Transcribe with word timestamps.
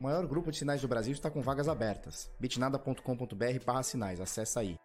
O 0.00 0.04
maior 0.04 0.24
grupo 0.28 0.52
de 0.52 0.58
sinais 0.58 0.80
do 0.80 0.86
Brasil 0.86 1.12
está 1.12 1.28
com 1.28 1.42
vagas 1.42 1.66
abertas. 1.66 2.30
bitnada.com.br 2.38 3.64
barra 3.66 3.82
sinais. 3.82 4.20
Acesse 4.20 4.56
aí. 4.56 4.76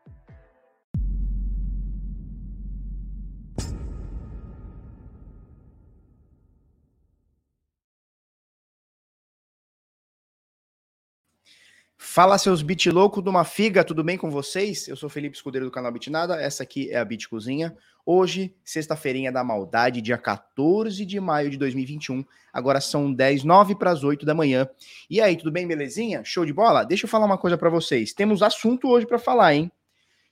Fala 12.05 12.37
seus 12.37 12.61
bit 12.61 12.91
louco 12.91 13.21
de 13.21 13.29
uma 13.29 13.45
figa, 13.45 13.81
tudo 13.81 14.03
bem 14.03 14.17
com 14.17 14.29
vocês? 14.29 14.89
Eu 14.89 14.95
sou 14.95 15.09
Felipe 15.09 15.37
Escudeiro 15.37 15.65
do 15.65 15.71
canal 15.71 15.89
Bitnada, 15.89 16.35
essa 16.35 16.61
aqui 16.61 16.91
é 16.91 16.97
a 16.97 17.05
Bit 17.05 17.29
Cozinha. 17.29 17.75
Hoje, 18.05 18.53
sexta-feirinha 18.63 19.31
da 19.31 19.41
maldade, 19.41 20.01
dia 20.01 20.17
14 20.17 21.05
de 21.05 21.19
maio 21.21 21.49
de 21.49 21.57
2021. 21.57 22.23
Agora 22.51 22.81
são 22.81 23.11
10, 23.11 23.45
9 23.45 23.75
para 23.75 23.89
as 23.89 24.03
8 24.03 24.25
da 24.25 24.35
manhã. 24.35 24.67
E 25.09 25.21
aí, 25.21 25.37
tudo 25.37 25.49
bem, 25.49 25.65
belezinha? 25.65 26.21
Show 26.25 26.45
de 26.45 26.51
bola? 26.51 26.83
Deixa 26.83 27.05
eu 27.05 27.09
falar 27.09 27.25
uma 27.25 27.37
coisa 27.37 27.57
para 27.57 27.69
vocês. 27.69 28.13
Temos 28.13 28.43
assunto 28.43 28.89
hoje 28.89 29.07
para 29.07 29.17
falar, 29.17 29.55
hein? 29.55 29.71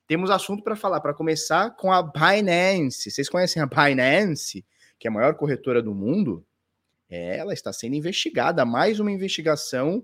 Temos 0.05 0.29
assunto 0.29 0.61
para 0.61 0.75
falar, 0.75 0.99
para 0.99 1.13
começar 1.13 1.71
com 1.77 1.91
a 1.91 2.03
Binance. 2.03 3.09
Vocês 3.09 3.29
conhecem 3.29 3.63
a 3.63 3.65
Binance, 3.65 4.65
que 4.99 5.07
é 5.07 5.09
a 5.09 5.13
maior 5.13 5.35
corretora 5.35 5.81
do 5.81 5.95
mundo? 5.95 6.45
Ela 7.09 7.53
está 7.53 7.71
sendo 7.71 7.95
investigada, 7.95 8.65
mais 8.65 8.99
uma 8.99 9.11
investigação 9.11 10.03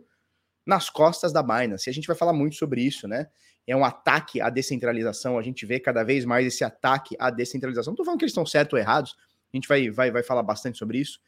nas 0.67 0.89
costas 0.89 1.31
da 1.31 1.41
Binance. 1.41 1.89
E 1.89 1.89
a 1.89 1.94
gente 1.94 2.05
vai 2.05 2.16
falar 2.16 2.34
muito 2.34 2.57
sobre 2.57 2.81
isso, 2.81 3.07
né? 3.07 3.27
É 3.66 3.76
um 3.76 3.85
ataque 3.85 4.41
à 4.41 4.49
descentralização, 4.49 5.40
a 5.40 5.41
gente 5.41 5.66
vê 5.66 5.80
cada 5.80 6.03
vez 6.03 6.26
mais 6.26 6.45
esse 6.45 6.63
ataque 6.63 7.16
à 7.17 7.30
descentralização. 7.30 7.91
Não 7.91 7.95
tô 7.95 8.03
falando 8.03 8.20
que 8.20 8.26
eles 8.26 8.31
estão 8.31 8.45
certos 8.45 8.73
ou 8.73 8.80
errados, 8.80 9.16
a 9.52 9.57
gente 9.57 9.67
vai, 9.67 9.90
vai, 9.90 10.12
vai 10.12 10.23
falar 10.23 10.43
bastante 10.43 10.77
sobre 10.77 10.99
isso, 10.99 11.20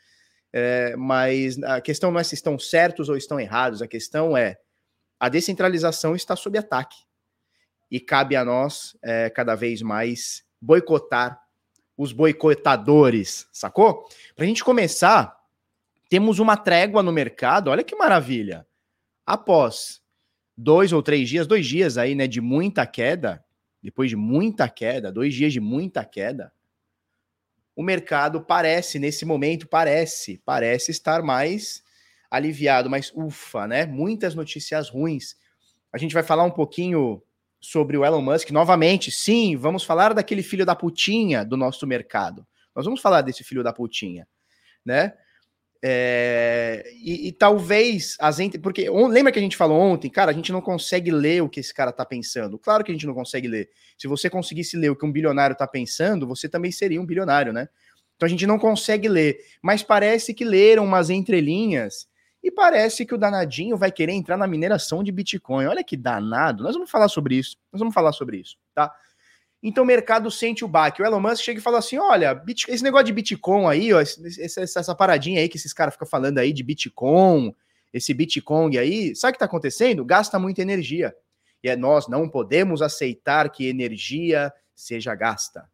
é, 0.51 0.95
mas 0.97 1.61
a 1.63 1.79
questão 1.79 2.11
não 2.11 2.19
é 2.19 2.23
se 2.23 2.35
estão 2.35 2.59
certos 2.59 3.07
ou 3.07 3.15
estão 3.15 3.39
errados, 3.39 3.81
a 3.81 3.87
questão 3.87 4.35
é 4.35 4.57
a 5.19 5.29
descentralização 5.29 6.15
está 6.15 6.35
sob 6.35 6.57
ataque. 6.57 6.97
E 7.91 7.99
cabe 7.99 8.35
a 8.35 8.45
nós, 8.45 8.95
é, 9.01 9.29
cada 9.29 9.55
vez 9.55 9.81
mais, 9.81 10.43
boicotar 10.61 11.41
os 11.97 12.11
boicotadores, 12.13 13.47
sacou? 13.51 14.07
Para 14.35 14.45
a 14.45 14.47
gente 14.47 14.63
começar, 14.63 15.35
temos 16.09 16.39
uma 16.39 16.55
trégua 16.55 17.03
no 17.03 17.11
mercado, 17.11 17.69
olha 17.69 17.83
que 17.83 17.95
maravilha 17.95 18.65
após 19.29 20.01
dois 20.57 20.91
ou 20.91 21.03
três 21.03 21.29
dias, 21.29 21.45
dois 21.45 21.67
dias 21.67 21.99
aí, 21.99 22.15
né, 22.15 22.25
de 22.25 22.41
muita 22.41 22.83
queda, 22.87 23.45
depois 23.81 24.09
de 24.09 24.15
muita 24.15 24.67
queda, 24.67 25.11
dois 25.11 25.35
dias 25.35 25.53
de 25.53 25.59
muita 25.59 26.03
queda, 26.03 26.51
o 27.75 27.83
mercado 27.83 28.41
parece, 28.41 28.97
nesse 28.97 29.25
momento, 29.25 29.67
parece, 29.67 30.41
parece 30.43 30.89
estar 30.89 31.21
mais 31.21 31.83
aliviado, 32.29 32.89
mas 32.89 33.11
ufa, 33.15 33.67
né? 33.67 33.85
Muitas 33.85 34.33
notícias 34.33 34.89
ruins. 34.89 35.37
A 35.93 35.99
gente 35.99 36.13
vai 36.13 36.23
falar 36.23 36.43
um 36.43 36.51
pouquinho 36.51 37.21
sobre 37.61 37.97
o 37.97 38.03
Elon 38.03 38.23
Musk 38.23 38.49
novamente. 38.49 39.11
Sim, 39.11 39.55
vamos 39.55 39.83
falar 39.83 40.13
daquele 40.15 40.41
filho 40.41 40.65
da 40.65 40.75
putinha 40.75 41.45
do 41.45 41.55
nosso 41.55 41.85
mercado. 41.85 42.45
Nós 42.75 42.83
vamos 42.83 42.99
falar 42.99 43.21
desse 43.21 43.43
filho 43.43 43.63
da 43.63 43.71
putinha, 43.71 44.27
né? 44.83 45.13
É, 45.81 46.83
e, 47.01 47.29
e, 47.29 47.31
talvez 47.31 48.17
as 48.19 48.37
porque 48.61 48.89
lembra 48.89 49.31
que 49.31 49.39
a 49.39 49.41
gente 49.41 49.55
falou 49.55 49.79
ontem, 49.79 50.09
cara, 50.09 50.29
a 50.29 50.33
gente 50.33 50.51
não 50.51 50.59
consegue 50.59 51.09
ler 51.09 51.41
o 51.41 51.47
que 51.47 51.61
esse 51.61 51.73
cara 51.73 51.91
tá 51.91 52.05
pensando. 52.05 52.59
Claro 52.59 52.83
que 52.83 52.91
a 52.91 52.93
gente 52.93 53.07
não 53.07 53.13
consegue 53.13 53.47
ler. 53.47 53.69
Se 53.97 54.07
você 54.07 54.29
conseguisse 54.29 54.75
ler 54.75 54.89
o 54.89 54.95
que 54.95 55.05
um 55.05 55.11
bilionário 55.11 55.55
tá 55.55 55.65
pensando, 55.65 56.27
você 56.27 56.49
também 56.49 56.71
seria 56.71 56.99
um 57.01 57.05
bilionário, 57.05 57.53
né? 57.53 57.69
Então 58.15 58.27
a 58.27 58.29
gente 58.29 58.45
não 58.45 58.59
consegue 58.59 59.07
ler, 59.07 59.39
mas 59.61 59.81
parece 59.81 60.33
que 60.33 60.43
leram 60.43 60.83
umas 60.83 61.09
entrelinhas 61.09 62.09
e 62.43 62.51
parece 62.51 63.05
que 63.05 63.15
o 63.15 63.17
danadinho 63.17 63.77
vai 63.77 63.91
querer 63.91 64.11
entrar 64.11 64.35
na 64.35 64.47
mineração 64.47 65.01
de 65.01 65.11
Bitcoin. 65.11 65.65
Olha 65.65 65.83
que 65.83 65.95
danado. 65.95 66.63
Nós 66.63 66.73
vamos 66.73 66.91
falar 66.91 67.07
sobre 67.07 67.35
isso. 67.35 67.55
Nós 67.71 67.79
vamos 67.79 67.93
falar 67.93 68.11
sobre 68.11 68.37
isso, 68.37 68.57
tá? 68.75 68.93
Então 69.61 69.83
o 69.83 69.87
mercado 69.87 70.31
sente 70.31 70.63
o 70.63 70.67
baque. 70.67 71.01
O 71.01 71.05
Elon 71.05 71.19
Musk 71.19 71.43
chega 71.43 71.59
e 71.59 71.63
fala 71.63 71.79
assim: 71.79 71.97
olha, 71.97 72.41
esse 72.67 72.83
negócio 72.83 73.07
de 73.07 73.13
Bitcoin 73.13 73.65
aí, 73.65 73.93
ó, 73.93 73.99
essa, 73.99 74.61
essa 74.61 74.95
paradinha 74.95 75.41
aí 75.41 75.49
que 75.49 75.57
esses 75.57 75.73
caras 75.73 75.93
ficam 75.93 76.07
falando 76.07 76.37
aí 76.37 76.53
de 76.53 76.63
Bitcoin, 76.63 77.53
esse 77.93 78.13
Bitcoin 78.13 78.77
aí, 78.77 79.15
sabe 79.15 79.31
o 79.31 79.33
que 79.33 79.35
está 79.37 79.45
acontecendo? 79.45 80.05
Gasta 80.05 80.39
muita 80.39 80.61
energia. 80.61 81.13
E 81.61 81.69
é, 81.69 81.75
nós 81.75 82.07
não 82.07 82.29
podemos 82.29 82.81
aceitar 82.81 83.49
que 83.49 83.67
energia 83.67 84.51
seja 84.73 85.13
gasta. 85.13 85.69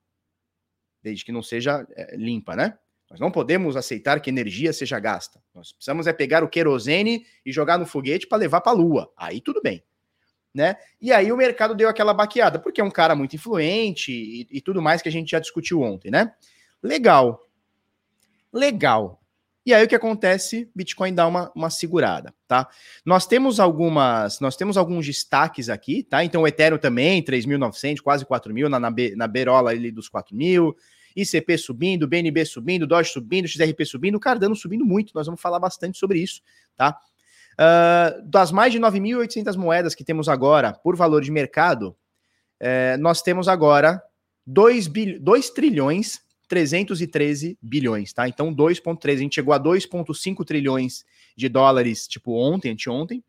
Desde 1.03 1.23
que 1.23 1.31
não 1.31 1.43
seja 1.43 1.85
é, 1.91 2.15
limpa, 2.15 2.55
né? 2.55 2.75
Nós 3.07 3.19
não 3.19 3.29
podemos 3.29 3.77
aceitar 3.77 4.19
que 4.19 4.31
energia 4.31 4.73
seja 4.73 4.99
gasta. 4.99 5.39
Nós 5.53 5.71
precisamos 5.71 6.07
é 6.07 6.13
pegar 6.13 6.43
o 6.43 6.49
querosene 6.49 7.23
e 7.45 7.51
jogar 7.51 7.77
no 7.77 7.85
foguete 7.85 8.25
para 8.25 8.39
levar 8.39 8.61
para 8.61 8.71
a 8.71 8.75
Lua. 8.75 9.13
Aí 9.15 9.39
tudo 9.39 9.61
bem 9.61 9.83
né? 10.55 10.77
E 11.01 11.11
aí 11.11 11.33
o 11.33 11.37
mercado 11.37 11.75
deu 11.75 11.89
aquela 11.89 12.13
baqueada, 12.13 12.57
porque 12.57 12.79
é 12.79 12.83
um 12.83 12.89
cara 12.89 13.13
muito 13.13 13.35
influente 13.35 14.11
e, 14.11 14.47
e 14.49 14.61
tudo 14.61 14.81
mais 14.81 15.01
que 15.01 15.09
a 15.09 15.11
gente 15.11 15.29
já 15.29 15.39
discutiu 15.39 15.81
ontem, 15.81 16.09
né? 16.09 16.31
Legal. 16.81 17.41
Legal. 18.53 19.21
E 19.65 19.73
aí 19.73 19.83
o 19.83 19.87
que 19.87 19.95
acontece? 19.95 20.69
Bitcoin 20.73 21.13
dá 21.13 21.27
uma, 21.27 21.51
uma 21.53 21.69
segurada, 21.69 22.33
tá? 22.47 22.69
Nós 23.03 23.27
temos 23.27 23.59
algumas, 23.59 24.39
nós 24.39 24.55
temos 24.55 24.77
alguns 24.77 25.05
destaques 25.05 25.69
aqui, 25.69 26.03
tá? 26.03 26.23
Então 26.23 26.43
o 26.43 26.47
Ethereum 26.47 26.77
também, 26.77 27.21
3.900, 27.21 27.99
quase 27.99 28.25
4.000, 28.25 28.69
na, 28.69 28.79
na, 28.79 28.93
na 29.15 29.27
beirola 29.27 29.71
ali 29.71 29.91
dos 29.91 30.09
4.000, 30.09 30.73
ICP 31.15 31.57
subindo, 31.57 32.07
BNB 32.07 32.45
subindo, 32.45 32.87
Doge 32.87 33.09
subindo, 33.09 33.47
XRP 33.47 33.85
subindo, 33.85 34.19
Cardano 34.19 34.55
subindo 34.55 34.85
muito, 34.85 35.11
nós 35.15 35.25
vamos 35.25 35.41
falar 35.41 35.59
bastante 35.59 35.97
sobre 35.97 36.19
isso, 36.19 36.41
tá? 36.77 36.97
Uh, 37.55 38.21
das 38.23 38.51
mais 38.51 38.73
de 38.73 38.79
9.800 38.79 39.55
moedas 39.55 39.95
que 39.95 40.03
temos 40.03 40.27
agora 40.27 40.73
por 40.73 40.95
valor 40.95 41.21
de 41.21 41.31
mercado, 41.31 41.95
uh, 42.61 42.97
nós 42.99 43.21
temos 43.21 43.47
agora 43.47 44.01
2, 44.45 44.89
2 45.21 45.49
trilhões 45.51 46.25
313 46.47 47.57
bilhões, 47.61 48.13
tá? 48.13 48.27
Então 48.27 48.53
2,3, 48.53 49.13
a 49.13 49.17
gente 49.17 49.35
chegou 49.35 49.53
a 49.53 49.59
2,5 49.59 50.45
trilhões 50.45 51.03
de 51.35 51.49
dólares, 51.49 52.07
tipo 52.07 52.33
ontem, 52.33 52.71
anteontem, 52.71 53.23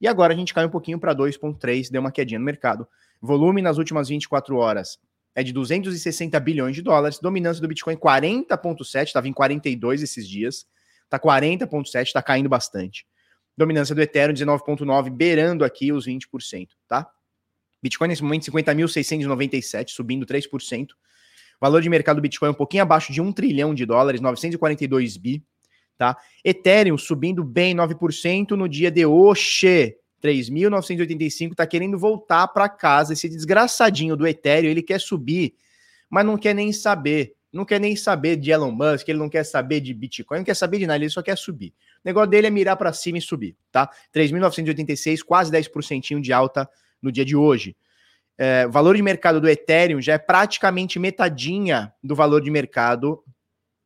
e 0.00 0.08
agora 0.08 0.32
a 0.32 0.36
gente 0.36 0.52
cai 0.52 0.64
um 0.64 0.70
pouquinho 0.70 0.98
para 0.98 1.14
2,3, 1.14 1.90
deu 1.90 2.00
uma 2.00 2.10
quedinha 2.10 2.38
no 2.38 2.44
mercado. 2.44 2.86
Volume 3.20 3.62
nas 3.62 3.78
últimas 3.78 4.08
24 4.08 4.56
horas 4.56 4.98
é 5.34 5.42
de 5.42 5.52
260 5.52 6.38
bilhões 6.40 6.76
de 6.76 6.82
dólares, 6.82 7.18
dominância 7.18 7.60
do 7.60 7.68
Bitcoin 7.68 7.96
40,7, 7.96 9.06
estava 9.06 9.28
em 9.28 9.32
42 9.32 10.02
esses 10.02 10.28
dias, 10.28 10.66
tá 11.08 11.18
40,7, 11.18 12.02
está 12.02 12.22
caindo 12.22 12.48
bastante. 12.48 13.06
Dominância 13.56 13.94
do 13.94 14.02
Ethereum 14.02 14.34
19,9, 14.34 15.10
beirando 15.10 15.64
aqui 15.64 15.92
os 15.92 16.06
20%, 16.06 16.68
tá? 16.88 17.08
Bitcoin 17.82 18.08
nesse 18.08 18.22
momento 18.22 18.50
50.697, 18.50 19.90
subindo 19.90 20.26
3%. 20.26 20.88
Valor 21.60 21.80
de 21.80 21.88
mercado 21.88 22.16
do 22.16 22.22
Bitcoin 22.22 22.50
um 22.50 22.54
pouquinho 22.54 22.82
abaixo 22.82 23.12
de 23.12 23.20
1 23.20 23.32
trilhão 23.32 23.74
de 23.74 23.86
dólares, 23.86 24.20
942 24.20 25.16
bi, 25.16 25.44
tá? 25.96 26.16
Ethereum 26.44 26.98
subindo 26.98 27.44
bem 27.44 27.74
9% 27.74 28.50
no 28.52 28.68
dia 28.68 28.90
de 28.90 29.06
hoje, 29.06 29.96
3.985, 30.22 31.54
tá 31.54 31.66
querendo 31.66 31.98
voltar 31.98 32.48
para 32.48 32.68
casa. 32.68 33.12
Esse 33.12 33.28
desgraçadinho 33.28 34.16
do 34.16 34.26
Ethereum, 34.26 34.70
ele 34.70 34.82
quer 34.82 34.98
subir, 34.98 35.54
mas 36.08 36.24
não 36.24 36.38
quer 36.38 36.54
nem 36.54 36.72
saber 36.72 37.34
não 37.54 37.64
quer 37.64 37.80
nem 37.80 37.94
saber 37.94 38.36
de 38.36 38.50
Elon 38.50 38.72
Musk, 38.72 39.08
ele 39.08 39.18
não 39.18 39.28
quer 39.28 39.44
saber 39.44 39.80
de 39.80 39.94
Bitcoin, 39.94 40.38
não 40.38 40.44
quer 40.44 40.54
saber 40.54 40.78
de 40.78 40.86
nada, 40.86 41.02
ele 41.02 41.10
só 41.10 41.22
quer 41.22 41.38
subir. 41.38 41.68
O 41.68 41.72
negócio 42.04 42.28
dele 42.28 42.48
é 42.48 42.50
mirar 42.50 42.76
para 42.76 42.92
cima 42.92 43.18
e 43.18 43.20
subir, 43.20 43.56
tá? 43.70 43.88
3.986, 44.12 45.22
quase 45.22 45.52
10% 45.52 46.20
de 46.20 46.32
alta 46.32 46.68
no 47.00 47.12
dia 47.12 47.24
de 47.24 47.36
hoje. 47.36 47.76
É, 48.36 48.66
valor 48.66 48.96
de 48.96 49.02
mercado 49.02 49.40
do 49.40 49.48
Ethereum 49.48 50.00
já 50.00 50.14
é 50.14 50.18
praticamente 50.18 50.98
metadinha 50.98 51.94
do 52.02 52.16
valor 52.16 52.40
de 52.40 52.50
mercado. 52.50 53.22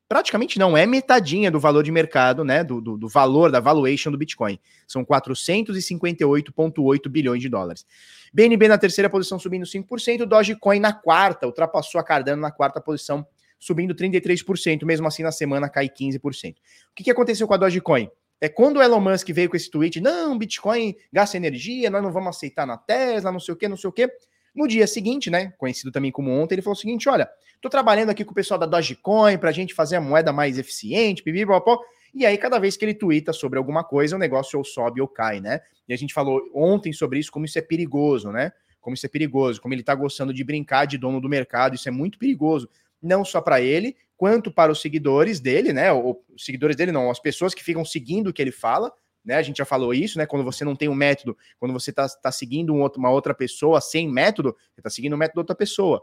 Praticamente 0.08 0.58
não, 0.58 0.74
é 0.74 0.86
metadinha 0.86 1.50
do 1.50 1.60
valor 1.60 1.82
de 1.82 1.92
mercado, 1.92 2.42
né? 2.42 2.64
Do, 2.64 2.80
do, 2.80 2.96
do 2.96 3.08
valor, 3.08 3.50
da 3.50 3.60
valuation 3.60 4.10
do 4.10 4.16
Bitcoin. 4.16 4.58
São 4.86 5.04
458,8 5.04 7.08
bilhões 7.10 7.42
de 7.42 7.50
dólares. 7.50 7.84
BNB 8.32 8.68
na 8.68 8.78
terceira 8.78 9.10
posição 9.10 9.38
subindo 9.38 9.66
5%, 9.66 10.24
Dogecoin 10.24 10.80
na 10.80 10.94
quarta, 10.94 11.46
ultrapassou 11.46 12.00
a 12.00 12.04
Cardano 12.04 12.40
na 12.40 12.50
quarta 12.50 12.80
posição 12.80 13.26
subindo 13.58 13.94
33%, 13.94 14.84
mesmo 14.84 15.06
assim 15.06 15.22
na 15.22 15.32
semana 15.32 15.68
cai 15.68 15.88
15%. 15.88 16.52
O 16.52 16.54
que, 16.94 17.04
que 17.04 17.10
aconteceu 17.10 17.46
com 17.46 17.54
a 17.54 17.56
Dogecoin? 17.56 18.08
É 18.40 18.48
quando 18.48 18.76
o 18.76 18.82
Elon 18.82 19.00
Musk 19.00 19.28
veio 19.30 19.50
com 19.50 19.56
esse 19.56 19.68
tweet, 19.68 20.00
não, 20.00 20.38
Bitcoin 20.38 20.94
gasta 21.12 21.36
energia, 21.36 21.90
nós 21.90 22.02
não 22.02 22.12
vamos 22.12 22.36
aceitar 22.36 22.66
na 22.66 22.76
Tesla, 22.76 23.32
não 23.32 23.40
sei 23.40 23.54
o 23.54 23.56
que, 23.56 23.66
não 23.66 23.76
sei 23.76 23.88
o 23.88 23.92
que. 23.92 24.08
No 24.54 24.68
dia 24.68 24.86
seguinte, 24.86 25.28
né, 25.28 25.52
conhecido 25.58 25.90
também 25.90 26.12
como 26.12 26.30
ontem, 26.30 26.54
ele 26.54 26.62
falou 26.62 26.76
o 26.76 26.80
seguinte, 26.80 27.08
olha, 27.08 27.28
tô 27.60 27.68
trabalhando 27.68 28.10
aqui 28.10 28.24
com 28.24 28.30
o 28.30 28.34
pessoal 28.34 28.58
da 28.58 28.66
Dogecoin 28.66 29.38
pra 29.38 29.50
gente 29.50 29.74
fazer 29.74 29.96
a 29.96 30.00
moeda 30.00 30.32
mais 30.32 30.56
eficiente, 30.56 31.22
pipipopó. 31.22 31.80
E 32.14 32.24
aí, 32.24 32.38
cada 32.38 32.58
vez 32.58 32.76
que 32.76 32.84
ele 32.84 32.94
twitta 32.94 33.32
sobre 33.32 33.58
alguma 33.58 33.84
coisa, 33.84 34.16
o 34.16 34.18
negócio 34.18 34.58
ou 34.58 34.64
sobe 34.64 35.00
ou 35.00 35.08
cai, 35.08 35.40
né? 35.40 35.60
E 35.88 35.92
a 35.92 35.96
gente 35.96 36.14
falou 36.14 36.40
ontem 36.54 36.92
sobre 36.92 37.18
isso, 37.18 37.30
como 37.30 37.44
isso 37.44 37.58
é 37.58 37.62
perigoso, 37.62 38.30
né? 38.30 38.52
Como 38.80 38.94
isso 38.94 39.04
é 39.04 39.08
perigoso, 39.08 39.60
como 39.60 39.74
ele 39.74 39.82
tá 39.82 39.94
gostando 39.94 40.32
de 40.32 40.42
brincar 40.42 40.86
de 40.86 40.96
dono 40.96 41.20
do 41.20 41.28
mercado, 41.28 41.74
isso 41.74 41.88
é 41.88 41.92
muito 41.92 42.18
perigoso 42.18 42.68
não 43.02 43.24
só 43.24 43.40
para 43.40 43.60
ele, 43.60 43.96
quanto 44.16 44.50
para 44.50 44.72
os 44.72 44.80
seguidores 44.80 45.40
dele, 45.40 45.72
né? 45.72 45.92
Ou, 45.92 46.24
os 46.34 46.44
seguidores 46.44 46.76
dele 46.76 46.92
não, 46.92 47.10
as 47.10 47.20
pessoas 47.20 47.54
que 47.54 47.62
ficam 47.62 47.84
seguindo 47.84 48.28
o 48.28 48.32
que 48.32 48.42
ele 48.42 48.52
fala, 48.52 48.92
né? 49.24 49.36
A 49.36 49.42
gente 49.42 49.58
já 49.58 49.64
falou 49.64 49.94
isso, 49.94 50.18
né? 50.18 50.26
Quando 50.26 50.44
você 50.44 50.64
não 50.64 50.74
tem 50.74 50.88
um 50.88 50.94
método, 50.94 51.36
quando 51.58 51.72
você 51.72 51.90
está 51.90 52.08
tá 52.08 52.32
seguindo 52.32 52.74
um 52.74 52.80
outro, 52.80 52.98
uma 52.98 53.10
outra 53.10 53.34
pessoa 53.34 53.80
sem 53.80 54.08
método, 54.08 54.56
você 54.74 54.80
está 54.80 54.90
seguindo 54.90 55.12
o 55.12 55.18
método 55.18 55.36
da 55.36 55.40
outra 55.42 55.56
pessoa. 55.56 56.02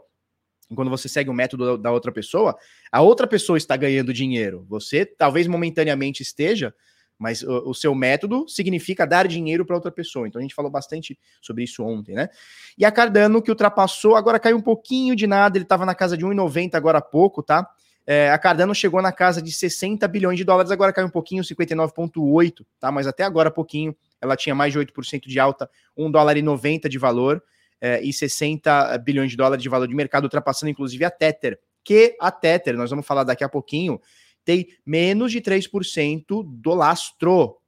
E 0.70 0.74
quando 0.74 0.90
você 0.90 1.08
segue 1.08 1.30
o 1.30 1.34
método 1.34 1.78
da 1.78 1.92
outra 1.92 2.10
pessoa, 2.10 2.56
a 2.90 3.00
outra 3.00 3.26
pessoa 3.26 3.56
está 3.56 3.76
ganhando 3.76 4.12
dinheiro. 4.12 4.64
Você 4.68 5.04
talvez 5.04 5.46
momentaneamente 5.46 6.22
esteja, 6.22 6.74
mas 7.18 7.42
o, 7.42 7.70
o 7.70 7.74
seu 7.74 7.94
método 7.94 8.48
significa 8.48 9.06
dar 9.06 9.26
dinheiro 9.26 9.64
para 9.64 9.76
outra 9.76 9.90
pessoa. 9.90 10.28
Então 10.28 10.38
a 10.38 10.42
gente 10.42 10.54
falou 10.54 10.70
bastante 10.70 11.18
sobre 11.40 11.64
isso 11.64 11.82
ontem, 11.84 12.14
né? 12.14 12.28
E 12.76 12.84
a 12.84 12.92
Cardano, 12.92 13.42
que 13.42 13.50
ultrapassou, 13.50 14.16
agora 14.16 14.38
caiu 14.38 14.56
um 14.56 14.62
pouquinho 14.62 15.16
de 15.16 15.26
nada, 15.26 15.56
ele 15.56 15.64
estava 15.64 15.86
na 15.86 15.94
casa 15.94 16.16
de 16.16 16.24
1,90 16.24 16.74
agora 16.74 16.98
há 16.98 17.02
pouco, 17.02 17.42
tá? 17.42 17.68
É, 18.06 18.30
a 18.30 18.38
Cardano 18.38 18.72
chegou 18.72 19.02
na 19.02 19.10
casa 19.10 19.42
de 19.42 19.50
60 19.50 20.06
bilhões 20.06 20.38
de 20.38 20.44
dólares, 20.44 20.70
agora 20.70 20.92
caiu 20.92 21.08
um 21.08 21.10
pouquinho, 21.10 21.42
59,8, 21.42 22.64
tá? 22.78 22.92
Mas 22.92 23.06
até 23.06 23.24
agora 23.24 23.50
pouquinho, 23.50 23.96
ela 24.20 24.36
tinha 24.36 24.54
mais 24.54 24.72
de 24.72 24.78
8% 24.78 25.26
de 25.26 25.40
alta, 25.40 25.68
1 25.96 26.10
dólar 26.10 26.36
e 26.36 26.42
90 26.42 26.88
de 26.88 26.98
valor 26.98 27.42
é, 27.80 28.00
e 28.00 28.12
60 28.12 28.96
bilhões 28.98 29.30
de 29.30 29.36
dólares 29.36 29.62
de 29.62 29.68
valor 29.68 29.88
de 29.88 29.94
mercado, 29.94 30.24
ultrapassando 30.24 30.70
inclusive 30.70 31.04
a 31.04 31.10
Tether, 31.10 31.58
que 31.82 32.16
a 32.20 32.30
Tether, 32.30 32.76
nós 32.76 32.90
vamos 32.90 33.06
falar 33.06 33.24
daqui 33.24 33.42
a 33.42 33.48
pouquinho, 33.48 34.00
tem 34.46 34.68
menos 34.86 35.32
de 35.32 35.40
3% 35.40 36.24
do 36.46 36.72
lastro 36.72 37.58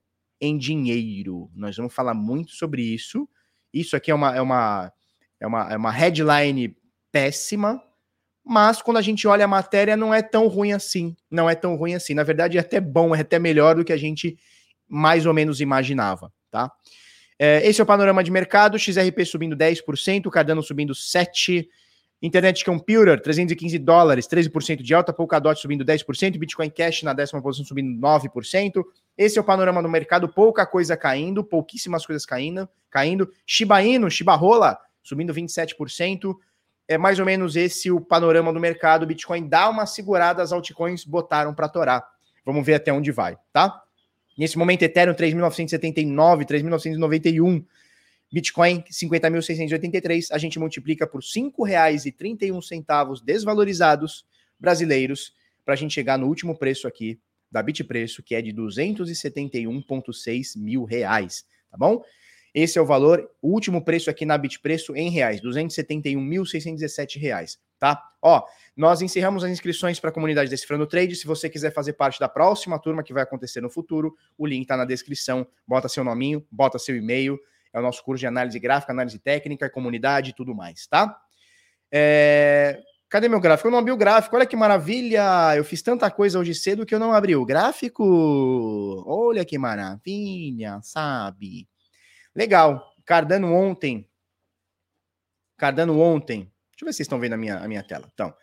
em 0.41 0.57
dinheiro. 0.57 1.51
Nós 1.53 1.77
vamos 1.77 1.93
falar 1.93 2.15
muito 2.15 2.53
sobre 2.53 2.83
isso. 2.83 3.29
Isso 3.75 3.97
aqui 3.97 4.13
é 4.13 4.15
uma, 4.15 4.37
é 4.37 4.41
uma, 4.41 4.93
é 5.41 5.47
uma, 5.47 5.73
é 5.73 5.77
uma 5.77 5.91
headline 5.91 6.77
péssima, 7.11 7.83
mas 8.45 8.81
quando 8.81 8.99
a 8.99 9.03
gente 9.03 9.27
olha 9.27 9.45
a 9.45 9.49
matéria, 9.49 9.97
não 9.97 10.15
é 10.15 10.23
tão 10.23 10.47
ruim 10.47 10.73
assim. 10.73 11.17
Não 11.29 11.51
é 11.51 11.57
tão 11.57 11.75
ruim 11.75 11.95
assim. 11.95 12.15
Na 12.15 12.23
verdade, 12.23 12.57
é 12.57 12.61
até 12.61 12.81
bom, 12.81 13.13
é 13.13 13.21
até 13.21 13.41
melhor 13.41 13.75
do 13.75 13.85
que 13.85 13.93
a 13.93 13.97
gente 13.97 14.39
mais 14.87 15.27
ou 15.27 15.35
menos 15.35 15.61
imaginava, 15.61 16.33
tá? 16.49 16.71
É, 17.37 17.67
esse 17.67 17.81
é 17.81 17.85
o 17.85 17.87
panorama 17.87 18.23
de 18.23 18.31
mercado, 18.31 18.79
XRP 18.79 19.25
subindo 19.25 19.57
10%, 19.57 20.31
Cardano 20.31 20.63
subindo 20.63 20.95
7%, 20.95 21.67
Internet 22.20 22.65
Computer, 22.65 23.20
315 23.20 23.79
dólares, 23.79 24.26
13% 24.26 24.82
de 24.82 24.93
alta, 24.93 25.12
Polkadot 25.12 25.61
subindo 25.61 25.85
10%, 25.85 26.37
Bitcoin 26.37 26.69
Cash 26.69 27.05
na 27.05 27.12
décima 27.12 27.41
posição 27.41 27.65
subindo 27.65 28.00
9%. 28.00 28.85
Esse 29.17 29.38
é 29.38 29.41
o 29.41 29.44
panorama 29.44 29.81
do 29.82 29.88
mercado, 29.88 30.29
pouca 30.29 30.67
coisa 30.67 30.97
caindo, 30.97 31.44
pouquíssimas 31.44 32.05
coisas 32.05 32.26
caindo, 32.26 32.69
caindo. 32.91 33.31
Shiba 33.47 33.81
Inu, 33.82 34.11
Shiba 34.11 34.35
Rola, 34.35 34.76
subindo 35.03 35.32
27%. 35.32 36.35
É 36.88 36.99
mais 36.99 37.20
ou 37.20 37.26
menos 37.26 37.55
esse 37.55 37.91
o 37.91 38.00
panorama 38.00 38.53
do 38.53 38.59
mercado. 38.59 39.06
Bitcoin 39.06 39.49
dá 39.49 39.69
uma 39.69 39.87
segurada, 39.87 40.43
as 40.43 40.53
altcoins 40.53 41.05
botaram 41.05 41.55
para 41.55 41.69
torar. 41.69 42.05
Vamos 42.44 42.64
ver 42.67 42.75
até 42.75 42.93
onde 42.93 43.12
vai, 43.12 43.37
tá? 43.53 43.82
Nesse 44.37 44.56
momento, 44.56 44.82
Ethereum 44.82 45.14
3.979, 45.14 46.44
3.991. 46.44 47.64
Bitcoin 48.33 48.83
50.683, 48.83 50.29
a 50.31 50.39
gente 50.39 50.59
multiplica 50.59 51.07
por 51.07 51.21
R$ 51.21 51.27
5,31 51.27 53.23
desvalorizados 53.25 54.27
brasileiros 54.59 55.35
para 55.65 55.75
a 55.75 55.77
gente 55.77 55.95
chegar 55.95 56.19
no 56.19 56.27
último 56.27 56.57
preço 56.57 56.87
aqui 56.87 57.21
da 57.51 57.63
Bitpreço, 57.63 58.23
que 58.23 58.35
é 58.35 58.43
de 58.43 58.53
271,6 58.53 60.59
mil 60.59 60.85
reais, 60.85 61.47
tá 61.71 61.79
bom? 61.79 62.03
Esse 62.55 62.79
é 62.79 62.83
o 62.83 62.87
valor, 62.87 63.31
o 63.41 63.53
último 63.53 63.85
preço 63.85 64.11
aqui 64.11 64.27
na 64.27 64.37
Bitpreço 64.37 64.95
em 64.97 65.11
reais, 65.11 65.41
271.617 65.41 67.19
reais, 67.19 67.59
tá? 67.79 68.03
Ó, 68.21 68.43
nós 68.77 69.01
encerramos 69.03 69.45
as 69.45 69.51
inscrições 69.51 70.01
para 70.01 70.11
a 70.11 70.13
comunidade 70.13 70.51
Decifrando 70.51 70.87
Trade. 70.87 71.17
Se 71.17 71.27
você 71.27 71.49
quiser 71.49 71.73
fazer 71.73 71.95
parte 71.95 72.19
da 72.19 72.29
próxima 72.29 72.79
turma 72.79 73.03
que 73.03 73.13
vai 73.13 73.23
acontecer 73.23 73.61
no 73.61 73.71
futuro, 73.71 74.17
o 74.37 74.47
link 74.47 74.63
está 74.63 74.77
na 74.77 74.85
descrição. 74.85 75.47
Bota 75.67 75.89
seu 75.89 76.03
nominho, 76.03 76.45
bota 76.51 76.79
seu 76.79 76.97
e-mail. 76.97 77.39
É 77.73 77.79
o 77.79 77.82
nosso 77.82 78.03
curso 78.03 78.20
de 78.20 78.26
análise 78.26 78.59
gráfica, 78.59 78.93
análise 78.93 79.19
técnica, 79.19 79.70
comunidade 79.70 80.31
e 80.31 80.32
tudo 80.35 80.55
mais, 80.55 80.87
tá? 80.87 81.17
É... 81.93 82.81
Cadê 83.09 83.26
meu 83.29 83.41
gráfico? 83.41 83.69
Eu 83.69 83.73
não 83.73 83.79
abri 83.79 83.91
o 83.91 83.97
gráfico. 83.97 84.37
Olha 84.37 84.44
que 84.44 84.55
maravilha! 84.55 85.56
Eu 85.56 85.65
fiz 85.65 85.81
tanta 85.81 86.11
coisa 86.11 86.38
hoje 86.38 86.55
cedo 86.55 86.85
que 86.85 86.94
eu 86.94 86.99
não 86.99 87.12
abri 87.12 87.35
o 87.35 87.47
gráfico. 87.47 88.05
Olha 89.06 89.44
que 89.47 89.56
maravilha, 89.56 90.79
sabe? 90.82 91.67
Legal. 92.35 92.93
Cardano 93.06 93.55
ontem. 93.55 94.06
Cardano 95.56 95.99
ontem. 95.99 96.41
Deixa 96.71 96.82
eu 96.82 96.87
ver 96.87 96.93
se 96.93 96.99
vocês 96.99 97.06
estão 97.06 97.19
vendo 97.19 97.32
a 97.32 97.37
minha, 97.38 97.56
a 97.56 97.67
minha 97.67 97.82
tela. 97.82 98.09
Então, 98.12 98.35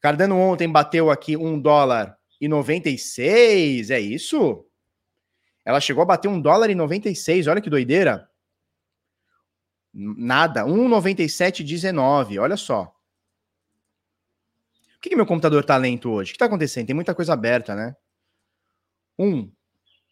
Cardano 0.00 0.38
ontem 0.38 0.70
bateu 0.70 1.10
aqui 1.10 1.36
um 1.36 1.60
dólar 1.60 2.16
e 2.40 2.48
96. 2.48 3.90
É 3.90 4.00
isso? 4.00 4.66
Ela 5.64 5.80
chegou 5.80 6.02
a 6.02 6.06
bater 6.06 6.28
um 6.28 6.40
dólar 6.40 6.70
e 6.70 6.74
96. 6.74 7.46
Olha 7.46 7.60
que 7.60 7.70
doideira. 7.70 8.28
Nada, 9.94 10.64
1,9719, 10.64 12.40
olha 12.40 12.56
só. 12.56 12.86
Por 14.94 15.00
que, 15.00 15.10
que 15.10 15.16
meu 15.16 15.24
computador 15.24 15.64
tá 15.64 15.76
lento 15.76 16.10
hoje? 16.10 16.30
O 16.30 16.32
que 16.32 16.38
tá 16.38 16.46
acontecendo? 16.46 16.86
Tem 16.86 16.94
muita 16.96 17.14
coisa 17.14 17.32
aberta, 17.32 17.76
né? 17.76 17.94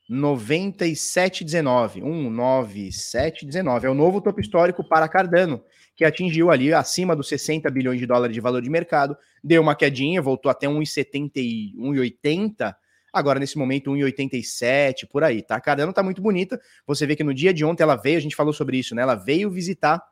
1,9719, 0.08 2.00
1,9719. 2.00 3.84
É 3.84 3.90
o 3.90 3.94
novo 3.94 4.20
topo 4.20 4.40
histórico 4.40 4.84
para 4.84 5.08
Cardano, 5.08 5.64
que 5.96 6.04
atingiu 6.04 6.52
ali 6.52 6.72
acima 6.72 7.16
dos 7.16 7.26
60 7.28 7.68
bilhões 7.70 7.98
de 7.98 8.06
dólares 8.06 8.34
de 8.34 8.40
valor 8.40 8.62
de 8.62 8.70
mercado, 8.70 9.16
deu 9.42 9.60
uma 9.60 9.74
quedinha, 9.74 10.22
voltou 10.22 10.48
até 10.48 10.68
1,70, 10.68 11.74
1,80 11.74 12.76
Agora, 13.12 13.38
nesse 13.38 13.58
momento, 13.58 13.90
1,87 13.90 15.06
por 15.06 15.22
aí, 15.22 15.42
tá? 15.42 15.56
A 15.56 15.60
Cardano 15.60 15.92
tá 15.92 16.02
muito 16.02 16.22
bonita. 16.22 16.60
Você 16.86 17.06
vê 17.06 17.14
que 17.14 17.22
no 17.22 17.34
dia 17.34 17.52
de 17.52 17.64
ontem 17.64 17.82
ela 17.82 17.96
veio, 17.96 18.16
a 18.16 18.20
gente 18.20 18.34
falou 18.34 18.54
sobre 18.54 18.78
isso, 18.78 18.94
né? 18.94 19.02
Ela 19.02 19.14
veio 19.14 19.50
visitar. 19.50 20.02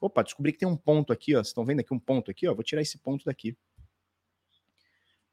Opa, 0.00 0.22
descobri 0.22 0.52
que 0.52 0.58
tem 0.58 0.68
um 0.68 0.76
ponto 0.76 1.12
aqui, 1.12 1.34
ó. 1.34 1.38
Vocês 1.38 1.48
estão 1.48 1.64
vendo 1.64 1.80
aqui 1.80 1.92
um 1.92 1.98
ponto 1.98 2.30
aqui, 2.30 2.46
ó? 2.46 2.54
Vou 2.54 2.62
tirar 2.62 2.80
esse 2.80 2.98
ponto 2.98 3.24
daqui. 3.24 3.56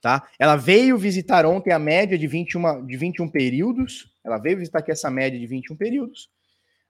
Tá? 0.01 0.27
Ela 0.39 0.55
veio 0.55 0.97
visitar 0.97 1.45
ontem 1.45 1.73
a 1.73 1.79
média 1.79 2.17
de 2.17 2.25
21, 2.25 2.85
de 2.85 2.97
21 2.97 3.29
períodos. 3.29 4.11
Ela 4.23 4.37
veio 4.37 4.57
visitar 4.57 4.79
aqui 4.79 4.91
essa 4.91 5.11
média 5.11 5.37
de 5.37 5.45
21 5.45 5.75
períodos. 5.75 6.29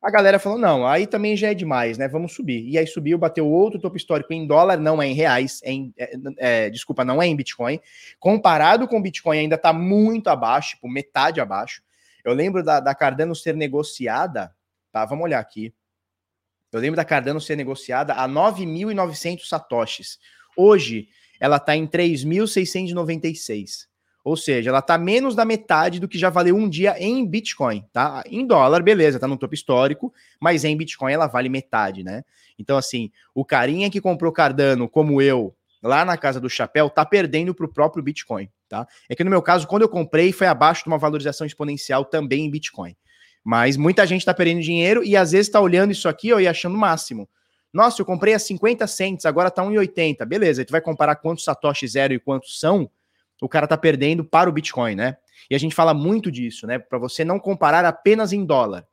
A 0.01 0.09
galera 0.09 0.39
falou: 0.39 0.57
não, 0.57 0.87
aí 0.87 1.05
também 1.05 1.35
já 1.35 1.51
é 1.51 1.53
demais, 1.53 1.97
né? 1.97 2.07
Vamos 2.07 2.33
subir. 2.33 2.65
E 2.67 2.77
aí 2.77 2.87
subiu, 2.87 3.17
bateu 3.17 3.45
outro 3.45 3.79
topo 3.79 3.97
histórico 3.97 4.31
em 4.31 4.47
dólar, 4.47 4.77
não 4.77 5.01
é 5.01 5.07
em 5.07 5.13
reais, 5.13 5.59
é 5.63 5.71
em, 5.71 5.93
é, 5.97 6.11
é, 6.37 6.69
desculpa, 6.69 7.03
não 7.03 7.21
é 7.21 7.27
em 7.27 7.35
Bitcoin. 7.35 7.79
Comparado 8.19 8.87
com 8.87 9.01
Bitcoin, 9.01 9.39
ainda 9.39 9.55
está 9.55 9.73
muito 9.73 10.29
abaixo, 10.29 10.75
tipo, 10.75 10.87
metade 10.87 11.41
abaixo. 11.41 11.81
Eu 12.23 12.33
lembro 12.33 12.63
da, 12.63 12.79
da 12.79 12.95
Cardano 12.95 13.35
ser 13.35 13.55
negociada, 13.55 14.55
tá? 14.91 15.03
Vamos 15.05 15.25
olhar 15.25 15.39
aqui. 15.39 15.73
Eu 16.71 16.79
lembro 16.79 16.95
da 16.95 17.03
Cardano 17.03 17.41
ser 17.41 17.57
negociada 17.57 18.13
a 18.13 18.27
9.900 18.27 19.47
satoshis. 19.47 20.19
Hoje, 20.55 21.09
ela 21.39 21.57
está 21.57 21.75
em 21.75 21.87
3.696. 21.87 23.88
Ou 24.29 24.37
seja, 24.37 24.69
ela 24.69 24.77
está 24.77 24.95
menos 24.95 25.33
da 25.33 25.43
metade 25.43 25.99
do 25.99 26.07
que 26.07 26.15
já 26.15 26.29
valeu 26.29 26.55
um 26.55 26.69
dia 26.69 26.95
em 26.99 27.25
Bitcoin, 27.25 27.83
tá? 27.91 28.23
Em 28.27 28.45
dólar, 28.45 28.83
beleza, 28.83 29.17
tá 29.17 29.27
no 29.27 29.35
topo 29.35 29.55
histórico, 29.55 30.13
mas 30.39 30.63
em 30.63 30.77
Bitcoin 30.77 31.11
ela 31.11 31.25
vale 31.25 31.49
metade, 31.49 32.03
né? 32.03 32.23
Então, 32.59 32.77
assim, 32.77 33.09
o 33.33 33.43
carinha 33.43 33.89
que 33.89 33.99
comprou 33.99 34.31
Cardano, 34.31 34.87
como 34.87 35.19
eu, 35.19 35.51
lá 35.81 36.05
na 36.05 36.15
casa 36.15 36.39
do 36.39 36.47
chapéu, 36.47 36.91
tá 36.91 37.03
perdendo 37.03 37.55
pro 37.55 37.73
próprio 37.73 38.03
Bitcoin, 38.03 38.47
tá? 38.69 38.87
É 39.09 39.15
que 39.15 39.23
no 39.23 39.31
meu 39.31 39.41
caso, 39.41 39.65
quando 39.65 39.81
eu 39.81 39.89
comprei, 39.89 40.31
foi 40.31 40.45
abaixo 40.45 40.83
de 40.83 40.89
uma 40.89 40.99
valorização 40.99 41.47
exponencial 41.47 42.05
também 42.05 42.45
em 42.45 42.51
Bitcoin. 42.51 42.95
Mas 43.43 43.77
muita 43.77 44.05
gente 44.05 44.23
tá 44.23 44.31
perdendo 44.31 44.61
dinheiro 44.61 45.03
e 45.03 45.17
às 45.17 45.31
vezes 45.31 45.49
tá 45.49 45.59
olhando 45.59 45.91
isso 45.91 46.07
aqui 46.07 46.31
ó, 46.31 46.39
e 46.39 46.47
achando 46.47 46.75
o 46.75 46.79
máximo. 46.79 47.27
Nossa, 47.73 47.99
eu 47.99 48.05
comprei 48.05 48.35
a 48.35 48.39
50 48.39 48.85
cents, 48.85 49.25
agora 49.25 49.49
tá 49.49 49.63
1,80. 49.63 50.23
Beleza, 50.23 50.63
tu 50.63 50.71
vai 50.71 50.81
comparar 50.81 51.15
quantos 51.15 51.43
satoshis 51.43 51.93
zero 51.93 52.13
e 52.13 52.19
quantos 52.19 52.59
são, 52.59 52.91
o 53.41 53.49
cara 53.49 53.67
tá 53.67 53.77
perdendo 53.77 54.23
para 54.23 54.49
o 54.49 54.53
Bitcoin, 54.53 54.95
né? 54.95 55.17
E 55.49 55.55
a 55.55 55.57
gente 55.57 55.75
fala 55.75 55.93
muito 55.93 56.31
disso, 56.31 56.67
né? 56.67 56.77
Para 56.77 56.97
você 56.97 57.23
não 57.23 57.39
comparar 57.39 57.85
apenas 57.85 58.33
em 58.33 58.45
dólar. 58.45 58.87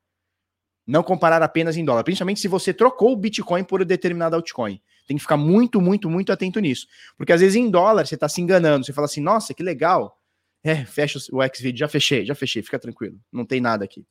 Não 0.86 1.02
comparar 1.02 1.42
apenas 1.42 1.76
em 1.76 1.84
dólar, 1.84 2.04
principalmente 2.04 2.38
se 2.38 2.46
você 2.46 2.72
trocou 2.72 3.12
o 3.12 3.16
Bitcoin 3.16 3.64
por 3.64 3.84
determinado 3.84 4.36
altcoin. 4.36 4.80
Tem 5.06 5.16
que 5.16 5.22
ficar 5.22 5.36
muito, 5.36 5.80
muito, 5.80 6.08
muito 6.08 6.32
atento 6.32 6.60
nisso. 6.60 6.86
Porque 7.16 7.32
às 7.32 7.40
vezes 7.40 7.56
em 7.56 7.68
dólar 7.68 8.06
você 8.06 8.14
está 8.14 8.28
se 8.28 8.40
enganando. 8.40 8.84
Você 8.84 8.92
fala 8.92 9.06
assim, 9.06 9.20
nossa, 9.20 9.52
que 9.52 9.62
legal. 9.62 10.20
É, 10.62 10.84
fecha 10.84 11.18
o 11.32 11.42
Xvideo, 11.54 11.78
já 11.78 11.88
fechei, 11.88 12.24
já 12.24 12.34
fechei, 12.34 12.62
fica 12.62 12.78
tranquilo. 12.78 13.18
Não 13.32 13.44
tem 13.44 13.60
nada 13.60 13.84
aqui. 13.84 14.04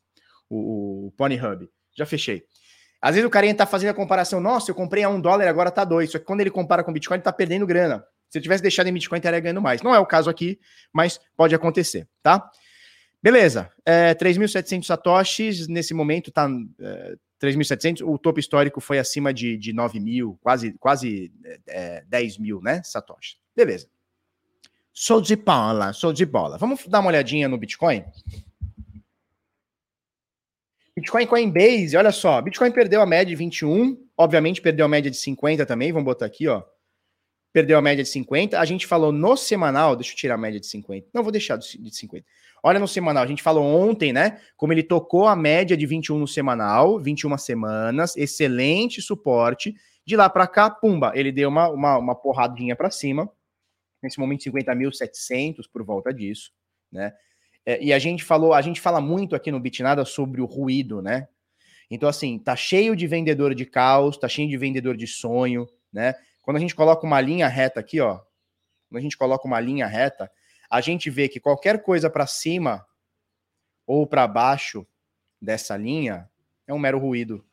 O, 0.49 1.07
o 1.07 1.11
Pony 1.11 1.39
Hub, 1.39 1.69
já 1.97 2.05
fechei. 2.05 2.45
Às 3.01 3.15
vezes 3.15 3.27
o 3.27 3.29
carinha 3.29 3.53
tá 3.53 3.65
fazendo 3.65 3.89
a 3.89 3.93
comparação, 3.93 4.39
nossa, 4.39 4.71
eu 4.71 4.75
comprei 4.75 5.03
a 5.03 5.09
um 5.09 5.19
dólar, 5.19 5.47
agora 5.47 5.69
tá 5.69 5.83
dois. 5.83 6.11
Só 6.11 6.19
que 6.19 6.25
quando 6.25 6.41
ele 6.41 6.49
compara 6.49 6.83
com 6.83 6.91
o 6.91 6.93
Bitcoin, 6.93 7.17
ele 7.17 7.23
tá 7.23 7.33
perdendo 7.33 7.67
grana. 7.67 8.05
Se 8.29 8.37
eu 8.37 8.41
tivesse 8.41 8.61
deixado 8.61 8.87
em 8.87 8.93
Bitcoin, 8.93 9.17
estaria 9.17 9.39
ganhando 9.39 9.61
mais. 9.61 9.81
Não 9.81 9.93
é 9.93 9.99
o 9.99 10.05
caso 10.05 10.29
aqui, 10.29 10.59
mas 10.91 11.19
pode 11.37 11.55
acontecer, 11.55 12.07
tá? 12.21 12.49
Beleza. 13.21 13.71
É, 13.85 14.13
3.700 14.13 14.83
satoshis, 14.83 15.67
nesse 15.67 15.93
momento 15.93 16.31
tá 16.31 16.47
é, 16.79 17.15
3.700. 17.41 18.07
O 18.07 18.17
topo 18.17 18.39
histórico 18.39 18.79
foi 18.79 18.99
acima 18.99 19.33
de, 19.33 19.57
de 19.57 19.73
9 19.73 19.99
mil, 19.99 20.37
quase, 20.41 20.73
quase 20.73 21.31
é, 21.67 22.03
10 22.07 22.37
mil, 22.37 22.61
né? 22.61 22.81
Satoshis. 22.83 23.37
Beleza. 23.55 23.87
Sou 24.93 25.19
de 25.19 25.35
bola, 25.35 25.91
sou 25.91 26.13
de 26.13 26.25
bola. 26.25 26.57
Vamos 26.57 26.87
dar 26.87 26.99
uma 26.99 27.09
olhadinha 27.09 27.49
no 27.49 27.57
Bitcoin? 27.57 28.05
Bitcoin 30.95 31.27
Coinbase, 31.27 31.97
olha 31.97 32.11
só, 32.11 32.41
Bitcoin 32.41 32.71
perdeu 32.71 33.01
a 33.01 33.05
média 33.05 33.25
de 33.25 33.35
21, 33.35 34.01
obviamente 34.15 34.61
perdeu 34.61 34.85
a 34.85 34.89
média 34.89 35.11
de 35.11 35.17
50 35.17 35.65
também, 35.65 35.91
vamos 35.91 36.05
botar 36.05 36.25
aqui, 36.25 36.47
ó. 36.47 36.63
Perdeu 37.55 37.77
a 37.77 37.81
média 37.81 38.03
de 38.03 38.09
50. 38.09 38.59
A 38.59 38.65
gente 38.65 38.85
falou 38.85 39.13
no 39.13 39.37
semanal, 39.37 39.95
deixa 39.95 40.11
eu 40.11 40.17
tirar 40.17 40.35
a 40.35 40.37
média 40.37 40.59
de 40.59 40.67
50. 40.67 41.07
Não, 41.13 41.23
vou 41.23 41.31
deixar 41.31 41.55
de 41.55 41.89
50. 41.89 42.25
Olha 42.61 42.77
no 42.81 42.85
semanal, 42.85 43.23
a 43.23 43.27
gente 43.27 43.41
falou 43.41 43.63
ontem, 43.63 44.11
né? 44.11 44.41
Como 44.57 44.73
ele 44.73 44.83
tocou 44.83 45.25
a 45.25 45.37
média 45.37 45.77
de 45.77 45.85
21 45.85 46.19
no 46.19 46.27
semanal, 46.27 46.99
21 46.99 47.37
semanas, 47.37 48.17
excelente 48.17 49.01
suporte. 49.01 49.73
De 50.05 50.17
lá 50.17 50.29
para 50.29 50.45
cá, 50.47 50.69
pumba, 50.69 51.13
ele 51.15 51.31
deu 51.31 51.47
uma, 51.47 51.69
uma, 51.69 51.97
uma 51.97 52.13
porradinha 52.13 52.75
para 52.75 52.91
cima. 52.91 53.31
Nesse 54.03 54.19
momento, 54.19 54.41
50.700 54.41 55.63
por 55.71 55.81
volta 55.81 56.13
disso, 56.13 56.51
né? 56.91 57.13
É, 57.65 57.81
e 57.81 57.93
a 57.93 57.99
gente 57.99 58.21
falou, 58.25 58.53
a 58.53 58.61
gente 58.61 58.81
fala 58.81 58.99
muito 58.99 59.33
aqui 59.33 59.49
no 59.49 59.61
Bitnada 59.61 60.03
sobre 60.03 60.41
o 60.41 60.45
ruído, 60.45 61.01
né? 61.01 61.29
Então, 61.89 62.09
assim, 62.09 62.37
tá 62.37 62.53
cheio 62.53 62.97
de 62.97 63.07
vendedor 63.07 63.55
de 63.55 63.65
caos, 63.65 64.17
tá 64.17 64.27
cheio 64.27 64.49
de 64.49 64.57
vendedor 64.57 64.97
de 64.97 65.07
sonho, 65.07 65.65
né? 65.93 66.15
Quando 66.45 66.57
a 66.57 66.59
gente 66.59 66.75
coloca 66.75 67.05
uma 67.05 67.19
linha 67.19 67.47
reta 67.47 67.79
aqui, 67.79 67.99
ó, 67.99 68.19
quando 68.87 68.99
a 68.99 69.01
gente 69.01 69.17
coloca 69.17 69.47
uma 69.47 69.59
linha 69.59 69.87
reta, 69.87 70.31
a 70.69 70.79
gente 70.79 71.09
vê 71.09 71.27
que 71.27 71.39
qualquer 71.39 71.81
coisa 71.81 72.07
para 72.07 72.27
cima 72.27 72.85
ou 73.85 74.05
para 74.05 74.27
baixo 74.27 74.85
dessa 75.41 75.75
linha 75.75 76.29
é 76.67 76.73
um 76.73 76.77
mero 76.79 76.99
ruído, 76.99 77.43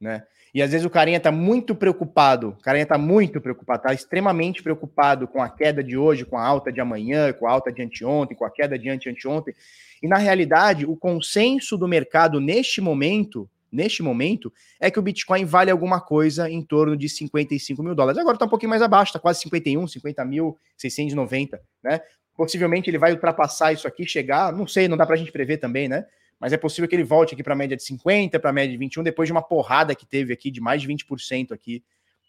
né? 0.00 0.26
E 0.52 0.62
às 0.62 0.72
vezes 0.72 0.84
o 0.84 0.90
carinha 0.90 1.20
tá 1.20 1.30
muito 1.30 1.74
preocupado, 1.76 2.48
o 2.48 2.62
carinha 2.62 2.86
tá 2.86 2.98
muito 2.98 3.40
preocupado, 3.40 3.82
tá 3.82 3.92
extremamente 3.92 4.62
preocupado 4.62 5.28
com 5.28 5.40
a 5.40 5.48
queda 5.48 5.84
de 5.84 5.96
hoje, 5.96 6.24
com 6.24 6.36
a 6.36 6.44
alta 6.44 6.72
de 6.72 6.80
amanhã, 6.80 7.32
com 7.32 7.46
a 7.46 7.52
alta 7.52 7.70
de 7.70 7.82
anteontem, 7.82 8.36
com 8.36 8.44
a 8.44 8.50
queda 8.50 8.76
de 8.78 8.88
anteontem. 8.88 9.54
E 10.02 10.08
na 10.08 10.16
realidade, 10.16 10.86
o 10.86 10.96
consenso 10.96 11.76
do 11.76 11.86
mercado 11.86 12.40
neste 12.40 12.80
momento, 12.80 13.48
neste 13.70 14.02
momento, 14.02 14.52
é 14.80 14.90
que 14.90 14.98
o 14.98 15.02
Bitcoin 15.02 15.44
vale 15.44 15.70
alguma 15.70 16.00
coisa 16.00 16.50
em 16.50 16.62
torno 16.62 16.96
de 16.96 17.08
55 17.08 17.82
mil 17.82 17.94
dólares. 17.94 18.18
Agora 18.18 18.36
tá 18.36 18.44
um 18.44 18.48
pouquinho 18.48 18.70
mais 18.70 18.82
abaixo, 18.82 19.12
tá 19.12 19.18
quase 19.18 19.40
51, 19.40 19.86
50 19.86 20.24
mil, 20.24 20.58
690, 20.76 21.60
né? 21.82 22.00
Possivelmente 22.36 22.88
ele 22.88 22.98
vai 22.98 23.12
ultrapassar 23.12 23.72
isso 23.72 23.86
aqui, 23.86 24.06
chegar, 24.06 24.52
não 24.52 24.66
sei, 24.66 24.88
não 24.88 24.96
dá 24.96 25.04
pra 25.06 25.16
gente 25.16 25.30
prever 25.30 25.58
também, 25.58 25.88
né? 25.88 26.06
Mas 26.38 26.52
é 26.52 26.56
possível 26.56 26.88
que 26.88 26.96
ele 26.96 27.04
volte 27.04 27.34
aqui 27.34 27.42
para 27.42 27.52
a 27.52 27.56
média 27.56 27.76
de 27.76 27.82
50, 27.82 28.40
para 28.40 28.50
a 28.50 28.52
média 28.52 28.72
de 28.72 28.78
21, 28.78 29.02
depois 29.02 29.28
de 29.28 29.32
uma 29.32 29.42
porrada 29.42 29.94
que 29.94 30.06
teve 30.06 30.32
aqui 30.32 30.50
de 30.50 30.60
mais 30.60 30.80
de 30.80 30.88
20% 30.88 31.52
aqui 31.52 31.84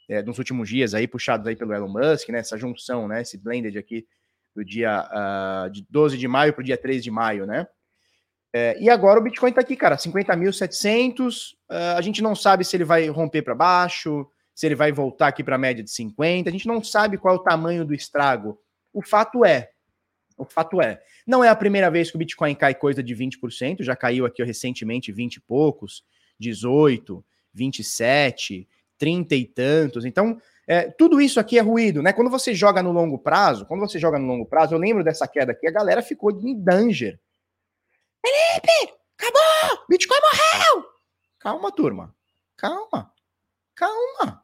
é, 0.10 0.22
nos 0.22 0.38
últimos 0.38 0.68
dias, 0.68 0.94
aí 0.94 1.08
puxados 1.08 1.48
aí 1.48 1.56
pelo 1.56 1.74
Elon 1.74 1.88
Musk, 1.88 2.28
né? 2.30 2.40
Essa 2.40 2.58
junção, 2.58 3.08
né? 3.08 3.22
Esse 3.22 3.38
blended 3.38 3.78
aqui 3.78 4.06
do 4.54 4.66
dia 4.66 5.08
uh, 5.08 5.70
de 5.70 5.86
12 5.90 6.18
de 6.18 6.28
maio 6.28 6.52
para 6.52 6.62
o 6.62 6.66
dia 6.66 6.78
3 6.78 7.02
de 7.02 7.10
maio, 7.10 7.46
né? 7.46 7.68
É, 8.54 8.78
e 8.80 8.90
agora 8.90 9.20
o 9.20 9.24
Bitcoin 9.24 9.50
está 9.50 9.62
aqui, 9.62 9.76
cara, 9.76 9.96
50.700. 9.96 11.52
Uh, 11.52 11.56
ah, 11.70 11.96
a 11.98 12.02
gente 12.02 12.22
não 12.22 12.36
sabe 12.36 12.66
se 12.66 12.76
ele 12.76 12.84
vai 12.84 13.08
romper 13.08 13.42
para 13.42 13.56
baixo, 13.56 14.28
se 14.54 14.66
ele 14.66 14.76
vai 14.76 14.92
voltar 14.92 15.28
aqui 15.28 15.44
para 15.44 15.56
a 15.56 15.60
média 15.60 15.84
de 15.84 15.90
50. 15.90 16.50
A 16.50 16.52
gente 16.52 16.68
não 16.68 16.84
sabe 16.84 17.18
qual 17.18 17.36
é 17.36 17.38
o 17.38 17.44
tamanho 17.44 17.86
do 17.86 17.94
estrago. 17.94 18.60
O 18.94 19.02
fato 19.02 19.46
é, 19.46 19.70
o 20.38 20.44
fato 20.44 20.82
é, 20.82 21.02
não 21.26 21.44
é 21.44 21.50
a 21.50 21.56
primeira 21.56 21.90
vez 21.90 22.10
que 22.10 22.16
o 22.16 22.20
Bitcoin 22.20 22.56
cai 22.56 22.74
coisa 22.74 23.02
de 23.02 23.16
20%, 23.16 23.84
já 23.84 23.96
caiu 23.96 24.26
aqui 24.26 24.44
recentemente 24.44 25.12
20 25.12 25.36
e 25.36 25.42
poucos, 25.42 26.04
18, 26.40 27.24
27, 27.54 28.68
30 28.98 29.36
e 29.36 29.46
tantos. 29.46 30.04
Então, 30.04 30.42
é, 30.68 30.90
tudo 30.90 31.22
isso 31.22 31.40
aqui 31.40 31.58
é 31.58 31.62
ruído, 31.62 32.02
né? 32.02 32.12
Quando 32.12 32.30
você 32.30 32.54
joga 32.54 32.84
no 32.84 32.92
longo 32.92 33.18
prazo, 33.18 33.66
quando 33.66 33.82
você 33.82 33.98
joga 33.98 34.20
no 34.20 34.28
longo 34.28 34.46
prazo, 34.46 34.74
eu 34.74 34.80
lembro 34.80 35.04
dessa 35.04 35.28
queda 35.28 35.52
aqui, 35.52 35.68
a 35.68 35.72
galera 35.72 36.02
ficou 36.02 36.32
em 36.32 36.60
danger. 36.62 37.20
Felipe, 38.26 38.94
acabou! 39.18 39.86
Bitcoin 39.90 40.20
morreu! 40.20 40.86
Calma, 41.40 41.72
turma. 41.72 42.16
Calma. 42.56 43.12
Calma. 43.76 44.44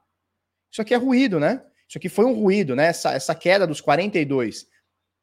Isso 0.72 0.82
aqui 0.82 0.94
é 0.94 0.98
ruído, 0.98 1.40
né? 1.40 1.64
Isso 1.88 1.98
aqui 1.98 2.10
foi 2.10 2.26
um 2.26 2.34
ruído, 2.34 2.76
né? 2.76 2.88
Essa, 2.88 3.12
essa 3.12 3.36
queda 3.36 3.68
dos 3.68 3.80
42 3.80 4.66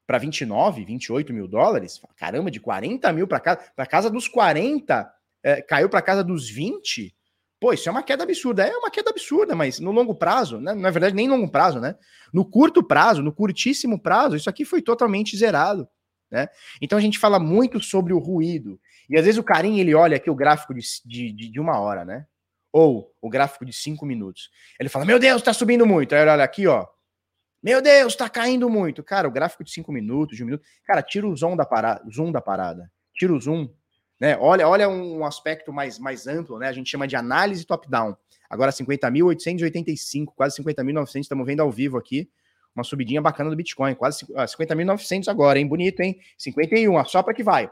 para 0.07 0.19
29, 0.19 0.85
28 0.85 1.33
mil 1.33 1.49
dólares, 1.49 2.01
caramba, 2.17 2.51
de 2.51 2.61
40 2.61 3.13
mil 3.13 3.27
para 3.27 3.41
casa, 3.41 3.73
para 3.75 3.87
casa 3.87 4.11
dos 4.11 4.29
40, 4.29 5.11
é, 5.43 5.63
caiu 5.63 5.89
para 5.89 6.03
casa 6.03 6.23
dos 6.23 6.49
20. 6.49 7.15
Pô, 7.61 7.73
isso 7.73 7.89
é 7.89 7.93
uma 7.93 8.03
queda 8.03 8.23
absurda. 8.23 8.67
É 8.67 8.77
uma 8.77 8.91
queda 8.91 9.11
absurda, 9.11 9.55
mas 9.55 9.81
no 9.81 9.91
longo 9.91 10.15
prazo, 10.15 10.61
né? 10.61 10.75
na 10.75 10.91
verdade, 10.91 11.15
nem 11.15 11.29
longo 11.29 11.51
prazo, 11.51 11.81
né? 11.81 11.97
No 12.33 12.45
curto 12.45 12.83
prazo, 12.83 13.23
no 13.23 13.33
curtíssimo 13.33 13.99
prazo, 13.99 14.37
isso 14.37 14.51
aqui 14.51 14.65
foi 14.65 14.83
totalmente 14.83 15.37
zerado. 15.37 15.89
Né? 16.35 16.49
Então 16.83 16.99
a 16.99 17.01
gente 17.01 17.17
fala 17.17 17.39
muito 17.39 17.81
sobre 17.81 18.13
o 18.13 18.19
ruído. 18.19 18.81
E 19.09 19.17
às 19.17 19.25
vezes 19.25 19.39
o 19.39 19.45
carinha 19.45 19.81
ele 19.81 19.95
olha 19.95 20.17
aqui 20.17 20.29
o 20.29 20.35
gráfico 20.35 20.75
de, 20.75 20.83
de, 21.05 21.49
de 21.49 21.61
uma 21.61 21.79
hora, 21.79 22.05
né? 22.05 22.27
Ou 22.73 23.15
o 23.23 23.31
gráfico 23.31 23.65
de 23.65 23.73
cinco 23.73 24.05
minutos. 24.05 24.51
Ele 24.81 24.89
fala: 24.89 25.05
Meu 25.05 25.21
Deus, 25.21 25.41
tá 25.43 25.53
subindo 25.53 25.87
muito. 25.87 26.13
Aí 26.13 26.23
ele 26.23 26.31
olha 26.33 26.43
aqui, 26.43 26.67
ó. 26.67 26.89
Meu 27.63 27.81
Deus, 27.81 28.17
tá 28.17 28.29
caindo 28.29 28.69
muito. 28.69 29.01
Cara, 29.05 29.29
o 29.29 29.31
gráfico 29.31 29.63
de 29.63 29.71
5 29.71 29.91
minutos, 29.91 30.37
de 30.37 30.43
um 30.43 30.47
minuto. 30.47 30.63
Cara, 30.85 31.01
tira 31.01 31.27
o 31.27 31.35
zoom 31.35 31.57
da 31.57 31.65
parada, 31.65 32.05
zoom 32.11 32.31
da 32.31 32.41
parada. 32.41 32.93
Tira 33.15 33.33
o 33.33 33.41
zoom, 33.41 33.71
né? 34.21 34.37
Olha, 34.39 34.69
olha 34.69 34.87
um 34.87 35.25
aspecto 35.25 35.73
mais, 35.73 35.99
mais 35.99 36.27
amplo, 36.27 36.59
né? 36.59 36.69
A 36.69 36.73
gente 36.73 36.91
chama 36.91 37.07
de 37.07 37.17
análise 37.17 37.65
top-down. 37.65 38.15
Agora 38.51 38.71
50.885, 38.71 40.27
quase 40.37 40.61
50.900, 40.63 41.21
estamos 41.21 41.47
vendo 41.47 41.61
ao 41.61 41.71
vivo 41.71 41.97
aqui. 41.97 42.29
Uma 42.75 42.85
subidinha 42.85 43.23
bacana 43.23 43.51
do 43.51 43.57
Bitcoin, 43.57 43.95
quase 43.95 44.27
50.900 44.27 45.29
agora, 45.29 45.59
hein? 45.59 45.67
Bonito, 45.67 46.01
hein? 46.01 46.19
51, 46.37 46.99
assopra 46.99 47.33
que 47.33 47.43
vai. 47.43 47.71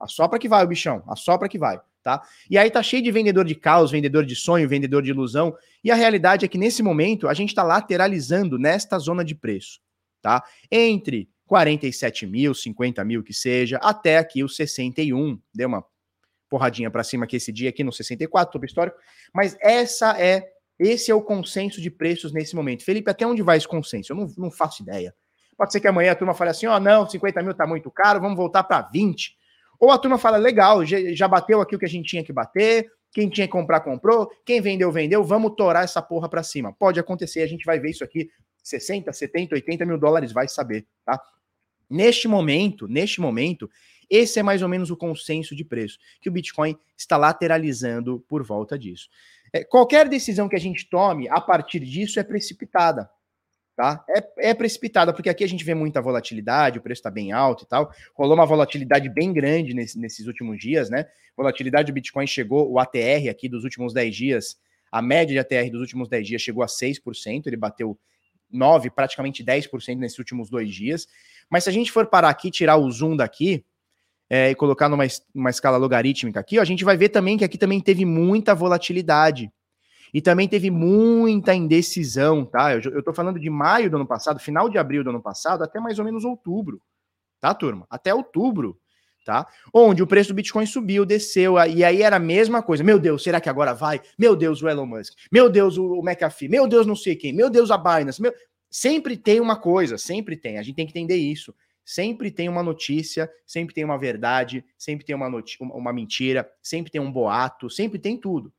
Assopra 0.00 0.38
que 0.38 0.48
vai 0.48 0.64
o 0.64 0.68
bichão, 0.68 1.02
assopra 1.06 1.48
que 1.48 1.58
vai 1.58 1.80
tá? 2.04 2.22
E 2.48 2.58
aí 2.58 2.70
tá 2.70 2.82
cheio 2.82 3.02
de 3.02 3.10
vendedor 3.10 3.44
de 3.44 3.54
caos, 3.54 3.90
vendedor 3.90 4.24
de 4.24 4.36
sonho, 4.36 4.68
vendedor 4.68 5.02
de 5.02 5.10
ilusão, 5.10 5.56
e 5.82 5.90
a 5.90 5.94
realidade 5.94 6.44
é 6.44 6.48
que 6.48 6.58
nesse 6.58 6.82
momento 6.82 7.26
a 7.26 7.34
gente 7.34 7.48
está 7.48 7.62
lateralizando 7.62 8.58
nesta 8.58 8.98
zona 8.98 9.24
de 9.24 9.34
preço, 9.34 9.80
tá? 10.20 10.44
Entre 10.70 11.28
47 11.46 12.26
mil, 12.26 12.54
50 12.54 13.02
mil 13.04 13.24
que 13.24 13.32
seja, 13.32 13.78
até 13.78 14.18
aqui 14.18 14.44
os 14.44 14.54
61, 14.54 15.40
deu 15.52 15.66
uma 15.66 15.84
porradinha 16.48 16.90
para 16.90 17.02
cima 17.02 17.24
aqui 17.24 17.36
esse 17.36 17.50
dia 17.50 17.70
aqui 17.70 17.82
no 17.82 17.92
64, 17.92 18.52
top 18.52 18.66
histórico, 18.66 18.98
mas 19.32 19.56
essa 19.60 20.20
é 20.20 20.53
esse 20.78 21.10
é 21.10 21.14
o 21.14 21.22
consenso 21.22 21.80
de 21.80 21.90
preços 21.90 22.32
nesse 22.32 22.56
momento. 22.56 22.84
Felipe, 22.84 23.10
até 23.10 23.26
onde 23.26 23.42
vai 23.42 23.56
esse 23.56 23.68
consenso? 23.68 24.12
Eu 24.12 24.16
não, 24.16 24.32
não 24.36 24.50
faço 24.50 24.82
ideia. 24.82 25.14
Pode 25.56 25.72
ser 25.72 25.80
que 25.80 25.86
amanhã 25.86 26.12
a 26.12 26.16
turma 26.16 26.34
fale 26.34 26.50
assim: 26.50 26.66
ó, 26.66 26.76
oh, 26.76 26.80
não, 26.80 27.08
50 27.08 27.42
mil 27.42 27.54
tá 27.54 27.66
muito 27.66 27.90
caro, 27.90 28.20
vamos 28.20 28.36
voltar 28.36 28.64
para 28.64 28.82
20. 28.82 29.36
Ou 29.78 29.90
a 29.90 29.98
turma 29.98 30.18
fala, 30.18 30.36
legal, 30.36 30.84
já 30.84 31.28
bateu 31.28 31.60
aqui 31.60 31.76
o 31.76 31.78
que 31.78 31.84
a 31.84 31.88
gente 31.88 32.08
tinha 32.08 32.24
que 32.24 32.32
bater, 32.32 32.90
quem 33.12 33.28
tinha 33.28 33.46
que 33.46 33.52
comprar, 33.52 33.80
comprou, 33.80 34.30
quem 34.44 34.60
vendeu, 34.60 34.90
vendeu, 34.90 35.22
vamos 35.22 35.54
torar 35.56 35.84
essa 35.84 36.00
porra 36.00 36.28
pra 36.28 36.42
cima. 36.42 36.72
Pode 36.72 36.98
acontecer, 36.98 37.42
a 37.42 37.46
gente 37.46 37.64
vai 37.64 37.78
ver 37.78 37.90
isso 37.90 38.02
aqui, 38.02 38.30
60, 38.62 39.12
70, 39.12 39.54
80 39.54 39.84
mil 39.84 39.98
dólares, 39.98 40.32
vai 40.32 40.48
saber, 40.48 40.86
tá? 41.04 41.20
Neste 41.90 42.26
momento, 42.26 42.88
neste 42.88 43.20
momento, 43.20 43.68
esse 44.08 44.38
é 44.38 44.42
mais 44.42 44.62
ou 44.62 44.68
menos 44.68 44.90
o 44.90 44.96
consenso 44.96 45.54
de 45.54 45.64
preço, 45.64 45.98
que 46.20 46.28
o 46.28 46.32
Bitcoin 46.32 46.76
está 46.96 47.16
lateralizando 47.16 48.24
por 48.28 48.42
volta 48.42 48.78
disso. 48.78 49.08
É, 49.54 49.64
qualquer 49.64 50.08
decisão 50.08 50.48
que 50.48 50.56
a 50.56 50.60
gente 50.60 50.88
tome 50.90 51.28
a 51.28 51.40
partir 51.40 51.80
disso 51.80 52.18
é 52.18 52.24
precipitada 52.24 53.08
tá? 53.76 54.04
É, 54.08 54.50
é 54.50 54.54
precipitada, 54.54 55.12
porque 55.12 55.28
aqui 55.28 55.44
a 55.44 55.48
gente 55.48 55.64
vê 55.64 55.74
muita 55.74 56.00
volatilidade, 56.00 56.78
o 56.78 56.82
preço 56.82 57.00
está 57.00 57.10
bem 57.10 57.32
alto 57.32 57.64
e 57.64 57.66
tal. 57.66 57.92
Rolou 58.14 58.34
uma 58.34 58.46
volatilidade 58.46 59.08
bem 59.08 59.32
grande 59.32 59.74
nesse, 59.74 59.98
nesses 59.98 60.26
últimos 60.26 60.58
dias, 60.58 60.88
né? 60.88 61.06
Volatilidade 61.36 61.90
do 61.90 61.94
Bitcoin 61.94 62.26
chegou, 62.26 62.70
o 62.70 62.78
ATR 62.78 63.28
aqui 63.30 63.48
dos 63.48 63.64
últimos 63.64 63.92
10 63.92 64.14
dias, 64.14 64.56
a 64.90 65.02
média 65.02 65.32
de 65.32 65.38
ATR 65.38 65.70
dos 65.70 65.80
últimos 65.80 66.08
10 66.08 66.26
dias 66.26 66.42
chegou 66.42 66.62
a 66.62 66.66
6%, 66.66 67.46
ele 67.46 67.56
bateu 67.56 67.98
9, 68.50 68.90
praticamente 68.90 69.44
10% 69.44 69.96
nesses 69.96 70.18
últimos 70.18 70.48
dois 70.48 70.72
dias. 70.72 71.08
Mas 71.50 71.64
se 71.64 71.70
a 71.70 71.72
gente 71.72 71.90
for 71.90 72.06
parar 72.06 72.28
aqui, 72.28 72.50
tirar 72.50 72.76
o 72.76 72.88
zoom 72.90 73.16
daqui, 73.16 73.64
é, 74.28 74.50
e 74.50 74.54
colocar 74.54 74.88
numa, 74.88 75.04
numa 75.34 75.50
escala 75.50 75.76
logarítmica 75.76 76.40
aqui, 76.40 76.58
ó, 76.58 76.62
a 76.62 76.64
gente 76.64 76.84
vai 76.84 76.96
ver 76.96 77.10
também 77.10 77.36
que 77.36 77.44
aqui 77.44 77.58
também 77.58 77.80
teve 77.80 78.04
muita 78.04 78.54
volatilidade. 78.54 79.50
E 80.12 80.20
também 80.20 80.46
teve 80.46 80.70
muita 80.70 81.52
indecisão, 81.54 82.44
tá? 82.44 82.72
Eu, 82.72 83.02
tô 83.02 83.12
falando 83.12 83.40
de 83.40 83.50
maio 83.50 83.90
do 83.90 83.96
ano 83.96 84.06
passado, 84.06 84.38
final 84.38 84.68
de 84.68 84.78
abril 84.78 85.02
do 85.02 85.10
ano 85.10 85.20
passado, 85.20 85.64
até 85.64 85.80
mais 85.80 85.98
ou 85.98 86.04
menos 86.04 86.24
outubro, 86.24 86.80
tá, 87.40 87.52
turma? 87.52 87.84
Até 87.90 88.14
outubro, 88.14 88.78
tá? 89.24 89.44
Onde 89.72 90.04
o 90.04 90.06
preço 90.06 90.28
do 90.28 90.36
Bitcoin 90.36 90.66
subiu, 90.66 91.04
desceu, 91.04 91.56
e 91.66 91.82
aí 91.82 92.00
era 92.00 92.14
a 92.14 92.20
mesma 92.20 92.62
coisa. 92.62 92.84
Meu 92.84 92.96
Deus, 92.96 93.24
será 93.24 93.40
que 93.40 93.48
agora 93.48 93.74
vai? 93.74 94.00
Meu 94.16 94.36
Deus, 94.36 94.62
o 94.62 94.68
Elon 94.68 94.86
Musk. 94.86 95.14
Meu 95.32 95.50
Deus, 95.50 95.76
o 95.76 96.00
McAfee. 96.00 96.48
Meu 96.48 96.68
Deus, 96.68 96.86
não 96.86 96.94
sei 96.94 97.16
quem. 97.16 97.32
Meu 97.32 97.50
Deus, 97.50 97.72
a 97.72 97.76
Binance. 97.76 98.22
Meu... 98.22 98.32
Sempre 98.70 99.16
tem 99.16 99.40
uma 99.40 99.56
coisa, 99.56 99.98
sempre 99.98 100.36
tem. 100.36 100.58
A 100.58 100.62
gente 100.62 100.76
tem 100.76 100.86
que 100.86 100.92
entender 100.92 101.16
isso. 101.16 101.52
Sempre 101.84 102.30
tem 102.30 102.48
uma 102.48 102.62
notícia, 102.62 103.30
sempre 103.46 103.74
tem 103.74 103.84
uma 103.84 103.98
verdade, 103.98 104.64
sempre 104.78 105.04
tem 105.04 105.14
uma, 105.14 105.28
uma 105.60 105.92
mentira, 105.92 106.50
sempre 106.62 106.90
tem 106.90 107.00
um 107.00 107.12
boato, 107.12 107.68
sempre 107.68 107.98
tem 107.98 108.16
tudo. 108.16 108.52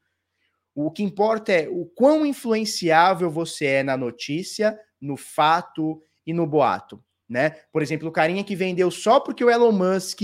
O 0.75 0.91
que 0.91 1.01
importa 1.01 1.53
é 1.53 1.69
o 1.69 1.85
quão 1.85 2.25
influenciável 2.25 3.31
você 3.31 3.65
é 3.65 3.83
na 3.83 3.95
notícia, 3.95 4.77
no 4.99 5.15
fato 5.15 6.01
e 6.27 6.33
no 6.33 6.45
boato, 6.45 7.03
né? 7.27 7.51
Por 7.71 7.81
exemplo, 7.81 8.09
o 8.09 8.11
carinha 8.11 8.43
que 8.43 8.55
vendeu 8.55 8.91
só 8.91 9.19
porque 9.19 9.43
o 9.43 9.49
Elon 9.49 9.71
Musk 9.71 10.21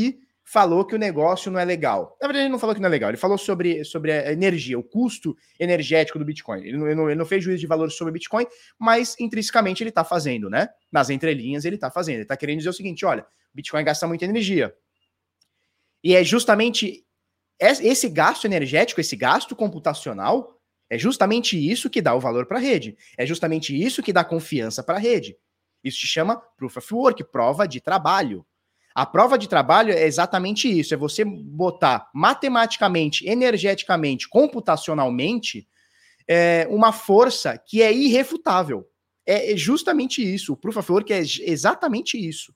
falou 0.51 0.83
que 0.83 0.93
o 0.93 0.99
negócio 0.99 1.49
não 1.49 1.57
é 1.57 1.63
legal. 1.63 2.17
Na 2.21 2.27
verdade, 2.27 2.43
ele 2.43 2.51
não 2.51 2.59
falou 2.59 2.75
que 2.75 2.81
não 2.81 2.87
é 2.87 2.91
legal, 2.91 3.09
ele 3.09 3.17
falou 3.17 3.37
sobre, 3.37 3.85
sobre 3.85 4.11
a 4.11 4.33
energia, 4.33 4.77
o 4.77 4.83
custo 4.83 5.33
energético 5.57 6.19
do 6.19 6.25
Bitcoin. 6.25 6.59
Ele 6.59 6.77
não, 6.77 6.87
ele 6.87 6.95
não, 6.95 7.09
ele 7.09 7.17
não 7.17 7.25
fez 7.25 7.41
juízo 7.41 7.61
de 7.61 7.67
valor 7.67 7.89
sobre 7.89 8.11
o 8.11 8.13
Bitcoin, 8.13 8.45
mas 8.77 9.15
intrinsecamente 9.17 9.81
ele 9.81 9.91
está 9.91 10.03
fazendo, 10.03 10.49
né? 10.49 10.67
Nas 10.91 11.09
entrelinhas 11.09 11.63
ele 11.63 11.75
está 11.75 11.89
fazendo. 11.89 12.15
Ele 12.15 12.23
está 12.23 12.35
querendo 12.35 12.57
dizer 12.57 12.69
o 12.69 12.73
seguinte: 12.73 13.05
olha, 13.05 13.23
o 13.23 13.55
Bitcoin 13.55 13.81
gasta 13.85 14.05
muita 14.05 14.25
energia. 14.25 14.75
E 16.03 16.17
é 16.17 16.23
justamente 16.23 17.05
esse 17.57 18.09
gasto 18.09 18.43
energético, 18.43 18.99
esse 18.99 19.15
gasto 19.15 19.55
computacional, 19.55 20.59
é 20.89 20.97
justamente 20.97 21.57
isso 21.57 21.89
que 21.89 22.01
dá 22.01 22.13
o 22.13 22.19
valor 22.19 22.45
para 22.45 22.57
a 22.57 22.61
rede. 22.61 22.97
É 23.17 23.25
justamente 23.25 23.73
isso 23.73 24.03
que 24.03 24.11
dá 24.11 24.25
confiança 24.25 24.83
para 24.83 24.97
a 24.97 24.99
rede. 24.99 25.37
Isso 25.81 26.01
se 26.01 26.07
chama 26.07 26.35
proof 26.57 26.75
of 26.75 26.93
work, 26.93 27.23
prova 27.31 27.65
de 27.65 27.79
trabalho. 27.79 28.45
A 28.93 29.05
prova 29.05 29.37
de 29.37 29.47
trabalho 29.47 29.93
é 29.93 30.05
exatamente 30.05 30.67
isso: 30.67 30.93
é 30.93 30.97
você 30.97 31.23
botar 31.23 32.09
matematicamente, 32.13 33.27
energeticamente, 33.27 34.27
computacionalmente 34.27 35.67
é, 36.27 36.67
uma 36.69 36.91
força 36.91 37.57
que 37.57 37.81
é 37.81 37.91
irrefutável. 37.91 38.85
É, 39.25 39.53
é 39.53 39.57
justamente 39.57 40.21
isso. 40.21 40.53
O 40.53 40.57
proof 40.57 40.77
of 40.77 40.91
work 40.91 41.13
é 41.13 41.19
exatamente 41.19 42.17
isso. 42.17 42.53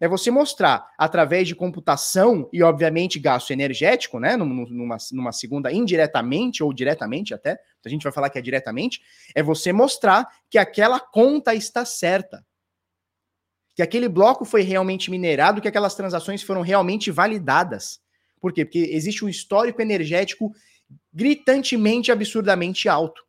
É 0.00 0.08
você 0.08 0.30
mostrar 0.30 0.86
através 0.98 1.46
de 1.46 1.54
computação 1.54 2.48
e, 2.52 2.62
obviamente, 2.62 3.18
gasto 3.18 3.52
energético, 3.52 4.18
né? 4.18 4.36
Numa, 4.36 4.98
numa 5.12 5.32
segunda, 5.32 5.72
indiretamente 5.72 6.64
ou 6.64 6.72
diretamente 6.72 7.32
até, 7.32 7.58
a 7.84 7.88
gente 7.88 8.02
vai 8.02 8.12
falar 8.12 8.28
que 8.28 8.38
é 8.38 8.42
diretamente, 8.42 9.00
é 9.34 9.42
você 9.42 9.72
mostrar 9.72 10.26
que 10.50 10.58
aquela 10.58 10.98
conta 10.98 11.54
está 11.54 11.84
certa 11.84 12.44
que 13.74 13.82
aquele 13.82 14.08
bloco 14.08 14.44
foi 14.44 14.62
realmente 14.62 15.10
minerado, 15.10 15.60
que 15.60 15.68
aquelas 15.68 15.94
transações 15.94 16.42
foram 16.42 16.60
realmente 16.60 17.10
validadas. 17.10 18.00
Por 18.40 18.52
quê? 18.52 18.64
Porque 18.64 18.78
existe 18.78 19.24
um 19.24 19.28
histórico 19.28 19.82
energético 19.82 20.52
gritantemente, 21.12 22.12
absurdamente 22.12 22.88
alto. 22.88 23.24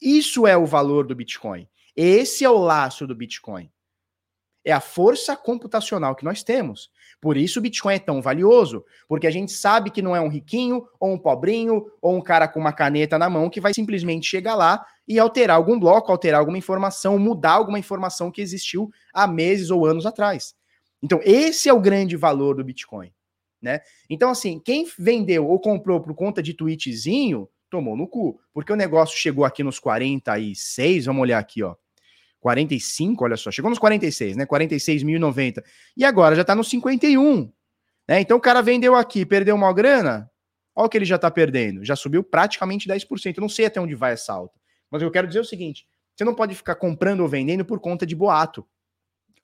Isso 0.00 0.46
é 0.46 0.56
o 0.56 0.66
valor 0.66 1.06
do 1.06 1.14
Bitcoin. 1.14 1.68
Esse 1.94 2.44
é 2.44 2.50
o 2.50 2.58
laço 2.58 3.06
do 3.06 3.14
Bitcoin. 3.14 3.70
É 4.64 4.72
a 4.72 4.80
força 4.80 5.36
computacional 5.36 6.14
que 6.14 6.24
nós 6.24 6.42
temos. 6.42 6.90
Por 7.26 7.36
isso 7.36 7.58
o 7.58 7.62
Bitcoin 7.62 7.94
é 7.96 7.98
tão 7.98 8.22
valioso, 8.22 8.84
porque 9.08 9.26
a 9.26 9.32
gente 9.32 9.50
sabe 9.50 9.90
que 9.90 10.00
não 10.00 10.14
é 10.14 10.20
um 10.20 10.28
riquinho, 10.28 10.86
ou 11.00 11.12
um 11.12 11.18
pobrinho, 11.18 11.90
ou 12.00 12.14
um 12.14 12.20
cara 12.20 12.46
com 12.46 12.60
uma 12.60 12.72
caneta 12.72 13.18
na 13.18 13.28
mão 13.28 13.50
que 13.50 13.60
vai 13.60 13.74
simplesmente 13.74 14.24
chegar 14.28 14.54
lá 14.54 14.86
e 15.08 15.18
alterar 15.18 15.56
algum 15.56 15.76
bloco, 15.76 16.12
alterar 16.12 16.38
alguma 16.38 16.56
informação, 16.56 17.18
mudar 17.18 17.54
alguma 17.54 17.80
informação 17.80 18.30
que 18.30 18.40
existiu 18.40 18.92
há 19.12 19.26
meses 19.26 19.70
ou 19.72 19.84
anos 19.84 20.06
atrás. 20.06 20.54
Então, 21.02 21.18
esse 21.24 21.68
é 21.68 21.74
o 21.74 21.80
grande 21.80 22.14
valor 22.14 22.54
do 22.54 22.62
Bitcoin, 22.62 23.10
né? 23.60 23.80
Então, 24.08 24.30
assim, 24.30 24.60
quem 24.64 24.86
vendeu 24.96 25.48
ou 25.48 25.58
comprou 25.58 26.00
por 26.00 26.14
conta 26.14 26.40
de 26.40 26.54
tweetzinho, 26.54 27.48
tomou 27.68 27.96
no 27.96 28.06
cu, 28.06 28.40
porque 28.54 28.72
o 28.72 28.76
negócio 28.76 29.18
chegou 29.18 29.44
aqui 29.44 29.64
nos 29.64 29.80
46, 29.80 31.06
vamos 31.06 31.22
olhar 31.22 31.40
aqui, 31.40 31.60
ó. 31.60 31.74
45, 32.46 33.24
olha 33.24 33.36
só, 33.36 33.50
chegou 33.50 33.68
nos 33.68 33.78
46, 33.80 34.36
né? 34.36 34.46
46.090. 34.46 35.64
E 35.96 36.04
agora 36.04 36.36
já 36.36 36.44
tá 36.44 36.54
nos 36.54 36.70
51. 36.70 37.52
Né? 38.08 38.20
Então 38.20 38.36
o 38.36 38.40
cara 38.40 38.62
vendeu 38.62 38.94
aqui, 38.94 39.26
perdeu 39.26 39.56
uma 39.56 39.72
grana, 39.72 40.30
olha 40.72 40.86
o 40.86 40.88
que 40.88 40.96
ele 40.96 41.04
já 41.04 41.18
tá 41.18 41.28
perdendo. 41.28 41.84
Já 41.84 41.96
subiu 41.96 42.22
praticamente 42.22 42.88
10%. 42.88 43.36
Eu 43.36 43.40
não 43.40 43.48
sei 43.48 43.66
até 43.66 43.80
onde 43.80 43.96
vai 43.96 44.12
essa 44.12 44.32
alta. 44.32 44.60
Mas 44.88 45.02
eu 45.02 45.10
quero 45.10 45.26
dizer 45.26 45.40
é 45.40 45.42
o 45.42 45.44
seguinte: 45.44 45.88
você 46.14 46.24
não 46.24 46.36
pode 46.36 46.54
ficar 46.54 46.76
comprando 46.76 47.20
ou 47.20 47.28
vendendo 47.28 47.64
por 47.64 47.80
conta 47.80 48.06
de 48.06 48.14
boato. 48.14 48.64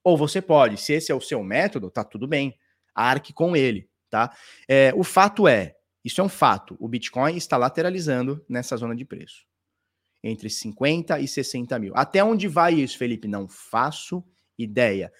Ou 0.05 0.17
você 0.17 0.41
pode, 0.41 0.77
se 0.77 0.93
esse 0.93 1.11
é 1.11 1.15
o 1.15 1.21
seu 1.21 1.43
método, 1.43 1.91
tá 1.91 2.05
tudo 2.05 2.29
bem. 2.29 2.57
Arque 2.95 3.33
com 3.33 3.57
ele, 3.57 3.89
tá? 4.09 4.33
É, 4.69 4.93
o 4.95 5.03
fato 5.03 5.49
é, 5.49 5.75
isso 6.05 6.21
é 6.21 6.25
um 6.25 6.29
fato, 6.29 6.77
o 6.79 6.87
Bitcoin 6.87 7.37
está 7.37 7.57
lateralizando 7.57 8.45
nessa 8.49 8.77
zona 8.77 8.95
de 8.95 9.05
preço 9.05 9.45
entre 10.23 10.49
50 10.49 11.19
e 11.19 11.27
60 11.27 11.79
mil. 11.79 11.93
Até 11.97 12.23
onde 12.23 12.47
vai 12.47 12.75
isso, 12.75 12.97
Felipe? 12.97 13.27
Não 13.27 13.49
faço 13.49 14.25
ideia. 14.57 15.13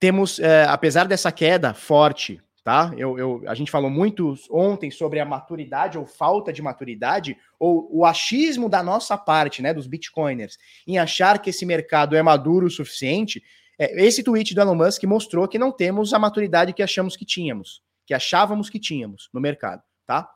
Temos, 0.00 0.38
é, 0.38 0.64
apesar 0.64 1.06
dessa 1.06 1.30
queda 1.30 1.74
forte, 1.74 2.40
tá? 2.64 2.92
Eu, 2.96 3.18
eu, 3.18 3.42
a 3.46 3.54
gente 3.54 3.70
falou 3.70 3.90
muito 3.90 4.34
ontem 4.50 4.90
sobre 4.90 5.20
a 5.20 5.24
maturidade 5.24 5.96
ou 5.96 6.06
falta 6.06 6.52
de 6.52 6.60
maturidade, 6.60 7.36
ou 7.58 7.88
o 7.90 8.04
achismo 8.04 8.68
da 8.68 8.82
nossa 8.82 9.16
parte, 9.16 9.62
né, 9.62 9.72
dos 9.72 9.86
bitcoiners, 9.86 10.58
em 10.86 10.98
achar 10.98 11.40
que 11.40 11.50
esse 11.50 11.64
mercado 11.64 12.16
é 12.16 12.22
maduro 12.22 12.66
o 12.66 12.70
suficiente. 12.70 13.42
É, 13.78 14.04
esse 14.04 14.22
tweet 14.22 14.54
do 14.54 14.60
Elon 14.60 14.74
Musk 14.74 15.02
mostrou 15.04 15.48
que 15.48 15.58
não 15.58 15.72
temos 15.72 16.12
a 16.12 16.18
maturidade 16.18 16.72
que 16.72 16.82
achamos 16.82 17.16
que 17.16 17.24
tínhamos, 17.24 17.82
que 18.06 18.14
achávamos 18.14 18.68
que 18.68 18.78
tínhamos 18.78 19.28
no 19.32 19.40
mercado, 19.40 19.82
tá? 20.06 20.28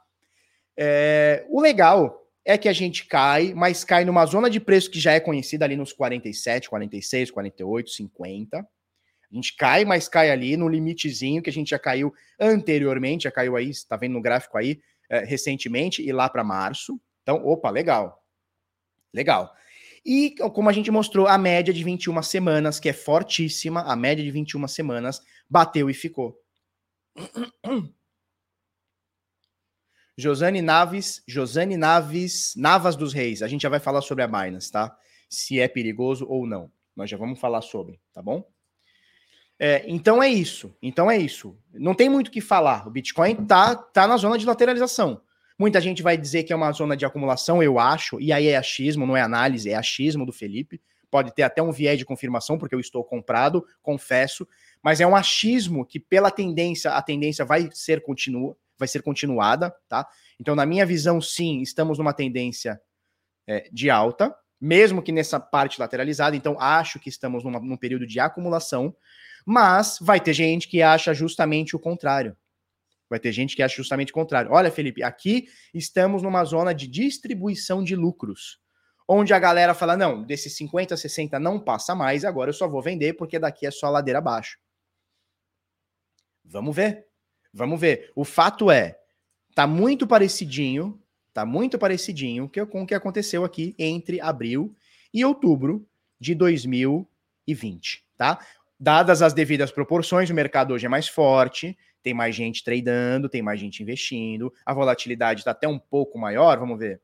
É, 0.77 1.45
o 1.51 1.61
legal 1.61 2.22
é 2.45 2.59
que 2.59 2.69
a 2.69 2.73
gente 2.73 3.07
cai, 3.07 3.55
mas 3.55 3.85
cai 3.85 4.05
numa 4.05 4.27
zona 4.27 4.51
de 4.51 4.59
preço 4.59 4.91
que 4.91 4.99
já 4.99 5.13
é 5.13 5.21
conhecida 5.21 5.65
ali 5.65 5.77
nos 5.77 5.93
47, 5.93 6.69
46, 6.69 7.31
48, 7.31 7.91
50. 7.91 8.59
A 8.59 9.35
gente 9.35 9.57
cai, 9.57 9.85
mas 9.85 10.09
cai 10.09 10.31
ali 10.31 10.57
no 10.57 10.69
limitezinho 10.69 11.43
que 11.43 11.49
a 11.49 11.53
gente 11.53 11.71
já 11.71 11.79
caiu 11.79 12.13
anteriormente, 12.39 13.25
já 13.25 13.31
caiu 13.31 13.57
aí, 13.57 13.71
está 13.71 13.97
vendo 13.97 14.13
no 14.13 14.21
gráfico 14.21 14.59
aí, 14.59 14.81
é, 15.09 15.21
recentemente, 15.25 16.03
e 16.03 16.13
lá 16.13 16.29
para 16.29 16.45
março. 16.45 17.01
Então, 17.23 17.37
opa, 17.47 17.71
legal. 17.71 18.23
Legal. 19.15 19.55
E 20.05 20.35
como 20.53 20.69
a 20.69 20.73
gente 20.73 20.91
mostrou, 20.91 21.29
a 21.29 21.39
média 21.39 21.73
de 21.73 21.85
21 21.85 22.23
semanas, 22.23 22.81
que 22.81 22.89
é 22.89 22.93
fortíssima, 22.93 23.83
a 23.83 23.95
média 23.95 24.25
de 24.25 24.31
21 24.31 24.67
semanas, 24.67 25.23
bateu 25.49 25.89
e 25.89 25.95
ficou. 25.95 26.37
Josane 30.17 30.61
Naves, 30.61 31.23
Josane 31.27 31.77
Naves, 31.77 32.55
Navas 32.57 32.97
dos 32.97 33.13
Reis. 33.13 33.43
A 33.43 33.49
gente 33.49 33.63
já 33.63 33.69
vai 33.69 33.81
falar 33.81 34.03
sobre 34.03 34.23
a 34.23 34.27
Binance, 34.27 34.71
tá? 34.71 34.97
Se 35.29 35.59
é 35.59 35.67
perigoso 35.67 36.27
ou 36.29 36.47
não. 36.47 36.71
Nós 36.95 37.09
já 37.09 37.17
vamos 37.17 37.41
falar 37.41 37.63
sobre, 37.63 37.99
tá 38.13 38.23
bom? 38.23 38.45
É, 39.59 39.85
então 39.87 40.23
é 40.23 40.29
isso. 40.29 40.75
Então 40.83 41.11
é 41.11 41.17
isso. 41.17 41.57
Não 41.73 41.95
tem 41.95 42.09
muito 42.09 42.29
o 42.29 42.31
que 42.31 42.41
falar. 42.41 42.87
O 42.87 42.91
Bitcoin 42.91 43.37
tá, 43.47 43.75
tá 43.77 44.07
na 44.07 44.17
zona 44.17 44.37
de 44.37 44.45
lateralização. 44.45 45.23
Muita 45.59 45.81
gente 45.81 46.03
vai 46.03 46.17
dizer 46.17 46.43
que 46.43 46.53
é 46.53 46.57
uma 46.57 46.73
zona 46.73 46.97
de 46.97 47.05
acumulação, 47.05 47.63
eu 47.63 47.79
acho, 47.79 48.21
e 48.21 48.33
aí 48.33 48.49
é 48.49 48.57
achismo, 48.57 49.07
não 49.07 49.17
é 49.17 49.23
análise, 49.23 49.71
é 49.71 49.77
achismo 49.77 50.27
do 50.27 50.33
Felipe. 50.33 50.81
Pode 51.11 51.33
ter 51.35 51.43
até 51.43 51.63
um 51.63 51.71
viés 51.71 51.99
de 51.99 52.05
confirmação, 52.05 52.59
porque 52.59 52.75
eu 52.75 52.81
estou 52.81 53.05
comprado, 53.05 53.65
confesso, 53.81 54.49
mas 54.83 55.01
é 55.01 55.07
um 55.07 55.15
achismo 55.15 55.87
que, 55.87 56.01
pela 56.01 56.31
tendência, 56.31 56.91
a 56.91 57.03
tendência 57.03 57.45
vai 57.45 57.69
ser 57.73 58.03
continua, 58.03 58.57
vai 58.83 58.89
ser 58.89 59.01
continuada, 59.01 59.73
tá? 59.89 60.09
Então, 60.41 60.57
na 60.57 60.67
minha 60.67 60.85
visão, 60.85 61.21
sim, 61.21 61.61
estamos 61.63 61.99
numa 61.99 62.13
tendência 62.13 62.81
é, 63.47 63.69
de 63.73 63.89
alta, 63.89 64.35
mesmo 64.61 65.01
que 65.01 65.13
nessa 65.13 65.39
parte 65.39 65.81
lateralizada. 65.81 66.35
Então, 66.35 66.57
acho 66.59 66.99
que 66.99 67.09
estamos 67.09 67.45
numa, 67.45 67.61
num 67.61 67.77
período 67.77 68.05
de 68.05 68.19
acumulação, 68.19 68.95
mas 69.47 69.99
vai 70.01 70.21
ter 70.21 70.33
gente 70.33 70.67
que 70.67 70.83
acha 70.83 71.15
justamente 71.15 71.77
o 71.77 71.79
contrário. 71.79 72.37
Vai 73.09 73.21
ter 73.21 73.31
gente 73.31 73.55
que 73.55 73.63
acha 73.63 73.77
justamente 73.77 74.11
o 74.11 74.15
contrário. 74.15 74.51
Olha, 74.51 74.71
Felipe, 74.71 75.03
aqui 75.05 75.47
estamos 75.73 76.23
numa 76.23 76.45
zona 76.45 76.75
de 76.75 76.89
distribuição 76.89 77.85
de 77.85 77.95
lucros, 77.95 78.59
onde 79.07 79.33
a 79.33 79.39
galera 79.39 79.75
fala: 79.75 79.97
não, 79.97 80.25
desses 80.25 80.57
50, 80.57 80.97
60 80.97 81.39
não 81.39 81.61
passa 81.61 81.95
mais, 81.95 82.25
agora 82.25 82.51
eu 82.51 82.55
só 82.55 82.67
vou 82.67 82.83
vender 82.83 83.13
porque 83.13 83.39
daqui 83.39 83.65
é 83.65 83.71
só 83.71 83.89
ladeira 83.91 84.19
abaixo. 84.19 84.59
Vamos 86.45 86.75
ver. 86.75 87.12
Vamos 87.53 87.81
ver. 87.81 88.11
O 88.15 88.25
fato 88.25 88.71
é, 88.71 88.99
tá 89.55 89.67
muito 89.67 90.07
parecidinho, 90.07 91.01
tá 91.33 91.45
muito 91.45 91.79
parecidinho 91.79 92.51
com 92.71 92.83
o 92.83 92.87
que 92.87 92.95
aconteceu 92.95 93.45
aqui 93.45 93.75
entre 93.79 94.21
abril 94.21 94.75
e 95.13 95.25
outubro 95.25 95.87
de 96.19 96.35
2020, 96.35 98.05
tá? 98.17 98.39
Dadas 98.79 99.23
as 99.23 99.33
devidas 99.33 99.71
proporções, 99.71 100.31
o 100.31 100.35
mercado 100.35 100.73
hoje 100.75 100.87
é 100.87 100.89
mais 100.89 101.07
forte, 101.07 101.77
tem 102.03 102.15
mais 102.15 102.35
gente 102.35 102.65
tradando, 102.65 103.29
tem 103.29 103.43
mais 103.43 103.61
gente 103.61 103.83
investindo, 103.83 104.53
a 104.67 104.75
volatilidade 104.75 105.41
está 105.41 105.53
até 105.53 105.69
um 105.69 105.79
pouco 105.79 106.19
maior, 106.19 106.59
vamos 106.59 106.79
ver. 106.79 107.01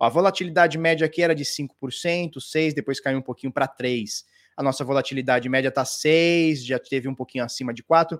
A 0.00 0.08
volatilidade 0.08 0.78
média 0.78 1.04
aqui 1.04 1.22
era 1.22 1.34
de 1.34 1.44
5%, 1.44 2.34
6%, 2.38 2.74
depois 2.74 3.00
caiu 3.00 3.18
um 3.18 3.22
pouquinho 3.22 3.52
para 3.52 3.66
3%. 3.66 4.24
A 4.56 4.62
nossa 4.62 4.84
volatilidade 4.84 5.48
média 5.48 5.68
está 5.68 5.82
6%, 5.82 6.64
já 6.64 6.78
teve 6.78 7.08
um 7.08 7.14
pouquinho 7.14 7.44
acima 7.44 7.74
de 7.74 7.82
4%. 7.82 8.18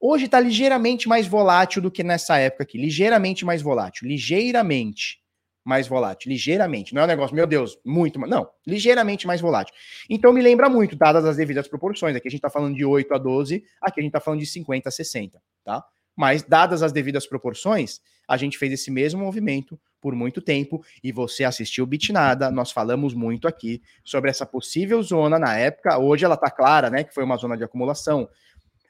Hoje 0.00 0.26
está 0.26 0.38
ligeiramente 0.38 1.08
mais 1.08 1.26
volátil 1.26 1.80
do 1.80 1.90
que 1.90 2.04
nessa 2.04 2.36
época 2.38 2.64
aqui. 2.64 2.78
Ligeiramente 2.78 3.44
mais 3.44 3.62
volátil. 3.62 4.06
Ligeiramente 4.06 5.18
mais 5.64 5.88
volátil. 5.88 6.30
Ligeiramente. 6.30 6.94
Não 6.94 7.02
é 7.02 7.04
um 7.04 7.08
negócio, 7.08 7.34
meu 7.34 7.46
Deus, 7.46 7.78
muito. 7.84 8.18
Não. 8.20 8.48
Ligeiramente 8.66 9.26
mais 9.26 9.40
volátil. 9.40 9.74
Então 10.08 10.32
me 10.32 10.40
lembra 10.40 10.68
muito, 10.68 10.94
dadas 10.94 11.24
as 11.24 11.36
devidas 11.36 11.66
proporções. 11.66 12.14
Aqui 12.14 12.28
a 12.28 12.30
gente 12.30 12.38
está 12.38 12.50
falando 12.50 12.76
de 12.76 12.84
8 12.84 13.12
a 13.14 13.18
12, 13.18 13.64
aqui 13.80 14.00
a 14.00 14.02
gente 14.02 14.10
está 14.10 14.20
falando 14.20 14.40
de 14.40 14.46
50 14.46 14.88
a 14.88 14.92
60, 14.92 15.42
tá? 15.64 15.84
Mas, 16.16 16.42
dadas 16.42 16.82
as 16.82 16.92
devidas 16.92 17.26
proporções, 17.26 18.00
a 18.26 18.38
gente 18.38 18.56
fez 18.56 18.72
esse 18.72 18.90
mesmo 18.90 19.20
movimento 19.22 19.78
por 20.00 20.14
muito 20.14 20.40
tempo 20.40 20.82
e 21.04 21.12
você 21.12 21.44
assistiu 21.44 21.84
Bitnada. 21.84 22.50
Nós 22.50 22.70
falamos 22.72 23.12
muito 23.12 23.46
aqui 23.46 23.82
sobre 24.02 24.30
essa 24.30 24.46
possível 24.46 25.02
zona 25.02 25.38
na 25.38 25.56
época. 25.58 25.98
Hoje 25.98 26.24
ela 26.24 26.34
está 26.34 26.50
clara, 26.50 26.88
né? 26.88 27.04
Que 27.04 27.12
foi 27.12 27.24
uma 27.24 27.36
zona 27.36 27.56
de 27.56 27.64
acumulação 27.64 28.28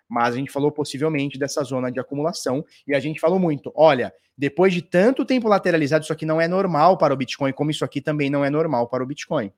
Mas 0.08 0.34
a 0.34 0.36
gente 0.36 0.50
falou 0.50 0.70
possivelmente 0.70 1.38
dessa 1.38 1.62
zona 1.64 1.90
de 1.90 1.98
acumulação 1.98 2.64
e 2.86 2.94
a 2.94 3.00
gente 3.00 3.20
falou 3.20 3.38
muito. 3.38 3.72
Olha, 3.74 4.12
depois 4.36 4.72
de 4.72 4.82
tanto 4.82 5.24
tempo 5.24 5.48
lateralizado, 5.48 6.04
isso 6.04 6.12
aqui 6.12 6.26
não 6.26 6.40
é 6.40 6.46
normal 6.46 6.98
para 6.98 7.14
o 7.14 7.16
Bitcoin, 7.16 7.52
como 7.52 7.70
isso 7.70 7.84
aqui 7.84 8.00
também 8.00 8.28
não 8.28 8.44
é 8.44 8.50
normal 8.50 8.88
para 8.88 9.02
o 9.02 9.06
Bitcoin. 9.06 9.52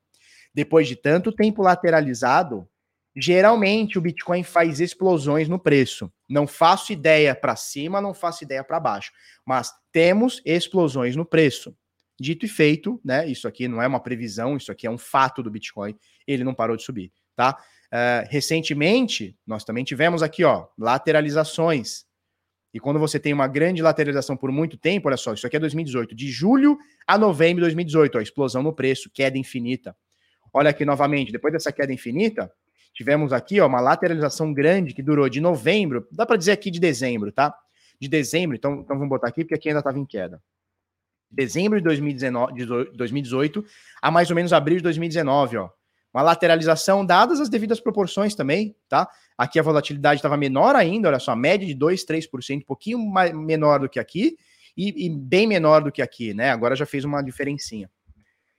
Depois 0.54 0.86
de 0.88 0.96
tanto 0.96 1.32
tempo 1.32 1.62
lateralizado, 1.62 2.66
geralmente 3.14 3.98
o 3.98 4.00
Bitcoin 4.00 4.42
faz 4.42 4.80
explosões 4.80 5.48
no 5.48 5.58
preço. 5.58 6.10
Não 6.28 6.46
faço 6.46 6.92
ideia 6.92 7.34
para 7.34 7.56
cima, 7.56 8.00
não 8.00 8.14
faço 8.14 8.44
ideia 8.44 8.62
para 8.62 8.80
baixo, 8.80 9.12
mas 9.44 9.72
temos 9.92 10.40
explosões 10.44 11.16
no 11.16 11.24
preço. 11.24 11.74
Dito 12.20 12.46
e 12.46 12.48
feito, 12.48 13.00
né? 13.04 13.28
Isso 13.28 13.46
aqui 13.46 13.68
não 13.68 13.80
é 13.80 13.86
uma 13.86 14.00
previsão, 14.00 14.56
isso 14.56 14.72
aqui 14.72 14.86
é 14.86 14.90
um 14.90 14.98
fato 14.98 15.42
do 15.42 15.50
Bitcoin. 15.50 15.96
Ele 16.26 16.42
não 16.44 16.54
parou 16.54 16.76
de 16.76 16.82
subir, 16.82 17.12
tá? 17.36 17.56
Uh, 17.92 18.28
recentemente, 18.28 19.36
nós 19.46 19.64
também 19.64 19.82
tivemos 19.82 20.22
aqui, 20.22 20.44
ó, 20.44 20.66
lateralizações. 20.76 22.04
E 22.72 22.78
quando 22.78 22.98
você 22.98 23.18
tem 23.18 23.32
uma 23.32 23.48
grande 23.48 23.80
lateralização 23.80 24.36
por 24.36 24.52
muito 24.52 24.76
tempo, 24.76 25.08
olha 25.08 25.16
só, 25.16 25.32
isso 25.32 25.46
aqui 25.46 25.56
é 25.56 25.60
2018, 25.60 26.14
de 26.14 26.30
julho 26.30 26.78
a 27.06 27.16
novembro 27.16 27.56
de 27.56 27.62
2018, 27.62 28.18
ó, 28.18 28.20
explosão 28.20 28.62
no 28.62 28.74
preço, 28.74 29.10
queda 29.10 29.38
infinita. 29.38 29.96
Olha 30.52 30.70
aqui 30.70 30.84
novamente, 30.84 31.32
depois 31.32 31.52
dessa 31.52 31.72
queda 31.72 31.92
infinita, 31.92 32.52
tivemos 32.92 33.32
aqui 33.32 33.60
ó, 33.60 33.66
uma 33.66 33.80
lateralização 33.80 34.52
grande 34.52 34.92
que 34.92 35.02
durou 35.02 35.28
de 35.28 35.40
novembro, 35.40 36.06
dá 36.12 36.26
para 36.26 36.36
dizer 36.36 36.52
aqui 36.52 36.70
de 36.70 36.78
dezembro, 36.78 37.32
tá? 37.32 37.54
De 37.98 38.06
dezembro, 38.06 38.56
então, 38.56 38.80
então 38.80 38.96
vamos 38.96 39.08
botar 39.08 39.28
aqui 39.28 39.44
porque 39.44 39.54
aqui 39.54 39.68
ainda 39.68 39.80
estava 39.80 39.98
em 39.98 40.04
queda 40.04 40.42
dezembro 41.30 41.78
de, 41.78 41.84
2019, 41.84 42.54
de 42.54 42.66
2018 42.96 43.64
a 44.00 44.10
mais 44.10 44.30
ou 44.30 44.36
menos 44.36 44.52
abril 44.52 44.78
de 44.78 44.82
2019, 44.82 45.58
ó. 45.58 45.70
Uma 46.12 46.22
lateralização 46.22 47.04
dadas 47.04 47.40
as 47.40 47.48
devidas 47.48 47.80
proporções 47.80 48.34
também, 48.34 48.74
tá? 48.88 49.08
Aqui 49.36 49.58
a 49.58 49.62
volatilidade 49.62 50.18
estava 50.18 50.36
menor 50.36 50.74
ainda, 50.74 51.08
olha 51.08 51.18
só, 51.18 51.36
média 51.36 51.66
de 51.66 51.74
2, 51.74 52.04
3%, 52.04 52.58
um 52.58 52.60
pouquinho 52.62 52.98
mais, 52.98 53.32
menor 53.32 53.80
do 53.80 53.88
que 53.88 54.00
aqui 54.00 54.36
e, 54.76 55.06
e, 55.06 55.10
bem 55.10 55.46
menor 55.46 55.82
do 55.82 55.92
que 55.92 56.00
aqui, 56.00 56.32
né? 56.32 56.50
Agora 56.50 56.74
já 56.74 56.86
fez 56.86 57.04
uma 57.04 57.22
diferencinha. 57.22 57.90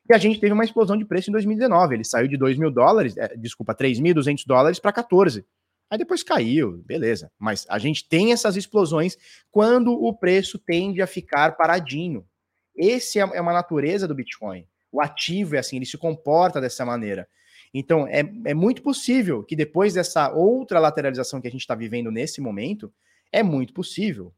E 0.10 0.14
a 0.14 0.18
gente 0.18 0.40
teve 0.40 0.54
uma 0.54 0.64
explosão 0.64 0.98
de 0.98 1.06
preço 1.06 1.30
em 1.30 1.34
2019, 1.34 1.96
ele 1.96 2.04
saiu 2.04 2.28
de 2.28 2.38
2 2.38 2.58
mil 2.58 2.72
dólares, 2.72 3.16
é, 3.18 3.36
desculpa, 3.36 3.76
3.200 3.76 4.44
dólares 4.46 4.80
para 4.80 4.92
14. 4.92 5.46
Aí 5.90 5.98
depois 5.98 6.24
caiu, 6.24 6.84
beleza. 6.86 7.32
Mas 7.38 7.66
a 7.70 7.80
gente 7.80 8.08
tem 8.08 8.32
essas 8.32 8.56
explosões 8.56 9.18
quando 9.50 9.92
o 9.92 10.14
preço 10.14 10.60
tende 10.60 11.02
a 11.02 11.08
ficar 11.08 11.58
paradinho, 11.58 12.26
esse 12.76 13.20
é, 13.20 13.22
é 13.22 13.42
uma 13.42 13.54
natureza 13.54 14.08
do 14.08 14.16
Bitcoin. 14.16 14.66
O 14.92 15.02
ativo 15.02 15.56
é 15.56 15.60
assim, 15.60 15.76
ele 15.76 15.86
se 15.86 15.98
comporta 15.98 16.60
dessa 16.60 16.86
maneira. 16.86 17.28
Então, 17.74 18.08
é, 18.08 18.22
é 18.46 18.54
muito 18.54 18.82
possível 18.82 19.44
que 19.44 19.56
depois 19.56 19.94
dessa 19.94 20.32
outra 20.32 20.80
lateralização 20.80 21.40
que 21.40 21.48
a 21.48 21.52
gente 21.52 21.62
está 21.62 21.76
vivendo 21.76 22.12
nesse 22.12 22.42
momento, 22.42 22.92
é 23.32 23.44
muito 23.44 23.74
possível. 23.74 24.34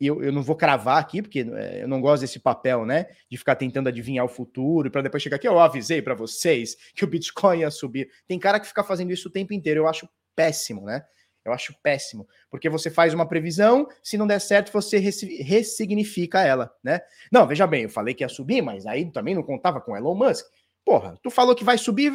Eu, 0.00 0.22
eu 0.22 0.32
não 0.32 0.42
vou 0.42 0.56
cravar 0.56 0.98
aqui, 0.98 1.20
porque 1.20 1.40
é, 1.40 1.82
eu 1.82 1.88
não 1.88 2.00
gosto 2.00 2.22
desse 2.22 2.38
papel, 2.38 2.86
né? 2.86 3.06
De 3.28 3.36
ficar 3.36 3.56
tentando 3.56 3.88
adivinhar 3.88 4.24
o 4.24 4.28
futuro, 4.28 4.90
para 4.90 5.02
depois 5.02 5.22
chegar 5.22 5.36
aqui, 5.36 5.46
eu 5.46 5.58
avisei 5.58 6.00
para 6.00 6.14
vocês 6.14 6.76
que 6.94 7.04
o 7.04 7.08
Bitcoin 7.08 7.60
ia 7.60 7.70
subir. 7.70 8.08
Tem 8.26 8.38
cara 8.38 8.58
que 8.58 8.66
fica 8.66 8.84
fazendo 8.84 9.10
isso 9.12 9.28
o 9.28 9.32
tempo 9.32 9.52
inteiro, 9.52 9.80
eu 9.80 9.88
acho 9.88 10.08
péssimo, 10.34 10.86
né? 10.86 11.04
Eu 11.44 11.52
acho 11.52 11.74
péssimo, 11.82 12.28
porque 12.50 12.68
você 12.68 12.90
faz 12.90 13.14
uma 13.14 13.26
previsão, 13.26 13.88
se 14.02 14.18
não 14.18 14.26
der 14.26 14.40
certo, 14.40 14.70
você 14.70 14.98
ressignifica 14.98 16.42
ela, 16.42 16.74
né? 16.82 17.00
Não, 17.32 17.46
veja 17.46 17.66
bem, 17.66 17.84
eu 17.84 17.88
falei 17.88 18.14
que 18.14 18.22
ia 18.22 18.28
subir, 18.28 18.60
mas 18.60 18.86
aí 18.86 19.10
também 19.10 19.34
não 19.34 19.42
contava 19.42 19.80
com 19.80 19.96
Elon 19.96 20.14
Musk. 20.14 20.44
Porra, 20.84 21.18
tu 21.22 21.30
falou 21.30 21.54
que 21.54 21.64
vai 21.64 21.78
subir, 21.78 22.12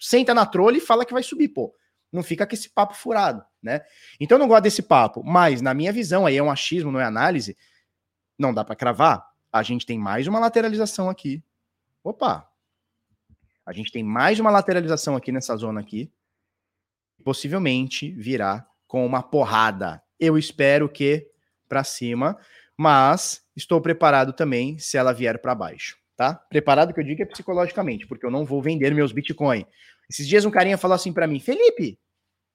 senta 0.00 0.34
na 0.34 0.44
trolha 0.44 0.78
e 0.78 0.80
fala 0.80 1.04
que 1.04 1.12
vai 1.12 1.22
subir, 1.22 1.48
pô. 1.48 1.74
Não 2.12 2.22
fica 2.22 2.46
com 2.46 2.54
esse 2.54 2.68
papo 2.68 2.94
furado, 2.94 3.44
né? 3.62 3.82
Então 4.18 4.36
eu 4.36 4.40
não 4.40 4.48
gosto 4.48 4.64
desse 4.64 4.82
papo, 4.82 5.22
mas 5.24 5.60
na 5.60 5.72
minha 5.72 5.92
visão, 5.92 6.26
aí 6.26 6.36
é 6.36 6.42
um 6.42 6.50
achismo, 6.50 6.90
não 6.90 7.00
é 7.00 7.04
análise, 7.04 7.56
não 8.38 8.52
dá 8.52 8.64
para 8.64 8.76
cravar. 8.76 9.24
A 9.52 9.62
gente 9.62 9.86
tem 9.86 9.98
mais 9.98 10.26
uma 10.26 10.40
lateralização 10.40 11.08
aqui. 11.08 11.42
Opa! 12.02 12.48
A 13.64 13.72
gente 13.72 13.92
tem 13.92 14.02
mais 14.02 14.40
uma 14.40 14.50
lateralização 14.50 15.16
aqui 15.16 15.30
nessa 15.30 15.56
zona 15.56 15.80
aqui 15.80 16.12
possivelmente 17.24 18.10
virá 18.12 18.66
com 18.86 19.04
uma 19.04 19.22
porrada. 19.22 20.02
Eu 20.20 20.38
espero 20.38 20.88
que 20.88 21.26
para 21.68 21.82
cima, 21.82 22.38
mas 22.76 23.42
estou 23.56 23.80
preparado 23.80 24.32
também 24.32 24.78
se 24.78 24.96
ela 24.96 25.12
vier 25.12 25.40
para 25.40 25.54
baixo, 25.54 25.96
tá? 26.16 26.34
Preparado 26.34 26.92
que 26.92 27.00
eu 27.00 27.04
digo 27.04 27.22
é 27.22 27.26
psicologicamente, 27.26 28.06
porque 28.06 28.24
eu 28.24 28.30
não 28.30 28.44
vou 28.44 28.62
vender 28.62 28.94
meus 28.94 29.10
Bitcoin. 29.10 29.66
Esses 30.08 30.28
dias 30.28 30.44
um 30.44 30.50
carinha 30.50 30.78
falou 30.78 30.94
assim 30.94 31.12
para 31.12 31.26
mim: 31.26 31.40
"Felipe, 31.40 31.98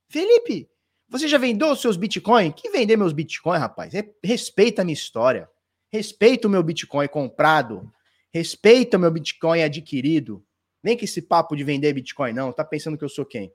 Felipe, 0.08 0.70
você 1.10 1.28
já 1.28 1.38
vendeu 1.38 1.72
os 1.72 1.82
seus 1.82 1.98
Bitcoin? 1.98 2.52
Que 2.52 2.70
vender 2.70 2.96
meus 2.96 3.14
Bitcoin, 3.14 3.58
rapaz? 3.58 3.94
Respeita 4.24 4.82
a 4.82 4.86
minha 4.86 4.94
história. 4.94 5.50
Respeita 5.92 6.48
o 6.48 6.52
meu 6.52 6.62
Bitcoin 6.62 7.08
comprado. 7.08 7.92
Respeita 8.32 8.98
o 8.98 9.00
meu 9.00 9.10
Bitcoin 9.10 9.64
adquirido. 9.64 10.46
Vem 10.84 10.96
com 10.96 11.04
esse 11.04 11.22
papo 11.22 11.56
de 11.56 11.64
vender 11.64 11.94
Bitcoin, 11.94 12.32
não. 12.32 12.54
Tá 12.54 12.64
pensando 12.64 12.98
que 12.98 13.04
eu 13.04 13.10
sou 13.10 13.26
quem? 13.26 13.52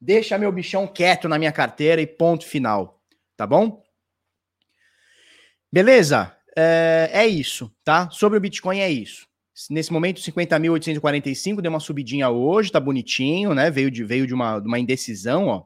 Deixa 0.00 0.38
meu 0.38 0.50
bichão 0.50 0.86
quieto 0.86 1.28
na 1.28 1.38
minha 1.38 1.52
carteira 1.52 2.00
e 2.00 2.06
ponto 2.06 2.46
final, 2.46 3.02
tá 3.36 3.46
bom? 3.46 3.82
Beleza? 5.70 6.34
É, 6.56 7.10
é 7.12 7.26
isso, 7.26 7.70
tá? 7.84 8.08
Sobre 8.10 8.38
o 8.38 8.40
Bitcoin 8.40 8.80
é 8.80 8.90
isso. 8.90 9.28
Nesse 9.68 9.92
momento, 9.92 10.20
50.845, 10.20 11.60
deu 11.60 11.70
uma 11.70 11.80
subidinha 11.80 12.30
hoje, 12.30 12.72
tá 12.72 12.80
bonitinho, 12.80 13.52
né? 13.54 13.70
Veio 13.70 13.90
de, 13.90 14.02
veio 14.02 14.26
de, 14.26 14.32
uma, 14.32 14.58
de 14.58 14.66
uma 14.66 14.78
indecisão, 14.78 15.46
ó. 15.48 15.64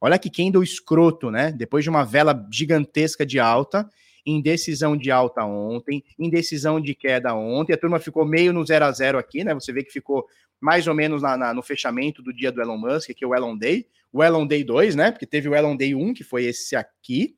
Olha 0.00 0.18
que 0.18 0.30
candle 0.30 0.62
escroto, 0.62 1.30
né? 1.30 1.50
Depois 1.50 1.84
de 1.84 1.90
uma 1.90 2.04
vela 2.04 2.46
gigantesca 2.52 3.26
de 3.26 3.40
alta, 3.40 3.88
indecisão 4.24 4.96
de 4.96 5.10
alta 5.10 5.44
ontem, 5.44 6.04
indecisão 6.18 6.80
de 6.80 6.94
queda 6.94 7.34
ontem, 7.34 7.72
a 7.72 7.76
turma 7.76 7.98
ficou 7.98 8.24
meio 8.24 8.52
no 8.52 8.64
0 8.64 8.84
a 8.84 8.92
0 8.92 9.18
aqui, 9.18 9.42
né? 9.44 9.54
Você 9.54 9.72
vê 9.72 9.82
que 9.82 9.92
ficou 9.92 10.26
mais 10.62 10.86
ou 10.86 10.94
menos 10.94 11.20
na, 11.20 11.36
na, 11.36 11.52
no 11.52 11.60
fechamento 11.60 12.22
do 12.22 12.32
dia 12.32 12.52
do 12.52 12.62
Elon 12.62 12.78
Musk, 12.78 13.10
que 13.10 13.24
é 13.24 13.26
o 13.26 13.34
Elon 13.34 13.56
Day, 13.56 13.84
o 14.12 14.22
Elon 14.22 14.46
Day 14.46 14.62
2, 14.62 14.94
né? 14.94 15.10
Porque 15.10 15.26
teve 15.26 15.48
o 15.48 15.54
Elon 15.56 15.76
Day 15.76 15.92
1, 15.92 16.14
que 16.14 16.22
foi 16.22 16.44
esse 16.44 16.76
aqui, 16.76 17.36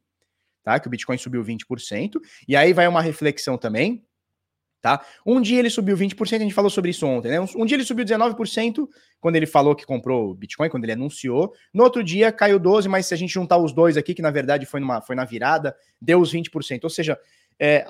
tá? 0.63 0.79
Que 0.79 0.87
o 0.87 0.91
Bitcoin 0.91 1.17
subiu 1.17 1.43
20%. 1.43 2.21
E 2.47 2.55
aí 2.55 2.75
vai 2.75 2.87
uma 2.87 3.01
reflexão 3.01 3.57
também, 3.57 4.05
tá? 4.83 5.03
Um 5.25 5.41
dia 5.41 5.59
ele 5.59 5.71
subiu 5.71 5.97
20%, 5.97 6.35
a 6.35 6.39
gente 6.41 6.53
falou 6.53 6.69
sobre 6.69 6.91
isso 6.91 7.07
ontem, 7.07 7.31
né? 7.31 7.41
Um, 7.41 7.47
um 7.57 7.65
dia 7.65 7.77
ele 7.77 7.85
subiu 7.85 8.05
19% 8.05 8.87
quando 9.19 9.37
ele 9.37 9.47
falou 9.47 9.75
que 9.75 9.87
comprou 9.87 10.33
o 10.33 10.35
Bitcoin, 10.35 10.69
quando 10.69 10.85
ele 10.85 10.93
anunciou. 10.93 11.55
No 11.73 11.83
outro 11.83 12.05
dia 12.05 12.31
caiu 12.31 12.59
12, 12.59 12.91
mas 12.91 13.07
se 13.07 13.15
a 13.15 13.17
gente 13.17 13.33
juntar 13.33 13.57
os 13.57 13.73
dois 13.73 13.97
aqui, 13.97 14.13
que 14.13 14.21
na 14.21 14.31
verdade 14.31 14.67
foi, 14.67 14.81
numa, 14.81 15.01
foi 15.01 15.17
na 15.17 15.25
virada, 15.25 15.75
deu 15.99 16.21
os 16.21 16.31
20%. 16.31 16.85
Ou 16.85 16.91
seja, 16.91 17.19
é, 17.59 17.87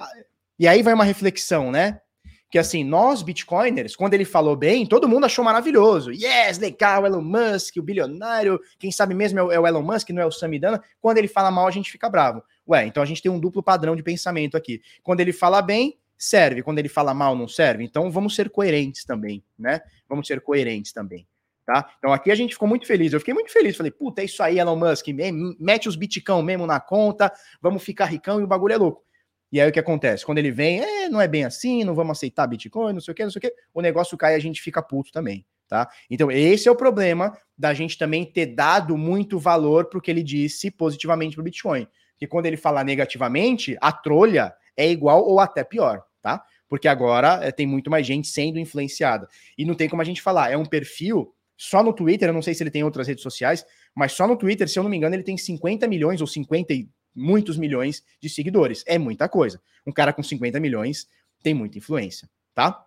e 0.56 0.68
aí 0.68 0.80
vai 0.80 0.94
uma 0.94 1.02
reflexão, 1.02 1.72
né? 1.72 2.00
Que 2.54 2.58
assim, 2.60 2.84
nós 2.84 3.20
bitcoiners, 3.20 3.96
quando 3.96 4.14
ele 4.14 4.24
falou 4.24 4.54
bem, 4.54 4.86
todo 4.86 5.08
mundo 5.08 5.26
achou 5.26 5.44
maravilhoso. 5.44 6.12
Yes, 6.12 6.56
legal, 6.56 7.04
Elon 7.04 7.20
Musk, 7.20 7.78
o 7.78 7.82
bilionário, 7.82 8.60
quem 8.78 8.92
sabe 8.92 9.12
mesmo 9.12 9.40
é 9.40 9.42
o 9.42 9.50
é 9.66 9.68
Elon 9.68 9.82
Musk, 9.82 10.10
não 10.10 10.22
é 10.22 10.24
o 10.24 10.30
Samidana. 10.30 10.80
Quando 11.00 11.18
ele 11.18 11.26
fala 11.26 11.50
mal, 11.50 11.66
a 11.66 11.70
gente 11.72 11.90
fica 11.90 12.08
bravo. 12.08 12.44
Ué, 12.68 12.86
então 12.86 13.02
a 13.02 13.06
gente 13.06 13.20
tem 13.20 13.28
um 13.28 13.40
duplo 13.40 13.60
padrão 13.60 13.96
de 13.96 14.04
pensamento 14.04 14.56
aqui. 14.56 14.80
Quando 15.02 15.18
ele 15.18 15.32
fala 15.32 15.60
bem, 15.60 15.98
serve. 16.16 16.62
Quando 16.62 16.78
ele 16.78 16.88
fala 16.88 17.12
mal, 17.12 17.34
não 17.34 17.48
serve. 17.48 17.82
Então 17.82 18.08
vamos 18.08 18.36
ser 18.36 18.48
coerentes 18.48 19.04
também, 19.04 19.42
né? 19.58 19.80
Vamos 20.08 20.28
ser 20.28 20.40
coerentes 20.40 20.92
também. 20.92 21.26
Tá? 21.66 21.92
Então 21.98 22.12
aqui 22.12 22.30
a 22.30 22.36
gente 22.36 22.52
ficou 22.52 22.68
muito 22.68 22.86
feliz. 22.86 23.12
Eu 23.12 23.18
fiquei 23.18 23.34
muito 23.34 23.50
feliz. 23.50 23.76
Falei, 23.76 23.90
puta, 23.90 24.22
é 24.22 24.26
isso 24.26 24.40
aí, 24.44 24.60
Elon 24.60 24.76
Musk. 24.76 25.08
Mete 25.58 25.88
os 25.88 25.96
bitcão 25.96 26.40
mesmo 26.40 26.68
na 26.68 26.78
conta, 26.78 27.32
vamos 27.60 27.82
ficar 27.82 28.04
ricão 28.04 28.38
e 28.38 28.44
o 28.44 28.46
bagulho 28.46 28.74
é 28.74 28.76
louco. 28.76 29.02
E 29.54 29.60
aí 29.60 29.68
o 29.68 29.72
que 29.72 29.78
acontece? 29.78 30.26
Quando 30.26 30.38
ele 30.38 30.50
vem, 30.50 30.80
é, 30.80 31.08
não 31.08 31.20
é 31.20 31.28
bem 31.28 31.44
assim, 31.44 31.84
não 31.84 31.94
vamos 31.94 32.18
aceitar 32.18 32.44
Bitcoin, 32.44 32.92
não 32.92 33.00
sei 33.00 33.12
o 33.12 33.14
que, 33.14 33.22
não 33.22 33.30
sei 33.30 33.38
o 33.38 33.42
que, 33.42 33.54
o 33.72 33.80
negócio 33.80 34.18
cai 34.18 34.32
e 34.32 34.36
a 34.36 34.40
gente 34.40 34.60
fica 34.60 34.82
puto 34.82 35.12
também, 35.12 35.46
tá? 35.68 35.88
Então, 36.10 36.28
esse 36.28 36.66
é 36.66 36.72
o 36.72 36.74
problema 36.74 37.38
da 37.56 37.72
gente 37.72 37.96
também 37.96 38.24
ter 38.24 38.46
dado 38.46 38.98
muito 38.98 39.38
valor 39.38 39.84
para 39.84 39.96
o 39.96 40.02
que 40.02 40.10
ele 40.10 40.24
disse 40.24 40.72
positivamente 40.72 41.36
para 41.36 41.42
o 41.42 41.44
Bitcoin. 41.44 41.86
Porque 42.14 42.26
quando 42.26 42.46
ele 42.46 42.56
falar 42.56 42.82
negativamente, 42.82 43.76
a 43.80 43.92
trolha 43.92 44.52
é 44.76 44.90
igual 44.90 45.24
ou 45.24 45.38
até 45.38 45.62
pior, 45.62 46.02
tá? 46.20 46.42
Porque 46.68 46.88
agora 46.88 47.38
é, 47.40 47.52
tem 47.52 47.64
muito 47.64 47.88
mais 47.88 48.04
gente 48.04 48.26
sendo 48.26 48.58
influenciada. 48.58 49.28
E 49.56 49.64
não 49.64 49.76
tem 49.76 49.88
como 49.88 50.02
a 50.02 50.04
gente 50.04 50.20
falar, 50.20 50.50
é 50.50 50.56
um 50.56 50.66
perfil 50.66 51.32
só 51.56 51.80
no 51.80 51.92
Twitter, 51.92 52.28
eu 52.28 52.34
não 52.34 52.42
sei 52.42 52.54
se 52.54 52.62
ele 52.64 52.72
tem 52.72 52.82
outras 52.82 53.06
redes 53.06 53.22
sociais, 53.22 53.64
mas 53.94 54.10
só 54.10 54.26
no 54.26 54.36
Twitter, 54.36 54.68
se 54.68 54.80
eu 54.80 54.82
não 54.82 54.90
me 54.90 54.96
engano, 54.96 55.14
ele 55.14 55.22
tem 55.22 55.36
50 55.36 55.86
milhões 55.86 56.20
ou 56.20 56.26
50 56.26 56.74
muitos 57.14 57.56
milhões 57.56 58.02
de 58.20 58.28
seguidores. 58.28 58.82
É 58.86 58.98
muita 58.98 59.28
coisa. 59.28 59.60
Um 59.86 59.92
cara 59.92 60.12
com 60.12 60.22
50 60.22 60.58
milhões 60.60 61.06
tem 61.42 61.54
muita 61.54 61.78
influência, 61.78 62.28
tá? 62.54 62.84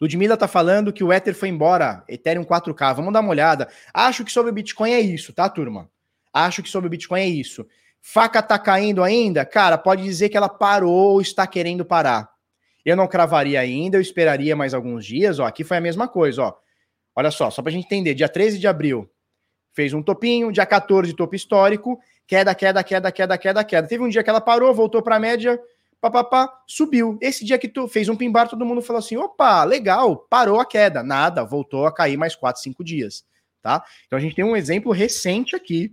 Ludmilla 0.00 0.36
tá 0.36 0.48
falando 0.48 0.92
que 0.92 1.04
o 1.04 1.12
Ether 1.12 1.34
foi 1.34 1.48
embora, 1.48 2.02
Ethereum 2.08 2.44
4K. 2.44 2.94
Vamos 2.94 3.12
dar 3.12 3.20
uma 3.20 3.30
olhada. 3.30 3.68
Acho 3.92 4.24
que 4.24 4.32
sobre 4.32 4.50
o 4.50 4.54
Bitcoin 4.54 4.92
é 4.92 5.00
isso, 5.00 5.32
tá, 5.32 5.48
turma? 5.48 5.90
Acho 6.32 6.62
que 6.62 6.70
sobre 6.70 6.86
o 6.86 6.90
Bitcoin 6.90 7.20
é 7.20 7.28
isso. 7.28 7.66
Faca 8.00 8.42
tá 8.42 8.58
caindo 8.58 9.02
ainda? 9.02 9.44
Cara, 9.44 9.76
pode 9.76 10.02
dizer 10.02 10.30
que 10.30 10.36
ela 10.36 10.48
parou 10.48 11.12
ou 11.12 11.20
está 11.20 11.46
querendo 11.46 11.84
parar. 11.84 12.30
Eu 12.82 12.96
não 12.96 13.06
cravaria 13.06 13.60
ainda, 13.60 13.98
eu 13.98 14.00
esperaria 14.00 14.56
mais 14.56 14.72
alguns 14.72 15.04
dias. 15.04 15.38
Ó, 15.38 15.44
aqui 15.44 15.62
foi 15.64 15.76
a 15.76 15.82
mesma 15.82 16.08
coisa, 16.08 16.44
ó. 16.44 16.54
Olha 17.14 17.30
só, 17.30 17.50
só 17.50 17.60
pra 17.60 17.70
gente 17.70 17.84
entender. 17.84 18.14
Dia 18.14 18.28
13 18.28 18.58
de 18.58 18.66
abril, 18.66 19.10
fez 19.74 19.92
um 19.92 20.02
topinho, 20.02 20.50
dia 20.50 20.64
14, 20.64 21.12
topo 21.14 21.34
histórico, 21.34 22.00
queda, 22.30 22.54
queda, 22.54 22.84
queda, 22.84 23.10
queda, 23.10 23.36
queda, 23.36 23.64
queda. 23.64 23.88
Teve 23.88 24.04
um 24.04 24.08
dia 24.08 24.22
que 24.22 24.30
ela 24.30 24.40
parou, 24.40 24.72
voltou 24.72 25.02
para 25.02 25.16
a 25.16 25.18
média, 25.18 25.60
papapá, 26.00 26.62
subiu. 26.64 27.18
Esse 27.20 27.44
dia 27.44 27.58
que 27.58 27.66
tu 27.66 27.88
fez 27.88 28.08
um 28.08 28.14
pimbar, 28.14 28.48
todo 28.48 28.64
mundo 28.64 28.80
falou 28.80 29.00
assim: 29.00 29.16
opa, 29.16 29.64
legal, 29.64 30.16
parou 30.30 30.60
a 30.60 30.64
queda. 30.64 31.02
Nada, 31.02 31.44
voltou 31.44 31.86
a 31.86 31.92
cair 31.92 32.16
mais 32.16 32.36
4, 32.36 32.62
5 32.62 32.84
dias, 32.84 33.26
tá? 33.60 33.84
Então 34.06 34.16
a 34.16 34.22
gente 34.22 34.36
tem 34.36 34.44
um 34.44 34.54
exemplo 34.56 34.92
recente 34.92 35.56
aqui 35.56 35.92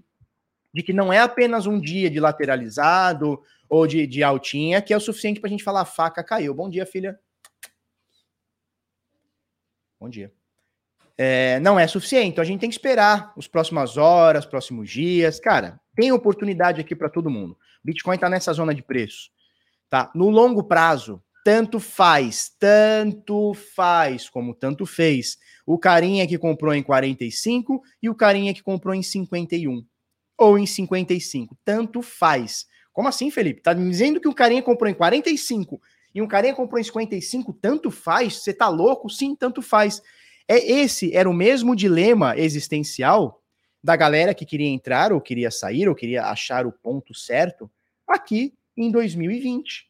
de 0.72 0.84
que 0.84 0.94
não 0.94 1.12
é 1.12 1.18
apenas 1.18 1.66
um 1.66 1.80
dia 1.80 2.08
de 2.08 2.20
lateralizado 2.20 3.42
ou 3.68 3.88
de, 3.88 4.06
de 4.06 4.22
altinha 4.22 4.80
que 4.80 4.94
é 4.94 4.98
o 4.98 5.02
suficiente 5.02 5.40
para 5.40 5.48
a 5.48 5.50
gente 5.50 5.64
falar 5.64 5.82
a 5.82 5.86
faca 5.86 6.24
caiu. 6.24 6.54
Bom 6.54 6.70
dia, 6.70 6.86
filha. 6.86 7.20
Bom 10.00 10.08
dia. 10.08 10.32
É, 11.18 11.60
não 11.62 11.80
é 11.80 11.88
suficiente. 11.88 12.30
Então 12.30 12.44
a 12.44 12.46
gente 12.46 12.60
tem 12.60 12.70
que 12.70 12.76
esperar 12.76 13.34
as 13.36 13.48
próximas 13.48 13.98
horas, 13.98 14.46
próximos 14.46 14.88
dias. 14.88 15.40
Cara, 15.40 15.80
tem 15.98 16.12
oportunidade 16.12 16.80
aqui 16.80 16.96
para 16.96 17.10
todo 17.10 17.28
mundo. 17.28 17.58
Bitcoin 17.84 18.16
está 18.16 18.30
nessa 18.30 18.54
zona 18.54 18.74
de 18.74 18.84
preço. 18.84 19.32
Tá? 19.90 20.12
No 20.14 20.30
longo 20.30 20.64
prazo, 20.64 21.24
tanto 21.44 21.80
faz, 21.80 22.52
tanto 22.60 23.56
faz, 23.56 24.30
como 24.30 24.54
tanto 24.54 24.86
fez. 24.86 25.40
O 25.66 25.80
carinha 25.80 26.28
que 26.28 26.38
comprou 26.38 26.74
em 26.76 26.84
45 26.84 27.82
e 28.02 28.10
o 28.10 28.16
carinha 28.16 28.54
que 28.54 28.62
comprou 28.62 28.94
em 28.94 29.02
51 29.02 29.84
ou 30.38 30.60
em 30.60 30.68
55. 30.68 31.58
Tanto 31.66 32.04
faz. 32.04 32.68
Como 32.94 33.08
assim, 33.08 33.32
Felipe? 33.32 33.62
Tá 33.62 33.74
dizendo 33.74 34.22
que 34.22 34.28
o 34.28 34.36
carinha 34.36 34.62
comprou 34.62 34.90
em 34.90 34.94
45 34.94 35.82
e 36.14 36.22
um 36.22 36.28
carinha 36.28 36.54
comprou 36.54 36.80
em 36.80 36.84
55, 36.84 37.54
tanto 37.54 37.90
faz? 37.90 38.44
Você 38.44 38.54
tá 38.54 38.70
louco? 38.70 39.10
Sim, 39.10 39.36
tanto 39.36 39.64
faz. 39.64 40.02
É 40.48 40.58
esse 40.58 41.16
era 41.16 41.30
o 41.30 41.34
mesmo 41.34 41.76
dilema 41.76 42.38
existencial 42.38 43.42
da 43.88 43.96
galera 43.96 44.34
que 44.34 44.46
queria 44.46 44.68
entrar 44.68 45.14
ou 45.14 45.22
queria 45.22 45.50
sair 45.50 45.88
ou 45.88 45.96
queria 45.96 46.26
achar 46.26 46.68
o 46.68 46.74
ponto 46.74 47.14
certo 47.14 47.72
aqui 48.06 48.54
em 48.76 48.92
2020. 48.92 49.88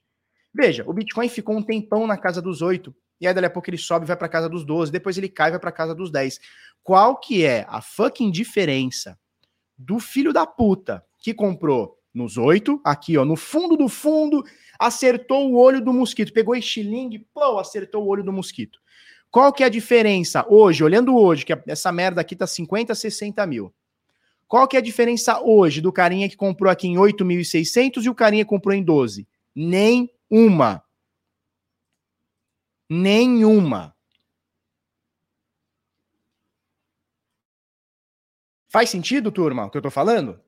Veja, 0.53 0.83
o 0.85 0.93
Bitcoin 0.93 1.27
ficou 1.27 1.57
um 1.57 1.63
tempão 1.63 2.05
na 2.05 2.15
casa 2.15 2.39
dos 2.39 2.61
8, 2.61 2.95
e 3.19 3.27
aí 3.27 3.33
dali 3.33 3.47
a 3.47 3.49
pouco 3.49 3.71
ele 3.71 3.77
sobe 3.79 4.05
e 4.05 4.07
vai 4.07 4.15
para 4.15 4.29
casa 4.29 4.47
dos 4.47 4.63
12, 4.63 4.91
depois 4.91 5.17
ele 5.17 5.27
cai 5.27 5.47
e 5.47 5.51
vai 5.53 5.59
para 5.59 5.71
casa 5.71 5.95
dos 5.95 6.11
10. 6.11 6.39
Qual 6.83 7.19
que 7.19 7.43
é 7.43 7.65
a 7.67 7.81
fucking 7.81 8.29
diferença 8.29 9.17
do 9.75 9.99
filho 9.99 10.31
da 10.31 10.45
puta 10.45 11.03
que 11.17 11.33
comprou 11.33 11.97
nos 12.13 12.37
8, 12.37 12.79
aqui 12.83 13.17
ó, 13.17 13.25
no 13.25 13.35
fundo 13.35 13.75
do 13.75 13.89
fundo, 13.89 14.43
acertou 14.77 15.51
o 15.51 15.57
olho 15.57 15.81
do 15.81 15.91
mosquito, 15.91 16.31
pegou 16.31 16.55
estilingue, 16.55 17.25
pô, 17.33 17.57
acertou 17.57 18.03
o 18.03 18.07
olho 18.07 18.23
do 18.23 18.31
mosquito. 18.31 18.77
Qual 19.31 19.51
que 19.51 19.63
é 19.63 19.65
a 19.65 19.69
diferença 19.69 20.45
hoje, 20.47 20.83
olhando 20.83 21.17
hoje, 21.17 21.43
que 21.43 21.59
essa 21.65 21.91
merda 21.91 22.21
aqui 22.21 22.35
tá 22.35 22.45
50, 22.45 22.93
60 22.93 23.43
mil. 23.47 23.73
Qual 24.47 24.67
que 24.67 24.77
é 24.77 24.79
a 24.79 24.83
diferença 24.83 25.41
hoje 25.41 25.81
do 25.81 25.91
carinha 25.91 26.29
que 26.29 26.37
comprou 26.37 26.71
aqui 26.71 26.87
em 26.87 26.95
8.600 26.95 28.03
e 28.03 28.09
o 28.09 28.15
carinha 28.15 28.45
que 28.45 28.49
comprou 28.49 28.73
em 28.73 28.83
12? 28.83 29.27
Nenhuma. 29.53 30.83
Nenhuma. 32.89 33.93
Faz 38.69 38.89
sentido, 38.89 39.31
turma, 39.31 39.65
o 39.65 39.69
que 39.69 39.77
eu 39.77 39.81
tô 39.81 39.89
falando? 39.89 40.39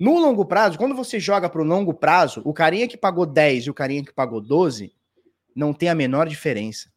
No 0.00 0.18
longo 0.18 0.44
prazo, 0.44 0.78
quando 0.78 0.94
você 0.94 1.18
joga 1.18 1.48
para 1.48 1.60
o 1.60 1.64
longo 1.64 1.92
prazo, 1.92 2.40
o 2.44 2.54
carinha 2.54 2.88
que 2.88 2.96
pagou 2.96 3.26
10 3.26 3.64
e 3.64 3.70
o 3.70 3.74
carinha 3.74 4.04
que 4.04 4.12
pagou 4.12 4.40
12 4.40 4.94
não 5.54 5.72
tem 5.72 5.88
a 5.88 5.94
menor 5.94 6.28
diferença. 6.28 6.90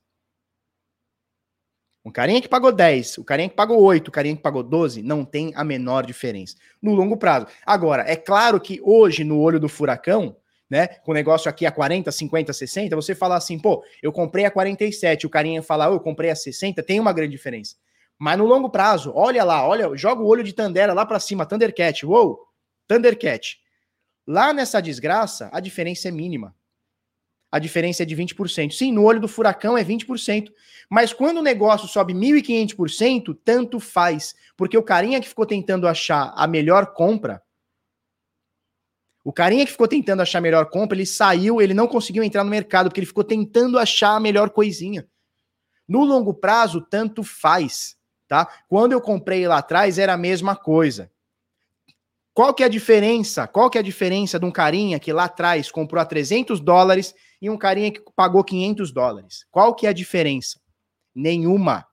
Um 2.04 2.12
carinha 2.12 2.42
que 2.42 2.50
pagou 2.50 2.72
10, 2.72 3.20
o 3.20 3.24
carinha 3.24 3.48
que 3.48 3.56
pagou 3.56 3.80
8, 3.80 4.08
o 4.08 4.12
carinha 4.12 4.36
que 4.36 4.42
pagou 4.42 4.64
12, 4.64 5.04
não 5.04 5.24
tem 5.24 5.52
a 5.56 5.64
menor 5.64 6.04
diferença 6.04 6.56
no 6.82 6.96
longo 6.96 7.16
prazo. 7.16 7.46
Agora, 7.64 8.04
é 8.08 8.16
claro 8.16 8.60
que 8.60 8.82
hoje, 8.84 9.24
no 9.24 9.40
olho 9.40 9.60
do 9.60 9.70
furacão, 9.70 10.36
né, 10.68 10.88
com 10.88 11.12
o 11.12 11.14
negócio 11.14 11.48
aqui 11.48 11.66
a 11.66 11.72
40, 11.72 12.12
50, 12.12 12.54
60, 12.54 12.96
você 12.96 13.14
falar 13.14 13.36
assim, 13.36 13.60
pô, 13.60 13.84
eu 14.02 14.12
comprei 14.12 14.46
a 14.46 14.52
47, 14.52 15.28
o 15.28 15.30
carinha 15.30 15.62
falar, 15.62 15.92
oh, 15.92 15.96
eu 15.96 16.00
comprei 16.00 16.32
a 16.32 16.36
60, 16.36 16.82
tem 16.82 17.00
uma 17.00 17.14
grande 17.14 17.34
diferença. 17.34 17.76
Mas 18.18 18.38
no 18.38 18.46
longo 18.46 18.70
prazo, 18.70 19.12
olha 19.14 19.44
lá, 19.44 19.68
olha, 19.68 19.96
joga 19.96 20.24
o 20.24 20.28
olho 20.28 20.44
de 20.44 20.54
Tandera 20.54 20.94
lá 20.94 21.06
para 21.06 21.20
cima, 21.20 21.46
Thundercat, 21.46 22.06
uou, 22.06 22.40
Thundercat. 22.88 23.58
Lá 24.26 24.54
nessa 24.54 24.82
desgraça, 24.82 25.50
a 25.52 25.60
diferença 25.60 26.08
é 26.08 26.12
mínima 26.12 26.56
a 27.52 27.60
diferença 27.60 28.04
é 28.04 28.06
de 28.06 28.16
20%. 28.16 28.72
Sim, 28.72 28.94
no 28.94 29.04
olho 29.04 29.20
do 29.20 29.28
furacão 29.28 29.78
é 29.78 29.84
20%. 29.84 30.52
Mas 30.90 31.12
quando 31.12 31.40
o 31.40 31.44
negócio 31.44 31.88
sobe 31.88 32.14
1.500%, 32.14 33.38
tanto 33.44 33.80
faz. 33.80 34.34
Porque 34.56 34.78
o 34.78 34.84
carinha 34.84 35.20
que 35.20 35.28
ficou 35.28 35.46
tentando 35.46 35.88
achar 35.88 36.34
a 36.36 36.48
melhor 36.48 36.94
compra, 36.94 37.42
o 39.24 39.32
carinha 39.34 39.66
que 39.66 39.72
ficou 39.72 39.88
tentando 39.88 40.22
achar 40.22 40.40
a 40.40 40.42
melhor 40.42 40.70
compra, 40.70 40.98
ele 40.98 41.06
saiu, 41.06 41.62
ele 41.62 41.74
não 41.74 41.88
conseguiu 41.88 42.24
entrar 42.24 42.44
no 42.44 42.50
mercado, 42.50 42.90
porque 42.90 43.00
ele 43.00 43.08
ficou 43.08 43.24
tentando 43.24 43.78
achar 43.78 44.16
a 44.16 44.20
melhor 44.20 44.50
coisinha. 44.50 45.08
No 45.88 46.04
longo 46.06 46.34
prazo, 46.34 46.82
tanto 46.82 47.22
faz, 47.22 47.98
tá? 48.28 48.48
Quando 48.68 48.94
eu 48.94 49.02
comprei 49.02 49.48
lá 49.48 49.58
atrás, 49.58 50.00
era 50.00 50.14
a 50.14 50.18
mesma 50.18 50.56
coisa. 50.56 51.12
Qual 52.34 52.54
que 52.54 52.64
é 52.64 52.66
a 52.66 52.70
diferença? 52.70 53.46
Qual 53.46 53.70
que 53.70 53.78
é 53.78 53.82
a 53.82 53.84
diferença 53.84 54.40
de 54.40 54.46
um 54.46 54.52
carinha 54.52 55.00
que 55.00 55.12
lá 55.12 55.26
atrás 55.26 55.70
comprou 55.70 56.02
a 56.02 56.06
300 56.06 56.60
dólares 56.60 57.14
e 57.42 57.50
um 57.50 57.58
carinha 57.58 57.92
que 57.92 58.02
pagou 58.16 58.44
500 58.44 58.92
dólares. 58.92 59.46
Qual 59.50 59.74
que 59.74 59.88
é 59.88 59.90
a 59.90 59.94
diferença? 59.94 60.60
Nenhuma. 61.14 61.88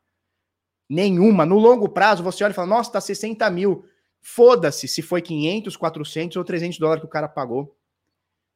Nenhuma. 0.88 1.46
No 1.46 1.58
longo 1.58 1.88
prazo, 1.88 2.22
você 2.22 2.44
olha 2.44 2.52
e 2.52 2.54
fala, 2.54 2.68
nossa, 2.68 2.92
tá 2.92 3.00
60 3.00 3.48
mil. 3.50 3.84
Foda-se 4.20 4.86
se 4.86 5.00
foi 5.00 5.22
500, 5.22 5.76
400 5.76 6.36
ou 6.36 6.44
300 6.44 6.78
dólares 6.78 7.00
que 7.00 7.06
o 7.06 7.10
cara 7.10 7.28
pagou. 7.28 7.74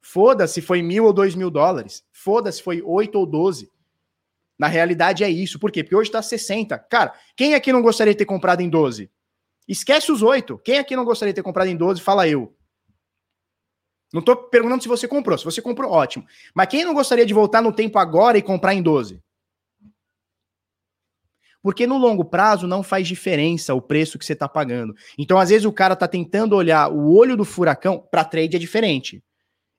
Foda-se 0.01 0.55
se 0.55 0.61
foi 0.61 0.81
mil 0.81 1.05
ou 1.05 1.13
dois 1.13 1.33
mil 1.33 1.49
dólares. 1.49 2.03
Foda-se 2.11 2.57
se 2.57 2.63
foi 2.63 2.81
8 2.81 3.17
ou 3.17 3.25
12. 3.25 3.71
Na 4.59 4.67
realidade 4.67 5.23
é 5.23 5.29
isso. 5.29 5.57
Por 5.57 5.71
quê? 5.71 5.83
Porque 5.83 5.95
hoje 5.95 6.11
tá 6.11 6.21
60. 6.21 6.77
Cara, 6.77 7.13
quem 7.35 7.55
aqui 7.55 7.71
não 7.71 7.81
gostaria 7.81 8.13
de 8.13 8.17
ter 8.17 8.25
comprado 8.25 8.61
em 8.61 8.69
12? 8.69 9.09
Esquece 9.67 10.11
os 10.11 10.21
8. 10.21 10.57
Quem 10.59 10.77
aqui 10.77 10.95
não 10.95 11.05
gostaria 11.05 11.31
de 11.31 11.35
ter 11.37 11.43
comprado 11.43 11.69
em 11.69 11.75
12? 11.75 12.01
Fala 12.01 12.27
eu. 12.27 12.53
Não 14.13 14.19
estou 14.19 14.35
perguntando 14.35 14.83
se 14.83 14.87
você 14.87 15.07
comprou. 15.07 15.35
Se 15.39 15.43
você 15.43 15.59
comprou, 15.59 15.91
ótimo. 15.91 16.25
Mas 16.53 16.67
quem 16.67 16.85
não 16.85 16.93
gostaria 16.93 17.25
de 17.25 17.33
voltar 17.33 17.63
no 17.63 17.73
tempo 17.73 17.97
agora 17.97 18.37
e 18.37 18.43
comprar 18.43 18.75
em 18.75 18.81
12? 18.83 19.19
Porque 21.63 21.87
no 21.87 21.97
longo 21.97 22.23
prazo 22.23 22.67
não 22.67 22.83
faz 22.83 23.07
diferença 23.07 23.73
o 23.73 23.81
preço 23.81 24.19
que 24.19 24.25
você 24.25 24.33
está 24.33 24.47
pagando. 24.47 24.93
Então, 25.17 25.39
às 25.39 25.49
vezes, 25.49 25.65
o 25.65 25.71
cara 25.71 25.93
está 25.93 26.07
tentando 26.07 26.55
olhar 26.55 26.91
o 26.91 27.15
olho 27.15 27.35
do 27.35 27.43
furacão. 27.43 28.05
Para 28.11 28.23
trade 28.23 28.55
é 28.55 28.59
diferente. 28.59 29.23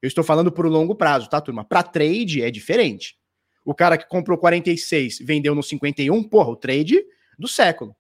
Eu 0.03 0.09
estou 0.09 0.25
falando 0.25 0.51
por 0.51 0.67
longo 0.67 0.97
prazo, 0.97 1.29
tá, 1.29 1.41
turma? 1.41 1.65
Para 1.65 1.83
trade 1.83 2.43
é 2.43 2.51
diferente. 2.51 3.17
O 3.65 3.75
cara 3.75 3.97
que 3.97 4.09
comprou 4.09 4.37
46 4.37 5.19
vendeu 5.21 5.55
no 5.55 5.63
51, 5.63 6.23
porra, 6.25 6.51
o 6.51 6.57
trade 6.57 7.05
do 7.39 7.47
século. 7.47 7.95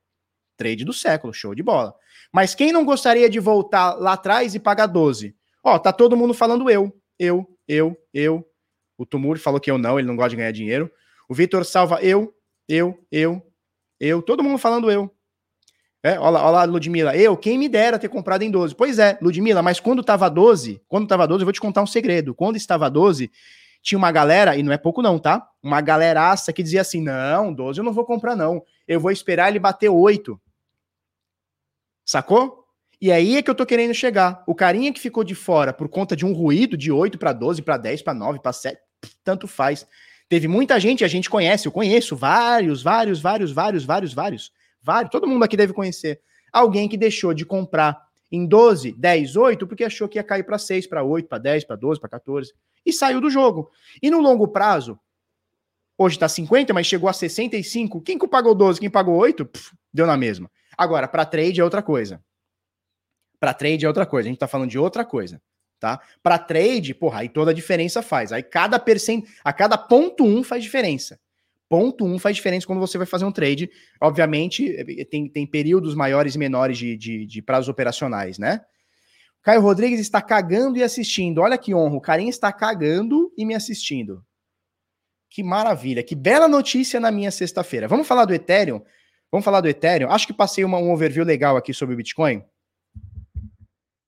Trade 0.57 0.85
do 0.85 0.92
século, 0.92 1.33
show 1.33 1.55
de 1.55 1.62
bola. 1.62 1.94
Mas 2.33 2.55
quem 2.55 2.73
não 2.73 2.85
gostaria 2.85 3.31
de 3.31 3.38
voltar 3.38 3.94
lá 3.94 4.14
atrás 4.14 4.55
e 4.55 4.59
pagar 4.59 4.87
12? 4.87 5.35
Ó, 5.64 5.79
tá 5.79 5.92
todo 5.92 6.16
mundo 6.16 6.35
falando 6.35 6.68
eu, 6.68 6.94
eu, 7.18 7.46
eu, 7.66 7.96
eu. 8.12 8.46
O 8.98 9.07
Tumur 9.07 9.38
falou 9.38 9.59
que 9.59 9.70
eu 9.70 9.79
não, 9.79 9.98
ele 9.98 10.07
não 10.07 10.14
gosta 10.14 10.31
de 10.31 10.37
ganhar 10.37 10.53
dinheiro. 10.53 10.90
O 11.27 11.35
Vitor 11.35 11.64
salva 11.64 12.00
eu, 12.03 12.35
eu, 12.68 13.03
eu, 13.11 13.42
eu. 13.98 14.20
Todo 14.20 14.42
mundo 14.42 14.59
falando 14.59 14.90
eu. 14.90 15.11
É, 16.03 16.18
olha 16.20 16.38
lá, 16.38 16.64
Ludmilla. 16.64 17.16
Eu, 17.16 17.35
quem 17.35 17.59
me 17.59 17.66
dera 17.66 17.98
ter 17.98 18.11
comprado 18.11 18.42
em 18.42 18.50
12. 18.50 18.74
Pois 18.74 18.98
é, 18.98 19.18
Ludmilla, 19.22 19.62
mas 19.62 19.81
quando 19.81 20.05
tava 20.05 20.29
12, 20.29 20.83
quando 20.87 21.09
tava 21.09 21.27
12, 21.27 21.40
eu 21.40 21.46
vou 21.46 21.53
te 21.53 21.61
contar 21.61 21.83
um 21.83 21.87
segredo. 21.87 22.35
Quando 22.35 22.57
estava 22.57 22.90
12, 22.90 23.33
tinha 23.83 23.98
uma 23.98 24.12
galera, 24.12 24.55
e 24.55 24.62
não 24.62 24.70
é 24.70 24.77
pouco 24.77 25.00
não, 25.00 25.18
tá? 25.18 25.48
Uma 25.62 25.81
galeraça 25.81 26.53
que 26.53 26.62
dizia 26.62 26.83
assim: 26.83 27.00
não, 27.00 27.55
12 27.55 27.81
eu 27.81 27.85
não 27.85 27.92
vou 27.92 28.05
comprar, 28.05 28.37
não. 28.37 28.62
Eu 28.87 29.00
vou 29.00 29.11
esperar 29.11 29.48
ele 29.48 29.59
bater 29.59 29.88
8. 29.88 30.38
Sacou? 32.05 32.63
E 33.00 33.11
aí 33.12 33.37
é 33.37 33.42
que 33.42 33.50
eu 33.50 33.54
tô 33.54 33.66
querendo 33.66 33.94
chegar. 33.94 34.42
O 34.46 34.54
carinha 34.54 34.92
que 34.92 35.00
ficou 35.00 35.24
de 35.24 35.35
fora 35.35 35.72
por 35.72 35.88
conta 35.88 36.16
de 36.16 36.24
um 36.24 36.33
ruído 36.33 36.76
de 36.76 36.90
8 36.90 37.18
para 37.18 37.33
12, 37.33 37.62
para 37.62 37.76
10, 37.76 38.02
para 38.02 38.14
9, 38.14 38.40
para 38.40 38.52
7, 38.52 38.78
tanto 39.22 39.46
faz. 39.46 39.87
Teve 40.28 40.48
muita 40.48 40.80
gente, 40.80 41.04
a 41.04 41.09
gente 41.09 41.28
conhece, 41.28 41.66
eu 41.66 41.72
conheço 41.72 42.16
vários, 42.16 42.83
vários, 42.83 43.20
vários, 43.20 43.52
vários, 43.52 43.85
vários, 43.85 44.14
vários, 44.14 44.52
vários, 44.83 45.11
todo 45.11 45.26
mundo 45.26 45.44
aqui 45.44 45.57
deve 45.57 45.72
conhecer. 45.72 46.20
Alguém 46.52 46.88
que 46.88 46.96
deixou 46.96 47.35
de 47.35 47.44
comprar 47.44 48.00
em 48.33 48.46
12, 48.46 48.92
10, 48.92 49.37
8, 49.37 49.66
porque 49.66 49.85
achou 49.85 50.09
que 50.09 50.18
ia 50.18 50.24
cair 50.24 50.44
para 50.44 50.59
6, 50.59 50.87
para 50.87 51.02
8, 51.02 51.28
para 51.28 51.38
10, 51.38 51.64
para 51.64 51.76
12, 51.76 52.00
para 52.00 52.09
14 52.09 52.52
e 52.85 52.92
saiu 52.92 53.20
do 53.20 53.30
jogo. 53.30 53.70
E 54.02 54.11
no 54.11 54.20
longo 54.20 54.48
prazo, 54.48 54.98
hoje 55.96 56.18
tá 56.18 56.28
50, 56.28 56.72
mas 56.74 56.87
chegou 56.87 57.09
a 57.09 57.12
65, 57.12 58.00
quem 58.02 58.18
que 58.18 58.28
pagou 58.28 58.54
12, 58.54 58.80
quem 58.80 58.90
pagou 58.90 59.16
8, 59.16 59.46
pff, 59.46 59.72
deu 59.92 60.07
na 60.07 60.16
mesma. 60.16 60.50
Agora, 60.76 61.09
para 61.09 61.24
trade 61.24 61.61
é 61.61 61.64
outra 61.64 61.83
coisa. 61.83 62.22
Para 63.38 63.55
trade 63.55 63.85
é 63.85 63.88
outra 63.88 64.07
coisa, 64.07 64.29
a 64.29 64.31
gente 64.31 64.38
tá 64.38 64.49
falando 64.49 64.70
de 64.70 64.79
outra 64.79 65.05
coisa, 65.05 65.40
tá? 65.79 66.01
Para 66.23 66.38
trade, 66.38 66.94
porra, 66.94 67.20
aí 67.20 67.29
toda 67.29 67.51
a 67.51 67.55
diferença 67.55 68.03
faz. 68.03 68.33
Aí 68.33 68.42
cada 68.42 68.79
percent, 68.79 69.25
a 69.44 69.53
cada 69.53 69.77
ponto 69.77 70.25
um 70.25 70.42
faz 70.42 70.62
diferença. 70.62 71.18
ponto 71.68 72.05
um 72.05 72.18
faz 72.18 72.37
diferença 72.37 72.66
quando 72.66 72.81
você 72.81 72.97
vai 72.97 73.07
fazer 73.07 73.25
um 73.25 73.33
trade. 73.33 73.70
Obviamente, 74.01 74.73
tem, 75.11 75.29
tem 75.29 75.47
períodos 75.47 75.94
maiores 75.94 76.35
e 76.35 76.38
menores 76.38 76.79
de, 76.79 76.97
de, 76.97 77.27
de 77.27 77.42
prazos 77.42 77.68
operacionais, 77.68 78.38
né? 78.38 78.61
Caio 79.42 79.61
Rodrigues 79.61 80.01
está 80.01 80.23
cagando 80.23 80.79
e 80.79 80.83
assistindo. 80.83 81.42
Olha 81.42 81.59
que 81.59 81.75
honra, 81.75 81.97
o 81.97 82.01
carinha 82.01 82.31
está 82.31 82.51
cagando 82.51 83.31
e 83.37 83.44
me 83.44 83.55
assistindo. 83.55 84.25
Que 85.29 85.42
maravilha, 85.42 86.03
que 86.03 86.14
bela 86.14 86.49
notícia 86.49 86.99
na 86.99 87.11
minha 87.11 87.31
sexta-feira. 87.31 87.87
Vamos 87.87 88.07
falar 88.07 88.25
do 88.25 88.33
Ethereum? 88.33 88.81
Vamos 89.31 89.44
falar 89.44 89.61
do 89.61 89.68
Ethereum? 89.68 90.11
Acho 90.11 90.29
que 90.29 90.33
passei 90.33 90.64
uma, 90.64 90.79
um 90.79 90.92
overview 90.92 91.25
legal 91.25 91.57
aqui 91.57 91.75
sobre 91.75 91.94
o 91.94 91.97
Bitcoin 91.99 92.42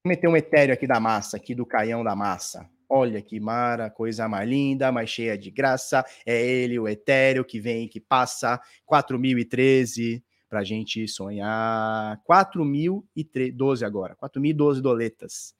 meter 0.07 0.29
um 0.29 0.37
etéreo 0.37 0.73
aqui 0.73 0.87
da 0.87 1.01
massa, 1.01 1.37
aqui 1.37 1.55
do 1.55 1.66
caião 1.66 2.03
da 2.03 2.16
massa. 2.16 2.66
Olha 2.88 3.21
que 3.21 3.40
mara, 3.40 3.90
coisa 3.90 4.29
mais 4.29 4.49
linda, 4.49 4.92
mais 4.92 5.11
cheia 5.11 5.37
de 5.37 5.51
graça. 5.51 6.05
É 6.25 6.40
ele, 6.40 6.79
o 6.79 6.88
etéreo, 6.88 7.45
que 7.45 7.59
vem 7.59 7.85
e 7.85 7.88
que 7.88 8.01
passa. 8.01 8.61
4013 8.85 10.23
pra 10.49 10.62
gente 10.62 11.07
sonhar. 11.09 12.21
4012 12.25 13.85
agora. 13.85 14.14
4012 14.14 14.81
doletas. 14.81 15.55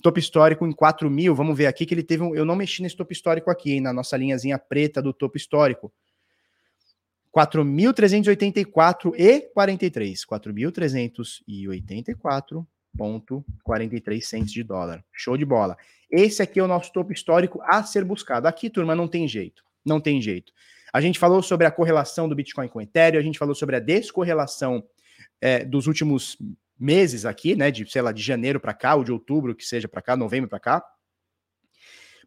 Topo 0.00 0.18
histórico 0.18 0.66
em 0.66 0.72
4.000. 0.72 1.10
mil. 1.10 1.34
Vamos 1.34 1.56
ver 1.56 1.66
aqui 1.66 1.84
que 1.84 1.94
ele 1.94 2.02
teve 2.02 2.22
um. 2.22 2.34
Eu 2.34 2.44
não 2.44 2.56
mexi 2.56 2.82
nesse 2.82 2.96
topo 2.96 3.12
histórico 3.12 3.50
aqui, 3.50 3.72
hein, 3.72 3.80
na 3.80 3.92
nossa 3.92 4.16
linhazinha 4.16 4.58
preta 4.58 5.02
do 5.02 5.12
topo 5.12 5.36
histórico. 5.36 5.92
4.384 7.36 9.14
e 9.16 9.40
43. 9.52 10.26
4.384 10.26 12.66
1,43 12.96 14.44
de 14.44 14.62
dólar. 14.62 15.04
Show 15.12 15.36
de 15.36 15.44
bola. 15.44 15.76
Esse 16.10 16.42
aqui 16.42 16.60
é 16.60 16.62
o 16.62 16.68
nosso 16.68 16.92
topo 16.92 17.12
histórico 17.12 17.60
a 17.62 17.82
ser 17.82 18.04
buscado. 18.04 18.46
Aqui, 18.46 18.68
turma, 18.68 18.94
não 18.94 19.08
tem 19.08 19.26
jeito. 19.26 19.64
Não 19.84 20.00
tem 20.00 20.20
jeito. 20.20 20.52
A 20.92 21.00
gente 21.00 21.18
falou 21.18 21.42
sobre 21.42 21.66
a 21.66 21.70
correlação 21.70 22.28
do 22.28 22.34
Bitcoin 22.34 22.68
com 22.68 22.78
o 22.78 22.82
Ethereum, 22.82 23.18
a 23.18 23.24
gente 23.24 23.38
falou 23.38 23.54
sobre 23.54 23.76
a 23.76 23.80
descorrelação 23.80 24.84
é, 25.40 25.64
dos 25.64 25.86
últimos 25.86 26.36
meses 26.78 27.24
aqui, 27.24 27.54
né, 27.54 27.70
de 27.70 27.90
sei 27.90 28.02
lá, 28.02 28.12
de 28.12 28.22
janeiro 28.22 28.60
para 28.60 28.74
cá 28.74 28.94
ou 28.94 29.04
de 29.04 29.12
outubro 29.12 29.54
que 29.54 29.64
seja 29.64 29.88
para 29.88 30.02
cá, 30.02 30.16
novembro 30.16 30.50
para 30.50 30.60
cá. 30.60 30.84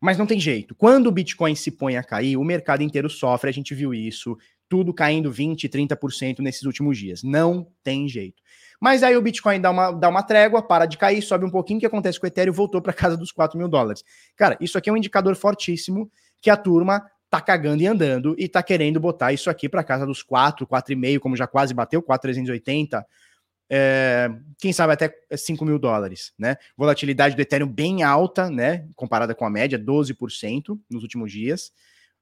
Mas 0.01 0.17
não 0.17 0.25
tem 0.25 0.39
jeito. 0.39 0.73
Quando 0.75 1.07
o 1.07 1.11
Bitcoin 1.11 1.55
se 1.55 1.71
põe 1.71 1.95
a 1.97 2.03
cair, 2.03 2.37
o 2.37 2.43
mercado 2.43 2.81
inteiro 2.81 3.09
sofre, 3.09 3.49
a 3.49 3.53
gente 3.53 3.73
viu 3.75 3.93
isso, 3.93 4.37
tudo 4.67 4.93
caindo 4.93 5.31
20, 5.31 5.69
30% 5.69 6.39
nesses 6.39 6.63
últimos 6.63 6.97
dias. 6.97 7.23
Não 7.23 7.71
tem 7.83 8.07
jeito. 8.07 8.41
Mas 8.79 9.03
aí 9.03 9.15
o 9.15 9.21
Bitcoin 9.21 9.59
dá 9.59 9.71
uma, 9.71 9.91
dá 9.91 10.09
uma 10.09 10.23
trégua, 10.23 10.61
para 10.61 10.85
de 10.85 10.97
cair, 10.97 11.21
sobe 11.21 11.45
um 11.45 11.49
pouquinho, 11.49 11.77
o 11.77 11.79
que 11.79 11.85
acontece 11.85 12.19
com 12.19 12.25
o 12.25 12.27
Ethereum? 12.27 12.53
Voltou 12.53 12.81
para 12.81 12.93
casa 12.93 13.17
dos 13.17 13.31
4 13.31 13.57
mil 13.57 13.67
dólares. 13.67 14.03
Cara, 14.35 14.57
isso 14.59 14.77
aqui 14.77 14.89
é 14.89 14.93
um 14.93 14.97
indicador 14.97 15.35
fortíssimo 15.35 16.11
que 16.41 16.49
a 16.49 16.57
turma 16.57 17.05
tá 17.29 17.41
cagando 17.41 17.81
e 17.81 17.87
andando 17.87 18.35
e 18.37 18.47
tá 18.47 18.61
querendo 18.61 18.99
botar 18.99 19.33
isso 19.33 19.49
aqui 19.49 19.67
para 19.67 19.83
casa 19.83 20.05
dos 20.05 20.23
4, 20.23 20.65
4,5, 20.65 21.19
como 21.19 21.35
já 21.35 21.47
quase 21.47 21.73
bateu, 21.73 22.01
4,380. 22.01 23.05
É, 23.67 24.29
quem 24.59 24.71
sabe 24.71 24.93
até 24.93 25.11
5 25.35 25.65
mil 25.65 25.79
dólares, 25.79 26.33
né? 26.37 26.55
Volatilidade 26.77 27.35
do 27.35 27.41
Ethereum 27.41 27.67
bem 27.67 28.03
alta, 28.03 28.49
né? 28.49 28.87
Comparada 28.95 29.33
com 29.33 29.43
a 29.43 29.49
média, 29.49 29.79
12% 29.79 30.79
nos 30.89 31.01
últimos 31.01 31.31
dias. 31.31 31.71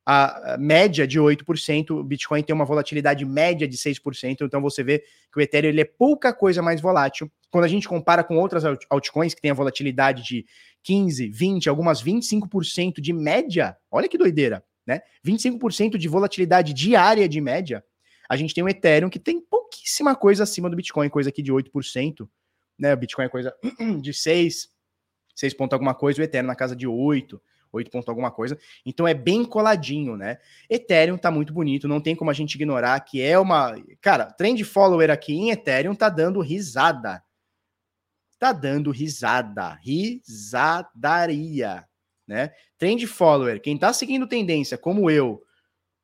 A 0.06 0.58
média 0.60 1.08
de 1.08 1.20
8%, 1.20 1.92
o 1.92 2.04
Bitcoin 2.04 2.44
tem 2.44 2.54
uma 2.54 2.66
volatilidade 2.66 3.24
média 3.24 3.68
de 3.68 3.78
6%, 3.78 4.42
então 4.42 4.62
você 4.62 4.84
vê 4.84 5.00
que 5.32 5.38
o 5.38 5.42
Ethereum 5.42 5.70
ele 5.70 5.82
é 5.82 5.86
pouca 5.86 6.34
coisa 6.34 6.62
mais 6.62 6.82
volátil. 6.82 7.32
Quando 7.50 7.64
a 7.64 7.70
gente 7.70 7.88
compara 7.88 8.24
com 8.24 8.38
outras 8.38 8.64
altcoins 8.90 9.34
que 9.34 9.42
tem 9.42 9.52
a 9.52 9.54
volatilidade 9.54 10.24
de 10.24 10.46
15, 10.84 11.30
20, 11.30 11.70
algumas 11.70 12.04
25% 12.04 13.00
de 13.00 13.14
média, 13.14 13.78
olha 13.90 14.10
que 14.10 14.18
doideira 14.18 14.64
né? 14.86 15.02
25% 15.26 15.98
de 15.98 16.08
volatilidade 16.08 16.74
diária 16.74 17.28
de 17.28 17.40
média. 17.42 17.84
A 18.30 18.36
gente 18.36 18.54
tem 18.54 18.64
o 18.64 18.70
Ethereum 18.70 19.10
que 19.10 19.20
tem 19.20 19.40
pouquíssima 19.40 20.16
coisa 20.16 20.44
acima 20.44 20.70
do 20.70 20.76
Bitcoin, 20.76 21.10
coisa 21.10 21.30
aqui 21.30 21.42
de 21.42 21.52
8%, 21.52 22.28
né? 22.78 22.94
O 22.94 22.98
Bitcoin 22.98 23.26
é 23.26 23.30
coisa 23.30 23.56
de 24.02 24.14
6, 24.14 24.70
6 25.36 25.54
ponto 25.54 25.74
alguma 25.74 25.94
coisa, 25.94 26.22
o 26.22 26.24
Ethereum 26.24 26.48
na 26.48 26.56
casa 26.56 26.76
de 26.76 26.88
8, 26.88 27.42
8 27.74 27.92
ponto 27.92 28.10
alguma 28.10 28.32
coisa. 28.32 28.58
Então 28.86 29.08
é 29.08 29.14
bem 29.14 29.44
coladinho, 29.44 30.16
né? 30.16 30.38
Ethereum 30.70 31.18
tá 31.18 31.30
muito 31.30 31.52
bonito, 31.52 31.88
não 31.88 32.00
tem 32.00 32.16
como 32.16 32.32
a 32.32 32.34
gente 32.34 32.56
ignorar 32.56 33.00
que 33.02 33.22
é 33.22 33.38
uma, 33.38 33.76
cara, 34.00 34.26
trend 34.26 34.64
follower 34.64 35.10
aqui 35.10 35.34
em 35.34 35.52
Ethereum 35.52 35.96
tá 35.96 36.10
dando 36.10 36.40
risada. 36.40 37.22
Tá 38.40 38.52
dando 38.52 38.92
risada, 38.92 39.80
risadaria 39.82 41.86
né? 42.28 42.52
Trend 42.78 43.06
follower, 43.08 43.62
quem 43.62 43.76
está 43.76 43.94
seguindo 43.94 44.28
tendência, 44.28 44.78
como 44.78 45.10
eu, 45.10 45.44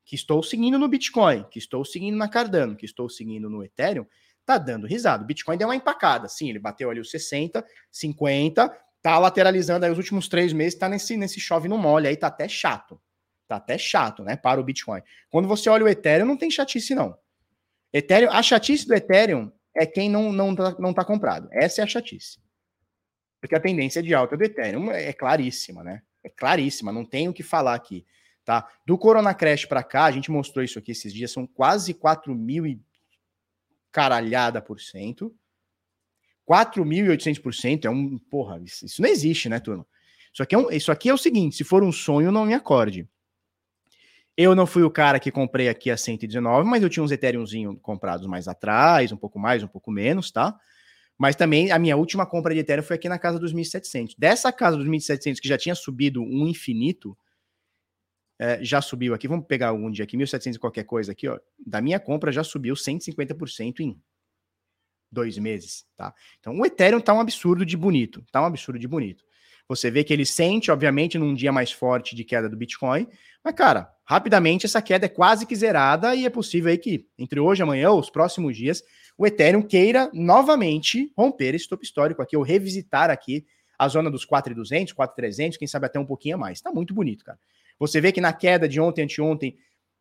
que 0.04 0.14
estou 0.14 0.42
seguindo 0.42 0.78
no 0.78 0.88
Bitcoin, 0.88 1.44
que 1.50 1.58
estou 1.58 1.84
seguindo 1.84 2.16
na 2.16 2.28
Cardano, 2.28 2.76
que 2.76 2.84
estou 2.84 3.08
seguindo 3.08 3.48
no 3.48 3.64
Ethereum, 3.64 4.06
tá 4.44 4.58
dando 4.58 4.86
risada. 4.86 5.22
O 5.22 5.26
Bitcoin 5.26 5.56
deu 5.56 5.68
uma 5.68 5.76
empacada, 5.76 6.28
sim, 6.28 6.48
ele 6.48 6.58
bateu 6.58 6.90
ali 6.90 7.00
os 7.00 7.10
60, 7.10 7.64
50, 7.90 8.76
tá 9.02 9.18
lateralizando 9.18 9.86
aí 9.86 9.92
os 9.92 9.98
últimos 9.98 10.28
três 10.28 10.52
meses, 10.52 10.78
tá 10.78 10.88
nesse, 10.88 11.16
nesse 11.16 11.40
chove 11.40 11.68
no 11.68 11.78
mole, 11.78 12.08
aí 12.08 12.16
tá 12.16 12.26
até 12.26 12.48
chato. 12.48 13.00
Tá 13.48 13.56
até 13.56 13.76
chato, 13.76 14.22
né, 14.22 14.36
para 14.36 14.60
o 14.60 14.64
Bitcoin. 14.64 15.02
Quando 15.28 15.48
você 15.48 15.68
olha 15.68 15.84
o 15.84 15.88
Ethereum, 15.88 16.26
não 16.26 16.36
tem 16.36 16.50
chatice, 16.50 16.94
não. 16.94 17.18
Ethereum, 17.92 18.30
a 18.30 18.42
chatice 18.42 18.86
do 18.86 18.94
Ethereum 18.94 19.50
é 19.74 19.84
quem 19.86 20.08
não, 20.08 20.32
não, 20.32 20.54
tá, 20.54 20.76
não 20.78 20.94
tá 20.94 21.04
comprado. 21.04 21.48
Essa 21.52 21.80
é 21.80 21.84
a 21.84 21.86
chatice. 21.86 22.38
Porque 23.40 23.54
a 23.54 23.60
tendência 23.60 24.02
de 24.02 24.14
alta 24.14 24.36
do 24.36 24.44
Ethereum 24.44 24.90
é 24.92 25.12
claríssima, 25.12 25.82
né? 25.82 26.02
É 26.22 26.28
claríssima, 26.28 26.92
não 26.92 27.04
tem 27.04 27.28
o 27.28 27.32
que 27.32 27.42
falar 27.42 27.74
aqui. 27.74 28.06
Tá? 28.44 28.68
Do 28.86 28.98
Corona 28.98 29.34
Crash 29.34 29.64
para 29.64 29.82
cá, 29.82 30.04
a 30.04 30.10
gente 30.10 30.30
mostrou 30.30 30.64
isso 30.64 30.78
aqui 30.78 30.92
esses 30.92 31.12
dias, 31.12 31.30
são 31.30 31.46
quase 31.46 31.94
4 31.94 32.34
mil 32.34 32.66
e 32.66 32.80
caralhada 33.90 34.60
por 34.62 34.80
cento. 34.80 35.34
4.800% 36.50 37.84
é 37.84 37.90
um. 37.90 38.18
Porra, 38.18 38.60
isso, 38.64 39.00
não 39.00 39.08
existe, 39.08 39.48
né, 39.48 39.60
turma? 39.60 39.86
Isso 40.32 40.42
aqui, 40.42 40.54
é 40.56 40.58
um, 40.58 40.70
isso 40.70 40.90
aqui 40.90 41.08
é 41.08 41.14
o 41.14 41.18
seguinte: 41.18 41.56
se 41.56 41.62
for 41.62 41.84
um 41.84 41.92
sonho, 41.92 42.32
não 42.32 42.44
me 42.44 42.54
acorde. 42.54 43.08
Eu 44.36 44.54
não 44.54 44.66
fui 44.66 44.82
o 44.82 44.90
cara 44.90 45.20
que 45.20 45.30
comprei 45.30 45.68
aqui 45.68 45.90
a 45.90 45.96
119, 45.96 46.68
mas 46.68 46.82
eu 46.82 46.88
tinha 46.88 47.04
uns 47.04 47.12
Ethereumzinho 47.12 47.76
comprados 47.76 48.26
mais 48.26 48.48
atrás, 48.48 49.12
um 49.12 49.16
pouco 49.16 49.38
mais, 49.38 49.62
um 49.62 49.68
pouco 49.68 49.92
menos, 49.92 50.30
tá? 50.32 50.58
Mas 51.18 51.36
também 51.36 51.70
a 51.70 51.78
minha 51.78 51.96
última 51.96 52.24
compra 52.24 52.54
de 52.54 52.60
Ethereum 52.60 52.82
foi 52.82 52.96
aqui 52.96 53.08
na 53.08 53.18
casa 53.18 53.38
dos 53.38 53.52
1.700. 53.52 54.14
Dessa 54.16 54.50
casa 54.50 54.76
dos 54.76 54.86
1.700, 54.86 55.38
que 55.40 55.48
já 55.48 55.58
tinha 55.58 55.74
subido 55.74 56.22
um 56.22 56.46
infinito, 56.46 57.16
é, 58.38 58.64
já 58.64 58.80
subiu 58.80 59.12
aqui. 59.12 59.28
Vamos 59.28 59.46
pegar 59.46 59.72
um 59.74 59.90
dia 59.90 60.04
aqui, 60.04 60.16
1.700 60.16 60.54
e 60.54 60.58
qualquer 60.58 60.84
coisa 60.84 61.12
aqui, 61.12 61.28
ó. 61.28 61.38
Da 61.64 61.82
minha 61.82 62.00
compra 62.00 62.32
já 62.32 62.42
subiu 62.42 62.74
150% 62.74 63.80
em 63.80 64.00
dois 65.10 65.36
meses, 65.38 65.84
tá? 65.96 66.14
Então 66.38 66.58
o 66.58 66.64
Ethereum 66.64 67.00
tá 67.00 67.12
um 67.12 67.20
absurdo 67.20 67.64
de 67.64 67.76
bonito, 67.76 68.24
tá 68.30 68.42
um 68.42 68.46
absurdo 68.46 68.78
de 68.78 68.88
bonito. 68.88 69.24
Você 69.68 69.88
vê 69.88 70.02
que 70.02 70.12
ele 70.12 70.26
sente, 70.26 70.70
obviamente, 70.70 71.16
num 71.16 71.32
dia 71.32 71.52
mais 71.52 71.70
forte 71.70 72.16
de 72.16 72.24
queda 72.24 72.48
do 72.48 72.56
Bitcoin, 72.56 73.06
mas, 73.42 73.54
cara, 73.54 73.88
rapidamente 74.04 74.66
essa 74.66 74.82
queda 74.82 75.06
é 75.06 75.08
quase 75.08 75.46
que 75.46 75.54
zerada 75.54 76.14
e 76.14 76.26
é 76.26 76.30
possível 76.30 76.70
aí 76.70 76.76
que 76.76 77.06
entre 77.18 77.38
hoje 77.38 77.62
e 77.62 77.64
amanhã, 77.64 77.92
os 77.92 78.10
próximos 78.10 78.56
dias, 78.56 78.82
o 79.16 79.26
Ethereum 79.26 79.62
queira 79.62 80.10
novamente 80.12 81.12
romper 81.16 81.54
esse 81.54 81.68
topo 81.68 81.84
histórico 81.84 82.20
aqui, 82.20 82.36
ou 82.36 82.42
revisitar 82.42 83.10
aqui 83.10 83.46
a 83.78 83.88
zona 83.88 84.10
dos 84.10 84.24
4,200, 84.24 84.92
4,300, 84.92 85.56
quem 85.56 85.68
sabe 85.68 85.86
até 85.86 85.98
um 85.98 86.04
pouquinho 86.04 86.34
a 86.34 86.38
mais. 86.38 86.60
Tá 86.60 86.70
muito 86.70 86.92
bonito, 86.92 87.24
cara. 87.24 87.38
Você 87.78 88.00
vê 88.00 88.12
que 88.12 88.20
na 88.20 88.32
queda 88.32 88.68
de 88.68 88.78
ontem, 88.80 89.02
anteontem, 89.04 89.56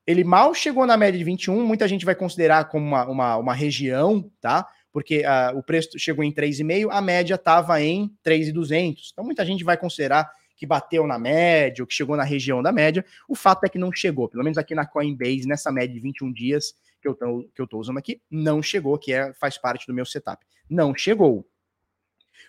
ele 0.06 0.24
mal 0.24 0.54
chegou 0.54 0.86
na 0.86 0.98
média 0.98 1.17
de 1.17 1.24
21, 1.24 1.65
muita 1.65 1.88
gente 1.88 2.04
vai 2.04 2.15
considerar 2.15 2.65
como 2.65 2.86
uma, 2.86 3.06
uma, 3.06 3.38
uma 3.38 3.54
região, 3.54 4.30
tá? 4.41 4.67
Porque 4.91 5.19
uh, 5.19 5.58
o 5.58 5.63
preço 5.63 5.97
chegou 5.97 6.23
em 6.23 6.32
3,5, 6.32 6.88
a 6.91 7.02
média 7.02 7.36
estava 7.36 7.82
em 7.82 8.12
3,200. 8.23 9.10
Então 9.12 9.23
muita 9.23 9.45
gente 9.45 9.63
vai 9.63 9.78
considerar 9.78 10.30
que 10.60 10.65
bateu 10.65 11.08
na 11.08 11.17
média, 11.17 11.82
ou 11.82 11.88
que 11.88 11.93
chegou 11.93 12.17
na 12.17 12.23
região 12.23 12.62
da 12.62 12.71
média. 12.71 13.06
O 13.29 13.35
fato 13.35 13.63
é 13.63 13.69
que 13.69 13.77
não 13.77 13.94
chegou, 13.94 14.27
pelo 14.27 14.44
menos 14.44 14.58
aqui 14.58 14.75
na 14.75 14.85
Coinbase, 14.85 15.48
nessa 15.48 15.71
média 15.71 15.94
de 15.94 16.02
21 16.02 16.33
dias, 16.33 16.73
que 17.02 17.08
eu 17.08 17.15
tô, 17.15 17.50
que 17.56 17.62
eu 17.62 17.67
tô 17.67 17.79
usando 17.79 17.98
aqui, 17.98 18.21
não 18.29 18.62
chegou, 18.62 18.98
que 18.98 19.13
é, 19.13 19.33
faz 19.33 19.58
parte 19.58 19.87
do 19.87 19.94
meu 19.94 20.06
setup. 20.06 20.46
Não 20.69 20.94
chegou. 20.94 21.48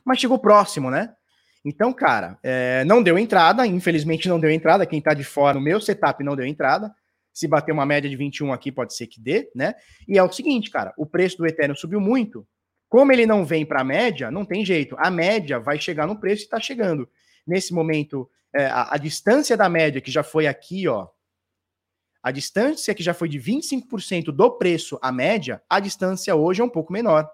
Mas 0.05 0.18
chegou 0.18 0.38
próximo, 0.41 0.91
né? 0.91 1.14
Então, 1.64 1.93
cara, 1.93 2.38
é, 2.43 2.84
não 2.84 3.03
deu 3.03 3.18
entrada, 3.18 3.66
infelizmente 3.66 4.28
não 4.28 4.41
deu 4.41 4.51
entrada. 4.51 4.86
Quem 4.86 5.01
tá 5.01 5.14
de 5.14 5.22
fora, 5.24 5.59
o 5.59 5.61
meu 5.61 5.80
setup 5.80 6.24
não 6.24 6.34
deu 6.34 6.47
entrada. 6.47 6.93
Se 7.41 7.49
bater 7.49 7.72
uma 7.72 7.86
média 7.86 8.11
de 8.11 8.16
21 8.16 8.53
aqui, 8.53 8.70
pode 8.70 8.95
ser 8.95 9.07
que 9.07 9.18
dê, 9.18 9.51
né? 9.55 9.74
E 10.07 10.18
é 10.18 10.22
o 10.22 10.30
seguinte, 10.30 10.68
cara, 10.68 10.93
o 10.99 11.07
preço 11.07 11.38
do 11.38 11.47
Ethereum 11.47 11.74
subiu 11.74 11.99
muito. 11.99 12.47
Como 12.86 13.11
ele 13.11 13.24
não 13.24 13.47
vem 13.47 13.64
para 13.64 13.80
a 13.80 13.84
média, 13.84 14.30
não 14.30 14.45
tem 14.45 14.62
jeito. 14.62 14.95
A 14.99 15.11
média 15.11 15.59
vai 15.59 15.80
chegar 15.80 16.07
no 16.07 16.20
preço 16.20 16.43
e 16.43 16.45
está 16.45 16.61
chegando. 16.61 17.09
Nesse 17.47 17.72
momento, 17.72 18.28
é, 18.55 18.66
a, 18.66 18.95
a, 18.95 18.99
distância 18.99 19.57
da 19.57 19.70
média, 19.70 20.03
que 20.03 20.11
já 20.11 20.22
foi 20.22 20.47
aqui, 20.47 20.86
ó, 20.86 21.09
a 22.22 22.30
distância 22.30 22.95
que 22.95 23.03
já 23.03 23.14
foi 23.14 23.26
de 23.26 23.41
25% 23.41 24.24
do 24.24 24.51
preço 24.59 24.99
à 25.01 25.11
média, 25.11 25.62
a 25.66 25.80
distância 25.80 26.36
hoje 26.36 26.61
é 26.61 26.64
um 26.64 26.68
pouco 26.68 26.93
menor. 26.93 27.26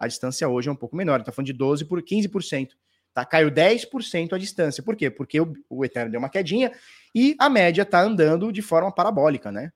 A 0.00 0.08
distância 0.08 0.48
hoje 0.48 0.68
é 0.68 0.72
um 0.72 0.76
pouco 0.76 0.96
menor. 0.96 1.20
Está 1.20 1.30
falando 1.30 1.46
de 1.46 1.52
12 1.52 1.84
por 1.84 2.02
15%. 2.02 2.70
Tá? 3.14 3.24
Caiu 3.24 3.48
10% 3.48 4.32
a 4.32 4.38
distância. 4.38 4.82
Por 4.82 4.96
quê? 4.96 5.08
Porque 5.08 5.40
o, 5.40 5.54
o 5.70 5.84
Ethereum 5.84 6.10
deu 6.10 6.18
uma 6.18 6.28
quedinha 6.28 6.76
e 7.14 7.36
a 7.38 7.48
média 7.48 7.82
está 7.82 8.00
andando 8.00 8.52
de 8.52 8.60
forma 8.60 8.92
parabólica, 8.92 9.52
né? 9.52 9.72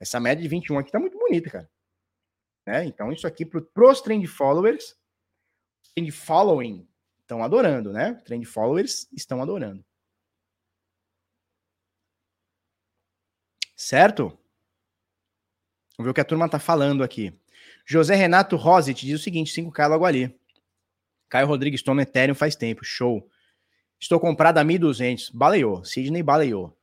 Essa 0.00 0.18
média 0.18 0.42
de 0.42 0.48
21 0.48 0.78
aqui 0.78 0.90
tá 0.90 0.98
muito 0.98 1.18
bonita, 1.18 1.50
cara. 1.50 1.70
Né? 2.66 2.86
Então, 2.86 3.12
isso 3.12 3.26
aqui 3.26 3.44
para 3.44 3.90
os 3.90 4.00
trend 4.00 4.26
followers, 4.26 4.96
trend 5.94 6.10
following 6.10 6.88
estão 7.20 7.44
adorando, 7.44 7.92
né? 7.92 8.14
Trend 8.24 8.46
followers 8.46 9.06
estão 9.12 9.42
adorando. 9.42 9.84
Certo? 13.76 14.28
Vamos 15.96 16.06
ver 16.06 16.10
o 16.10 16.14
que 16.14 16.20
a 16.20 16.24
turma 16.24 16.48
tá 16.48 16.58
falando 16.58 17.04
aqui. 17.04 17.38
José 17.84 18.14
Renato 18.14 18.56
Rosit 18.56 19.04
diz 19.04 19.20
o 19.20 19.22
seguinte: 19.22 19.52
5K 19.52 19.88
logo 19.88 20.06
ali. 20.06 20.34
Caio 21.28 21.46
Rodrigues, 21.46 21.80
estou 21.80 21.94
no 21.94 22.00
Ethereum 22.00 22.34
faz 22.34 22.54
tempo. 22.54 22.84
Show. 22.84 23.28
Estou 24.00 24.20
comprado 24.20 24.58
a 24.58 24.64
1.200. 24.64 25.30
Baleou. 25.32 25.84
Sidney 25.84 26.22
baleou. 26.22 26.76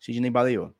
Sidney 0.00 0.30
baleou. 0.30 0.74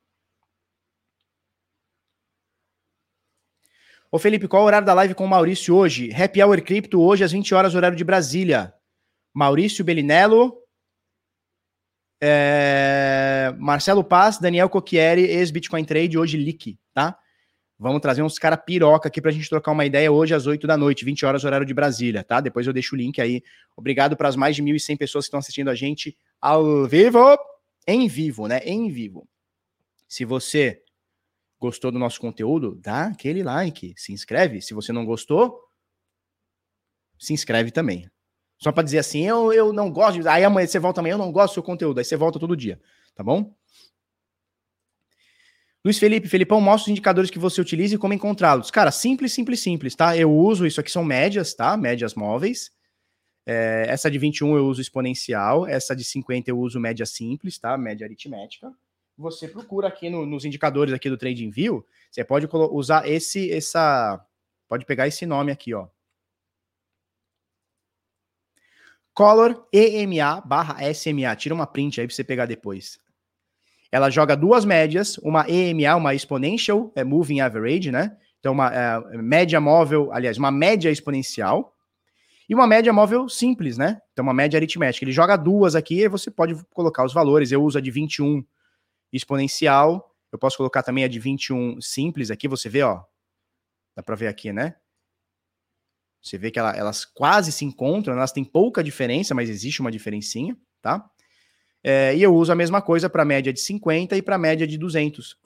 Ô 4.10 4.18
Felipe, 4.18 4.48
qual 4.48 4.62
é 4.62 4.64
o 4.64 4.66
horário 4.66 4.86
da 4.86 4.94
live 4.94 5.14
com 5.14 5.24
o 5.24 5.28
Maurício 5.28 5.74
hoje? 5.74 6.10
Happy 6.14 6.42
Hour 6.42 6.62
Crypto 6.62 7.00
hoje 7.00 7.24
às 7.24 7.32
20 7.32 7.54
horas, 7.54 7.74
horário 7.74 7.96
de 7.96 8.04
Brasília. 8.04 8.72
Maurício 9.34 9.84
Belinello, 9.84 10.56
é... 12.20 13.54
Marcelo 13.58 14.02
Paz, 14.02 14.38
Daniel 14.38 14.68
Cocchieri, 14.68 15.22
ex-Bitcoin 15.22 15.84
Trade, 15.84 16.18
hoje 16.18 16.36
Lick, 16.36 16.78
tá? 16.92 17.18
Vamos 17.78 18.00
trazer 18.00 18.22
uns 18.22 18.38
cara 18.38 18.56
piroca 18.56 19.08
aqui 19.08 19.20
pra 19.20 19.30
gente 19.30 19.48
trocar 19.48 19.70
uma 19.70 19.86
ideia 19.86 20.10
hoje 20.10 20.34
às 20.34 20.46
8 20.46 20.66
da 20.66 20.76
noite, 20.76 21.04
20 21.04 21.24
horas, 21.24 21.44
horário 21.44 21.66
de 21.66 21.72
Brasília, 21.72 22.24
tá? 22.24 22.40
Depois 22.40 22.66
eu 22.66 22.72
deixo 22.72 22.94
o 22.94 22.98
link 22.98 23.20
aí. 23.20 23.42
Obrigado 23.76 24.16
para 24.16 24.28
as 24.28 24.34
mais 24.34 24.56
de 24.56 24.62
1.100 24.62 24.96
pessoas 24.98 25.24
que 25.24 25.28
estão 25.28 25.38
assistindo 25.38 25.70
a 25.70 25.74
gente 25.74 26.16
ao 26.40 26.86
vivo, 26.86 27.38
em 27.86 28.08
vivo, 28.08 28.48
né? 28.48 28.58
Em 28.64 28.90
vivo. 28.90 29.28
Se 30.08 30.24
você 30.24 30.82
Gostou 31.60 31.90
do 31.90 31.98
nosso 31.98 32.20
conteúdo? 32.20 32.76
Dá 32.76 33.06
aquele 33.06 33.42
like, 33.42 33.92
se 33.96 34.12
inscreve. 34.12 34.62
Se 34.62 34.74
você 34.74 34.92
não 34.92 35.04
gostou, 35.04 35.60
se 37.18 37.32
inscreve 37.32 37.72
também. 37.72 38.08
Só 38.58 38.70
para 38.70 38.84
dizer 38.84 38.98
assim, 38.98 39.24
eu, 39.26 39.52
eu 39.52 39.72
não 39.72 39.90
gosto. 39.90 40.26
Aí 40.28 40.44
amanhã 40.44 40.66
você 40.66 40.78
volta 40.78 41.00
amanhã, 41.00 41.14
eu 41.14 41.18
não 41.18 41.32
gosto 41.32 41.52
do 41.52 41.54
seu 41.54 41.62
conteúdo. 41.62 41.98
Aí 41.98 42.04
você 42.04 42.16
volta 42.16 42.38
todo 42.38 42.56
dia, 42.56 42.80
tá 43.14 43.24
bom? 43.24 43.52
Luiz 45.84 45.98
Felipe, 45.98 46.28
Felipão, 46.28 46.60
mostra 46.60 46.86
os 46.86 46.90
indicadores 46.90 47.30
que 47.30 47.38
você 47.38 47.60
utiliza 47.60 47.94
e 47.94 47.98
como 47.98 48.12
encontrá-los. 48.12 48.70
Cara, 48.70 48.90
simples, 48.90 49.32
simples, 49.32 49.60
simples, 49.60 49.94
tá? 49.94 50.16
Eu 50.16 50.32
uso, 50.32 50.66
isso 50.66 50.80
aqui 50.80 50.90
são 50.90 51.04
médias, 51.04 51.54
tá? 51.54 51.76
Médias 51.76 52.14
móveis. 52.14 52.70
É, 53.46 53.86
essa 53.88 54.10
de 54.10 54.18
21 54.18 54.56
eu 54.56 54.66
uso 54.66 54.80
exponencial, 54.80 55.66
essa 55.66 55.96
de 55.96 56.04
50 56.04 56.50
eu 56.50 56.58
uso 56.58 56.78
média 56.78 57.06
simples, 57.06 57.58
tá? 57.58 57.78
Média 57.78 58.04
aritmética 58.04 58.70
você 59.18 59.48
procura 59.48 59.88
aqui 59.88 60.08
no, 60.08 60.24
nos 60.24 60.44
indicadores 60.44 60.94
aqui 60.94 61.10
do 61.10 61.18
TradingView, 61.18 61.84
você 62.10 62.24
pode 62.24 62.48
usar 62.70 63.06
esse, 63.08 63.50
essa, 63.52 64.24
pode 64.68 64.86
pegar 64.86 65.08
esse 65.08 65.26
nome 65.26 65.50
aqui, 65.50 65.74
ó. 65.74 65.88
Color 69.12 69.66
EMA 69.72 70.40
barra 70.42 70.76
SMA. 70.94 71.34
Tira 71.34 71.52
uma 71.52 71.66
print 71.66 72.00
aí 72.00 72.06
para 72.06 72.14
você 72.14 72.22
pegar 72.22 72.46
depois. 72.46 73.00
Ela 73.90 74.10
joga 74.10 74.36
duas 74.36 74.64
médias, 74.64 75.16
uma 75.18 75.48
EMA, 75.48 75.96
uma 75.96 76.14
Exponential 76.14 76.92
é 76.94 77.02
Moving 77.02 77.40
Average, 77.40 77.90
né? 77.90 78.16
Então, 78.38 78.52
uma 78.52 78.72
é, 78.72 79.16
média 79.16 79.60
móvel, 79.60 80.12
aliás, 80.12 80.36
uma 80.38 80.50
média 80.50 80.90
exponencial 80.90 81.74
e 82.48 82.54
uma 82.54 82.66
média 82.66 82.92
móvel 82.92 83.28
simples, 83.28 83.76
né? 83.76 84.00
Então, 84.12 84.22
uma 84.22 84.34
média 84.34 84.58
aritmética. 84.58 85.04
Ele 85.04 85.12
joga 85.12 85.36
duas 85.36 85.74
aqui 85.74 86.02
e 86.02 86.08
você 86.08 86.30
pode 86.30 86.54
colocar 86.66 87.04
os 87.04 87.12
valores. 87.12 87.50
Eu 87.50 87.62
uso 87.62 87.78
a 87.78 87.80
de 87.80 87.90
21 87.90 88.44
exponencial. 89.12 90.14
Eu 90.30 90.38
posso 90.38 90.56
colocar 90.56 90.82
também 90.82 91.04
a 91.04 91.08
de 91.08 91.18
21 91.18 91.80
simples 91.80 92.30
aqui, 92.30 92.46
você 92.46 92.68
vê, 92.68 92.82
ó. 92.82 93.02
Dá 93.96 94.02
para 94.02 94.14
ver 94.14 94.28
aqui, 94.28 94.52
né? 94.52 94.76
Você 96.22 96.36
vê 96.36 96.50
que 96.50 96.58
ela, 96.58 96.76
elas 96.76 97.04
quase 97.04 97.50
se 97.52 97.64
encontram, 97.64 98.14
elas 98.14 98.32
têm 98.32 98.44
pouca 98.44 98.82
diferença, 98.82 99.34
mas 99.34 99.48
existe 99.48 99.80
uma 99.80 99.90
diferencinha, 99.90 100.56
tá? 100.82 101.08
É, 101.82 102.14
e 102.14 102.22
eu 102.22 102.34
uso 102.34 102.50
a 102.52 102.56
mesma 102.56 102.82
coisa 102.82 103.08
para 103.08 103.24
média 103.24 103.52
de 103.52 103.60
50 103.60 104.16
e 104.16 104.22
para 104.22 104.38
média 104.38 104.66
de 104.66 104.76
200. 104.76 105.36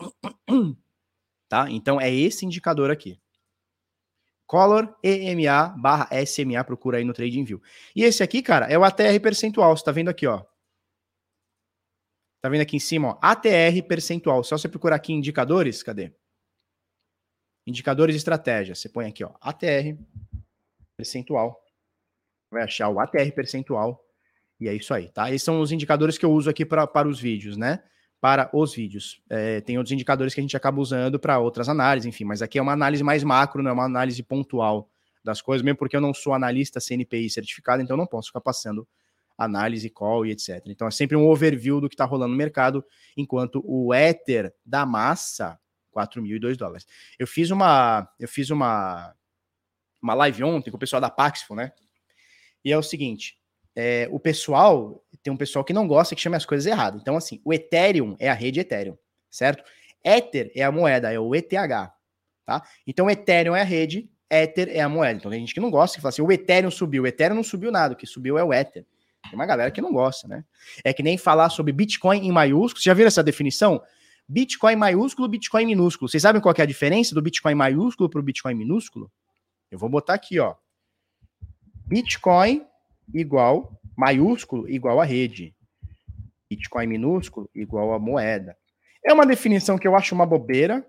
tá? 1.48 1.70
Então 1.70 2.00
é 2.00 2.12
esse 2.12 2.46
indicador 2.46 2.90
aqui. 2.90 3.20
Color 4.46 4.94
EMA 5.02 5.74
barra 5.78 6.08
SMA, 6.26 6.62
procura 6.64 6.98
aí 6.98 7.04
no 7.04 7.12
TradingView. 7.12 7.62
E 7.96 8.04
esse 8.04 8.22
aqui, 8.22 8.42
cara, 8.42 8.66
é 8.66 8.78
o 8.78 8.84
ATR 8.84 9.18
percentual. 9.22 9.76
Você 9.76 9.84
tá 9.84 9.92
vendo 9.92 10.10
aqui, 10.10 10.26
ó. 10.26 10.44
Tá 12.42 12.48
vendo 12.48 12.60
aqui 12.60 12.76
em 12.76 12.80
cima, 12.80 13.10
ó, 13.10 13.18
ATR 13.22 13.82
percentual. 13.86 14.42
Só 14.42 14.58
você 14.58 14.68
procurar 14.68 14.96
aqui 14.96 15.12
indicadores, 15.12 15.82
cadê? 15.82 16.12
Indicadores 17.66 18.14
de 18.14 18.18
estratégia. 18.18 18.74
Você 18.74 18.88
põe 18.88 19.06
aqui, 19.06 19.24
ó, 19.24 19.32
ATR 19.40 19.96
percentual. 20.96 21.64
Vai 22.50 22.64
achar 22.64 22.88
o 22.88 22.98
ATR 22.98 23.32
percentual. 23.32 24.04
E 24.62 24.68
é 24.68 24.74
isso 24.74 24.94
aí, 24.94 25.08
tá? 25.08 25.28
Esses 25.28 25.42
são 25.42 25.60
os 25.60 25.72
indicadores 25.72 26.16
que 26.16 26.24
eu 26.24 26.30
uso 26.30 26.48
aqui 26.48 26.64
pra, 26.64 26.86
para 26.86 27.08
os 27.08 27.18
vídeos, 27.18 27.56
né? 27.56 27.82
Para 28.20 28.48
os 28.52 28.72
vídeos. 28.72 29.20
É, 29.28 29.60
tem 29.60 29.76
outros 29.76 29.90
indicadores 29.90 30.32
que 30.32 30.40
a 30.40 30.42
gente 30.42 30.56
acaba 30.56 30.80
usando 30.80 31.18
para 31.18 31.36
outras 31.40 31.68
análises, 31.68 32.06
enfim, 32.06 32.22
mas 32.22 32.42
aqui 32.42 32.60
é 32.60 32.62
uma 32.62 32.72
análise 32.72 33.02
mais 33.02 33.24
macro, 33.24 33.60
não 33.60 33.70
é 33.72 33.74
uma 33.74 33.84
análise 33.84 34.22
pontual 34.22 34.88
das 35.24 35.42
coisas, 35.42 35.64
mesmo 35.64 35.78
porque 35.78 35.96
eu 35.96 36.00
não 36.00 36.14
sou 36.14 36.32
analista 36.32 36.78
CNPI 36.80 37.28
certificado, 37.28 37.82
então 37.82 37.96
não 37.96 38.06
posso 38.06 38.28
ficar 38.28 38.40
passando 38.40 38.86
análise, 39.36 39.90
call 39.90 40.24
e 40.24 40.30
etc. 40.30 40.62
Então 40.66 40.86
é 40.86 40.92
sempre 40.92 41.16
um 41.16 41.26
overview 41.28 41.80
do 41.80 41.88
que 41.88 41.96
está 41.96 42.04
rolando 42.04 42.30
no 42.30 42.38
mercado, 42.38 42.84
enquanto 43.16 43.60
o 43.64 43.92
Ether 43.92 44.54
da 44.64 44.86
massa, 44.86 45.58
4.002 45.92 46.54
dólares. 46.56 46.86
Eu 47.18 47.26
fiz 47.26 47.50
uma, 47.50 48.08
eu 48.20 48.28
fiz 48.28 48.48
uma, 48.50 49.12
uma 50.00 50.14
live 50.14 50.44
ontem 50.44 50.70
com 50.70 50.76
o 50.76 50.80
pessoal 50.80 51.02
da 51.02 51.10
Paxful, 51.10 51.56
né? 51.56 51.72
E 52.64 52.70
é 52.70 52.78
o 52.78 52.82
seguinte, 52.82 53.41
é, 53.74 54.08
o 54.10 54.18
pessoal, 54.18 55.04
tem 55.22 55.32
um 55.32 55.36
pessoal 55.36 55.64
que 55.64 55.72
não 55.72 55.86
gosta 55.86 56.14
que 56.14 56.20
chama 56.20 56.36
as 56.36 56.44
coisas 56.44 56.66
erradas. 56.66 57.00
Então 57.00 57.16
assim, 57.16 57.40
o 57.44 57.52
Ethereum 57.52 58.16
é 58.18 58.28
a 58.28 58.34
rede 58.34 58.60
Ethereum, 58.60 58.96
certo? 59.30 59.64
Ether 60.04 60.50
é 60.54 60.62
a 60.62 60.72
moeda, 60.72 61.12
é 61.12 61.18
o 61.18 61.34
ETH, 61.34 61.50
tá? 62.44 62.62
Então 62.86 63.10
Ethereum 63.10 63.54
é 63.54 63.60
a 63.60 63.64
rede, 63.64 64.10
Ether 64.30 64.68
é 64.70 64.80
a 64.80 64.88
moeda. 64.88 65.18
Então 65.18 65.30
tem 65.30 65.40
gente 65.40 65.54
que 65.54 65.60
não 65.60 65.70
gosta, 65.70 65.96
que 65.96 66.02
fala 66.02 66.10
assim, 66.10 66.22
o 66.22 66.32
Ethereum 66.32 66.70
subiu, 66.70 67.04
o 67.04 67.06
Ethereum 67.06 67.36
não 67.36 67.44
subiu 67.44 67.70
nada, 67.70 67.94
o 67.94 67.96
que 67.96 68.06
subiu 68.06 68.38
é 68.38 68.44
o 68.44 68.52
Ether. 68.52 68.84
Tem 69.22 69.34
uma 69.34 69.46
galera 69.46 69.70
que 69.70 69.80
não 69.80 69.92
gosta, 69.92 70.26
né? 70.26 70.44
É 70.82 70.92
que 70.92 71.02
nem 71.02 71.16
falar 71.16 71.48
sobre 71.48 71.72
Bitcoin 71.72 72.26
em 72.26 72.32
maiúsculo. 72.32 72.82
Você 72.82 72.88
já 72.88 72.94
viram 72.94 73.06
essa 73.06 73.22
definição? 73.22 73.80
Bitcoin 74.28 74.76
maiúsculo, 74.76 75.28
Bitcoin 75.28 75.66
minúsculo. 75.66 76.08
Vocês 76.08 76.22
sabem 76.22 76.40
qual 76.40 76.54
é 76.56 76.62
a 76.62 76.66
diferença 76.66 77.14
do 77.14 77.22
Bitcoin 77.22 77.54
maiúsculo 77.54 78.10
para 78.10 78.20
o 78.20 78.22
Bitcoin 78.22 78.54
minúsculo? 78.54 79.10
Eu 79.70 79.78
vou 79.78 79.88
botar 79.88 80.14
aqui, 80.14 80.38
ó. 80.38 80.54
Bitcoin 81.86 82.66
igual 83.12 83.80
maiúsculo 83.96 84.68
igual 84.68 85.00
a 85.00 85.04
rede. 85.04 85.54
Bitcoin 86.50 86.86
minúsculo 86.86 87.48
igual 87.54 87.92
a 87.94 87.98
moeda. 87.98 88.56
É 89.04 89.12
uma 89.12 89.26
definição 89.26 89.78
que 89.78 89.88
eu 89.88 89.96
acho 89.96 90.14
uma 90.14 90.26
bobeira, 90.26 90.86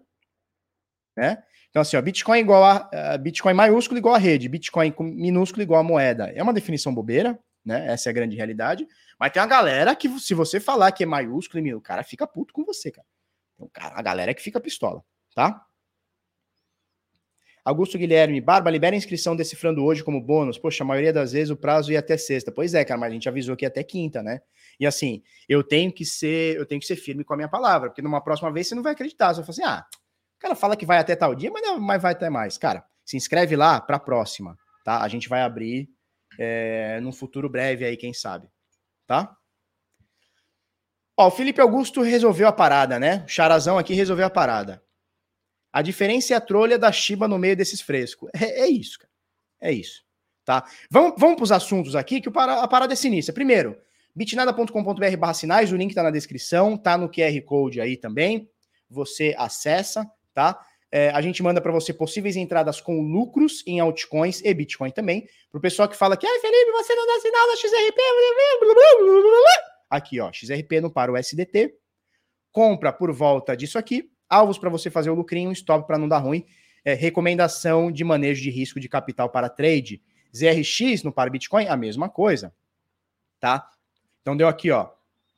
né? 1.16 1.44
Então, 1.70 1.82
assim, 1.82 1.98
ó, 1.98 2.02
Bitcoin 2.02 2.40
igual 2.40 2.64
a 2.64 2.90
uh, 3.16 3.18
Bitcoin 3.18 3.54
maiúsculo 3.54 3.98
igual 3.98 4.14
a 4.14 4.20
rede, 4.20 4.48
Bitcoin 4.48 4.94
minúsculo 5.00 5.64
igual 5.64 5.80
a 5.80 5.84
moeda. 5.84 6.32
É 6.36 6.44
uma 6.44 6.54
definição 6.54 6.94
bobeira, 6.94 7.40
né? 7.66 7.92
Essa 7.92 8.10
é 8.10 8.12
a 8.12 8.14
grande 8.14 8.36
realidade. 8.36 8.88
Mas 9.20 9.32
tem 9.32 9.42
uma 9.42 9.48
galera 9.48 9.96
que, 9.96 10.08
se 10.20 10.34
você 10.34 10.60
falar 10.60 10.92
que 10.92 11.04
é 11.04 11.08
maiúsculo, 11.08 11.78
o 11.78 11.82
cara 11.82 12.04
fica 12.04 12.28
puto 12.28 12.54
com 12.54 12.64
você, 12.64 12.92
cara. 12.92 13.08
Então, 13.56 13.70
cara, 13.74 13.98
a 13.98 14.02
galera 14.02 14.32
é 14.32 14.34
que 14.34 14.42
fica 14.42 14.60
pistola, 14.60 15.04
tá? 15.34 15.66
Augusto 17.66 17.98
Guilherme, 17.98 18.42
Barba, 18.42 18.70
libera 18.70 18.94
a 18.94 18.98
inscrição 18.98 19.38
decifrando 19.38 19.84
hoje 19.86 20.04
como 20.04 20.20
bônus. 20.20 20.58
Poxa, 20.58 20.84
a 20.84 20.88
maioria 20.88 21.14
das 21.14 21.32
vezes 21.32 21.50
o 21.50 21.56
prazo 21.56 21.94
ia 21.94 22.00
até 22.00 22.18
sexta. 22.18 22.52
Pois 22.52 22.74
é, 22.74 22.84
cara, 22.84 23.00
mas 23.00 23.10
a 23.10 23.14
gente 23.14 23.30
avisou 23.30 23.56
que 23.56 23.64
ia 23.64 23.70
até 23.70 23.82
quinta, 23.84 24.22
né? 24.22 24.42
E 24.78 24.86
assim, 24.86 25.24
eu 25.48 25.64
tenho 25.64 25.92
que 25.92 26.04
ser, 26.04 26.58
eu 26.58 26.66
tenho 26.66 26.82
que 26.82 26.88
ser 26.88 26.98
firme 26.98 27.24
com 27.24 27.34
a 27.34 27.38
minha 27.38 27.48
palavra, 27.48 27.90
porque 27.90 28.02
numa 28.02 28.22
próxima 28.22 28.52
vez 28.52 28.68
você 28.68 28.76
não 28.76 28.84
vai 28.84 28.92
acreditar. 28.92 29.34
Você 29.34 29.42
vai 29.42 29.54
falar 29.54 29.70
assim: 29.70 29.80
ah, 29.80 29.86
o 30.36 30.40
cara 30.40 30.56
fala 30.56 30.76
que 30.76 30.86
vai 30.86 30.98
até 30.98 31.16
tal 31.16 31.34
dia, 31.34 31.50
mas, 31.52 31.62
não, 31.62 31.80
mas 31.80 32.02
vai 32.02 32.12
até 32.12 32.30
mais. 32.30 32.58
Cara, 32.58 32.84
se 33.06 33.16
inscreve 33.16 33.56
lá 33.56 33.80
para 33.80 33.96
a 33.96 34.00
próxima, 34.00 34.58
tá? 34.84 35.02
A 35.02 35.08
gente 35.08 35.30
vai 35.30 35.42
abrir 35.42 35.90
é, 36.38 37.00
num 37.02 37.14
futuro 37.14 37.48
breve 37.48 37.86
aí, 37.86 37.96
quem 37.96 38.14
sabe, 38.14 38.50
tá? 39.08 39.34
Ó, 41.16 41.28
o 41.28 41.32
Felipe 41.32 41.62
Augusto 41.62 42.02
resolveu 42.02 42.48
a 42.48 42.52
parada, 42.52 43.00
né? 43.00 43.24
O 43.26 43.30
Charazão 43.30 43.78
aqui 43.78 43.94
resolveu 43.94 44.26
a 44.26 44.30
parada. 44.30 44.84
A 45.74 45.82
diferença 45.82 46.36
é 46.36 46.38
a 46.38 46.42
trolha 46.42 46.78
da 46.78 46.92
Shiba 46.92 47.28
no 47.28 47.40
meio 47.40 47.58
desses 47.58 47.82
frescos. 47.82 48.30
É, 48.40 48.62
é 48.62 48.68
isso, 48.68 49.00
cara. 49.00 49.12
É 49.60 49.72
isso. 49.72 50.04
Tá? 50.46 50.64
Vamos, 50.92 51.16
vamos 51.18 51.36
para 51.38 51.44
os 51.44 51.52
assuntos 51.52 51.96
aqui, 51.96 52.22
que 52.22 52.30
a 52.30 52.68
parada 52.68 52.94
é 52.94 52.96
sinistra. 52.96 53.34
Primeiro, 53.34 53.76
bitnada.com.br 54.14 55.18
barra 55.18 55.34
sinais, 55.34 55.72
o 55.72 55.76
link 55.76 55.90
está 55.90 56.04
na 56.04 56.12
descrição, 56.12 56.78
tá 56.78 56.98
no 56.98 57.10
QR 57.10 57.42
Code 57.44 57.82
aí 57.82 57.98
também. 57.98 58.50
Você 58.90 59.34
acessa, 59.38 60.06
tá? 60.34 60.60
É, 60.92 61.10
a 61.10 61.22
gente 61.22 61.42
manda 61.42 61.60
para 61.60 61.72
você 61.72 61.92
possíveis 61.92 62.36
entradas 62.36 62.80
com 62.80 63.02
lucros 63.02 63.64
em 63.66 63.80
altcoins 63.80 64.42
e 64.44 64.54
Bitcoin 64.54 64.92
também. 64.92 65.28
Para 65.50 65.58
o 65.58 65.62
pessoal 65.62 65.90
que 65.90 65.98
fala 65.98 66.16
que, 66.16 66.28
ai, 66.28 66.40
Felipe, 66.40 66.72
você 66.72 66.94
não 66.94 67.08
dá 67.08 67.20
sinal 67.20 67.48
da 67.48 67.56
XRP. 67.56 68.00
Aqui, 69.90 70.20
ó, 70.20 70.32
XRP 70.32 70.82
no 70.82 70.92
para 70.92 71.12
o 71.12 71.18
SDT. 71.18 71.74
Compra 72.52 72.94
por 72.94 73.12
volta 73.12 73.58
disso 73.58 73.80
aqui. 73.80 74.13
Alvos 74.30 74.58
para 74.58 74.70
você 74.70 74.90
fazer 74.90 75.10
o 75.10 75.16
lucrinho, 75.16 75.52
stop 75.52 75.86
para 75.88 75.98
não 75.98 76.08
dar 76.08 76.20
ruim, 76.20 76.46
é, 76.84 76.94
recomendação 76.94 77.92
de 77.92 78.04
manejo 78.04 78.42
de 78.42 78.50
risco 78.50 78.80
de 78.80 78.90
capital 78.90 79.30
para 79.30 79.50
trade. 79.50 80.02
ZRX 80.36 81.04
no 81.04 81.12
par 81.12 81.30
Bitcoin, 81.30 81.68
a 81.68 81.78
mesma 81.78 82.10
coisa, 82.10 82.54
tá? 83.40 83.70
Então 84.22 84.36
deu 84.36 84.48
aqui, 84.48 84.72
ó, 84.72 84.90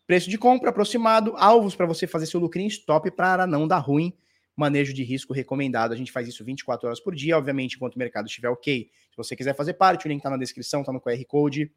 preço 0.07 0.29
de 0.29 0.37
compra 0.37 0.69
aproximado, 0.69 1.33
alvos 1.35 1.75
para 1.75 1.85
você 1.85 2.07
fazer 2.07 2.27
seu 2.27 2.39
lucrinho, 2.39 2.69
stop 2.69 3.11
para 3.11 3.45
não 3.45 3.67
dar 3.67 3.79
ruim, 3.79 4.13
manejo 4.55 4.93
de 4.93 5.03
risco 5.03 5.33
recomendado. 5.33 5.91
A 5.91 5.97
gente 5.97 6.11
faz 6.11 6.27
isso 6.27 6.45
24 6.45 6.87
horas 6.87 6.99
por 6.99 7.13
dia, 7.13 7.37
obviamente, 7.37 7.75
enquanto 7.75 7.95
o 7.95 7.99
mercado 7.99 8.27
estiver 8.27 8.49
ok. 8.49 8.89
Se 9.11 9.17
você 9.17 9.35
quiser 9.35 9.53
fazer 9.53 9.73
parte, 9.73 10.05
o 10.05 10.09
link 10.09 10.19
está 10.19 10.29
na 10.29 10.37
descrição, 10.37 10.79
está 10.79 10.93
no 10.93 11.01
QR 11.01 11.23
Code, 11.25 11.71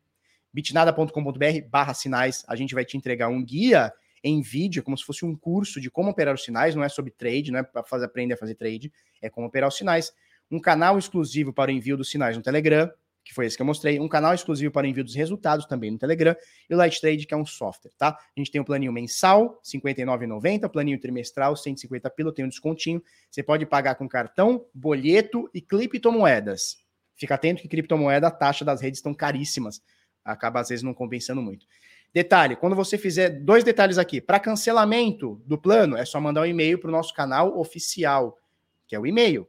bitnada.com.br 0.52 1.68
barra 1.68 1.94
sinais. 1.94 2.44
A 2.46 2.54
gente 2.54 2.74
vai 2.74 2.84
te 2.84 2.96
entregar 2.96 3.28
um 3.28 3.44
guia 3.44 3.92
em 4.22 4.40
vídeo, 4.40 4.82
como 4.82 4.96
se 4.96 5.04
fosse 5.04 5.24
um 5.24 5.34
curso 5.36 5.80
de 5.80 5.90
como 5.90 6.10
operar 6.10 6.34
os 6.34 6.44
sinais, 6.44 6.74
não 6.74 6.82
é 6.82 6.88
sobre 6.88 7.10
trade, 7.10 7.50
não 7.50 7.60
é 7.60 7.62
para 7.62 7.82
fazer, 7.82 8.06
aprender 8.06 8.34
a 8.34 8.36
fazer 8.36 8.54
trade, 8.54 8.92
é 9.20 9.28
como 9.28 9.46
operar 9.46 9.68
os 9.68 9.76
sinais. 9.76 10.12
Um 10.50 10.60
canal 10.60 10.98
exclusivo 10.98 11.52
para 11.52 11.70
o 11.70 11.74
envio 11.74 11.96
dos 11.96 12.10
sinais 12.10 12.36
no 12.36 12.42
Telegram, 12.42 12.90
que 13.28 13.34
foi 13.34 13.44
esse 13.44 13.56
que 13.56 13.62
eu 13.62 13.66
mostrei, 13.66 14.00
um 14.00 14.08
canal 14.08 14.32
exclusivo 14.32 14.72
para 14.72 14.86
o 14.86 14.88
envio 14.88 15.04
dos 15.04 15.14
resultados 15.14 15.66
também 15.66 15.90
no 15.90 15.98
Telegram, 15.98 16.34
e 16.68 16.74
o 16.74 16.78
Light 16.78 16.98
Trade, 16.98 17.26
que 17.26 17.34
é 17.34 17.36
um 17.36 17.44
software, 17.44 17.92
tá? 17.98 18.08
A 18.08 18.40
gente 18.40 18.50
tem 18.50 18.58
o 18.58 18.62
um 18.62 18.64
planinho 18.64 18.90
mensal, 18.90 19.60
R$ 19.70 19.78
59,90, 19.78 20.66
planinho 20.70 20.98
trimestral, 20.98 21.54
150 21.54 22.08
pila, 22.08 22.34
tem 22.34 22.46
um 22.46 22.48
descontinho. 22.48 23.02
Você 23.30 23.42
pode 23.42 23.66
pagar 23.66 23.96
com 23.96 24.08
cartão, 24.08 24.64
boleto 24.72 25.50
e 25.52 25.60
criptomoedas. 25.60 26.78
Fica 27.16 27.34
atento 27.34 27.60
que 27.60 27.68
criptomoeda, 27.68 28.28
a 28.28 28.30
taxa 28.30 28.64
das 28.64 28.80
redes 28.80 28.98
estão 28.98 29.12
caríssimas. 29.12 29.82
Acaba, 30.24 30.60
às 30.60 30.70
vezes, 30.70 30.82
não 30.82 30.94
compensando 30.94 31.42
muito. 31.42 31.66
Detalhe, 32.12 32.56
quando 32.56 32.74
você 32.74 32.96
fizer 32.96 33.28
dois 33.28 33.62
detalhes 33.62 33.98
aqui, 33.98 34.20
para 34.20 34.40
cancelamento 34.40 35.40
do 35.44 35.58
plano, 35.58 35.96
é 35.96 36.04
só 36.04 36.20
mandar 36.20 36.42
um 36.42 36.46
e-mail 36.46 36.78
para 36.78 36.88
o 36.88 36.92
nosso 36.92 37.14
canal 37.14 37.58
oficial, 37.58 38.38
que 38.86 38.96
é 38.96 38.98
o 38.98 39.06
e-mail 39.06 39.46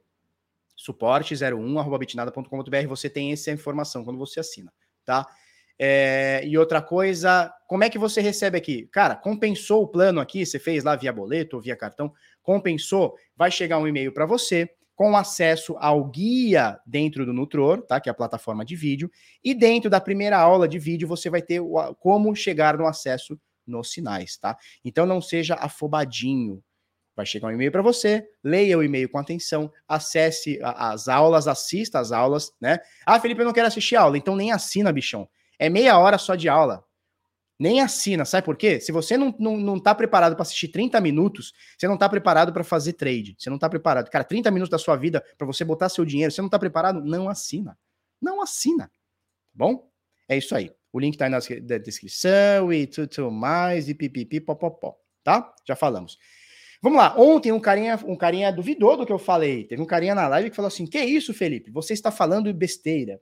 suporte01@bitnada.com.br, 0.78 2.88
você 2.88 3.10
tem 3.10 3.34
essa 3.34 3.52
informação 3.52 4.04
quando 4.04 4.18
você 4.18 4.40
assina, 4.40 4.72
tá? 5.04 5.26
É, 5.78 6.42
e 6.46 6.58
outra 6.58 6.82
coisa, 6.82 7.54
como 7.68 7.86
é 7.86 7.90
que 7.90 7.98
você 7.98 8.20
recebe 8.20 8.58
aqui? 8.58 8.86
Cara, 8.88 9.16
compensou 9.16 9.84
o 9.84 9.88
plano 9.88 10.20
aqui, 10.20 10.46
você 10.46 10.60
fez 10.60 10.84
lá 10.84 10.96
via 10.96 11.14
boleto 11.14 11.56
ou 11.56 11.62
via 11.62 11.76
cartão, 11.76 12.14
compensou, 12.44 13.16
vai 13.36 13.50
chegar 13.50 13.78
um 13.78 13.88
e-mail 13.88 14.12
para 14.12 14.26
você 14.26 14.70
com 15.00 15.16
acesso 15.16 15.78
ao 15.80 16.04
guia 16.04 16.78
dentro 16.86 17.26
do 17.26 17.32
Nutror, 17.32 17.82
tá? 17.84 18.02
Que 18.02 18.10
é 18.10 18.12
a 18.12 18.14
plataforma 18.14 18.66
de 18.66 18.76
vídeo. 18.76 19.10
E 19.42 19.54
dentro 19.54 19.90
da 19.90 20.02
primeira 20.02 20.38
aula 20.38 20.68
de 20.68 20.78
vídeo 20.78 21.08
você 21.08 21.30
vai 21.30 21.42
ter 21.42 21.62
o, 21.62 21.96
como 21.96 22.36
chegar 22.36 22.78
no 22.78 22.86
acesso 22.86 23.40
nos 23.66 23.94
sinais, 23.94 24.36
tá? 24.36 24.58
Então 24.84 25.06
não 25.06 25.22
seja 25.22 25.56
afobadinho. 25.56 26.62
Vai 27.16 27.26
chegar 27.26 27.48
um 27.48 27.52
e-mail 27.52 27.72
para 27.72 27.82
você, 27.82 28.28
leia 28.44 28.78
o 28.78 28.84
e-mail 28.84 29.08
com 29.08 29.18
atenção, 29.18 29.72
acesse 29.88 30.60
as 30.62 31.08
aulas, 31.08 31.48
assista 31.48 31.98
as 31.98 32.12
aulas, 32.12 32.52
né? 32.60 32.78
Ah, 33.06 33.22
Felipe, 33.22 33.40
eu 33.40 33.46
não 33.46 33.54
quero 33.54 33.68
assistir 33.68 33.96
aula, 33.96 34.18
então 34.18 34.36
nem 34.36 34.52
assina, 34.52 34.92
bichão. 34.92 35.30
É 35.58 35.70
meia 35.70 35.98
hora 35.98 36.18
só 36.18 36.36
de 36.36 36.50
aula 36.50 36.84
nem 37.60 37.82
assina, 37.82 38.24
sabe 38.24 38.46
por 38.46 38.56
quê? 38.56 38.80
Se 38.80 38.90
você 38.90 39.18
não, 39.18 39.36
não, 39.38 39.58
não 39.58 39.78
tá 39.78 39.94
preparado 39.94 40.34
para 40.34 40.44
assistir 40.44 40.70
30 40.70 41.02
minutos, 41.02 41.54
você 41.78 41.90
não 41.90 41.98
tá 41.98 42.08
preparado 42.08 42.54
para 42.54 42.64
fazer 42.64 42.94
trade, 42.94 43.36
você 43.38 43.50
não 43.50 43.60
tá 43.60 43.70
preparado. 43.70 44.10
Cara, 44.10 44.24
30 44.24 44.50
minutos 44.50 44.70
da 44.70 44.78
sua 44.78 44.96
vida 44.96 45.22
para 45.38 45.46
você 45.46 45.66
botar 45.66 45.90
seu 45.90 46.06
dinheiro, 46.06 46.32
você 46.32 46.42
não 46.42 46.48
tá 46.48 46.58
preparado, 46.58 47.04
não 47.04 47.28
assina. 47.28 47.78
Não 48.22 48.42
assina. 48.42 48.86
Tá 48.86 48.92
bom? 49.54 49.92
É 50.28 50.38
isso 50.38 50.56
aí. 50.56 50.72
O 50.94 51.00
link 51.00 51.18
tá 51.18 51.26
aí 51.26 51.32
na 51.32 51.40
descrição 51.78 52.72
e 52.72 52.88
tudo 52.88 53.30
mais 53.30 53.90
e 53.90 53.94
pipipi 53.94 54.40
popopó, 54.40 54.98
tá? 55.24 55.54
Já 55.68 55.76
falamos. 55.76 56.18
Vamos 56.82 56.98
lá. 56.98 57.14
Ontem 57.20 57.52
um 57.52 57.60
carinha, 57.60 58.00
um 58.06 58.16
carinha 58.16 58.54
duvidou 58.54 58.96
do 58.96 59.06
que 59.06 59.12
eu 59.12 59.20
falei. 59.20 59.66
Teve 59.66 59.82
um 59.82 59.86
carinha 59.86 60.16
na 60.16 60.28
live 60.30 60.50
que 60.50 60.56
falou 60.56 60.68
assim: 60.68 60.86
"Que 60.86 61.00
isso, 61.00 61.34
Felipe? 61.34 61.70
Você 61.72 61.94
está 61.94 62.10
falando 62.10 62.54
besteira" 62.54 63.20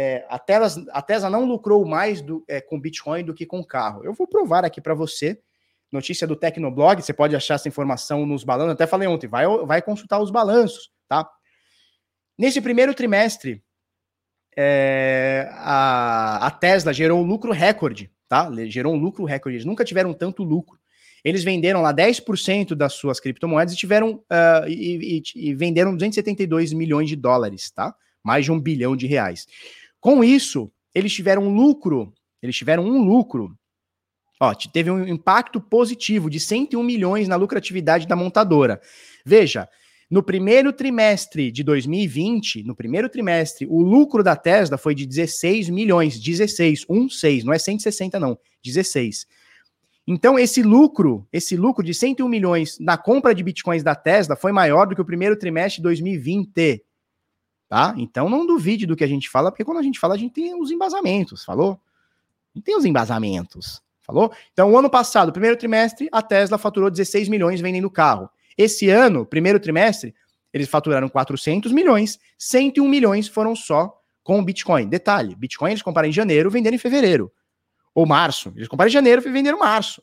é, 0.00 0.24
a, 0.28 0.38
Tesla, 0.38 0.84
a, 0.92 1.02
Tesla, 1.02 1.28
não 1.28 1.44
lucrou 1.44 1.84
mais 1.84 2.22
do, 2.22 2.44
é, 2.46 2.60
com 2.60 2.78
Bitcoin 2.78 3.24
do 3.24 3.34
que 3.34 3.44
com 3.44 3.64
carro. 3.64 4.04
Eu 4.04 4.14
vou 4.14 4.28
provar 4.28 4.64
aqui 4.64 4.80
para 4.80 4.94
você. 4.94 5.40
Notícia 5.90 6.24
do 6.24 6.36
Tecnoblog, 6.36 7.02
você 7.02 7.12
pode 7.12 7.34
achar 7.34 7.54
essa 7.54 7.66
informação 7.66 8.24
nos 8.24 8.44
balanços. 8.44 8.74
Até 8.74 8.86
falei 8.86 9.08
ontem, 9.08 9.26
vai, 9.26 9.44
vai 9.66 9.82
consultar 9.82 10.20
os 10.20 10.30
balanços, 10.30 10.92
tá? 11.08 11.28
Nesse 12.38 12.60
primeiro 12.60 12.94
trimestre, 12.94 13.60
é, 14.56 15.48
a, 15.50 16.46
a, 16.46 16.50
Tesla 16.52 16.92
gerou 16.92 17.20
um 17.20 17.26
lucro 17.26 17.50
recorde, 17.50 18.08
tá? 18.28 18.48
Gerou 18.66 18.94
um 18.94 18.98
lucro 18.98 19.24
recorde. 19.24 19.56
Eles 19.56 19.66
nunca 19.66 19.84
tiveram 19.84 20.14
tanto 20.14 20.44
lucro. 20.44 20.78
Eles 21.24 21.42
venderam 21.42 21.82
lá 21.82 21.92
10% 21.92 22.76
das 22.76 22.92
suas 22.92 23.18
criptomoedas 23.18 23.74
e 23.74 23.76
tiveram 23.76 24.12
uh, 24.12 24.68
e, 24.68 25.22
e, 25.34 25.48
e 25.48 25.54
venderam 25.54 25.96
272 25.96 26.72
milhões 26.72 27.08
de 27.08 27.16
dólares, 27.16 27.72
tá? 27.72 27.92
mais 28.28 28.44
de 28.44 28.52
um 28.52 28.60
bilhão 28.60 28.94
de 28.94 29.06
reais. 29.06 29.46
Com 30.00 30.22
isso, 30.22 30.70
eles 30.94 31.12
tiveram 31.12 31.42
um 31.42 31.54
lucro, 31.54 32.12
eles 32.42 32.56
tiveram 32.56 32.84
um 32.84 33.02
lucro, 33.02 33.56
ó, 34.40 34.54
teve 34.54 34.90
um 34.90 35.06
impacto 35.06 35.60
positivo 35.60 36.30
de 36.30 36.38
101 36.38 36.82
milhões 36.82 37.28
na 37.28 37.36
lucratividade 37.36 38.06
da 38.06 38.14
montadora. 38.14 38.80
Veja, 39.24 39.68
no 40.10 40.22
primeiro 40.22 40.72
trimestre 40.72 41.50
de 41.50 41.62
2020, 41.62 42.62
no 42.62 42.74
primeiro 42.74 43.08
trimestre, 43.10 43.66
o 43.68 43.82
lucro 43.82 44.22
da 44.22 44.34
Tesla 44.34 44.78
foi 44.78 44.94
de 44.94 45.04
16 45.04 45.68
milhões, 45.68 46.18
16, 46.18 46.86
16, 46.88 47.44
não 47.44 47.52
é 47.52 47.58
160 47.58 48.18
não, 48.18 48.38
16. 48.64 49.26
Então 50.06 50.38
esse 50.38 50.62
lucro, 50.62 51.28
esse 51.30 51.54
lucro 51.54 51.84
de 51.84 51.92
101 51.92 52.26
milhões 52.26 52.78
na 52.80 52.96
compra 52.96 53.34
de 53.34 53.42
bitcoins 53.42 53.82
da 53.82 53.94
Tesla 53.94 54.34
foi 54.34 54.52
maior 54.52 54.86
do 54.86 54.94
que 54.94 55.02
o 55.02 55.04
primeiro 55.04 55.36
trimestre 55.36 55.76
de 55.76 55.82
2020 55.82 56.82
tá? 57.68 57.94
Então 57.96 58.28
não 58.28 58.46
duvide 58.46 58.86
do 58.86 58.96
que 58.96 59.04
a 59.04 59.08
gente 59.08 59.28
fala, 59.28 59.50
porque 59.50 59.64
quando 59.64 59.78
a 59.78 59.82
gente 59.82 59.98
fala, 59.98 60.14
a 60.14 60.18
gente 60.18 60.32
tem 60.32 60.60
os 60.60 60.70
embasamentos, 60.70 61.44
falou? 61.44 61.78
Gente 62.54 62.64
tem 62.64 62.76
os 62.76 62.84
embasamentos, 62.84 63.82
falou? 64.00 64.32
Então, 64.52 64.72
o 64.72 64.78
ano 64.78 64.90
passado, 64.90 65.30
primeiro 65.32 65.56
trimestre, 65.56 66.08
a 66.10 66.22
Tesla 66.22 66.58
faturou 66.58 66.90
16 66.90 67.28
milhões 67.28 67.60
vendendo 67.60 67.90
carro. 67.90 68.28
Esse 68.56 68.88
ano, 68.88 69.24
primeiro 69.24 69.60
trimestre, 69.60 70.14
eles 70.52 70.68
faturaram 70.68 71.08
400 71.08 71.70
milhões, 71.72 72.18
101 72.38 72.88
milhões 72.88 73.28
foram 73.28 73.54
só 73.54 74.00
com 74.24 74.38
o 74.38 74.42
Bitcoin. 74.42 74.88
Detalhe, 74.88 75.34
Bitcoin 75.34 75.70
eles 75.70 75.82
compraram 75.82 76.08
em 76.08 76.12
janeiro, 76.12 76.50
venderam 76.50 76.74
em 76.74 76.78
fevereiro. 76.78 77.30
Ou 77.94 78.06
março. 78.06 78.52
Eles 78.56 78.68
compraram 78.68 78.88
em 78.88 78.92
janeiro 78.92 79.22
e 79.24 79.30
venderam 79.30 79.58
em 79.58 79.60
março. 79.60 80.02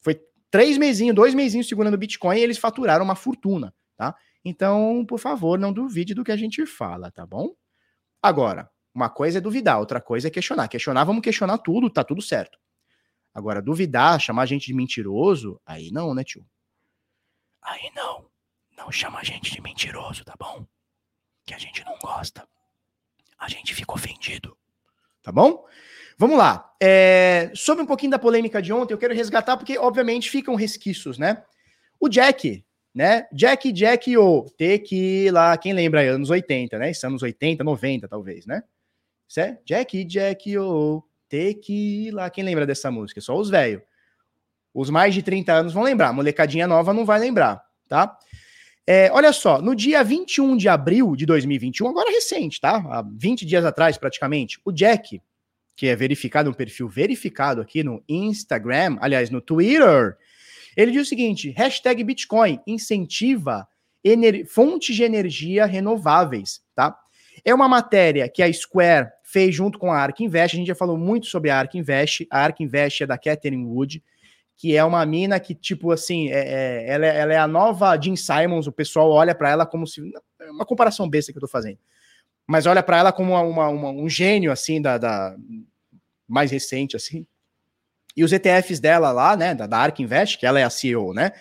Foi 0.00 0.20
três 0.50 0.76
mesinhos, 0.76 1.14
dois 1.14 1.34
mesinhos 1.34 1.68
segurando 1.68 1.96
Bitcoin 1.96 2.38
e 2.38 2.42
eles 2.42 2.58
faturaram 2.58 3.04
uma 3.04 3.14
fortuna, 3.14 3.72
tá? 3.96 4.14
Então, 4.44 5.04
por 5.06 5.18
favor, 5.18 5.58
não 5.58 5.72
duvide 5.72 6.14
do 6.14 6.24
que 6.24 6.32
a 6.32 6.36
gente 6.36 6.66
fala, 6.66 7.10
tá 7.10 7.24
bom? 7.24 7.54
Agora, 8.20 8.70
uma 8.94 9.08
coisa 9.08 9.38
é 9.38 9.40
duvidar, 9.40 9.78
outra 9.78 10.00
coisa 10.00 10.28
é 10.28 10.30
questionar. 10.30 10.68
Questionar, 10.68 11.04
vamos 11.04 11.22
questionar 11.22 11.58
tudo, 11.58 11.88
tá 11.88 12.04
tudo 12.04 12.20
certo. 12.20 12.58
Agora, 13.32 13.62
duvidar, 13.62 14.20
chamar 14.20 14.42
a 14.42 14.46
gente 14.46 14.66
de 14.66 14.74
mentiroso, 14.74 15.60
aí 15.64 15.90
não, 15.90 16.14
né, 16.14 16.22
tio? 16.22 16.44
Aí 17.62 17.90
não. 17.94 18.26
Não 18.76 18.90
chama 18.90 19.20
a 19.20 19.24
gente 19.24 19.52
de 19.52 19.60
mentiroso, 19.60 20.24
tá 20.24 20.34
bom? 20.38 20.66
Que 21.46 21.54
a 21.54 21.58
gente 21.58 21.84
não 21.84 21.96
gosta. 21.98 22.46
A 23.38 23.48
gente 23.48 23.74
fica 23.74 23.94
ofendido. 23.94 24.56
Tá 25.22 25.30
bom? 25.30 25.64
Vamos 26.18 26.36
lá. 26.36 26.74
É, 26.80 27.50
sobre 27.54 27.82
um 27.82 27.86
pouquinho 27.86 28.10
da 28.10 28.18
polêmica 28.18 28.60
de 28.60 28.72
ontem, 28.72 28.92
eu 28.92 28.98
quero 28.98 29.14
resgatar, 29.14 29.56
porque, 29.56 29.78
obviamente, 29.78 30.30
ficam 30.30 30.54
resquícios, 30.54 31.16
né? 31.16 31.44
O 31.98 32.08
Jack, 32.08 32.64
né? 32.94 33.26
Jack, 33.32 33.72
Jack 33.72 34.16
O, 34.16 34.44
Tequila, 34.56 35.56
quem 35.56 35.72
lembra 35.72 36.00
aí, 36.00 36.08
anos 36.08 36.30
80, 36.30 36.78
né? 36.78 36.90
Isso 36.90 37.06
anos 37.06 37.22
80, 37.22 37.64
90, 37.64 38.08
talvez, 38.08 38.46
né? 38.46 38.62
Isso 39.28 39.40
é 39.40 39.58
Jack, 39.64 40.04
Jack 40.04 40.58
O, 40.58 41.02
Tequila, 41.28 42.28
quem 42.28 42.44
lembra 42.44 42.66
dessa 42.66 42.90
música? 42.90 43.20
Só 43.20 43.36
os 43.36 43.48
velhos. 43.48 43.82
Os 44.74 44.90
mais 44.90 45.14
de 45.14 45.22
30 45.22 45.52
anos 45.52 45.72
vão 45.72 45.82
lembrar, 45.82 46.12
molecadinha 46.12 46.66
nova 46.66 46.92
não 46.94 47.04
vai 47.04 47.18
lembrar, 47.18 47.62
tá? 47.88 48.16
É, 48.86 49.10
olha 49.12 49.32
só, 49.32 49.62
no 49.62 49.76
dia 49.76 50.02
21 50.02 50.56
de 50.56 50.68
abril 50.68 51.14
de 51.14 51.24
2021, 51.24 51.88
agora 51.88 52.10
recente, 52.10 52.60
tá? 52.60 52.76
Há 52.76 53.02
20 53.02 53.46
dias 53.46 53.64
atrás, 53.64 53.96
praticamente, 53.96 54.60
o 54.64 54.72
Jack, 54.72 55.20
que 55.76 55.86
é 55.86 55.94
verificado, 55.94 56.50
um 56.50 56.54
perfil 56.54 56.88
verificado 56.88 57.60
aqui 57.60 57.84
no 57.84 58.02
Instagram, 58.08 58.96
aliás, 59.00 59.30
no 59.30 59.40
Twitter, 59.40 60.16
ele 60.76 60.92
diz 60.92 61.06
o 61.06 61.08
seguinte: 61.08 61.50
hashtag 61.50 62.02
Bitcoin 62.04 62.60
incentiva 62.66 63.66
fontes 64.48 64.96
de 64.96 65.04
energia 65.04 65.64
renováveis, 65.64 66.60
tá? 66.74 66.98
É 67.44 67.54
uma 67.54 67.68
matéria 67.68 68.28
que 68.28 68.42
a 68.42 68.52
Square 68.52 69.08
fez 69.22 69.54
junto 69.54 69.78
com 69.78 69.90
a 69.90 69.98
Ark 69.98 70.22
Invest. 70.22 70.56
A 70.56 70.58
gente 70.58 70.68
já 70.68 70.74
falou 70.74 70.96
muito 70.96 71.26
sobre 71.26 71.50
a 71.50 71.58
Ark 71.58 71.76
Invest. 71.76 72.26
A 72.30 72.40
Ark 72.44 72.62
Invest 72.62 73.02
é 73.02 73.06
da 73.06 73.18
Catherine 73.18 73.64
Wood, 73.64 74.02
que 74.56 74.76
é 74.76 74.84
uma 74.84 75.04
mina 75.06 75.40
que, 75.40 75.54
tipo 75.54 75.90
assim, 75.90 76.28
é, 76.30 76.38
é, 76.38 76.88
ela, 76.88 77.06
é, 77.06 77.18
ela, 77.18 77.32
é, 77.32 77.38
a 77.38 77.48
nova 77.48 77.98
Jean 78.00 78.16
Simons. 78.16 78.66
O 78.66 78.72
pessoal 78.72 79.10
olha 79.10 79.34
para 79.34 79.50
ela 79.50 79.66
como 79.66 79.86
se. 79.86 80.00
É 80.40 80.50
uma 80.50 80.66
comparação 80.66 81.08
besta 81.08 81.32
que 81.32 81.38
eu 81.38 81.42
tô 81.42 81.48
fazendo. 81.48 81.78
Mas 82.46 82.66
olha 82.66 82.82
para 82.82 82.98
ela 82.98 83.12
como 83.12 83.32
uma, 83.32 83.68
uma, 83.68 83.90
um 83.90 84.08
gênio, 84.08 84.52
assim, 84.52 84.80
da, 84.80 84.98
da 84.98 85.34
mais 86.28 86.50
recente, 86.50 86.96
assim. 86.96 87.26
E 88.16 88.24
os 88.24 88.32
ETFs 88.32 88.80
dela 88.80 89.10
lá, 89.12 89.36
né, 89.36 89.54
da, 89.54 89.66
da 89.66 89.78
Ark 89.78 90.02
Invest, 90.02 90.38
que 90.38 90.46
ela 90.46 90.60
é 90.60 90.64
a 90.64 90.70
CEO, 90.70 91.14
né? 91.14 91.32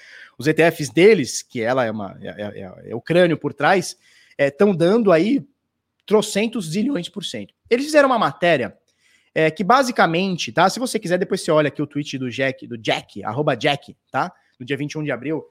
os 0.41 0.47
ETFs 0.47 0.89
deles, 0.89 1.41
que 1.41 1.61
ela 1.61 1.85
é, 1.85 1.91
uma, 1.91 2.17
é, 2.19 2.27
é, 2.27 2.61
é, 2.61 2.91
é 2.91 2.95
o 2.95 3.01
crânio 3.01 3.37
por 3.37 3.53
trás, 3.53 3.95
estão 4.37 4.71
é, 4.71 4.75
dando 4.75 5.11
aí 5.11 5.45
trocentos 6.05 6.71
zilhões 6.71 7.07
por 7.07 7.23
cento. 7.23 7.53
Eles 7.69 7.85
fizeram 7.85 8.09
uma 8.09 8.19
matéria 8.19 8.75
é, 9.33 9.49
que 9.49 9.63
basicamente, 9.63 10.51
tá? 10.51 10.69
Se 10.69 10.79
você 10.79 10.99
quiser, 10.99 11.17
depois 11.17 11.41
você 11.41 11.51
olha 11.51 11.69
aqui 11.69 11.81
o 11.81 11.87
tweet 11.87 12.17
do 12.17 12.29
Jack, 12.29 12.67
do 12.67 12.77
Jack, 12.77 13.23
arroba 13.23 13.55
Jack, 13.55 13.95
tá? 14.11 14.33
No 14.59 14.65
dia 14.65 14.75
21 14.75 15.03
de 15.03 15.11
abril, 15.11 15.43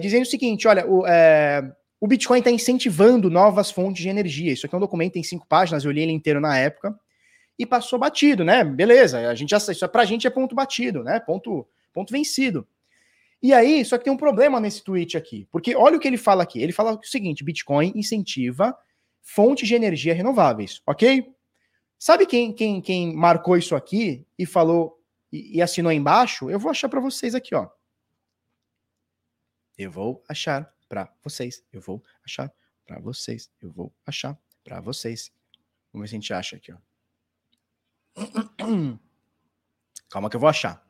dizendo 0.00 0.22
o 0.22 0.26
seguinte: 0.26 0.66
olha, 0.66 0.86
o, 0.86 1.04
o 2.00 2.06
Bitcoin 2.06 2.38
está 2.38 2.50
incentivando 2.50 3.28
novas 3.28 3.70
fontes 3.70 4.02
de 4.02 4.08
energia. 4.08 4.52
Isso 4.52 4.64
aqui 4.64 4.74
é 4.74 4.78
um 4.78 4.80
documento, 4.80 5.12
tem 5.12 5.22
cinco 5.22 5.46
páginas, 5.46 5.84
eu 5.84 5.90
li 5.90 6.00
ele 6.00 6.12
inteiro 6.12 6.40
na 6.40 6.56
época 6.58 6.98
e 7.58 7.66
passou 7.66 7.98
batido, 7.98 8.44
né? 8.44 8.62
Beleza, 8.62 9.28
a 9.28 9.34
gente 9.34 9.50
já, 9.50 9.56
isso 9.56 9.84
é, 9.84 9.88
pra 9.88 10.04
gente 10.04 10.26
é 10.26 10.30
ponto 10.30 10.54
batido, 10.54 11.02
né? 11.02 11.18
Ponto, 11.18 11.66
ponto 11.92 12.12
vencido. 12.12 12.66
E 13.42 13.52
aí, 13.52 13.84
só 13.84 13.98
que 13.98 14.04
tem 14.04 14.12
um 14.12 14.16
problema 14.16 14.60
nesse 14.60 14.82
tweet 14.82 15.16
aqui, 15.16 15.46
porque 15.50 15.74
olha 15.74 15.96
o 15.96 16.00
que 16.00 16.08
ele 16.08 16.16
fala 16.16 16.42
aqui. 16.42 16.60
Ele 16.60 16.72
fala 16.72 16.94
o 16.94 17.04
seguinte: 17.04 17.44
Bitcoin 17.44 17.92
incentiva 17.94 18.76
fontes 19.22 19.66
de 19.68 19.74
energia 19.74 20.14
renováveis, 20.14 20.80
ok? 20.86 21.32
Sabe 21.98 22.26
quem, 22.26 22.52
quem, 22.52 22.80
quem 22.80 23.14
marcou 23.14 23.56
isso 23.56 23.74
aqui 23.74 24.24
e 24.38 24.46
falou 24.46 25.02
e, 25.32 25.58
e 25.58 25.62
assinou 25.62 25.90
embaixo? 25.90 26.48
Eu 26.48 26.58
vou 26.58 26.70
achar 26.70 26.88
para 26.88 27.00
vocês 27.00 27.34
aqui, 27.34 27.54
ó. 27.54 27.68
Eu 29.76 29.90
vou 29.90 30.22
achar 30.28 30.72
para 30.88 31.12
vocês. 31.22 31.62
Eu 31.72 31.80
vou 31.80 32.02
achar 32.24 32.52
para 32.86 33.00
vocês. 33.00 33.50
Eu 33.60 33.70
vou 33.70 33.92
achar 34.06 34.38
para 34.64 34.80
vocês. 34.80 35.32
Vamos 35.92 36.04
ver 36.04 36.08
se 36.08 36.14
a 36.14 36.18
gente 36.18 36.32
acha 36.32 36.56
aqui, 36.56 36.72
ó. 36.72 36.87
Calma 40.10 40.30
que 40.30 40.36
eu 40.36 40.40
vou 40.40 40.48
achar. 40.48 40.84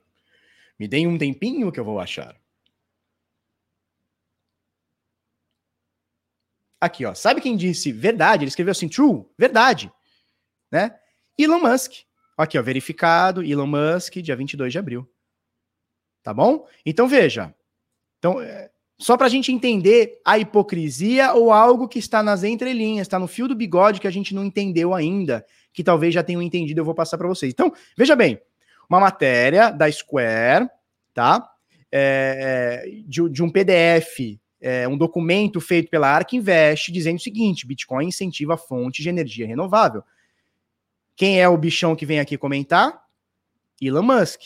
Me 0.78 0.86
deem 0.86 1.06
um 1.06 1.18
tempinho 1.18 1.72
que 1.72 1.80
eu 1.80 1.84
vou 1.84 1.98
achar. 2.00 2.36
Aqui, 6.80 7.04
ó. 7.04 7.14
Sabe 7.14 7.40
quem 7.40 7.56
disse 7.56 7.90
verdade? 7.90 8.44
Ele 8.44 8.48
escreveu 8.48 8.72
assim, 8.72 8.88
true, 8.88 9.26
verdade 9.36 9.92
né? 10.70 10.98
Elon 11.36 11.60
Musk. 11.60 11.92
Aqui, 12.36 12.58
ó, 12.58 12.62
verificado, 12.62 13.42
Elon 13.42 13.66
Musk, 13.66 14.16
dia 14.16 14.36
22 14.36 14.72
de 14.72 14.78
abril. 14.78 15.10
Tá 16.22 16.32
bom? 16.32 16.68
Então 16.84 17.08
veja. 17.08 17.54
Então, 18.18 18.40
é, 18.40 18.70
só 18.98 19.16
para 19.16 19.26
a 19.26 19.30
gente 19.30 19.52
entender 19.52 20.20
a 20.24 20.38
hipocrisia 20.38 21.32
ou 21.32 21.52
algo 21.52 21.86
que 21.86 22.00
está 22.00 22.20
nas 22.20 22.42
entrelinhas, 22.42 23.06
está 23.06 23.16
no 23.18 23.28
fio 23.28 23.46
do 23.46 23.54
bigode 23.54 24.00
que 24.00 24.08
a 24.08 24.10
gente 24.10 24.34
não 24.34 24.44
entendeu 24.44 24.92
ainda, 24.92 25.46
que 25.72 25.84
talvez 25.84 26.12
já 26.12 26.22
tenham 26.22 26.42
entendido, 26.42 26.80
eu 26.80 26.84
vou 26.84 26.94
passar 26.94 27.16
para 27.16 27.28
vocês. 27.28 27.52
Então, 27.52 27.72
veja 27.96 28.16
bem, 28.16 28.40
uma 28.90 28.98
matéria 28.98 29.70
da 29.70 29.90
Square, 29.90 30.68
tá? 31.14 31.48
É, 31.92 32.90
de, 33.06 33.28
de, 33.30 33.42
um 33.42 33.48
PDF, 33.48 34.36
é, 34.60 34.88
um 34.88 34.98
documento 34.98 35.60
feito 35.60 35.88
pela 35.88 36.08
Ark 36.08 36.36
Invest, 36.36 36.90
dizendo 36.90 37.18
o 37.18 37.22
seguinte: 37.22 37.66
Bitcoin 37.66 38.08
incentiva 38.08 38.54
a 38.54 38.58
fonte 38.58 39.00
de 39.00 39.08
energia 39.08 39.46
renovável. 39.46 40.02
Quem 41.14 41.40
é 41.40 41.48
o 41.48 41.56
bichão 41.56 41.94
que 41.94 42.04
vem 42.04 42.18
aqui 42.18 42.36
comentar? 42.36 43.04
Elon 43.80 44.02
Musk. 44.02 44.40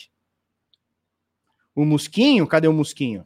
O 1.75 1.85
Musquinho, 1.85 2.45
cadê 2.45 2.67
o 2.67 2.73
Musquinho? 2.73 3.25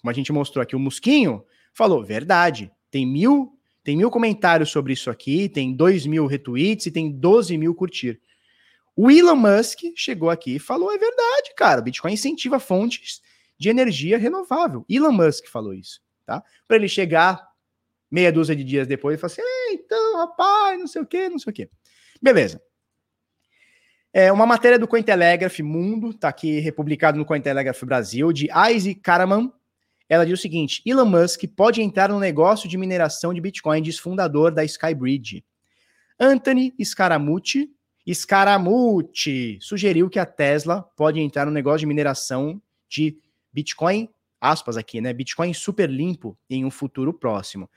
Como 0.00 0.10
a 0.10 0.14
gente 0.14 0.32
mostrou 0.32 0.62
aqui, 0.62 0.74
o 0.74 0.80
Musquinho 0.80 1.44
falou, 1.72 2.04
verdade, 2.04 2.70
tem 2.90 3.06
mil, 3.06 3.52
tem 3.82 3.96
mil 3.96 4.10
comentários 4.10 4.70
sobre 4.70 4.92
isso 4.92 5.10
aqui, 5.10 5.48
tem 5.48 5.74
dois 5.74 6.06
mil 6.06 6.26
retweets 6.26 6.86
e 6.86 6.90
tem 6.90 7.10
12 7.10 7.56
mil 7.58 7.74
curtir. 7.74 8.20
O 8.96 9.10
Elon 9.10 9.36
Musk 9.36 9.80
chegou 9.94 10.30
aqui 10.30 10.56
e 10.56 10.58
falou, 10.58 10.92
é 10.92 10.98
verdade, 10.98 11.54
cara, 11.56 11.80
Bitcoin 11.80 12.12
incentiva 12.12 12.58
fontes 12.58 13.20
de 13.58 13.68
energia 13.68 14.18
renovável. 14.18 14.84
Elon 14.88 15.12
Musk 15.12 15.46
falou 15.46 15.72
isso, 15.72 16.00
tá? 16.24 16.42
Para 16.66 16.76
ele 16.76 16.88
chegar 16.88 17.48
meia 18.10 18.32
dúzia 18.32 18.56
de 18.56 18.64
dias 18.64 18.86
depois 18.86 19.16
e 19.16 19.18
falar 19.18 19.32
assim, 19.32 19.42
então, 19.72 20.16
rapaz, 20.18 20.78
não 20.78 20.86
sei 20.86 21.02
o 21.02 21.06
quê, 21.06 21.28
não 21.28 21.38
sei 21.38 21.50
o 21.50 21.54
quê. 21.54 21.70
Beleza. 22.20 22.60
É 24.12 24.32
uma 24.32 24.44
matéria 24.44 24.78
do 24.78 24.88
Cointelegraph 24.88 25.60
Mundo, 25.60 26.12
tá 26.12 26.28
aqui 26.28 26.58
republicado 26.58 27.16
no 27.16 27.24
Cointelegraph 27.24 27.84
Brasil, 27.84 28.32
de 28.32 28.46
Isaac 28.46 28.96
Karaman. 28.96 29.52
Ela 30.10 30.26
diz 30.26 30.40
o 30.40 30.42
seguinte: 30.42 30.82
Elon 30.84 31.06
Musk 31.06 31.44
pode 31.56 31.80
entrar 31.80 32.08
no 32.08 32.18
negócio 32.18 32.68
de 32.68 32.76
mineração 32.76 33.32
de 33.32 33.40
Bitcoin, 33.40 33.80
diz 33.80 33.96
fundador 33.96 34.50
da 34.50 34.64
Skybridge. 34.64 35.44
Anthony 36.18 36.74
Scaramucci, 36.84 37.70
Scaramucci 38.12 39.58
sugeriu 39.62 40.10
que 40.10 40.18
a 40.18 40.26
Tesla 40.26 40.82
pode 40.96 41.20
entrar 41.20 41.46
no 41.46 41.52
negócio 41.52 41.78
de 41.78 41.86
mineração 41.86 42.60
de 42.88 43.16
Bitcoin, 43.52 44.08
aspas 44.40 44.76
aqui, 44.76 45.00
né? 45.00 45.12
Bitcoin 45.12 45.54
super 45.54 45.88
limpo 45.88 46.36
em 46.50 46.64
um 46.64 46.70
futuro 46.72 47.14
próximo. 47.14 47.70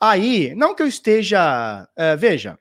Aí, 0.00 0.54
não 0.56 0.74
que 0.74 0.82
eu 0.82 0.86
esteja. 0.86 1.88
Uh, 1.96 2.18
veja, 2.18 2.58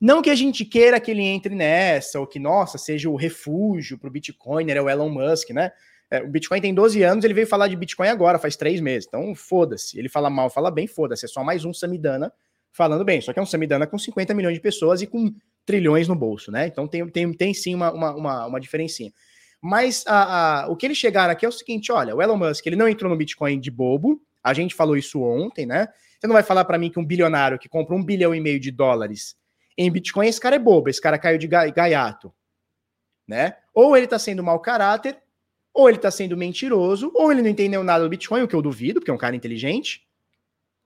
não 0.00 0.22
que 0.22 0.30
a 0.30 0.34
gente 0.36 0.64
queira 0.64 1.00
que 1.00 1.10
ele 1.10 1.22
entre 1.22 1.56
nessa, 1.56 2.20
ou 2.20 2.26
que, 2.26 2.38
nossa, 2.38 2.78
seja 2.78 3.10
o 3.10 3.16
refúgio 3.16 3.98
para 3.98 4.08
o 4.08 4.12
Bitcoin, 4.12 4.70
é 4.70 4.80
o 4.80 4.88
Elon 4.88 5.10
Musk, 5.10 5.50
né? 5.50 5.72
É, 6.12 6.22
o 6.22 6.28
Bitcoin 6.28 6.60
tem 6.60 6.74
12 6.74 7.02
anos, 7.02 7.24
ele 7.24 7.32
veio 7.32 7.46
falar 7.46 7.68
de 7.68 7.76
Bitcoin 7.76 8.08
agora, 8.08 8.38
faz 8.38 8.54
três 8.54 8.82
meses. 8.82 9.06
Então, 9.08 9.34
foda-se. 9.34 9.98
Ele 9.98 10.10
fala 10.10 10.28
mal, 10.28 10.50
fala 10.50 10.70
bem, 10.70 10.86
foda-se. 10.86 11.24
É 11.24 11.28
só 11.28 11.42
mais 11.42 11.64
um 11.64 11.72
Samidana 11.72 12.30
falando 12.70 13.02
bem. 13.02 13.20
Só 13.22 13.32
que 13.32 13.38
é 13.38 13.42
um 13.42 13.46
Samidana 13.46 13.86
com 13.86 13.98
50 13.98 14.34
milhões 14.34 14.54
de 14.54 14.60
pessoas 14.60 15.00
e 15.00 15.06
com 15.06 15.34
trilhões 15.64 16.08
no 16.08 16.14
bolso, 16.14 16.52
né? 16.52 16.66
Então 16.66 16.86
tem, 16.86 17.08
tem, 17.08 17.32
tem 17.32 17.54
sim 17.54 17.74
uma, 17.74 17.90
uma, 17.90 18.14
uma, 18.14 18.46
uma 18.46 18.60
diferencinha. 18.60 19.10
Mas 19.58 20.04
a, 20.06 20.64
a, 20.64 20.68
o 20.68 20.76
que 20.76 20.84
eles 20.84 20.98
chegaram 20.98 21.32
aqui 21.32 21.46
é 21.46 21.48
o 21.48 21.52
seguinte: 21.52 21.90
olha, 21.90 22.14
o 22.14 22.20
Elon 22.20 22.36
Musk 22.36 22.66
ele 22.66 22.76
não 22.76 22.88
entrou 22.88 23.10
no 23.10 23.16
Bitcoin 23.16 23.58
de 23.58 23.70
bobo. 23.70 24.20
A 24.44 24.52
gente 24.52 24.74
falou 24.74 24.96
isso 24.96 25.22
ontem, 25.22 25.64
né? 25.64 25.88
Você 26.20 26.26
não 26.26 26.34
vai 26.34 26.42
falar 26.42 26.64
para 26.64 26.78
mim 26.78 26.90
que 26.90 26.98
um 26.98 27.04
bilionário 27.06 27.58
que 27.58 27.68
compra 27.68 27.94
um 27.94 28.04
bilhão 28.04 28.34
e 28.34 28.40
meio 28.40 28.60
de 28.60 28.70
dólares 28.70 29.34
em 29.78 29.90
Bitcoin, 29.90 30.26
esse 30.26 30.40
cara 30.40 30.56
é 30.56 30.58
bobo, 30.58 30.90
esse 30.90 31.00
cara 31.00 31.18
caiu 31.18 31.38
de 31.38 31.46
gaiato. 31.46 32.34
Né? 33.26 33.56
Ou 33.72 33.96
ele 33.96 34.04
está 34.04 34.18
sendo 34.18 34.42
mau 34.42 34.60
caráter, 34.60 35.21
ou 35.72 35.88
ele 35.88 35.96
está 35.96 36.10
sendo 36.10 36.36
mentiroso, 36.36 37.10
ou 37.14 37.30
ele 37.32 37.42
não 37.42 37.48
entendeu 37.48 37.82
nada 37.82 38.04
do 38.04 38.10
Bitcoin, 38.10 38.42
o 38.42 38.48
que 38.48 38.54
eu 38.54 38.62
duvido, 38.62 39.00
porque 39.00 39.10
é 39.10 39.14
um 39.14 39.18
cara 39.18 39.36
inteligente. 39.36 40.06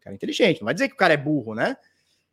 Cara 0.01 0.15
inteligente, 0.15 0.61
não 0.61 0.67
vai 0.67 0.75
dizer 0.75 0.89
que 0.89 0.95
o 0.95 0.99
cara 0.99 1.15
é 1.15 1.17
burro, 1.17 1.55
né? 1.55 1.77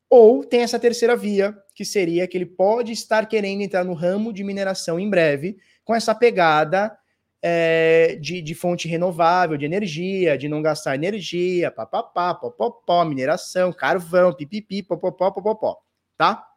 Ou 0.09 0.43
tem 0.43 0.61
essa 0.61 0.77
terceira 0.77 1.15
via, 1.15 1.57
que 1.73 1.83
seria 1.83 2.27
que 2.27 2.37
ele 2.37 2.45
pode 2.45 2.91
estar 2.91 3.25
querendo 3.25 3.61
entrar 3.61 3.83
no 3.83 3.93
ramo 3.93 4.31
de 4.31 4.43
mineração 4.43 4.99
em 4.99 5.09
breve, 5.09 5.57
com 5.83 5.95
essa 5.95 6.13
pegada 6.13 6.95
é, 7.41 8.15
de, 8.21 8.41
de, 8.41 8.53
fonte 8.53 8.87
renovável, 8.87 9.57
de 9.57 9.65
energia, 9.65 10.37
de 10.37 10.47
não 10.47 10.61
gastar 10.61 10.95
energia, 10.95 11.71
papapá, 11.71 12.35
popopó, 12.35 13.03
mineração, 13.03 13.73
carvão, 13.73 14.31
pipipi, 14.31 14.83
popopó, 14.83 15.31
popopó 15.31 15.83
tá? 16.17 16.47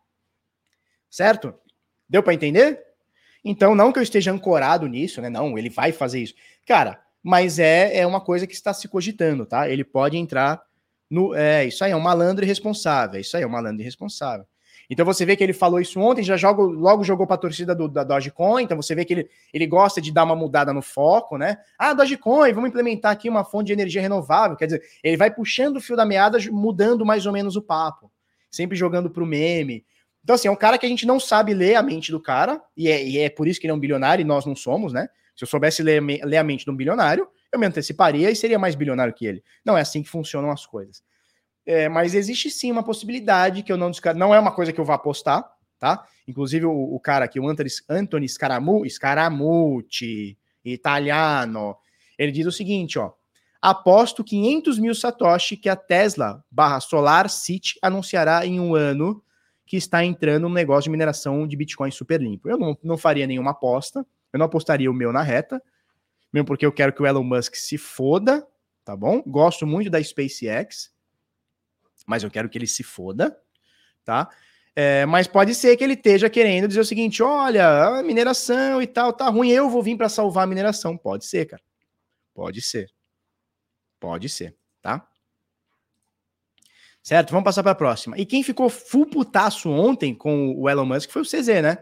Certo? 1.10 1.54
Deu 2.08 2.22
para 2.22 2.34
entender? 2.34 2.85
Então, 3.48 3.76
não 3.76 3.92
que 3.92 3.98
eu 4.00 4.02
esteja 4.02 4.32
ancorado 4.32 4.88
nisso, 4.88 5.22
né? 5.22 5.30
Não, 5.30 5.56
ele 5.56 5.70
vai 5.70 5.92
fazer 5.92 6.20
isso. 6.20 6.34
Cara, 6.66 7.00
mas 7.22 7.60
é, 7.60 7.98
é 7.98 8.04
uma 8.04 8.20
coisa 8.20 8.44
que 8.44 8.54
está 8.54 8.74
se 8.74 8.88
cogitando, 8.88 9.46
tá? 9.46 9.68
Ele 9.70 9.84
pode 9.84 10.16
entrar 10.16 10.60
no. 11.08 11.32
É, 11.32 11.64
isso 11.64 11.84
aí, 11.84 11.92
é 11.92 11.96
um 11.96 12.00
malandro 12.00 12.44
irresponsável. 12.44 13.18
É 13.18 13.20
isso 13.20 13.36
aí, 13.36 13.44
é 13.44 13.46
um 13.46 13.50
malandro 13.50 13.82
irresponsável. 13.82 14.44
Então 14.90 15.06
você 15.06 15.24
vê 15.24 15.36
que 15.36 15.44
ele 15.44 15.52
falou 15.52 15.80
isso 15.80 16.00
ontem, 16.00 16.22
já 16.22 16.36
joga, 16.36 16.62
logo 16.62 17.04
jogou 17.04 17.26
para 17.26 17.34
a 17.34 17.38
torcida 17.38 17.74
do, 17.74 17.88
da 17.88 18.04
Dogecoin, 18.04 18.62
então 18.62 18.76
você 18.76 18.94
vê 18.94 19.04
que 19.04 19.14
ele, 19.14 19.30
ele 19.52 19.66
gosta 19.66 20.00
de 20.00 20.12
dar 20.12 20.22
uma 20.22 20.36
mudada 20.36 20.72
no 20.72 20.80
foco, 20.80 21.36
né? 21.36 21.58
Ah, 21.76 21.92
Dogecoin, 21.92 22.52
vamos 22.52 22.70
implementar 22.70 23.10
aqui 23.12 23.28
uma 23.28 23.44
fonte 23.44 23.66
de 23.66 23.72
energia 23.72 24.00
renovável. 24.00 24.56
Quer 24.56 24.66
dizer, 24.66 24.82
ele 25.02 25.16
vai 25.16 25.28
puxando 25.28 25.76
o 25.76 25.80
fio 25.80 25.96
da 25.96 26.04
meada, 26.04 26.38
mudando 26.52 27.04
mais 27.04 27.26
ou 27.26 27.32
menos 27.32 27.56
o 27.56 27.62
papo 27.62 28.10
sempre 28.56 28.76
jogando 28.76 29.10
pro 29.10 29.26
meme. 29.26 29.84
Então, 30.26 30.34
assim, 30.34 30.48
é 30.48 30.50
um 30.50 30.56
cara 30.56 30.76
que 30.76 30.84
a 30.84 30.88
gente 30.88 31.06
não 31.06 31.20
sabe 31.20 31.54
ler 31.54 31.76
a 31.76 31.82
mente 31.84 32.10
do 32.10 32.20
cara, 32.20 32.60
e 32.76 32.88
é, 32.88 33.06
e 33.06 33.16
é 33.16 33.30
por 33.30 33.46
isso 33.46 33.60
que 33.60 33.66
ele 33.68 33.70
é 33.70 33.74
um 33.74 33.78
bilionário 33.78 34.22
e 34.22 34.24
nós 34.24 34.44
não 34.44 34.56
somos, 34.56 34.92
né? 34.92 35.06
Se 35.36 35.44
eu 35.44 35.46
soubesse 35.46 35.84
ler, 35.84 36.02
ler 36.02 36.36
a 36.36 36.42
mente 36.42 36.64
de 36.64 36.70
um 36.72 36.74
bilionário, 36.74 37.28
eu 37.52 37.60
me 37.60 37.64
anteciparia 37.64 38.28
e 38.28 38.34
seria 38.34 38.58
mais 38.58 38.74
bilionário 38.74 39.14
que 39.14 39.24
ele. 39.24 39.40
Não 39.64 39.78
é 39.78 39.82
assim 39.82 40.02
que 40.02 40.08
funcionam 40.08 40.50
as 40.50 40.66
coisas. 40.66 41.00
É, 41.64 41.88
mas 41.88 42.12
existe 42.12 42.50
sim 42.50 42.72
uma 42.72 42.82
possibilidade 42.82 43.62
que 43.62 43.70
eu 43.70 43.76
não 43.76 43.88
descarto. 43.88 44.18
Não 44.18 44.34
é 44.34 44.40
uma 44.40 44.50
coisa 44.50 44.72
que 44.72 44.80
eu 44.80 44.84
vá 44.84 44.94
apostar, 44.94 45.48
tá? 45.78 46.04
Inclusive 46.26 46.66
o, 46.66 46.72
o 46.72 46.98
cara 46.98 47.26
aqui, 47.26 47.38
o 47.38 47.48
Anthony, 47.48 48.28
Scaramu, 48.28 48.84
Scaramucci, 48.90 50.36
italiano, 50.64 51.76
ele 52.18 52.32
diz 52.32 52.46
o 52.46 52.52
seguinte, 52.52 52.98
ó 52.98 53.12
aposto 53.62 54.22
500 54.22 54.78
mil 54.78 54.94
Satoshi 54.94 55.56
que 55.56 55.68
a 55.68 55.74
Tesla 55.74 56.44
barra 56.50 56.78
Solar 56.78 57.28
City 57.28 57.78
anunciará 57.82 58.46
em 58.46 58.60
um 58.60 58.74
ano 58.74 59.22
que 59.66 59.76
está 59.76 60.04
entrando 60.04 60.48
no 60.48 60.54
negócio 60.54 60.84
de 60.84 60.90
mineração 60.90 61.46
de 61.46 61.56
Bitcoin 61.56 61.90
super 61.90 62.20
limpo. 62.20 62.48
Eu 62.48 62.56
não, 62.56 62.78
não 62.82 62.96
faria 62.96 63.26
nenhuma 63.26 63.50
aposta, 63.50 64.06
eu 64.32 64.38
não 64.38 64.46
apostaria 64.46 64.90
o 64.90 64.94
meu 64.94 65.12
na 65.12 65.22
reta, 65.22 65.60
mesmo 66.32 66.46
porque 66.46 66.64
eu 66.64 66.72
quero 66.72 66.92
que 66.92 67.02
o 67.02 67.06
Elon 67.06 67.24
Musk 67.24 67.56
se 67.56 67.76
foda, 67.76 68.46
tá 68.84 68.96
bom? 68.96 69.20
Gosto 69.26 69.66
muito 69.66 69.90
da 69.90 70.02
SpaceX, 70.02 70.94
mas 72.06 72.22
eu 72.22 72.30
quero 72.30 72.48
que 72.48 72.56
ele 72.56 72.66
se 72.66 72.84
foda, 72.84 73.36
tá? 74.04 74.30
É, 74.78 75.06
mas 75.06 75.26
pode 75.26 75.54
ser 75.54 75.76
que 75.76 75.82
ele 75.82 75.94
esteja 75.94 76.30
querendo 76.30 76.68
dizer 76.68 76.80
o 76.80 76.84
seguinte: 76.84 77.22
olha, 77.22 77.98
a 77.98 78.02
mineração 78.02 78.80
e 78.80 78.86
tal 78.86 79.12
tá 79.12 79.28
ruim, 79.28 79.48
eu 79.48 79.68
vou 79.68 79.82
vir 79.82 79.96
para 79.96 80.08
salvar 80.08 80.44
a 80.44 80.46
mineração. 80.46 80.96
Pode 80.96 81.24
ser, 81.24 81.46
cara. 81.46 81.62
Pode 82.34 82.60
ser. 82.60 82.90
Pode 83.98 84.28
ser, 84.28 84.54
tá? 84.82 85.08
Certo? 87.06 87.30
Vamos 87.30 87.44
passar 87.44 87.62
para 87.62 87.70
a 87.70 87.76
próxima. 87.76 88.18
E 88.18 88.26
quem 88.26 88.42
ficou 88.42 88.68
full 88.68 89.06
putaço 89.06 89.70
ontem 89.70 90.12
com 90.12 90.52
o 90.56 90.68
Elon 90.68 90.84
Musk 90.84 91.08
foi 91.08 91.22
o 91.22 91.24
CZ, 91.24 91.62
né? 91.62 91.78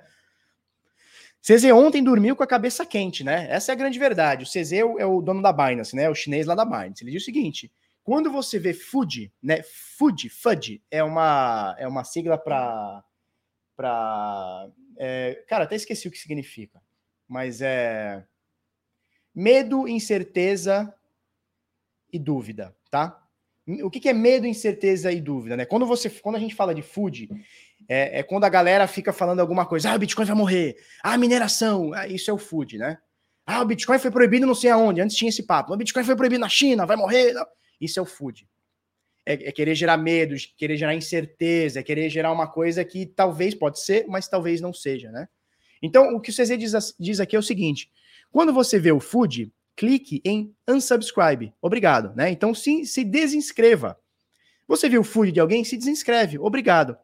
CZ 1.40 1.64
ontem 1.72 2.04
dormiu 2.04 2.36
com 2.36 2.42
a 2.42 2.46
cabeça 2.46 2.84
quente, 2.84 3.24
né? 3.24 3.50
Essa 3.50 3.72
é 3.72 3.74
a 3.74 3.76
grande 3.76 3.98
verdade. 3.98 4.44
O 4.44 4.46
CZ 4.46 4.72
é 4.74 4.84
o, 4.84 4.98
é 4.98 5.06
o 5.06 5.22
dono 5.22 5.40
da 5.40 5.50
Binance, 5.50 5.96
né? 5.96 6.10
O 6.10 6.14
chinês 6.14 6.44
lá 6.44 6.54
da 6.54 6.66
Binance. 6.66 7.02
Ele 7.02 7.10
diz 7.10 7.22
o 7.22 7.24
seguinte: 7.24 7.72
quando 8.02 8.30
você 8.30 8.58
vê 8.58 8.74
FUD, 8.74 9.32
né? 9.42 9.62
FUD, 9.96 10.28
FUD 10.28 10.82
é 10.90 11.02
uma 11.02 11.74
é 11.78 11.88
uma 11.88 12.04
sigla 12.04 12.36
para 12.36 13.02
para 13.74 14.68
é, 14.98 15.42
cara, 15.48 15.64
até 15.64 15.74
esqueci 15.74 16.06
o 16.06 16.10
que 16.10 16.18
significa, 16.18 16.82
mas 17.26 17.62
é 17.62 18.26
medo, 19.34 19.88
incerteza 19.88 20.94
e 22.12 22.18
dúvida, 22.18 22.76
tá? 22.90 23.23
O 23.82 23.90
que, 23.90 23.98
que 23.98 24.08
é 24.08 24.12
medo, 24.12 24.46
incerteza 24.46 25.10
e 25.10 25.20
dúvida, 25.20 25.56
né? 25.56 25.64
Quando 25.64 25.86
você 25.86 26.10
quando 26.10 26.36
a 26.36 26.38
gente 26.38 26.54
fala 26.54 26.74
de 26.74 26.82
FUD, 26.82 27.28
é, 27.88 28.20
é, 28.20 28.22
quando 28.22 28.44
a 28.44 28.48
galera 28.48 28.86
fica 28.86 29.12
falando 29.12 29.40
alguma 29.40 29.66
coisa. 29.66 29.90
Ah, 29.90 29.94
o 29.94 29.98
Bitcoin 29.98 30.24
vai 30.24 30.36
morrer. 30.36 30.76
Ah, 31.02 31.16
mineração. 31.18 31.92
Ah, 31.92 32.06
isso 32.06 32.30
é 32.30 32.34
o 32.34 32.38
food, 32.38 32.78
né? 32.78 32.98
Ah, 33.46 33.60
o 33.60 33.66
Bitcoin 33.66 33.98
foi 33.98 34.10
proibido 34.10 34.46
não 34.46 34.54
sei 34.54 34.70
aonde. 34.70 35.00
Antes 35.00 35.16
tinha 35.16 35.28
esse 35.28 35.42
papo. 35.42 35.72
O 35.72 35.76
Bitcoin 35.76 36.04
foi 36.04 36.16
proibido 36.16 36.40
na 36.40 36.48
China, 36.48 36.86
vai 36.86 36.96
morrer. 36.96 37.32
Não. 37.32 37.46
Isso 37.80 37.98
é 37.98 38.02
o 38.02 38.06
food. 38.06 38.48
É, 39.26 39.34
é, 39.34 39.52
querer 39.52 39.74
gerar 39.74 39.96
medo, 39.96 40.34
querer 40.56 40.76
gerar 40.76 40.94
incerteza, 40.94 41.80
é 41.80 41.82
querer 41.82 42.10
gerar 42.10 42.32
uma 42.32 42.46
coisa 42.46 42.84
que 42.84 43.06
talvez 43.06 43.54
pode 43.54 43.80
ser, 43.80 44.06
mas 44.06 44.28
talvez 44.28 44.60
não 44.60 44.72
seja, 44.72 45.10
né? 45.10 45.28
Então, 45.82 46.14
o 46.14 46.20
que 46.20 46.30
o 46.30 46.34
CZ 46.34 46.58
diz, 46.58 46.94
diz 46.98 47.20
aqui 47.20 47.36
é 47.36 47.38
o 47.38 47.42
seguinte: 47.42 47.90
quando 48.30 48.52
você 48.52 48.78
vê 48.78 48.92
o 48.92 49.00
food, 49.00 49.50
clique 49.76 50.20
em 50.24 50.54
unsubscribe. 50.68 51.52
Obrigado, 51.60 52.14
né? 52.14 52.30
Então, 52.30 52.54
sim, 52.54 52.84
se 52.84 53.04
desinscreva. 53.04 53.98
Você 54.66 54.88
viu 54.88 55.02
o 55.02 55.04
food 55.04 55.32
de 55.32 55.40
alguém, 55.40 55.64
se 55.64 55.76
desinscreve. 55.76 56.38
Obrigado. 56.38 56.96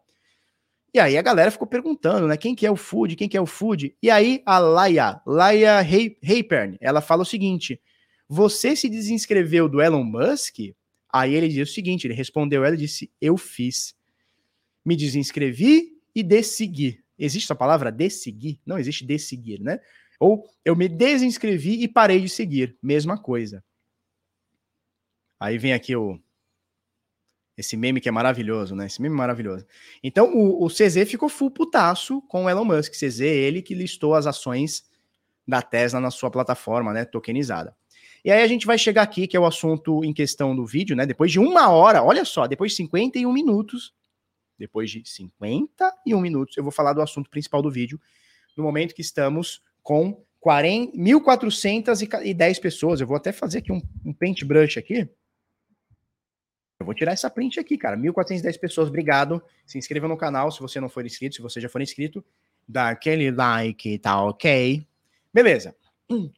E 0.93 0.99
aí 0.99 1.17
a 1.17 1.23
galera 1.23 1.53
ficou 1.53 1.69
perguntando, 1.69 2.27
né? 2.27 2.37
Quem 2.37 2.55
que 2.55 2.67
é 2.67 2.71
o 2.71 2.75
Food? 2.75 3.15
Quem 3.15 3.29
que 3.29 3.37
é 3.37 3.41
o 3.41 3.47
Food? 3.47 3.97
E 4.03 4.11
aí 4.11 4.43
a 4.45 4.59
Laia, 4.59 5.21
Laia 5.25 5.79
Haypern, 5.79 6.77
ela 6.81 7.01
fala 7.01 7.23
o 7.23 7.27
seguinte: 7.27 7.81
você 8.29 8.75
se 8.75 8.89
desinscreveu 8.89 9.69
do 9.69 9.81
Elon 9.81 10.03
Musk? 10.03 10.57
Aí 11.13 11.35
ele 11.35 11.49
diz 11.49 11.71
o 11.71 11.73
seguinte: 11.73 12.07
ele 12.07 12.15
respondeu, 12.15 12.65
ela 12.65 12.77
disse, 12.77 13.11
eu 13.21 13.37
fiz. 13.37 13.95
Me 14.85 14.97
desinscrevi 14.97 15.93
e 16.15 16.25
dessegui. 16.25 17.01
Existe 17.17 17.47
essa 17.47 17.55
palavra 17.55 17.93
desseguir? 17.93 18.59
Não 18.67 18.79
existe 18.79 19.05
desseguir, 19.05 19.61
né? 19.61 19.79
Ou 20.21 20.45
eu 20.65 20.77
me 20.77 20.89
desinscrevi 20.89 21.83
e 21.83 21.89
parei 21.89 22.21
de 22.21 22.29
seguir. 22.29 22.79
Mesma 22.81 23.21
coisa. 23.21 23.65
Aí 25.41 25.57
vem 25.57 25.73
aqui 25.73 25.97
o, 25.97 26.21
esse 27.61 27.77
meme 27.77 28.01
que 28.01 28.09
é 28.09 28.13
maravilhoso, 28.13 28.75
né? 28.75 28.87
Esse 28.87 29.03
meme 29.03 29.15
maravilhoso. 29.15 29.67
Então, 30.03 30.33
o, 30.35 30.65
o 30.65 30.69
CZ 30.69 31.09
ficou 31.09 31.29
full 31.29 31.51
putaço 31.51 32.23
com 32.23 32.45
o 32.45 32.51
Elon 32.51 32.65
Musk. 32.65 32.93
CZ, 32.93 33.21
ele 33.21 33.63
que 33.63 33.75
listou 33.75 34.15
as 34.15 34.27
ações 34.27 34.85
da 35.47 35.61
Tesla 35.61 36.01
na 36.01 36.11
sua 36.11 36.31
plataforma, 36.31 36.93
né? 36.93 37.05
Tokenizada. 37.05 37.77
E 38.25 38.31
aí 38.31 38.43
a 38.43 38.47
gente 38.47 38.67
vai 38.67 38.79
chegar 38.79 39.03
aqui, 39.03 39.27
que 39.27 39.37
é 39.37 39.41
o 39.41 39.47
assunto 39.47 40.05
em 40.05 40.13
questão 40.13 40.55
do 40.55 40.67
vídeo, 40.67 40.95
né? 40.95 41.07
Depois 41.07 41.33
de 41.33 41.39
uma 41.39 41.71
hora, 41.71 42.03
olha 42.03 42.25
só, 42.25 42.47
depois 42.47 42.73
de 42.73 42.77
51 42.79 43.33
minutos, 43.33 43.95
depois 44.59 44.91
de 44.91 45.03
51 45.05 46.21
minutos, 46.21 46.57
eu 46.57 46.63
vou 46.63 46.73
falar 46.73 46.93
do 46.93 47.01
assunto 47.01 47.31
principal 47.31 47.63
do 47.63 47.71
vídeo, 47.71 48.01
no 48.57 48.63
momento 48.63 48.95
que 48.95 49.01
estamos 49.01 49.63
com 49.83 50.23
40, 50.41 50.97
1.410 50.97 52.61
pessoas. 52.61 53.01
Eu 53.01 53.07
vou 53.07 53.17
até 53.17 53.33
fazer 53.33 53.59
aqui 53.59 53.73
um, 53.73 53.83
um 54.05 54.13
paintbrush 54.13 54.79
aqui, 54.79 55.09
eu 56.81 56.87
vou 56.87 56.95
tirar 56.95 57.13
essa 57.13 57.29
print 57.29 57.61
aqui, 57.61 57.77
cara. 57.77 57.95
1.410 57.95 58.59
pessoas, 58.59 58.89
obrigado. 58.89 59.43
Se 59.67 59.77
inscreva 59.77 60.09
no 60.09 60.17
canal 60.17 60.51
se 60.51 60.61
você 60.61 60.81
não 60.81 60.89
for 60.89 61.05
inscrito. 61.05 61.37
Se 61.37 61.43
você 61.43 61.61
já 61.61 61.69
for 61.69 61.83
inscrito, 61.83 62.25
dá 62.67 62.89
aquele 62.89 63.31
like, 63.31 63.99
tá 63.99 64.25
ok. 64.25 64.87
Beleza. 65.33 65.77
Hum. 66.09 66.31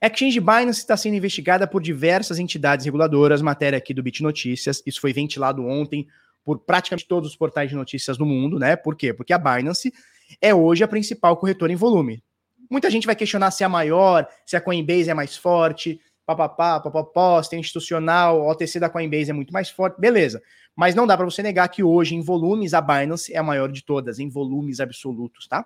Exchange 0.00 0.38
Binance 0.38 0.78
está 0.78 0.96
sendo 0.96 1.16
investigada 1.16 1.66
por 1.66 1.82
diversas 1.82 2.38
entidades 2.38 2.86
reguladoras, 2.86 3.42
matéria 3.42 3.76
aqui 3.76 3.92
do 3.92 4.02
Bit 4.02 4.22
Notícias. 4.22 4.80
Isso 4.86 5.00
foi 5.00 5.12
ventilado 5.12 5.66
ontem 5.66 6.06
por 6.44 6.60
praticamente 6.60 7.08
todos 7.08 7.30
os 7.30 7.36
portais 7.36 7.68
de 7.68 7.74
notícias 7.74 8.16
do 8.16 8.24
mundo, 8.24 8.60
né? 8.60 8.76
Por 8.76 8.94
quê? 8.94 9.12
Porque 9.12 9.32
a 9.32 9.38
Binance 9.38 9.92
é 10.40 10.54
hoje 10.54 10.84
a 10.84 10.88
principal 10.88 11.36
corretora 11.36 11.72
em 11.72 11.76
volume. 11.76 12.22
Muita 12.70 12.90
gente 12.90 13.06
vai 13.06 13.14
questionar 13.14 13.50
se 13.50 13.62
é 13.62 13.66
a 13.66 13.68
maior, 13.68 14.26
se 14.44 14.56
a 14.56 14.60
Coinbase 14.60 15.10
é 15.10 15.14
mais 15.14 15.36
forte, 15.36 16.00
papapá, 16.26 16.80
papapó, 16.80 17.40
tem 17.42 17.60
institucional, 17.60 18.40
o 18.40 18.50
OTC 18.50 18.80
da 18.80 18.90
Coinbase 18.90 19.30
é 19.30 19.32
muito 19.32 19.52
mais 19.52 19.70
forte, 19.70 20.00
beleza. 20.00 20.42
Mas 20.74 20.94
não 20.94 21.06
dá 21.06 21.16
para 21.16 21.24
você 21.24 21.42
negar 21.42 21.68
que 21.68 21.82
hoje, 21.82 22.14
em 22.14 22.20
volumes, 22.20 22.74
a 22.74 22.80
Binance 22.80 23.32
é 23.32 23.38
a 23.38 23.42
maior 23.42 23.70
de 23.70 23.82
todas, 23.82 24.18
em 24.18 24.28
volumes 24.28 24.80
absolutos, 24.80 25.46
tá? 25.46 25.64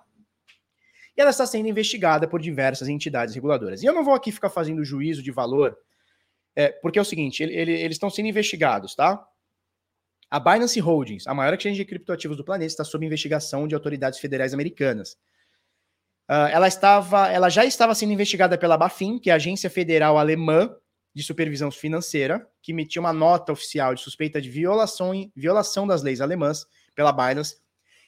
E 1.17 1.21
ela 1.21 1.31
está 1.31 1.47
sendo 1.47 1.69
investigada 1.69 2.29
por 2.29 2.41
diversas 2.41 2.89
entidades 2.89 3.35
reguladoras. 3.35 3.83
E 3.83 3.87
eu 3.87 3.93
não 3.93 4.05
vou 4.05 4.15
aqui 4.15 4.31
ficar 4.31 4.51
fazendo 4.51 4.85
juízo 4.85 5.23
de 5.23 5.33
valor, 5.33 5.77
é, 6.55 6.69
porque 6.69 6.99
é 6.99 7.03
o 7.03 7.05
seguinte, 7.05 7.43
ele, 7.43 7.55
ele, 7.55 7.73
eles 7.73 7.97
estão 7.97 8.11
sendo 8.11 8.29
investigados, 8.29 8.95
tá? 8.95 9.27
A 10.31 10.39
Binance 10.39 10.79
Holdings, 10.79 11.27
a 11.27 11.35
maior 11.35 11.55
exchange 11.55 11.77
de 11.77 11.85
criptoativos 11.85 12.37
do 12.37 12.45
planeta, 12.45 12.69
está 12.69 12.85
sob 12.85 13.05
investigação 13.05 13.67
de 13.67 13.75
autoridades 13.75 14.21
federais 14.21 14.55
americanas. 14.55 15.17
Uh, 16.31 16.47
ela 16.53 16.69
estava, 16.69 17.29
ela 17.29 17.49
já 17.49 17.65
estava 17.65 17.93
sendo 17.93 18.13
investigada 18.13 18.57
pela 18.57 18.79
Bafin, 18.79 19.19
que 19.19 19.31
é 19.31 19.33
a 19.33 19.37
agência 19.37 19.69
federal 19.69 20.17
alemã 20.17 20.73
de 21.13 21.25
supervisão 21.25 21.73
financeira, 21.73 22.49
que 22.63 22.71
emitiu 22.71 23.03
uma 23.03 23.13
nota 23.13 23.53
oficial 23.53 23.93
de 23.93 24.01
suspeita 24.01 24.41
de 24.41 24.49
violação, 24.49 25.11
violação 25.35 25.85
das 25.85 26.03
leis 26.03 26.21
alemãs 26.21 26.65
pela 26.95 27.11
Binance. 27.11 27.57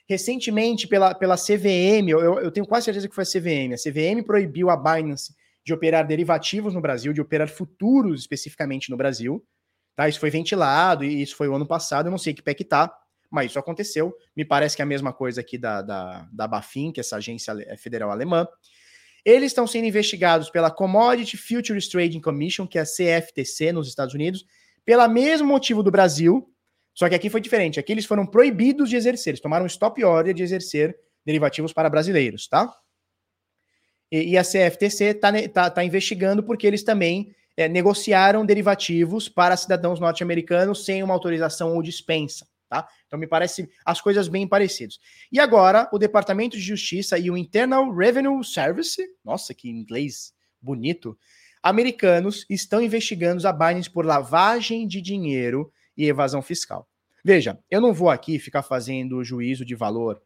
Recentemente, 0.08 0.86
pela, 0.86 1.14
pela 1.14 1.36
CVM, 1.36 2.08
eu, 2.08 2.38
eu 2.38 2.50
tenho 2.52 2.66
quase 2.66 2.84
certeza 2.84 3.08
que 3.08 3.14
foi 3.14 3.24
a 3.24 3.26
CVM. 3.26 3.74
A 3.74 3.76
CVM 3.76 4.24
proibiu 4.24 4.70
a 4.70 4.76
Binance 4.76 5.34
de 5.64 5.72
operar 5.72 6.06
derivativos 6.06 6.74
no 6.74 6.80
Brasil, 6.80 7.12
de 7.12 7.20
operar 7.20 7.48
futuros 7.48 8.20
especificamente 8.20 8.90
no 8.90 8.96
Brasil. 8.96 9.44
Tá? 9.94 10.08
Isso 10.08 10.20
foi 10.20 10.30
ventilado 10.30 11.04
e 11.04 11.22
isso 11.22 11.36
foi 11.36 11.48
o 11.48 11.54
ano 11.54 11.66
passado. 11.66 12.06
Eu 12.06 12.10
não 12.10 12.18
sei 12.18 12.34
que 12.34 12.42
pé 12.42 12.54
que 12.54 12.64
tá 12.64 12.92
mas 13.32 13.50
isso 13.50 13.58
aconteceu. 13.58 14.14
Me 14.36 14.44
parece 14.44 14.76
que 14.76 14.82
é 14.82 14.84
a 14.84 14.86
mesma 14.86 15.10
coisa 15.10 15.40
aqui 15.40 15.56
da, 15.56 15.80
da, 15.80 16.28
da 16.30 16.46
Bafin, 16.46 16.92
que 16.92 17.00
é 17.00 17.02
essa 17.02 17.16
agência 17.16 17.56
é 17.66 17.78
federal 17.78 18.10
alemã. 18.10 18.46
Eles 19.24 19.52
estão 19.52 19.66
sendo 19.66 19.86
investigados 19.86 20.50
pela 20.50 20.70
Commodity 20.70 21.38
Futures 21.38 21.88
Trading 21.88 22.20
Commission, 22.20 22.66
que 22.66 22.78
é 22.78 22.82
a 22.82 22.84
CFTC 22.84 23.72
nos 23.72 23.88
Estados 23.88 24.14
Unidos, 24.14 24.44
pelo 24.84 25.08
mesmo 25.08 25.48
motivo 25.48 25.82
do 25.82 25.90
Brasil, 25.90 26.46
só 26.92 27.08
que 27.08 27.14
aqui 27.14 27.30
foi 27.30 27.40
diferente. 27.40 27.80
Aqui 27.80 27.92
eles 27.92 28.04
foram 28.04 28.26
proibidos 28.26 28.90
de 28.90 28.96
exercer, 28.96 29.30
eles 29.30 29.40
tomaram 29.40 29.64
stop 29.64 30.04
order 30.04 30.34
de 30.34 30.42
exercer 30.42 30.94
derivativos 31.24 31.72
para 31.72 31.88
brasileiros, 31.88 32.46
tá? 32.48 32.70
E, 34.10 34.32
e 34.32 34.38
a 34.38 34.42
CFTC 34.42 35.04
está 35.04 35.48
tá, 35.48 35.70
tá 35.70 35.84
investigando 35.84 36.42
porque 36.42 36.66
eles 36.66 36.82
também 36.82 37.34
é, 37.56 37.68
negociaram 37.68 38.44
derivativos 38.44 39.28
para 39.28 39.56
cidadãos 39.56 40.00
norte-americanos 40.00 40.84
sem 40.84 41.02
uma 41.02 41.14
autorização 41.14 41.74
ou 41.74 41.82
dispensa 41.82 42.46
tá? 42.72 42.88
Então 43.06 43.18
me 43.18 43.26
parece 43.26 43.68
as 43.84 44.00
coisas 44.00 44.28
bem 44.28 44.48
parecidas. 44.48 44.98
E 45.30 45.38
agora, 45.38 45.90
o 45.92 45.98
Departamento 45.98 46.56
de 46.56 46.62
Justiça 46.62 47.18
e 47.18 47.30
o 47.30 47.36
Internal 47.36 47.94
Revenue 47.94 48.42
Service, 48.42 48.98
nossa, 49.22 49.52
que 49.52 49.68
inglês 49.68 50.32
bonito, 50.58 51.18
americanos 51.62 52.46
estão 52.48 52.80
investigando 52.80 53.46
a 53.46 53.52
Binance 53.52 53.90
por 53.90 54.06
lavagem 54.06 54.88
de 54.88 55.02
dinheiro 55.02 55.70
e 55.94 56.06
evasão 56.06 56.40
fiscal. 56.40 56.88
Veja, 57.22 57.58
eu 57.70 57.80
não 57.80 57.92
vou 57.92 58.08
aqui 58.08 58.38
ficar 58.38 58.62
fazendo 58.62 59.22
juízo 59.22 59.66
de 59.66 59.74
valor 59.74 60.22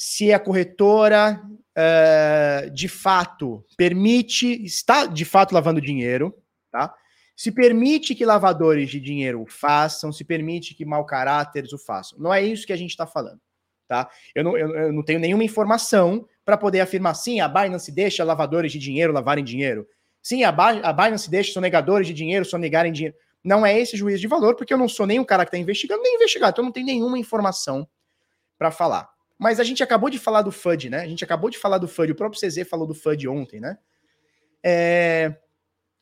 se 0.00 0.32
a 0.32 0.40
corretora 0.40 1.42
uh, 1.76 2.70
de 2.70 2.88
fato 2.88 3.62
permite, 3.76 4.64
está 4.64 5.04
de 5.04 5.26
fato 5.26 5.52
lavando 5.52 5.78
dinheiro, 5.78 6.34
tá? 6.72 6.94
Se 7.36 7.52
permite 7.52 8.14
que 8.14 8.24
lavadores 8.24 8.88
de 8.88 8.98
dinheiro 8.98 9.42
o 9.42 9.46
façam, 9.46 10.10
se 10.10 10.24
permite 10.24 10.74
que 10.74 10.86
mau 10.86 11.04
caráteres 11.04 11.74
o 11.74 11.78
façam. 11.78 12.18
Não 12.18 12.32
é 12.32 12.42
isso 12.42 12.66
que 12.66 12.72
a 12.72 12.76
gente 12.76 12.92
está 12.92 13.06
falando. 13.06 13.38
Tá? 13.86 14.08
Eu, 14.34 14.42
não, 14.42 14.56
eu, 14.56 14.74
eu 14.74 14.92
não 14.92 15.02
tenho 15.02 15.20
nenhuma 15.20 15.44
informação 15.44 16.26
para 16.46 16.56
poder 16.56 16.80
afirmar 16.80 17.14
sim, 17.14 17.40
a 17.40 17.48
Binance 17.48 17.92
deixa 17.92 18.24
lavadores 18.24 18.72
de 18.72 18.78
dinheiro 18.78 19.12
lavarem 19.12 19.44
dinheiro. 19.44 19.86
Sim, 20.22 20.44
a, 20.44 20.48
a 20.48 20.92
Binance 20.94 21.30
deixa 21.30 21.52
sonegadores 21.52 22.06
de 22.06 22.14
dinheiro 22.14 22.44
sonegarem 22.46 22.90
dinheiro. 22.90 23.16
Não 23.44 23.66
é 23.66 23.78
esse 23.78 23.98
juízo 23.98 24.20
de 24.20 24.28
valor, 24.28 24.54
porque 24.56 24.72
eu 24.72 24.78
não 24.78 24.88
sou 24.88 25.06
nem 25.06 25.20
o 25.20 25.26
cara 25.26 25.44
que 25.44 25.48
está 25.48 25.58
investigando, 25.58 26.02
nem 26.02 26.14
investigado. 26.14 26.52
Então 26.52 26.62
eu 26.62 26.66
não 26.66 26.72
tenho 26.72 26.86
nenhuma 26.86 27.18
informação 27.18 27.86
para 28.58 28.70
falar. 28.70 29.10
Mas 29.40 29.58
a 29.58 29.64
gente 29.64 29.82
acabou 29.82 30.10
de 30.10 30.18
falar 30.18 30.42
do 30.42 30.52
FUD, 30.52 30.90
né? 30.90 31.00
A 31.00 31.08
gente 31.08 31.24
acabou 31.24 31.48
de 31.48 31.56
falar 31.56 31.78
do 31.78 31.88
FUD, 31.88 32.12
o 32.12 32.14
próprio 32.14 32.38
CZ 32.38 32.68
falou 32.68 32.86
do 32.86 32.94
FUD 32.94 33.26
ontem, 33.26 33.58
né? 33.58 33.78
É... 34.62 35.34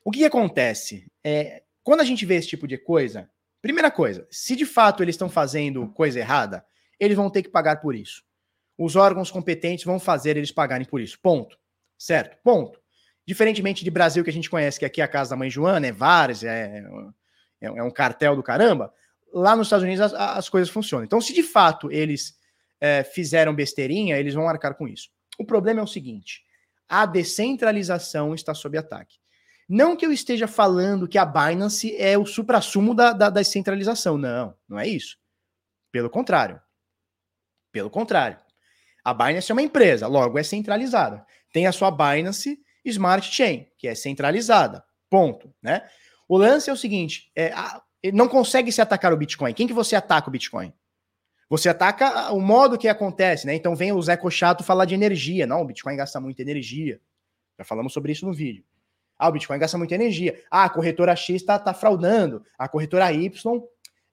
O 0.04 0.10
que, 0.10 0.18
que 0.18 0.24
acontece? 0.24 1.06
É, 1.22 1.62
quando 1.84 2.00
a 2.00 2.04
gente 2.04 2.26
vê 2.26 2.34
esse 2.34 2.48
tipo 2.48 2.66
de 2.66 2.76
coisa, 2.76 3.30
primeira 3.62 3.92
coisa, 3.92 4.26
se 4.28 4.56
de 4.56 4.66
fato 4.66 5.04
eles 5.04 5.14
estão 5.14 5.28
fazendo 5.28 5.86
coisa 5.90 6.18
errada, 6.18 6.64
eles 6.98 7.16
vão 7.16 7.30
ter 7.30 7.44
que 7.44 7.48
pagar 7.48 7.80
por 7.80 7.94
isso. 7.94 8.24
Os 8.76 8.96
órgãos 8.96 9.30
competentes 9.30 9.84
vão 9.84 10.00
fazer 10.00 10.36
eles 10.36 10.50
pagarem 10.50 10.84
por 10.86 11.00
isso. 11.00 11.16
Ponto. 11.22 11.56
Certo? 11.96 12.36
Ponto. 12.42 12.80
Diferentemente 13.24 13.84
de 13.84 13.90
Brasil 13.90 14.24
que 14.24 14.30
a 14.30 14.32
gente 14.32 14.50
conhece, 14.50 14.80
que 14.80 14.84
aqui 14.84 15.00
é 15.00 15.04
a 15.04 15.08
casa 15.08 15.30
da 15.30 15.36
mãe 15.36 15.48
Joana, 15.48 15.86
é 15.86 15.92
vários, 15.92 16.42
é, 16.42 16.82
é, 17.60 17.66
é 17.66 17.82
um 17.84 17.90
cartel 17.90 18.34
do 18.34 18.42
caramba, 18.42 18.92
lá 19.32 19.54
nos 19.54 19.68
Estados 19.68 19.84
Unidos 19.84 20.00
as, 20.00 20.12
as 20.12 20.48
coisas 20.48 20.68
funcionam. 20.68 21.04
Então, 21.04 21.20
se 21.20 21.32
de 21.32 21.44
fato 21.44 21.88
eles 21.92 22.36
é, 22.80 23.02
fizeram 23.04 23.54
besteirinha, 23.54 24.16
eles 24.16 24.34
vão 24.34 24.48
arcar 24.48 24.74
com 24.74 24.86
isso. 24.86 25.08
O 25.38 25.44
problema 25.44 25.80
é 25.80 25.82
o 25.82 25.86
seguinte: 25.86 26.42
a 26.88 27.06
descentralização 27.06 28.34
está 28.34 28.54
sob 28.54 28.76
ataque. 28.76 29.18
Não 29.68 29.96
que 29.96 30.06
eu 30.06 30.12
esteja 30.12 30.48
falando 30.48 31.06
que 31.06 31.18
a 31.18 31.26
Binance 31.26 31.94
é 31.96 32.16
o 32.16 32.24
supra-sumo 32.24 32.94
da, 32.94 33.12
da, 33.12 33.28
da 33.28 33.40
descentralização. 33.40 34.16
Não, 34.16 34.56
não 34.66 34.78
é 34.78 34.88
isso. 34.88 35.18
Pelo 35.92 36.08
contrário. 36.08 36.60
Pelo 37.70 37.90
contrário. 37.90 38.38
A 39.04 39.12
Binance 39.12 39.50
é 39.50 39.54
uma 39.54 39.62
empresa, 39.62 40.06
logo 40.06 40.38
é 40.38 40.42
centralizada. 40.42 41.24
Tem 41.52 41.66
a 41.66 41.72
sua 41.72 41.90
Binance 41.90 42.58
Smart 42.84 43.30
Chain, 43.30 43.66
que 43.76 43.86
é 43.86 43.94
centralizada. 43.94 44.82
Ponto. 45.10 45.54
Né? 45.62 45.86
O 46.26 46.38
lance 46.38 46.70
é 46.70 46.72
o 46.72 46.76
seguinte: 46.76 47.30
é, 47.36 47.52
a, 47.52 47.82
não 48.12 48.28
consegue 48.28 48.70
se 48.72 48.80
atacar 48.80 49.12
o 49.12 49.16
Bitcoin. 49.16 49.52
Quem 49.52 49.66
que 49.66 49.72
você 49.72 49.96
ataca 49.96 50.28
o 50.28 50.32
Bitcoin? 50.32 50.72
Você 51.48 51.68
ataca 51.68 52.32
o 52.32 52.40
modo 52.40 52.76
que 52.76 52.88
acontece, 52.88 53.46
né? 53.46 53.54
Então 53.54 53.74
vem 53.74 53.92
o 53.92 54.02
Zé 54.02 54.16
Cochato 54.16 54.62
falar 54.62 54.84
de 54.84 54.94
energia. 54.94 55.46
Não, 55.46 55.62
o 55.62 55.64
Bitcoin 55.64 55.96
gasta 55.96 56.20
muita 56.20 56.42
energia. 56.42 57.00
Já 57.58 57.64
falamos 57.64 57.92
sobre 57.92 58.12
isso 58.12 58.26
no 58.26 58.32
vídeo. 58.32 58.64
Ah, 59.18 59.28
o 59.28 59.32
Bitcoin 59.32 59.58
gasta 59.58 59.78
muita 59.78 59.94
energia. 59.94 60.42
Ah, 60.50 60.64
a 60.64 60.70
corretora 60.70 61.16
X 61.16 61.36
está 61.36 61.58
tá 61.58 61.74
fraudando. 61.74 62.44
A 62.58 62.68
corretora 62.68 63.12
Y 63.12 63.62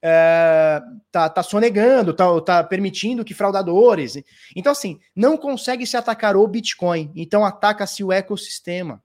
é, 0.02 0.82
tá, 1.12 1.44
sonegando, 1.44 2.14
tá, 2.14 2.42
tá 2.42 2.64
permitindo 2.64 3.26
que 3.26 3.34
fraudadores. 3.34 4.18
Então, 4.56 4.72
assim, 4.72 5.00
não 5.16 5.38
consegue 5.38 5.86
se 5.86 5.98
atacar 5.98 6.36
o 6.36 6.48
Bitcoin. 6.48 7.12
Então, 7.16 7.44
ataca-se 7.44 8.04
o 8.04 8.12
ecossistema. 8.12 9.04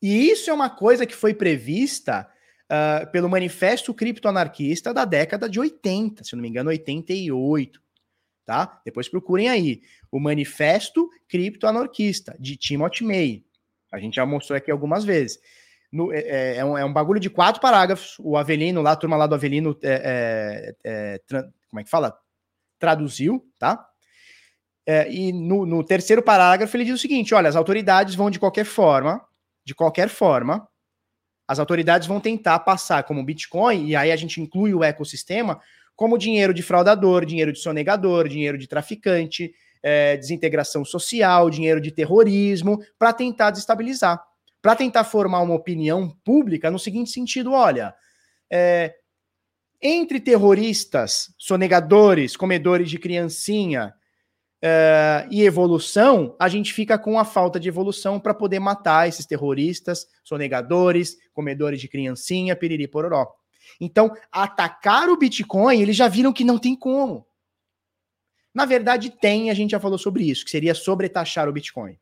E 0.00 0.30
isso 0.30 0.50
é 0.50 0.52
uma 0.52 0.70
coisa 0.70 1.06
que 1.06 1.14
foi 1.14 1.34
prevista 1.34 2.28
uh, 2.70 3.10
pelo 3.10 3.28
Manifesto 3.28 3.94
Criptoanarquista 3.94 4.92
da 4.92 5.04
década 5.04 5.48
de 5.48 5.58
80, 5.58 6.24
se 6.24 6.34
não 6.34 6.42
me 6.42 6.48
engano, 6.48 6.70
88. 6.70 7.80
Tá? 8.44 8.80
Depois 8.84 9.08
procurem 9.08 9.48
aí 9.48 9.82
o 10.10 10.20
Manifesto 10.20 11.10
Criptoanarquista, 11.28 12.36
de 12.38 12.56
Timothy 12.56 13.04
May. 13.04 13.44
A 13.92 13.98
gente 13.98 14.14
já 14.14 14.26
mostrou 14.26 14.56
aqui 14.56 14.70
algumas 14.70 15.04
vezes. 15.04 15.38
No, 15.90 16.12
é, 16.12 16.18
é, 16.18 16.56
é, 16.58 16.64
um, 16.64 16.78
é, 16.78 16.84
um, 16.84 16.92
bagulho 16.92 17.18
de 17.18 17.30
quatro 17.30 17.60
parágrafos. 17.60 18.16
O 18.20 18.36
Avelino, 18.36 18.82
lá, 18.82 18.92
a 18.92 18.96
turma 18.96 19.16
lá 19.16 19.26
do 19.26 19.34
Avelino, 19.34 19.76
é, 19.82 20.74
é, 20.84 21.18
é 21.18 21.42
como 21.68 21.80
é 21.80 21.84
que 21.84 21.90
fala? 21.90 22.16
Traduziu, 22.78 23.44
tá? 23.58 23.84
e 25.10 25.32
no, 25.32 25.66
no, 25.66 25.82
terceiro 25.82 26.22
parágrafo 26.22 26.76
ele 26.76 26.84
diz 26.84 26.94
o 26.94 26.98
seguinte: 26.98 27.34
olha, 27.34 27.48
as 27.48 27.56
autoridades 27.56 28.14
vão 28.14 28.30
de 28.30 28.38
qualquer 28.38 28.64
forma, 28.64 29.20
de 29.64 29.74
qualquer 29.74 30.08
forma, 30.08 30.68
as 31.46 31.58
autoridades 31.58 32.08
vão 32.08 32.20
tentar 32.20 32.58
passar 32.60 33.04
como 33.04 33.24
Bitcoin, 33.24 33.86
e 33.86 33.96
aí 33.96 34.10
a 34.10 34.16
gente 34.16 34.40
inclui 34.40 34.74
o 34.74 34.82
ecossistema, 34.82 35.60
como 35.94 36.18
dinheiro 36.18 36.52
de 36.52 36.62
fraudador, 36.62 37.24
dinheiro 37.24 37.52
de 37.52 37.58
sonegador, 37.58 38.28
dinheiro 38.28 38.58
de 38.58 38.66
traficante, 38.66 39.54
é, 39.82 40.16
desintegração 40.16 40.84
social, 40.84 41.48
dinheiro 41.48 41.80
de 41.80 41.90
terrorismo, 41.90 42.82
para 42.98 43.12
tentar 43.12 43.50
desestabilizar, 43.50 44.22
para 44.60 44.74
tentar 44.74 45.04
formar 45.04 45.40
uma 45.40 45.54
opinião 45.54 46.10
pública 46.24 46.70
no 46.70 46.78
seguinte 46.78 47.10
sentido: 47.10 47.52
olha, 47.52 47.94
é, 48.50 48.94
entre 49.80 50.20
terroristas, 50.20 51.32
sonegadores, 51.38 52.36
comedores 52.36 52.90
de 52.90 52.98
criancinha 52.98 53.94
é, 54.68 55.28
e 55.30 55.44
evolução, 55.44 56.34
a 56.40 56.48
gente 56.48 56.72
fica 56.72 56.98
com 56.98 57.20
a 57.20 57.24
falta 57.24 57.60
de 57.60 57.68
evolução 57.68 58.18
para 58.18 58.34
poder 58.34 58.58
matar 58.58 59.08
esses 59.08 59.24
terroristas, 59.24 60.08
sonegadores, 60.24 61.16
comedores 61.32 61.80
de 61.80 61.86
criancinha, 61.86 62.56
piriri 62.56 62.88
pororó. 62.88 63.28
Então, 63.80 64.12
atacar 64.32 65.08
o 65.08 65.16
Bitcoin, 65.16 65.80
eles 65.80 65.94
já 65.94 66.08
viram 66.08 66.32
que 66.32 66.42
não 66.42 66.58
tem 66.58 66.74
como. 66.74 67.24
Na 68.52 68.64
verdade, 68.64 69.10
tem, 69.10 69.50
a 69.50 69.54
gente 69.54 69.70
já 69.70 69.78
falou 69.78 69.98
sobre 69.98 70.24
isso, 70.28 70.44
que 70.44 70.50
seria 70.50 70.74
sobretaxar 70.74 71.48
o 71.48 71.52
Bitcoin. 71.52 71.96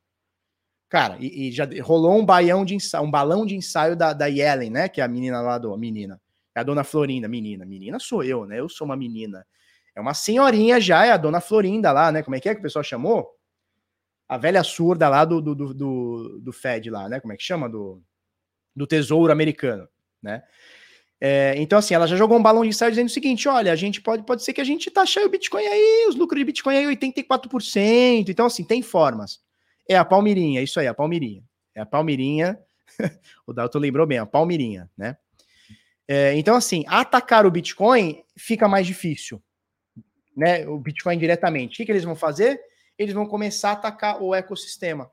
Cara, 0.88 1.18
e, 1.20 1.48
e 1.48 1.52
já 1.52 1.68
rolou 1.82 2.18
um 2.18 2.24
baião 2.24 2.64
de 2.64 2.74
ensaio, 2.74 3.04
um 3.04 3.10
balão 3.10 3.44
de 3.44 3.56
ensaio 3.56 3.94
da, 3.94 4.14
da 4.14 4.26
Yellen, 4.26 4.70
né? 4.70 4.88
Que 4.88 5.02
é 5.02 5.04
a 5.04 5.08
menina 5.08 5.42
lá 5.42 5.58
do. 5.58 5.76
Menina. 5.76 6.18
É 6.54 6.60
a 6.60 6.62
dona 6.62 6.84
Florinda, 6.84 7.28
menina. 7.28 7.66
Menina 7.66 7.98
sou 7.98 8.22
eu, 8.22 8.46
né? 8.46 8.60
Eu 8.60 8.68
sou 8.68 8.86
uma 8.86 8.96
menina. 8.96 9.44
É 9.94 10.00
uma 10.00 10.14
senhorinha 10.14 10.80
já, 10.80 11.06
é 11.06 11.12
a 11.12 11.16
dona 11.16 11.40
Florinda 11.40 11.92
lá, 11.92 12.10
né? 12.10 12.22
Como 12.22 12.34
é 12.34 12.40
que 12.40 12.48
é 12.48 12.54
que 12.54 12.60
o 12.60 12.62
pessoal 12.62 12.82
chamou? 12.82 13.30
A 14.28 14.36
velha 14.36 14.62
surda 14.64 15.08
lá 15.08 15.24
do, 15.24 15.40
do, 15.40 15.54
do, 15.54 16.40
do 16.40 16.52
Fed 16.52 16.90
lá, 16.90 17.08
né? 17.08 17.20
Como 17.20 17.32
é 17.32 17.36
que 17.36 17.42
chama? 17.42 17.68
Do, 17.68 18.02
do 18.74 18.86
Tesouro 18.86 19.32
Americano, 19.32 19.88
né? 20.22 20.42
É, 21.20 21.54
então, 21.56 21.78
assim, 21.78 21.94
ela 21.94 22.06
já 22.06 22.16
jogou 22.16 22.36
um 22.36 22.42
balão 22.42 22.62
de 22.62 22.68
ensaio 22.68 22.90
dizendo 22.90 23.06
o 23.06 23.10
seguinte: 23.10 23.48
olha, 23.48 23.72
a 23.72 23.76
gente 23.76 24.00
pode, 24.00 24.24
pode 24.24 24.42
ser 24.42 24.52
que 24.52 24.60
a 24.60 24.64
gente 24.64 24.90
taxe 24.90 25.18
o 25.20 25.28
Bitcoin 25.28 25.64
aí, 25.64 26.06
os 26.08 26.16
lucros 26.16 26.38
de 26.38 26.44
Bitcoin 26.44 26.76
aí 26.76 26.96
84%. 26.96 28.28
Então, 28.28 28.46
assim, 28.46 28.64
tem 28.64 28.82
formas. 28.82 29.40
É 29.88 29.96
a 29.96 30.04
Palmirinha, 30.04 30.60
isso 30.60 30.80
aí, 30.80 30.86
a 30.86 30.94
Palmirinha. 30.94 31.42
É 31.74 31.80
a 31.80 31.86
Palmirinha. 31.86 32.58
o 33.46 33.52
Dalton 33.52 33.78
lembrou 33.78 34.06
bem, 34.06 34.18
a 34.18 34.26
Palmirinha, 34.26 34.90
né? 34.96 35.16
É, 36.06 36.34
então, 36.36 36.56
assim, 36.56 36.84
atacar 36.86 37.46
o 37.46 37.50
Bitcoin 37.50 38.22
fica 38.36 38.68
mais 38.68 38.86
difícil, 38.86 39.42
né? 40.36 40.66
O 40.66 40.78
Bitcoin 40.78 41.18
diretamente. 41.18 41.74
O 41.74 41.76
que, 41.76 41.86
que 41.86 41.92
eles 41.92 42.04
vão 42.04 42.16
fazer? 42.16 42.60
Eles 42.98 43.14
vão 43.14 43.26
começar 43.26 43.70
a 43.70 43.72
atacar 43.72 44.22
o 44.22 44.34
ecossistema. 44.34 45.10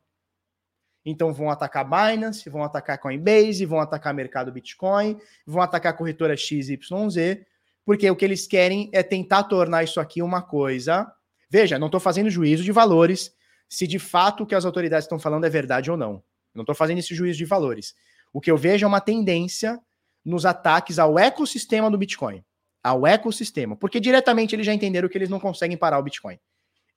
Então 1.05 1.33
vão 1.33 1.49
atacar 1.49 1.83
Binance, 1.83 2.49
vão 2.49 2.63
atacar 2.63 2.99
Coinbase, 2.99 3.65
vão 3.65 3.79
atacar 3.79 4.13
mercado 4.13 4.51
Bitcoin, 4.51 5.17
vão 5.45 5.61
atacar 5.61 5.97
corretora 5.97 6.37
XYZ, 6.37 7.39
porque 7.83 8.09
o 8.09 8.15
que 8.15 8.23
eles 8.23 8.45
querem 8.45 8.89
é 8.93 9.01
tentar 9.01 9.43
tornar 9.45 9.83
isso 9.83 9.99
aqui 9.99 10.21
uma 10.21 10.41
coisa. 10.41 11.11
Veja, 11.49 11.79
não 11.79 11.87
estou 11.87 11.99
fazendo 11.99 12.29
juízo 12.29 12.63
de 12.63 12.71
valores, 12.71 13.33
se 13.67 13.87
de 13.87 13.97
fato 13.97 14.43
o 14.43 14.45
que 14.45 14.53
as 14.53 14.63
autoridades 14.63 15.05
estão 15.05 15.19
falando 15.19 15.45
é 15.45 15.49
verdade 15.49 15.89
ou 15.89 15.97
não. 15.97 16.23
Não 16.53 16.61
estou 16.61 16.75
fazendo 16.75 16.99
esse 16.99 17.15
juízo 17.15 17.37
de 17.37 17.45
valores. 17.45 17.95
O 18.31 18.39
que 18.39 18.51
eu 18.51 18.57
vejo 18.57 18.85
é 18.85 18.87
uma 18.87 19.01
tendência 19.01 19.79
nos 20.23 20.45
ataques 20.45 20.99
ao 20.99 21.17
ecossistema 21.17 21.89
do 21.89 21.97
Bitcoin. 21.97 22.43
Ao 22.83 23.05
ecossistema. 23.05 23.75
Porque 23.75 23.99
diretamente 23.99 24.55
eles 24.55 24.65
já 24.65 24.73
entenderam 24.73 25.07
que 25.07 25.17
eles 25.17 25.29
não 25.29 25.39
conseguem 25.39 25.77
parar 25.77 25.99
o 25.99 26.03
Bitcoin. 26.03 26.39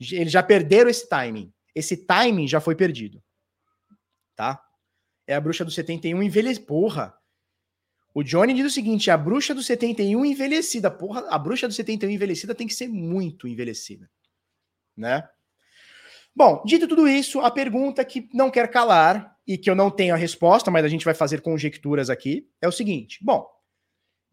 Eles 0.01 0.33
já 0.33 0.43
perderam 0.43 0.91
esse 0.91 1.09
timing. 1.09 1.53
Esse 1.75 1.97
timing 1.97 2.49
já 2.49 2.61
foi 2.61 2.75
perdido 2.75 3.23
tá? 4.35 4.61
É 5.27 5.35
a 5.35 5.41
bruxa 5.41 5.65
do 5.65 5.71
71 5.71 6.23
envelhecida. 6.23 6.67
Porra! 6.67 7.15
O 8.15 8.23
Johnny 8.23 8.55
diz 8.55 8.67
o 8.67 8.71
seguinte: 8.71 9.11
a 9.11 9.17
bruxa 9.17 9.55
do 9.55 9.63
71 9.63 10.25
envelhecida. 10.25 10.91
Porra, 10.91 11.27
a 11.29 11.39
bruxa 11.39 11.67
do 11.67 11.75
71 11.75 12.11
envelhecida 12.11 12.55
tem 12.55 12.67
que 12.67 12.75
ser 12.75 12.89
muito 12.89 13.49
envelhecida, 13.49 14.11
né? 14.97 15.29
Bom, 16.37 16.63
dito 16.65 16.89
tudo 16.89 17.07
isso, 17.07 17.41
a 17.41 17.51
pergunta 17.51 18.05
que 18.05 18.29
não 18.35 18.51
quer 18.51 18.69
calar 18.69 19.37
e 19.47 19.57
que 19.57 19.71
eu 19.71 19.75
não 19.75 19.89
tenho 19.91 20.15
a 20.15 20.17
resposta, 20.17 20.69
mas 20.69 20.85
a 20.85 20.89
gente 20.89 21.05
vai 21.05 21.15
fazer 21.15 21.41
conjecturas 21.41 22.11
aqui, 22.11 22.49
é 22.61 22.69
o 22.69 22.73
seguinte: 22.73 23.19
bom, 23.23 23.47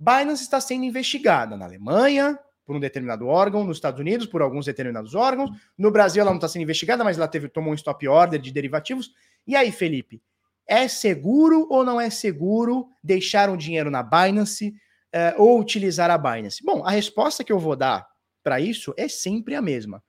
Binance 0.01 0.41
está 0.41 0.59
sendo 0.59 0.83
investigada 0.83 1.55
na 1.55 1.65
Alemanha 1.65 2.39
por 2.65 2.75
um 2.75 2.79
determinado 2.79 3.27
órgão, 3.27 3.63
nos 3.63 3.77
Estados 3.77 3.99
Unidos 3.99 4.25
por 4.25 4.41
alguns 4.41 4.65
determinados 4.65 5.13
órgãos, 5.13 5.51
no 5.77 5.91
Brasil 5.91 6.21
ela 6.21 6.31
não 6.31 6.37
está 6.37 6.47
sendo 6.47 6.63
investigada, 6.63 7.03
mas 7.03 7.17
ela 7.17 7.27
teve 7.27 7.47
tomou 7.47 7.71
um 7.71 7.75
stop 7.75 8.07
order 8.07 8.39
de 8.39 8.51
derivativos. 8.51 9.11
E 9.45 9.55
aí, 9.55 9.71
Felipe, 9.71 10.19
é 10.67 10.87
seguro 10.87 11.67
ou 11.69 11.83
não 11.83 12.01
é 12.01 12.09
seguro 12.09 12.87
deixar 13.03 13.47
um 13.47 13.57
dinheiro 13.57 13.91
na 13.91 14.01
Binance 14.01 14.73
é, 15.11 15.35
ou 15.37 15.59
utilizar 15.59 16.09
a 16.09 16.17
Binance? 16.17 16.63
Bom, 16.63 16.83
a 16.83 16.89
resposta 16.89 17.43
que 17.43 17.51
eu 17.51 17.59
vou 17.59 17.75
dar 17.75 18.07
para 18.41 18.59
isso 18.59 18.95
é 18.97 19.07
sempre 19.07 19.53
a 19.53 19.61
mesma. 19.61 20.03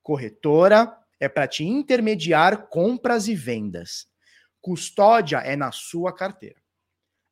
Corretora 0.00 0.96
é 1.18 1.28
para 1.28 1.48
te 1.48 1.64
intermediar 1.64 2.68
compras 2.68 3.26
e 3.26 3.34
vendas. 3.34 4.06
Custódia 4.60 5.38
é 5.38 5.56
na 5.56 5.72
sua 5.72 6.14
carteira. 6.14 6.63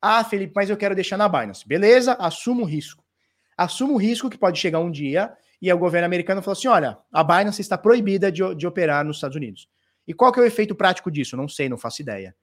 Ah, 0.05 0.21
Felipe, 0.21 0.51
mas 0.53 0.69
eu 0.69 0.75
quero 0.75 0.93
deixar 0.93 1.15
na 1.15 1.29
Binance. 1.29 1.65
Beleza, 1.65 2.17
assumo 2.19 2.63
o 2.63 2.65
risco. 2.65 3.01
Assumo 3.57 3.93
o 3.93 3.97
risco 3.97 4.29
que 4.29 4.37
pode 4.37 4.59
chegar 4.59 4.79
um 4.79 4.91
dia 4.91 5.31
e 5.61 5.71
o 5.71 5.77
governo 5.77 6.05
americano 6.05 6.41
falou 6.41 6.57
assim: 6.57 6.67
olha, 6.67 6.97
a 7.09 7.23
Binance 7.23 7.61
está 7.61 7.77
proibida 7.77 8.29
de, 8.29 8.53
de 8.53 8.67
operar 8.67 9.05
nos 9.05 9.15
Estados 9.15 9.37
Unidos. 9.37 9.69
E 10.05 10.13
qual 10.13 10.29
que 10.33 10.41
é 10.41 10.43
o 10.43 10.45
efeito 10.45 10.75
prático 10.75 11.09
disso? 11.09 11.37
Não 11.37 11.47
sei, 11.47 11.69
não 11.69 11.77
faço 11.77 12.01
ideia. 12.01 12.35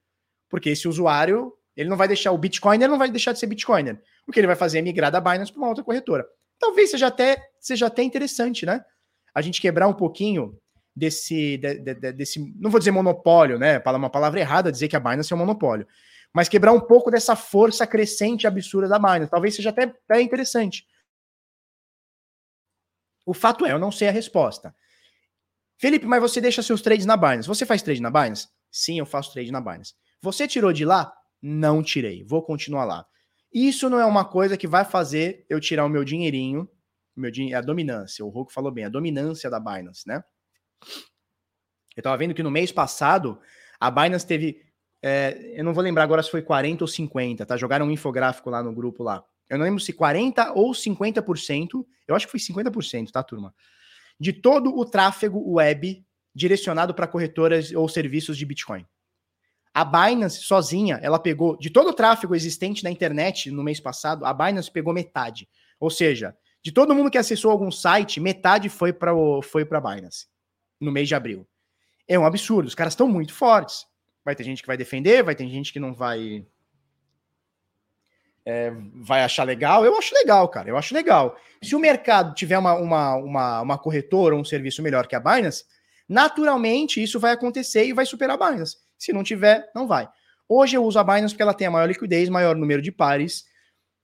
Porque 0.49 0.71
esse 0.71 0.87
usuário, 0.87 1.53
ele 1.77 1.87
não 1.87 1.95
vai 1.95 2.07
deixar 2.07 2.31
o 2.31 2.37
Bitcoin, 2.37 2.77
ele 2.77 2.87
não 2.87 2.97
vai 2.97 3.11
deixar 3.11 3.31
de 3.31 3.37
ser 3.37 3.45
Bitcoiner. 3.45 4.01
O 4.27 4.31
que 4.31 4.39
ele 4.39 4.47
vai 4.47 4.55
fazer 4.55 4.79
é 4.79 4.81
migrar 4.81 5.11
da 5.11 5.21
Binance 5.21 5.51
para 5.51 5.61
uma 5.61 5.69
outra 5.69 5.83
corretora. 5.83 6.25
Talvez 6.59 6.89
seja 6.89 7.07
até, 7.07 7.47
seja 7.59 7.85
até 7.85 8.01
interessante, 8.01 8.65
né? 8.65 8.83
A 9.35 9.41
gente 9.43 9.61
quebrar 9.61 9.87
um 9.87 9.93
pouquinho 9.93 10.57
desse, 10.95 11.57
de, 11.57 11.75
de, 11.75 11.93
de, 11.93 12.11
desse, 12.11 12.39
não 12.59 12.71
vou 12.71 12.79
dizer 12.79 12.89
monopólio, 12.89 13.59
né? 13.59 13.79
Uma 13.85 14.09
palavra 14.09 14.39
errada 14.39 14.71
dizer 14.71 14.87
que 14.87 14.95
a 14.95 14.99
Binance 14.99 15.31
é 15.31 15.35
um 15.35 15.39
monopólio, 15.39 15.85
mas 16.33 16.49
quebrar 16.49 16.71
um 16.71 16.79
pouco 16.79 17.11
dessa 17.11 17.35
força 17.35 17.85
crescente 17.85 18.47
absurda 18.47 18.87
da 18.87 18.97
Binance. 18.97 19.31
Talvez 19.31 19.55
seja 19.55 19.69
até, 19.69 19.83
até 19.83 20.21
interessante. 20.21 20.87
O 23.25 23.33
fato 23.33 23.65
é, 23.65 23.71
eu 23.71 23.79
não 23.79 23.91
sei 23.91 24.07
a 24.07 24.11
resposta. 24.11 24.75
Felipe, 25.77 26.05
mas 26.05 26.21
você 26.21 26.39
deixa 26.39 26.61
seus 26.61 26.81
trades 26.81 27.05
na 27.05 27.17
Binance. 27.17 27.47
Você 27.47 27.65
faz 27.65 27.81
trade 27.81 28.01
na 28.01 28.09
Binance? 28.09 28.47
Sim, 28.71 28.99
eu 28.99 29.05
faço 29.05 29.33
trade 29.33 29.51
na 29.51 29.59
Binance. 29.59 29.95
Você 30.21 30.47
tirou 30.47 30.71
de 30.71 30.85
lá? 30.85 31.13
Não 31.41 31.83
tirei. 31.83 32.23
Vou 32.23 32.43
continuar 32.43 32.85
lá. 32.85 33.05
Isso 33.53 33.89
não 33.89 33.99
é 33.99 34.05
uma 34.05 34.23
coisa 34.23 34.55
que 34.55 34.67
vai 34.67 34.85
fazer 34.85 35.45
eu 35.49 35.59
tirar 35.59 35.85
o 35.85 35.89
meu 35.89 36.05
dinheirinho, 36.05 36.69
meu 37.15 37.29
dinheiro, 37.29 37.57
a 37.57 37.61
dominância. 37.61 38.23
O 38.23 38.29
Roku 38.29 38.53
falou 38.53 38.71
bem, 38.71 38.85
a 38.85 38.89
dominância 38.89 39.49
da 39.49 39.59
Binance, 39.59 40.07
né? 40.07 40.23
Eu 41.95 42.01
tava 42.01 42.17
vendo 42.17 42.33
que 42.33 42.43
no 42.43 42.49
mês 42.49 42.71
passado 42.71 43.41
a 43.79 43.91
Binance 43.91 44.25
teve, 44.25 44.63
é, 45.01 45.53
eu 45.55 45.63
não 45.63 45.73
vou 45.73 45.83
lembrar 45.83 46.03
agora 46.03 46.21
se 46.21 46.29
foi 46.29 46.41
40 46.41 46.83
ou 46.83 46.87
50, 46.87 47.45
tá? 47.45 47.57
Jogaram 47.57 47.87
um 47.87 47.91
infográfico 47.91 48.49
lá 48.49 48.61
no 48.61 48.73
grupo 48.73 49.03
lá. 49.03 49.23
Eu 49.49 49.57
não 49.57 49.65
lembro 49.65 49.79
se 49.79 49.91
40 49.91 50.53
ou 50.53 50.71
50%, 50.71 51.85
eu 52.07 52.15
acho 52.15 52.27
que 52.27 52.31
foi 52.31 52.39
50%, 52.39 53.11
tá, 53.11 53.23
turma? 53.23 53.53
De 54.19 54.31
todo 54.31 54.77
o 54.77 54.85
tráfego 54.85 55.53
web 55.53 56.05
direcionado 56.33 56.93
para 56.93 57.07
corretoras 57.07 57.71
ou 57.71 57.89
serviços 57.89 58.37
de 58.37 58.45
Bitcoin. 58.45 58.85
A 59.73 59.83
Binance 59.83 60.43
sozinha, 60.43 60.99
ela 61.01 61.17
pegou 61.17 61.57
de 61.57 61.69
todo 61.69 61.89
o 61.89 61.93
tráfego 61.93 62.35
existente 62.35 62.83
na 62.83 62.91
internet 62.91 63.49
no 63.49 63.63
mês 63.63 63.79
passado, 63.79 64.25
a 64.25 64.33
Binance 64.33 64.71
pegou 64.71 64.93
metade. 64.93 65.49
Ou 65.79 65.89
seja, 65.89 66.35
de 66.63 66.71
todo 66.71 66.93
mundo 66.93 67.09
que 67.09 67.17
acessou 67.17 67.51
algum 67.51 67.71
site, 67.71 68.19
metade 68.19 68.69
foi 68.69 68.93
para 68.93 69.11
foi 69.43 69.65
para 69.65 69.81
Binance 69.81 70.27
no 70.79 70.91
mês 70.91 71.07
de 71.07 71.15
abril. 71.15 71.47
É 72.07 72.19
um 72.19 72.25
absurdo, 72.25 72.67
os 72.67 72.75
caras 72.75 72.93
estão 72.93 73.07
muito 73.07 73.33
fortes. 73.33 73.85
Vai 74.23 74.35
ter 74.35 74.43
gente 74.43 74.61
que 74.61 74.67
vai 74.67 74.77
defender, 74.77 75.23
vai 75.23 75.35
ter 75.35 75.47
gente 75.47 75.73
que 75.73 75.79
não 75.79 75.93
vai 75.93 76.45
é, 78.45 78.71
vai 78.95 79.23
achar 79.23 79.43
legal. 79.43 79.85
Eu 79.85 79.95
acho 79.97 80.13
legal, 80.15 80.47
cara. 80.49 80.69
Eu 80.69 80.77
acho 80.77 80.93
legal. 80.93 81.37
Se 81.61 81.75
o 81.75 81.79
mercado 81.79 82.33
tiver 82.33 82.57
uma, 82.57 82.73
uma, 82.73 83.15
uma, 83.15 83.61
uma 83.61 83.77
corretora 83.77 84.35
ou 84.35 84.41
um 84.41 84.45
serviço 84.45 84.81
melhor 84.81 85.07
que 85.07 85.15
a 85.15 85.19
Binance, 85.19 85.63
naturalmente 86.07 87.01
isso 87.01 87.19
vai 87.19 87.31
acontecer 87.31 87.85
e 87.85 87.93
vai 87.93 88.05
superar 88.05 88.41
a 88.41 88.49
Binance. 88.49 88.77
Se 88.97 89.13
não 89.13 89.23
tiver, 89.23 89.69
não 89.75 89.87
vai. 89.87 90.09
Hoje 90.47 90.75
eu 90.75 90.83
uso 90.83 90.99
a 90.99 91.03
Binance 91.03 91.33
porque 91.33 91.43
ela 91.43 91.53
tem 91.53 91.67
a 91.67 91.71
maior 91.71 91.87
liquidez, 91.87 92.29
maior 92.29 92.55
número 92.55 92.81
de 92.81 92.91
pares. 92.91 93.45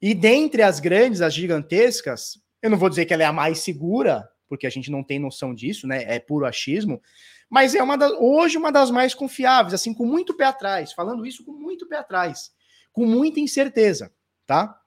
E 0.02 0.14
dentre 0.14 0.62
as 0.62 0.80
grandes, 0.80 1.22
as 1.22 1.34
gigantescas, 1.34 2.40
eu 2.62 2.70
não 2.70 2.78
vou 2.78 2.90
dizer 2.90 3.06
que 3.06 3.14
ela 3.14 3.24
é 3.24 3.26
a 3.26 3.34
mais 3.34 3.60
segura, 3.60 4.28
porque 4.48 4.68
a 4.68 4.70
gente 4.70 4.92
não 4.92 5.04
tem 5.04 5.20
noção 5.20 5.54
disso, 5.54 5.88
né? 5.88 6.04
É 6.04 6.20
puro 6.20 6.46
achismo. 6.46 7.02
Mas 7.50 7.76
é 7.76 7.82
uma 7.82 7.98
das, 7.98 8.12
hoje 8.20 8.58
uma 8.58 8.72
das 8.72 8.92
mais 8.92 9.14
confiáveis, 9.14 9.74
assim, 9.74 9.94
com 9.94 10.06
muito 10.06 10.36
pé 10.36 10.46
atrás. 10.46 10.92
Falando 10.92 11.26
isso 11.26 11.46
com 11.46 11.54
muito 11.54 11.88
pé 11.88 11.98
atrás. 11.98 12.52
Com 12.92 13.06
muita 13.06 13.40
incerteza, 13.40 14.12
tá? 14.46 14.80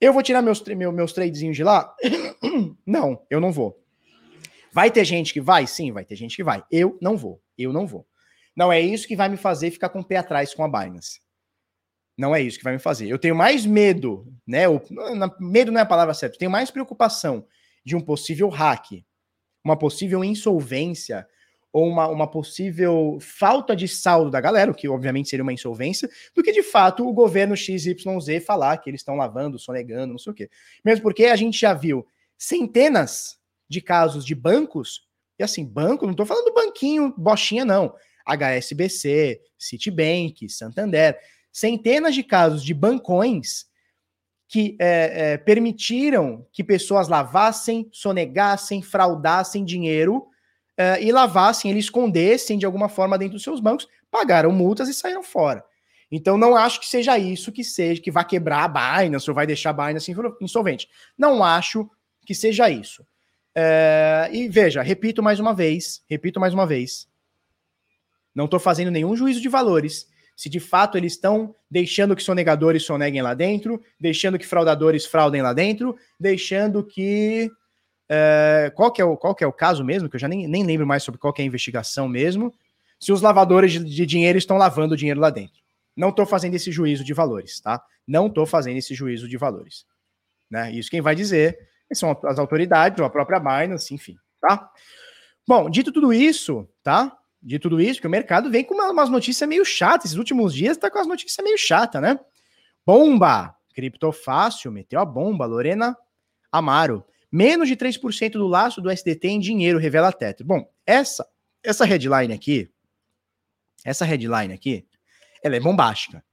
Eu 0.00 0.12
vou 0.12 0.22
tirar 0.22 0.42
meus, 0.42 0.62
meus, 0.62 0.94
meus 0.94 1.12
tradezinhos 1.12 1.56
de 1.56 1.64
lá? 1.64 1.94
não, 2.86 3.24
eu 3.30 3.40
não 3.40 3.52
vou. 3.52 3.82
Vai 4.72 4.90
ter 4.90 5.04
gente 5.04 5.32
que 5.32 5.40
vai? 5.40 5.66
Sim, 5.66 5.92
vai 5.92 6.04
ter 6.04 6.16
gente 6.16 6.36
que 6.36 6.44
vai. 6.44 6.64
Eu 6.70 6.98
não 7.00 7.16
vou. 7.16 7.40
Eu 7.56 7.72
não 7.72 7.86
vou. 7.86 8.06
Não 8.56 8.72
é 8.72 8.80
isso 8.80 9.08
que 9.08 9.16
vai 9.16 9.28
me 9.28 9.36
fazer 9.36 9.70
ficar 9.70 9.88
com 9.88 10.00
o 10.00 10.04
pé 10.04 10.16
atrás 10.16 10.52
com 10.52 10.64
a 10.64 10.68
Binance. 10.68 11.20
Não 12.16 12.34
é 12.34 12.40
isso 12.40 12.58
que 12.58 12.64
vai 12.64 12.74
me 12.74 12.78
fazer. 12.78 13.08
Eu 13.08 13.18
tenho 13.18 13.34
mais 13.34 13.66
medo, 13.66 14.32
né? 14.46 14.68
O, 14.68 14.80
medo 15.40 15.72
não 15.72 15.80
é 15.80 15.82
a 15.82 15.86
palavra 15.86 16.14
certa. 16.14 16.36
Eu 16.36 16.38
tenho 16.38 16.50
mais 16.50 16.70
preocupação 16.70 17.46
de 17.84 17.96
um 17.96 18.00
possível 18.00 18.48
hack, 18.48 19.04
uma 19.64 19.76
possível 19.76 20.24
insolvência 20.24 21.26
ou 21.74 21.88
uma, 21.88 22.06
uma 22.06 22.30
possível 22.30 23.18
falta 23.20 23.74
de 23.74 23.88
saldo 23.88 24.30
da 24.30 24.40
galera, 24.40 24.70
o 24.70 24.74
que 24.74 24.88
obviamente 24.88 25.28
seria 25.28 25.42
uma 25.42 25.52
insolvência, 25.52 26.08
do 26.32 26.40
que 26.40 26.52
de 26.52 26.62
fato 26.62 27.04
o 27.04 27.12
governo 27.12 27.56
XYZ 27.56 27.98
falar 28.46 28.76
que 28.78 28.88
eles 28.88 29.00
estão 29.00 29.16
lavando, 29.16 29.58
sonegando, 29.58 30.12
não 30.12 30.18
sei 30.18 30.30
o 30.30 30.34
quê. 30.36 30.48
Mesmo 30.84 31.02
porque 31.02 31.24
a 31.24 31.34
gente 31.34 31.58
já 31.58 31.74
viu 31.74 32.06
centenas 32.38 33.40
de 33.68 33.80
casos 33.80 34.24
de 34.24 34.36
bancos, 34.36 35.08
e 35.36 35.42
assim, 35.42 35.66
banco, 35.66 36.04
não 36.04 36.12
estou 36.12 36.24
falando 36.24 36.54
banquinho, 36.54 37.12
bochinha, 37.18 37.64
não. 37.64 37.92
HSBC, 38.24 39.40
Citibank, 39.58 40.48
Santander, 40.48 41.18
centenas 41.52 42.14
de 42.14 42.22
casos 42.22 42.62
de 42.62 42.72
bancões 42.72 43.66
que 44.46 44.76
é, 44.78 45.32
é, 45.32 45.38
permitiram 45.38 46.46
que 46.52 46.62
pessoas 46.62 47.08
lavassem, 47.08 47.88
sonegassem, 47.90 48.80
fraudassem 48.80 49.64
dinheiro 49.64 50.28
é, 50.76 51.02
e 51.02 51.12
lavassem, 51.12 51.70
eles 51.70 51.84
escondessem 51.84 52.58
de 52.58 52.66
alguma 52.66 52.88
forma 52.88 53.18
dentro 53.18 53.34
dos 53.34 53.42
seus 53.42 53.60
bancos, 53.60 53.88
pagaram 54.10 54.50
multas 54.50 54.88
e 54.88 54.94
saíram 54.94 55.22
fora. 55.22 55.64
Então 56.10 56.36
não 56.36 56.56
acho 56.56 56.80
que 56.80 56.86
seja 56.86 57.18
isso 57.18 57.50
que 57.50 57.64
seja 57.64 58.00
que 58.00 58.10
vai 58.10 58.24
quebrar 58.24 58.64
a 58.64 58.68
Binance 58.68 59.28
ou 59.28 59.34
vai 59.34 59.46
deixar 59.46 59.70
a 59.70 59.72
Binance 59.72 60.14
insolvente. 60.40 60.88
Não 61.18 61.42
acho 61.42 61.88
que 62.24 62.34
seja 62.34 62.70
isso. 62.70 63.04
É, 63.54 64.28
e 64.32 64.48
veja, 64.48 64.82
repito 64.82 65.22
mais 65.22 65.38
uma 65.38 65.54
vez, 65.54 66.02
repito 66.08 66.40
mais 66.40 66.52
uma 66.52 66.66
vez, 66.66 67.08
não 68.34 68.46
estou 68.46 68.58
fazendo 68.58 68.90
nenhum 68.90 69.14
juízo 69.14 69.40
de 69.40 69.48
valores. 69.48 70.08
Se 70.36 70.48
de 70.48 70.58
fato 70.58 70.98
eles 70.98 71.12
estão 71.12 71.54
deixando 71.70 72.16
que 72.16 72.22
sonegadores 72.22 72.84
soneguem 72.84 73.22
lá 73.22 73.34
dentro, 73.34 73.80
deixando 74.00 74.38
que 74.38 74.46
fraudadores 74.46 75.06
fraudem 75.06 75.42
lá 75.42 75.52
dentro, 75.52 75.96
deixando 76.18 76.84
que. 76.84 77.48
É, 78.14 78.70
qual, 78.74 78.92
que 78.92 79.02
é 79.02 79.04
o, 79.04 79.16
qual 79.16 79.34
que 79.34 79.42
é 79.42 79.46
o 79.46 79.52
caso 79.52 79.84
mesmo? 79.84 80.08
Que 80.08 80.16
eu 80.16 80.20
já 80.20 80.28
nem, 80.28 80.46
nem 80.46 80.64
lembro 80.64 80.86
mais 80.86 81.02
sobre 81.02 81.20
qual 81.20 81.32
que 81.32 81.42
é 81.42 81.44
a 81.44 81.46
investigação 81.46 82.08
mesmo. 82.08 82.52
Se 83.00 83.12
os 83.12 83.20
lavadores 83.20 83.72
de, 83.72 83.84
de 83.84 84.06
dinheiro 84.06 84.38
estão 84.38 84.56
lavando 84.56 84.96
dinheiro 84.96 85.20
lá 85.20 85.30
dentro. 85.30 85.62
Não 85.96 86.10
estou 86.10 86.26
fazendo 86.26 86.54
esse 86.54 86.70
juízo 86.70 87.04
de 87.04 87.12
valores, 87.12 87.60
tá? 87.60 87.82
Não 88.06 88.26
estou 88.26 88.46
fazendo 88.46 88.76
esse 88.76 88.94
juízo 88.94 89.28
de 89.28 89.36
valores. 89.36 89.84
Né? 90.50 90.72
Isso 90.72 90.90
quem 90.90 91.00
vai 91.00 91.14
dizer 91.14 91.58
são 91.92 92.18
as 92.24 92.38
autoridades, 92.38 92.98
ou 92.98 93.06
a 93.06 93.10
própria 93.10 93.38
Binance, 93.38 93.94
enfim, 93.94 94.16
tá? 94.40 94.68
Bom, 95.46 95.70
dito 95.70 95.92
tudo 95.92 96.12
isso, 96.12 96.68
tá? 96.82 97.16
de 97.44 97.58
tudo 97.58 97.78
isso, 97.78 98.00
que 98.00 98.06
o 98.06 98.10
mercado 98.10 98.50
vem 98.50 98.64
com 98.64 98.72
uma, 98.72 98.90
umas 98.90 99.10
notícias 99.10 99.46
meio 99.46 99.64
chatas. 99.66 100.06
Esses 100.06 100.16
últimos 100.16 100.54
dias 100.54 100.78
tá 100.78 100.90
com 100.90 100.98
as 100.98 101.06
notícias 101.06 101.44
meio 101.44 101.58
chatas, 101.58 102.00
né? 102.00 102.18
Bomba! 102.86 103.54
Criptofácil, 103.74 104.72
meteu 104.72 104.98
a 104.98 105.04
bomba. 105.04 105.44
Lorena 105.44 105.94
Amaro. 106.50 107.04
Menos 107.34 107.66
de 107.66 107.74
3% 107.74 108.30
do 108.34 108.46
laço 108.46 108.80
do 108.80 108.88
SDT 108.88 109.26
em 109.26 109.40
dinheiro, 109.40 109.76
revela 109.76 110.06
a 110.06 110.12
Tether. 110.12 110.46
Bom, 110.46 110.72
essa, 110.86 111.28
essa 111.64 111.84
headline 111.84 112.32
aqui, 112.32 112.70
essa 113.84 114.04
headline 114.04 114.54
aqui, 114.54 114.86
ela 115.42 115.56
é 115.56 115.58
bombástica. 115.58 116.24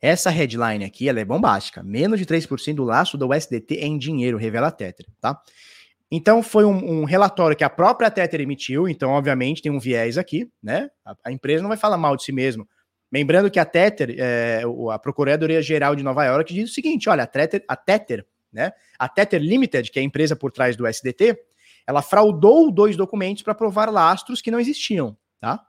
Essa 0.00 0.30
headline 0.30 0.86
aqui, 0.86 1.06
ela 1.06 1.20
é 1.20 1.24
bombástica. 1.26 1.82
Menos 1.82 2.18
de 2.18 2.24
3% 2.24 2.76
do 2.76 2.84
laço 2.84 3.18
do 3.18 3.30
SDT 3.30 3.80
em 3.80 3.98
dinheiro, 3.98 4.38
revela 4.38 4.68
a 4.68 4.72
Tether, 4.72 5.04
tá? 5.20 5.38
Então, 6.10 6.42
foi 6.42 6.64
um, 6.64 7.00
um, 7.00 7.04
relatório 7.04 7.58
que 7.58 7.64
a 7.64 7.68
própria 7.68 8.10
Tether 8.10 8.40
emitiu, 8.40 8.88
então, 8.88 9.10
obviamente, 9.10 9.60
tem 9.60 9.70
um 9.70 9.78
viés 9.78 10.16
aqui, 10.16 10.50
né? 10.62 10.88
A, 11.04 11.14
a 11.26 11.30
empresa 11.30 11.60
não 11.60 11.68
vai 11.68 11.76
falar 11.76 11.98
mal 11.98 12.16
de 12.16 12.24
si 12.24 12.32
mesmo. 12.32 12.66
Lembrando 13.10 13.50
que 13.50 13.58
a 13.58 13.64
Tether, 13.64 14.14
é, 14.18 14.62
a 14.92 14.98
Procuradoria-Geral 14.98 15.96
de 15.96 16.02
Nova 16.02 16.24
York, 16.24 16.52
diz 16.52 16.70
o 16.70 16.74
seguinte: 16.74 17.08
olha, 17.08 17.22
a 17.22 17.26
Tether, 17.26 17.64
a 17.66 17.76
Tether, 17.76 18.26
né? 18.52 18.72
A 18.98 19.08
Tether 19.08 19.40
Limited, 19.40 19.90
que 19.90 19.98
é 19.98 20.02
a 20.02 20.04
empresa 20.04 20.36
por 20.36 20.52
trás 20.52 20.76
do 20.76 20.86
SDT, 20.86 21.38
ela 21.86 22.02
fraudou 22.02 22.70
dois 22.70 22.96
documentos 22.96 23.42
para 23.42 23.54
provar 23.54 23.90
lastros 23.90 24.42
que 24.42 24.50
não 24.50 24.60
existiam, 24.60 25.16
tá? 25.40 25.64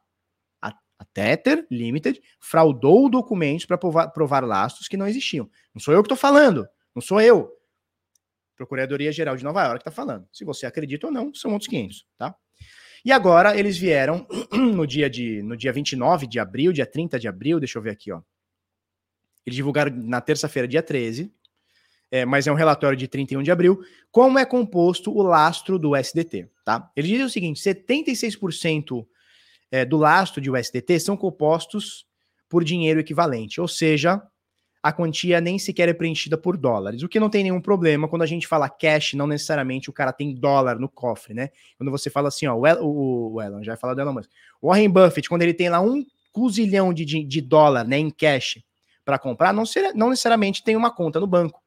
A, 0.62 0.74
Tether 1.14 1.66
Limited 1.72 2.22
fraudou 2.42 3.10
documentos 3.10 3.66
para 3.66 3.78
provar, 3.78 4.10
provar 4.10 4.44
lastros 4.44 4.90
que 4.90 4.98
não 4.98 5.08
existiam. 5.08 5.50
Não 5.74 5.80
sou 5.80 5.94
eu 5.94 6.04
que 6.04 6.08
estou 6.08 6.18
falando, 6.18 6.68
não 6.94 7.02
sou 7.02 7.22
eu. 7.22 7.50
Procuradoria-Geral 8.58 9.38
de 9.38 9.46
Nova 9.46 9.64
York 9.64 9.80
está 9.80 9.92
falando. 9.92 10.28
Se 10.34 10.44
você 10.44 10.66
acredita 10.66 11.08
ou 11.08 11.14
não, 11.14 11.34
são 11.34 11.54
outros 11.54 11.70
500, 11.70 12.06
tá? 12.18 12.36
E 13.04 13.12
agora 13.12 13.58
eles 13.58 13.78
vieram 13.78 14.28
no 14.52 14.86
dia 14.86 15.10
de 15.10 15.42
no 15.42 15.56
dia 15.56 15.72
29 15.72 16.28
de 16.28 16.40
abril, 16.40 16.72
dia 16.72 16.86
30 16.86 17.20
de 17.20 17.28
abril, 17.28 17.60
deixa 17.60 17.78
eu 17.78 17.82
ver 17.82 17.92
aqui, 17.92 18.12
ó. 18.12 18.22
Eles 19.46 19.56
divulgaram 19.56 19.96
na 19.96 20.22
terça-feira, 20.22 20.68
dia 20.68 20.84
13, 20.84 21.32
é, 22.12 22.26
mas 22.26 22.48
é 22.48 22.52
um 22.52 22.56
relatório 22.56 22.98
de 22.98 23.08
31 23.08 23.42
de 23.44 23.52
abril, 23.52 23.82
como 24.12 24.38
é 24.38 24.46
composto 24.46 25.12
o 25.12 25.22
lastro 25.22 25.78
do 25.80 25.96
SDT, 25.96 26.50
tá? 26.66 26.92
Eles 26.96 27.10
dizem 27.10 27.26
o 27.26 27.30
seguinte, 27.30 27.62
76% 27.62 29.06
é, 29.72 29.86
do 29.86 29.98
lastro 29.98 30.42
de 30.42 30.50
USDT 30.50 31.00
são 31.00 31.16
compostos 31.16 32.06
por 32.48 32.64
dinheiro 32.64 33.00
equivalente, 33.00 33.62
ou 33.62 33.68
seja, 33.68 34.22
a 34.82 34.94
quantia 34.94 35.42
nem 35.42 35.60
sequer 35.60 35.90
é 35.90 35.94
preenchida 35.94 36.38
por 36.38 36.56
dólares, 36.56 37.04
o 37.04 37.10
que 37.10 37.20
não 37.20 37.30
tem 37.30 37.44
nenhum 37.44 37.60
problema 37.60 38.08
quando 38.08 38.22
a 38.22 38.26
gente 38.26 38.48
fala 38.48 38.70
cash, 38.70 39.14
não 39.14 39.28
necessariamente 39.28 39.90
o 39.90 39.94
cara 39.94 40.14
tem 40.14 40.34
dólar 40.34 40.80
no 40.80 40.88
cofre, 40.88 41.34
né? 41.34 41.50
Quando 41.78 41.92
você 41.92 42.10
fala 42.10 42.30
assim, 42.30 42.48
ó, 42.48 42.56
o, 42.56 42.66
El, 42.66 42.82
o, 42.82 43.34
o 43.34 43.42
Elon, 43.42 43.62
já 43.62 43.74
vai 43.74 43.80
falar 43.80 43.94
do 43.94 44.02
Elon 44.02 44.14
Musk, 44.14 44.30
Warren 44.62 44.90
Buffett, 44.90 45.28
quando 45.28 45.42
ele 45.42 45.54
tem 45.54 45.70
lá 45.70 45.82
um 45.82 46.06
cozilhão 46.32 46.94
de, 46.94 47.04
de, 47.04 47.24
de 47.24 47.42
dólar, 47.42 47.86
né, 47.86 47.98
em 47.98 48.10
cash 48.10 48.60
para 49.04 49.20
comprar, 49.20 49.54
não, 49.54 49.66
ser, 49.66 49.94
não 49.94 50.10
necessariamente 50.10 50.64
tem 50.64 50.76
uma 50.76 50.94
conta 50.94 51.20
no 51.20 51.28
banco. 51.28 51.62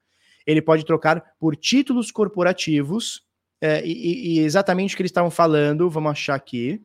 Ele 0.46 0.62
pode 0.62 0.84
trocar 0.84 1.22
por 1.38 1.54
títulos 1.54 2.10
corporativos, 2.10 3.22
é, 3.60 3.84
e, 3.84 4.36
e 4.36 4.38
exatamente 4.40 4.94
o 4.94 4.96
que 4.96 5.02
eles 5.02 5.10
estavam 5.10 5.30
falando, 5.30 5.90
vamos 5.90 6.12
achar 6.12 6.34
aqui, 6.34 6.80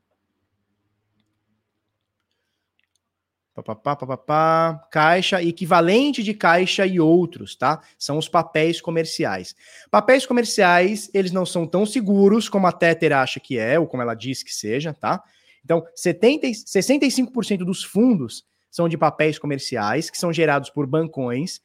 Papapá, 3.58 3.96
papapá, 3.96 4.88
caixa, 4.92 5.42
equivalente 5.42 6.22
de 6.22 6.36
caixa 6.36 6.86
e 6.86 7.00
outros, 7.00 7.56
tá? 7.56 7.82
São 7.98 8.20
os 8.20 8.30
papéis 8.30 8.80
comerciais. 8.80 9.56
Papéis 9.90 10.28
comerciais, 10.28 11.10
eles 11.12 11.32
não 11.32 11.44
são 11.44 11.66
tão 11.66 11.84
seguros 11.84 12.48
como 12.48 12.68
a 12.68 12.72
Tether 12.72 13.14
acha 13.14 13.40
que 13.40 13.58
é, 13.58 13.80
ou 13.80 13.88
como 13.88 14.04
ela 14.04 14.14
diz 14.14 14.44
que 14.44 14.54
seja, 14.54 14.94
tá? 14.94 15.24
Então, 15.66 15.84
70, 15.96 16.46
65% 16.46 17.66
dos 17.66 17.84
fundos 17.84 18.46
são 18.70 18.88
de 18.88 18.96
papéis 18.96 19.40
comerciais, 19.40 20.12
que 20.12 20.20
são 20.20 20.32
gerados 20.32 20.70
por 20.70 20.86
bancões, 20.86 21.60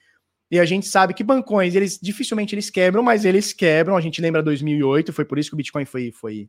e 0.50 0.58
a 0.58 0.64
gente 0.64 0.86
sabe 0.86 1.12
que 1.12 1.22
bancões, 1.22 1.74
eles 1.74 1.98
dificilmente 2.00 2.54
eles 2.54 2.70
quebram, 2.70 3.02
mas 3.02 3.26
eles 3.26 3.52
quebram. 3.52 3.98
A 3.98 4.00
gente 4.00 4.20
lembra 4.22 4.42
2008, 4.42 5.12
foi 5.12 5.26
por 5.26 5.38
isso 5.38 5.50
que 5.50 5.54
o 5.54 5.56
Bitcoin 5.58 5.84
foi, 5.84 6.10
foi 6.10 6.48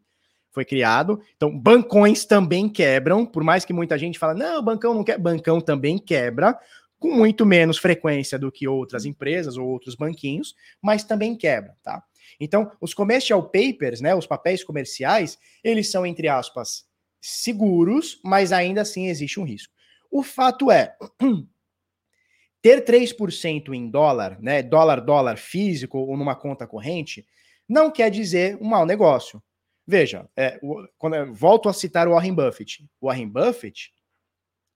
foi 0.54 0.64
criado. 0.64 1.20
Então, 1.36 1.58
bancões 1.58 2.24
também 2.24 2.70
quebram, 2.70 3.26
por 3.26 3.44
mais 3.44 3.66
que 3.66 3.74
muita 3.74 3.98
gente 3.98 4.20
fala, 4.20 4.36
não, 4.36 4.64
bancão 4.64 4.94
não 4.94 5.04
quer, 5.04 5.18
bancão 5.18 5.60
também 5.60 5.98
quebra, 5.98 6.58
com 7.00 7.12
muito 7.12 7.46
menos 7.46 7.78
frequência 7.78 8.38
do 8.38 8.52
que 8.52 8.68
outras 8.68 9.04
empresas 9.04 9.58
ou 9.58 9.68
outros 9.68 9.96
banquinhos, 9.96 10.56
mas 10.82 11.04
também 11.04 11.36
quebra, 11.36 11.76
tá? 11.84 12.02
Então, 12.40 12.72
os 12.80 12.94
commercial 12.94 13.44
papers, 13.44 14.00
né, 14.00 14.16
os 14.16 14.28
papéis 14.28 14.64
comerciais, 14.64 15.38
eles 15.64 15.90
são 15.90 16.06
entre 16.06 16.28
aspas 16.28 16.86
seguros, 17.20 18.20
mas 18.24 18.52
ainda 18.52 18.82
assim 18.82 19.08
existe 19.08 19.40
um 19.40 19.44
risco. 19.44 19.74
O 20.12 20.22
fato 20.24 20.70
é, 20.70 20.96
ter 22.62 22.86
3% 22.86 23.74
em 23.74 23.90
dólar, 23.90 24.40
né, 24.42 24.62
dólar 24.62 25.02
dólar 25.02 25.38
físico 25.38 25.98
ou 25.98 26.16
numa 26.16 26.36
conta 26.36 26.68
corrente, 26.68 27.26
não 27.68 27.90
quer 27.90 28.10
dizer 28.12 28.58
um 28.62 28.66
mau 28.66 28.86
negócio. 28.86 29.42
Veja, 29.86 30.30
é, 30.36 30.60
o, 30.62 30.88
quando 30.98 31.16
eu 31.16 31.34
volto 31.34 31.68
a 31.68 31.74
citar 31.74 32.08
o 32.08 32.12
Warren 32.12 32.34
Buffett. 32.34 32.86
Warren 33.02 33.28
Buffett, 33.28 33.92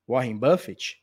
Warren 0.07 0.37
Buffett, 0.37 1.01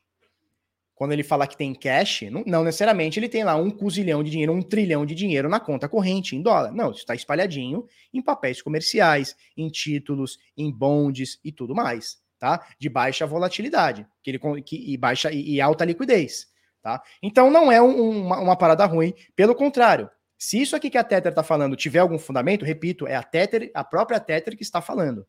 quando 0.95 1.13
ele 1.13 1.23
fala 1.23 1.47
que 1.47 1.57
tem 1.57 1.75
cash, 1.75 2.23
não, 2.31 2.45
não, 2.47 2.65
necessariamente 2.65 3.19
ele 3.19 3.29
tem 3.29 3.43
lá 3.43 3.57
um 3.57 3.71
cozilhão 3.71 4.23
de 4.23 4.31
dinheiro, 4.31 4.53
um 4.53 4.63
trilhão 4.63 5.05
de 5.05 5.15
dinheiro 5.15 5.49
na 5.49 5.59
conta 5.59 5.89
corrente 5.89 6.37
em 6.37 6.43
dólar. 6.43 6.71
Não, 6.73 6.91
isso 6.91 7.01
está 7.01 7.15
espalhadinho 7.15 7.87
em 8.13 8.23
papéis 8.23 8.63
comerciais, 8.63 9.35
em 9.57 9.69
títulos, 9.69 10.39
em 10.57 10.71
bondes 10.71 11.41
e 11.43 11.51
tudo 11.51 11.75
mais, 11.75 12.19
tá? 12.39 12.65
De 12.79 12.89
baixa 12.89 13.27
volatilidade, 13.27 14.07
que 14.23 14.31
ele 14.31 14.63
que, 14.63 14.93
e 14.93 14.97
baixa 14.97 15.33
e, 15.33 15.55
e 15.55 15.61
alta 15.61 15.85
liquidez, 15.85 16.47
tá? 16.81 17.03
Então 17.21 17.51
não 17.51 17.73
é 17.73 17.83
um, 17.83 18.11
uma, 18.11 18.39
uma 18.39 18.57
parada 18.57 18.87
ruim, 18.87 19.13
pelo 19.35 19.55
contrário, 19.55 20.09
se 20.39 20.61
isso 20.61 20.75
aqui 20.77 20.91
que 20.91 20.99
a 20.99 21.05
Tether 21.05 21.31
está 21.31 21.43
falando 21.43 21.77
tiver 21.77 22.01
algum 22.01 22.19
fundamento, 22.19 22.65
repito, 22.65 23.07
é 23.07 23.15
a 23.15 23.23
Tether, 23.23 23.71
a 23.75 23.85
própria 23.85 24.21
Tether 24.21 24.57
que 24.57 24.63
está 24.63 24.83
falando, 24.83 25.27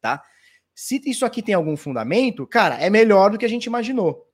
tá? 0.00 0.22
Se 0.74 1.02
isso 1.06 1.26
aqui 1.26 1.42
tem 1.42 1.54
algum 1.54 1.76
fundamento, 1.76 2.46
cara, 2.46 2.76
é 2.76 2.88
melhor 2.88 3.32
do 3.32 3.38
que 3.38 3.44
a 3.44 3.48
gente 3.48 3.66
imaginou. 3.66 4.28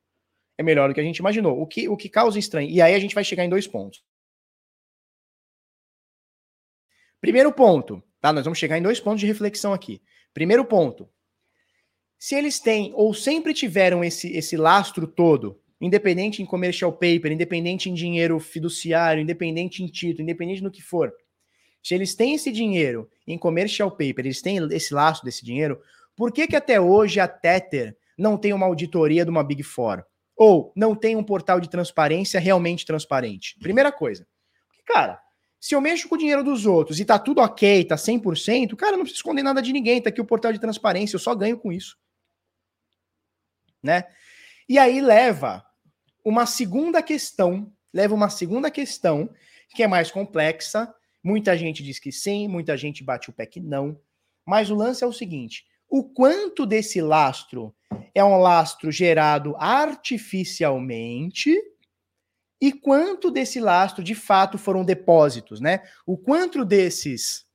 É 0.59 0.62
melhor 0.62 0.88
do 0.88 0.95
que 0.95 1.01
a 1.01 1.05
gente 1.05 1.16
imaginou. 1.16 1.59
O 1.59 1.66
que, 1.66 1.88
o 1.88 1.97
que 1.97 2.09
causa 2.09 2.38
estranho. 2.38 2.68
E 2.68 2.82
aí 2.82 2.95
a 2.95 2.99
gente 2.99 3.14
vai 3.14 3.24
chegar 3.24 3.45
em 3.45 3.49
dois 3.49 3.66
pontos. 3.66 4.05
Primeiro 7.18 7.51
ponto, 7.51 8.03
tá? 8.20 8.30
Nós 8.30 8.45
vamos 8.45 8.59
chegar 8.59 8.76
em 8.76 8.82
dois 8.82 9.01
pontos 9.01 9.20
de 9.20 9.26
reflexão 9.26 9.72
aqui. 9.72 10.03
Primeiro 10.34 10.66
ponto. 10.66 11.09
Se 12.18 12.34
eles 12.34 12.61
têm 12.61 12.92
ou 12.95 13.14
sempre 13.14 13.55
tiveram 13.55 14.05
esse, 14.05 14.30
esse 14.36 14.55
lastro 14.57 15.07
todo 15.07 15.59
independente 15.80 16.42
em 16.42 16.46
commercial 16.46 16.92
paper, 16.92 17.32
independente 17.32 17.90
em 17.90 17.94
dinheiro 17.94 18.38
fiduciário, 18.38 19.22
independente 19.22 19.82
em 19.82 19.86
título, 19.86 20.22
independente 20.22 20.62
no 20.62 20.70
que 20.70 20.82
for. 20.82 21.12
Se 21.82 21.94
eles 21.94 22.14
têm 22.14 22.34
esse 22.34 22.50
dinheiro 22.50 23.10
em 23.26 23.36
commercial 23.36 23.90
paper, 23.90 24.20
eles 24.20 24.40
têm 24.40 24.56
esse 24.72 24.94
laço 24.94 25.24
desse 25.24 25.44
dinheiro, 25.44 25.80
por 26.16 26.32
que, 26.32 26.46
que 26.46 26.56
até 26.56 26.80
hoje 26.80 27.20
a 27.20 27.28
Tether 27.28 27.96
não 28.16 28.38
tem 28.38 28.52
uma 28.52 28.66
auditoria 28.66 29.24
de 29.24 29.30
uma 29.30 29.44
Big 29.44 29.62
Four? 29.62 30.04
Ou 30.36 30.72
não 30.74 30.94
tem 30.94 31.16
um 31.16 31.22
portal 31.22 31.60
de 31.60 31.68
transparência 31.68 32.40
realmente 32.40 32.86
transparente? 32.86 33.56
Primeira 33.60 33.92
coisa. 33.92 34.26
Cara, 34.86 35.20
se 35.60 35.74
eu 35.74 35.80
mexo 35.80 36.08
com 36.08 36.14
o 36.14 36.18
dinheiro 36.18 36.42
dos 36.42 36.66
outros 36.66 37.00
e 37.00 37.04
tá 37.04 37.18
tudo 37.18 37.40
ok, 37.40 37.84
tá 37.84 37.96
100%, 37.96 38.76
cara, 38.76 38.92
não 38.92 39.00
preciso 39.00 39.20
esconder 39.20 39.42
nada 39.42 39.62
de 39.62 39.72
ninguém, 39.72 40.00
tá 40.00 40.10
aqui 40.10 40.20
o 40.20 40.24
portal 40.24 40.52
de 40.52 40.58
transparência, 40.58 41.16
eu 41.16 41.20
só 41.20 41.34
ganho 41.34 41.58
com 41.58 41.72
isso. 41.72 41.96
Né? 43.82 44.04
E 44.68 44.78
aí 44.78 45.00
leva 45.00 45.64
uma 46.24 46.46
segunda 46.46 47.02
questão, 47.02 47.72
leva 47.92 48.14
uma 48.14 48.30
segunda 48.30 48.70
questão 48.70 49.28
que 49.74 49.82
é 49.82 49.86
mais 49.86 50.10
complexa. 50.10 50.94
Muita 51.22 51.56
gente 51.56 51.82
diz 51.82 51.98
que 51.98 52.10
sim, 52.10 52.48
muita 52.48 52.76
gente 52.76 53.04
bate 53.04 53.30
o 53.30 53.32
pé 53.32 53.46
que 53.46 53.60
não. 53.60 54.00
Mas 54.46 54.70
o 54.70 54.74
lance 54.74 55.04
é 55.04 55.06
o 55.06 55.12
seguinte: 55.12 55.66
o 55.88 56.02
quanto 56.04 56.66
desse 56.66 57.00
lastro 57.00 57.74
é 58.14 58.24
um 58.24 58.38
lastro 58.38 58.90
gerado 58.90 59.54
artificialmente 59.58 61.54
e 62.60 62.72
quanto 62.72 63.30
desse 63.30 63.60
lastro 63.60 64.02
de 64.02 64.14
fato 64.14 64.56
foram 64.56 64.84
depósitos, 64.84 65.60
né? 65.60 65.82
O 66.06 66.16
quanto 66.16 66.64
desses, 66.64 67.46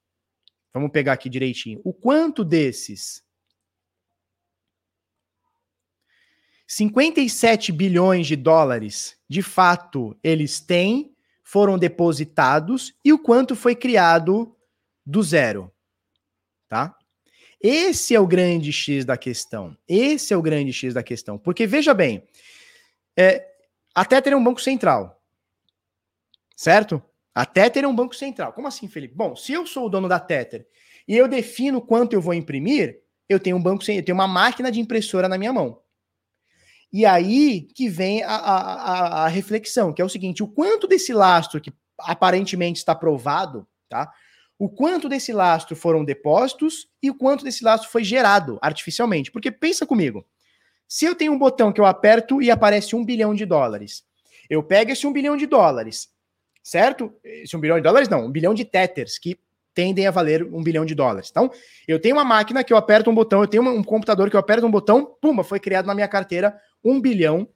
vamos 0.74 0.92
pegar 0.92 1.14
aqui 1.14 1.30
direitinho, 1.30 1.82
o 1.84 1.92
quanto 1.94 2.44
desses 2.44 3.24
57 6.72 7.72
bilhões 7.72 8.28
de 8.28 8.36
dólares, 8.36 9.18
de 9.28 9.42
fato, 9.42 10.16
eles 10.24 10.62
têm, 10.62 11.16
foram 11.44 11.80
depositados 11.80 12.94
e 13.04 13.12
o 13.12 13.18
quanto 13.18 13.56
foi 13.56 13.76
criado 13.76 14.56
do 15.04 15.24
zero, 15.24 15.72
tá? 16.68 16.96
Esse 17.60 18.14
é 18.14 18.20
o 18.20 18.28
grande 18.28 18.72
X 18.72 19.04
da 19.04 19.18
questão. 19.18 19.76
Esse 19.88 20.32
é 20.32 20.38
o 20.38 20.44
grande 20.44 20.72
X 20.72 20.94
da 20.94 21.02
questão. 21.02 21.40
Porque, 21.40 21.66
veja 21.66 21.92
bem, 21.92 22.24
é, 23.18 23.44
a 23.96 24.06
Tether 24.06 24.34
é 24.34 24.36
um 24.36 24.44
banco 24.44 24.62
central, 24.62 25.20
certo? 26.56 27.02
A 27.34 27.48
Tether 27.48 27.84
é 27.84 27.88
um 27.88 27.96
banco 27.96 28.16
central. 28.16 28.54
Como 28.54 28.68
assim, 28.68 28.88
Felipe? 28.88 29.16
Bom, 29.16 29.36
se 29.36 29.54
eu 29.54 29.66
sou 29.66 29.88
o 29.88 29.90
dono 29.90 30.08
da 30.08 30.20
Tether 30.20 30.68
e 31.08 31.18
eu 31.18 31.28
defino 31.28 31.82
quanto 31.82 32.14
eu 32.14 32.22
vou 32.22 32.36
imprimir, 32.36 33.02
eu 33.28 33.40
tenho 33.40 33.58
um 33.58 33.62
banco, 33.62 33.84
eu 33.90 34.06
tenho 34.06 34.16
uma 34.16 34.28
máquina 34.28 34.72
de 34.72 34.80
impressora 34.80 35.28
na 35.28 35.38
minha 35.38 35.52
mão. 35.52 35.82
E 36.92 37.06
aí 37.06 37.68
que 37.76 37.88
vem 37.88 38.24
a, 38.24 38.36
a, 38.36 39.26
a, 39.26 39.28
reflexão, 39.28 39.94
que 39.94 40.02
é 40.02 40.06
o 40.06 40.10
seguinte: 40.10 40.42
o 40.42 40.48
quanto 40.48 40.88
desse 40.88 41.14
lastro 41.14 41.62
que 41.62 41.72
aparentemente 42.00 42.80
está 42.80 42.96
provado, 42.96 43.68
tá? 43.88 44.12
O 44.58 44.68
quanto 44.68 45.08
desse 45.08 45.32
lastro 45.32 45.76
foram 45.76 46.04
depósitos 46.04 46.88
e 47.02 47.10
o 47.10 47.16
quanto 47.16 47.44
desse 47.44 47.64
lastro 47.64 47.90
foi 47.90 48.04
gerado 48.04 48.58
artificialmente. 48.62 49.32
Porque 49.32 49.52
pensa 49.52 49.86
comigo: 49.86 50.26
se 50.88 51.06
eu 51.06 51.16
tenho 51.16 51.32
um 51.32 51.40
botão 51.40 51.72
que 51.72 51.80
eu 51.80 51.86
aperto 51.86 52.42
e 52.42 52.50
aparece 52.50 52.96
um 52.96 53.06
bilhão 53.06 53.36
de 53.36 53.46
dólares, 53.46 54.04
eu 54.50 54.64
pego 54.64 54.92
esse 54.92 55.06
um 55.06 55.14
bilhão 55.14 55.38
de 55.38 55.46
dólares, 55.46 56.10
certo? 56.64 57.14
Esse 57.24 57.56
um 57.56 57.60
bilhão 57.60 57.78
de 57.78 57.84
dólares 57.84 58.10
não, 58.10 58.26
um 58.26 58.32
bilhão 58.32 58.54
de 58.54 58.66
tethers, 58.66 59.20
que 59.20 59.40
tendem 59.80 60.06
a 60.06 60.12
valer 60.12 60.44
um 60.44 60.62
bilhão 60.62 60.84
de 60.84 60.94
dólares. 60.94 61.30
Então, 61.32 61.50
eu 61.88 61.98
tenho 62.02 62.18
uma 62.18 62.26
máquina 62.26 62.66
que 62.66 62.74
eu 62.74 62.76
aperto 62.76 63.10
um 63.10 63.16
botão, 63.16 63.40
eu 63.40 63.48
tenho 63.48 63.64
um 63.64 63.82
computador 63.82 64.30
que 64.30 64.36
eu 64.36 64.40
aperto 64.42 64.68
um 64.68 64.72
botão, 64.72 65.06
pumba, 65.22 65.42
foi 65.42 65.58
criado 65.58 65.86
na 65.86 65.96
minha 65.96 66.08
carteira 66.08 66.60
um 66.84 67.00
bilhão 67.00 67.48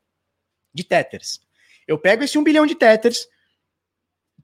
de 0.73 0.85
tethers. 0.85 1.41
Eu 1.85 1.99
pego 1.99 2.23
esse 2.23 2.37
um 2.37 2.43
bilhão 2.43 2.65
de 2.65 2.75
tethers, 2.75 3.27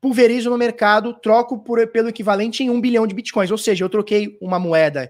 pulverizo 0.01 0.49
no 0.49 0.57
mercado, 0.57 1.13
troco 1.21 1.63
por, 1.63 1.87
pelo 1.87 2.09
equivalente 2.09 2.63
em 2.63 2.69
um 2.69 2.81
bilhão 2.81 3.07
de 3.07 3.15
bitcoins. 3.15 3.49
Ou 3.49 3.57
seja, 3.57 3.85
eu 3.85 3.89
troquei 3.89 4.37
uma 4.41 4.59
moeda 4.59 5.09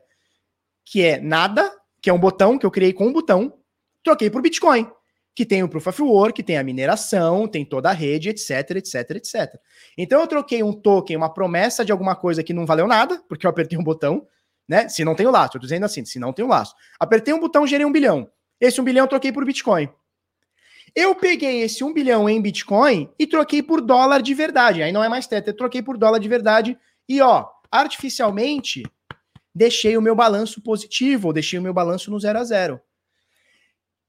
que 0.86 1.04
é 1.04 1.20
nada, 1.20 1.76
que 2.00 2.08
é 2.08 2.14
um 2.14 2.20
botão 2.20 2.60
que 2.60 2.68
eu 2.68 2.72
criei 2.72 2.94
com 2.94 3.08
um 3.08 3.14
botão, 3.14 3.52
troquei 4.04 4.30
por 4.30 4.44
Bitcoin, 4.44 4.88
que 5.36 5.46
tem 5.46 5.64
o 5.64 5.70
Proof 5.70 5.88
of 5.88 6.02
Work, 6.02 6.44
tem 6.44 6.58
a 6.58 6.64
mineração, 6.64 7.48
tem 7.48 7.64
toda 7.64 7.90
a 7.90 7.94
rede, 7.94 8.30
etc, 8.30 8.72
etc, 8.72 9.12
etc. 9.12 9.56
Então 9.98 10.20
eu 10.22 10.28
troquei 10.28 10.62
um 10.62 10.74
token, 10.74 11.16
uma 11.16 11.34
promessa 11.34 11.86
de 11.86 11.92
alguma 11.92 12.16
coisa 12.16 12.44
que 12.44 12.54
não 12.54 12.66
valeu 12.66 12.88
nada, 12.88 13.22
porque 13.30 13.46
eu 13.46 13.50
apertei 13.50 13.78
um 13.78 13.84
botão, 13.84 14.28
né? 14.68 14.90
Se 14.90 15.06
não 15.06 15.16
tem 15.16 15.26
o 15.26 15.32
laço, 15.32 15.58
eu 15.58 15.62
tô 15.62 15.66
dizendo 15.66 15.86
assim, 15.86 16.04
se 16.04 16.20
não 16.20 16.34
tem 16.34 16.44
o 16.44 16.48
laço. 16.48 16.76
Apertei 17.00 17.34
um 17.34 17.40
botão, 17.40 17.66
gerei 17.66 17.86
um 17.86 17.92
bilhão. 17.92 18.30
Esse 18.60 18.82
1 18.82 18.84
bilhão 18.84 19.06
eu 19.06 19.10
troquei 19.10 19.32
por 19.32 19.46
Bitcoin. 19.46 19.90
Eu 20.96 21.16
peguei 21.16 21.62
esse 21.62 21.84
1 21.84 21.94
bilhão 21.94 22.30
em 22.30 22.42
Bitcoin 22.42 23.10
e 23.18 23.26
troquei 23.26 23.64
por 23.64 23.80
dólar 23.80 24.22
de 24.22 24.34
verdade. 24.34 24.84
Aí 24.84 24.92
não 24.92 25.04
é 25.04 25.08
mais 25.08 25.28
Tether, 25.28 25.54
eu 25.54 25.58
troquei 25.58 25.82
por 25.82 25.98
dólar 25.98 26.20
de 26.20 26.28
verdade. 26.28 26.78
E 27.08 27.22
ó, 27.22 27.48
artificialmente, 27.72 28.84
deixei 29.56 29.96
o 29.98 30.02
meu 30.02 30.16
balanço 30.16 30.62
positivo, 30.62 31.28
ou 31.28 31.34
deixei 31.34 31.58
o 31.58 31.62
meu 31.62 31.74
balanço 31.74 32.12
no 32.12 32.20
zero 32.20 32.40
a 32.40 32.44
zero. 32.44 32.82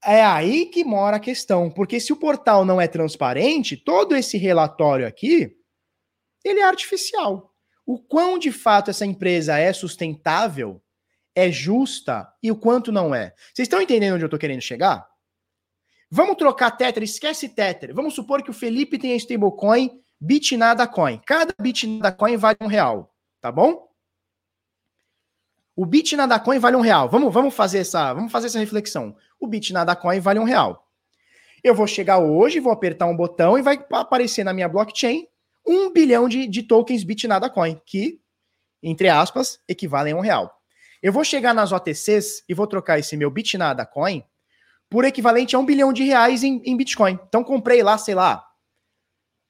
É 0.03 0.23
aí 0.23 0.65
que 0.65 0.83
mora 0.83 1.17
a 1.17 1.19
questão, 1.19 1.69
porque 1.69 1.99
se 1.99 2.11
o 2.11 2.17
portal 2.17 2.65
não 2.65 2.81
é 2.81 2.87
transparente, 2.87 3.77
todo 3.77 4.15
esse 4.15 4.37
relatório 4.37 5.05
aqui, 5.05 5.55
ele 6.43 6.59
é 6.59 6.63
artificial. 6.63 7.53
O 7.85 7.99
quão 7.99 8.39
de 8.39 8.51
fato 8.51 8.89
essa 8.89 9.05
empresa 9.05 9.57
é 9.57 9.71
sustentável 9.73 10.81
é 11.35 11.51
justa 11.51 12.31
e 12.41 12.51
o 12.51 12.55
quanto 12.55 12.91
não 12.91 13.13
é. 13.15 13.33
Vocês 13.53 13.67
estão 13.67 13.81
entendendo 13.81 14.15
onde 14.15 14.23
eu 14.23 14.27
estou 14.27 14.39
querendo 14.39 14.61
chegar? 14.61 15.07
Vamos 16.09 16.35
trocar 16.35 16.71
Tether, 16.71 17.03
esquece 17.03 17.47
Tether. 17.47 17.93
Vamos 17.93 18.13
supor 18.13 18.43
que 18.43 18.49
o 18.49 18.53
Felipe 18.53 18.97
tem 18.97 19.13
a 19.13 19.15
stablecoin 19.15 20.01
Bitnada 20.19 20.85
Coin. 20.85 21.21
Cada 21.25 21.55
Bitnada 21.59 22.11
Coin 22.11 22.35
vale 22.37 22.57
um 22.59 22.67
real, 22.67 23.15
tá 23.39 23.51
bom? 23.51 23.87
O 25.73 25.85
Bitnada 25.85 26.37
Coin 26.39 26.59
vale 26.59 26.75
um 26.75 26.81
real. 26.81 27.09
Vamos, 27.09 27.33
vamos 27.33 27.53
fazer 27.55 27.79
essa, 27.79 28.13
vamos 28.13 28.31
fazer 28.31 28.47
essa 28.47 28.59
reflexão. 28.59 29.15
O 29.41 29.47
Bitnada 29.47 29.95
Coin 29.95 30.19
vale 30.19 30.39
um 30.39 30.43
real. 30.43 30.87
Eu 31.63 31.75
vou 31.75 31.87
chegar 31.87 32.19
hoje, 32.19 32.59
vou 32.59 32.71
apertar 32.71 33.07
um 33.07 33.17
botão 33.17 33.57
e 33.57 33.61
vai 33.61 33.83
aparecer 33.91 34.43
na 34.43 34.53
minha 34.53 34.69
blockchain 34.69 35.25
um 35.67 35.91
bilhão 35.91 36.29
de, 36.29 36.47
de 36.47 36.63
tokens 36.63 37.03
Bitnada 37.03 37.49
Coin, 37.49 37.79
que, 37.85 38.19
entre 38.81 39.09
aspas, 39.09 39.59
equivalem 39.67 40.13
a 40.13 40.15
um 40.15 40.21
real. 40.21 40.51
Eu 41.01 41.11
vou 41.11 41.23
chegar 41.23 41.53
nas 41.53 41.71
OTCs 41.71 42.43
e 42.47 42.53
vou 42.53 42.67
trocar 42.67 42.99
esse 42.99 43.17
meu 43.17 43.29
Bitnada 43.29 43.85
Coin 43.85 44.23
por 44.89 45.05
equivalente 45.05 45.55
a 45.55 45.59
um 45.59 45.65
bilhão 45.65 45.91
de 45.91 46.03
reais 46.03 46.43
em, 46.43 46.61
em 46.63 46.77
Bitcoin. 46.77 47.19
Então 47.27 47.43
comprei 47.43 47.81
lá, 47.81 47.97
sei 47.97 48.13
lá, 48.13 48.43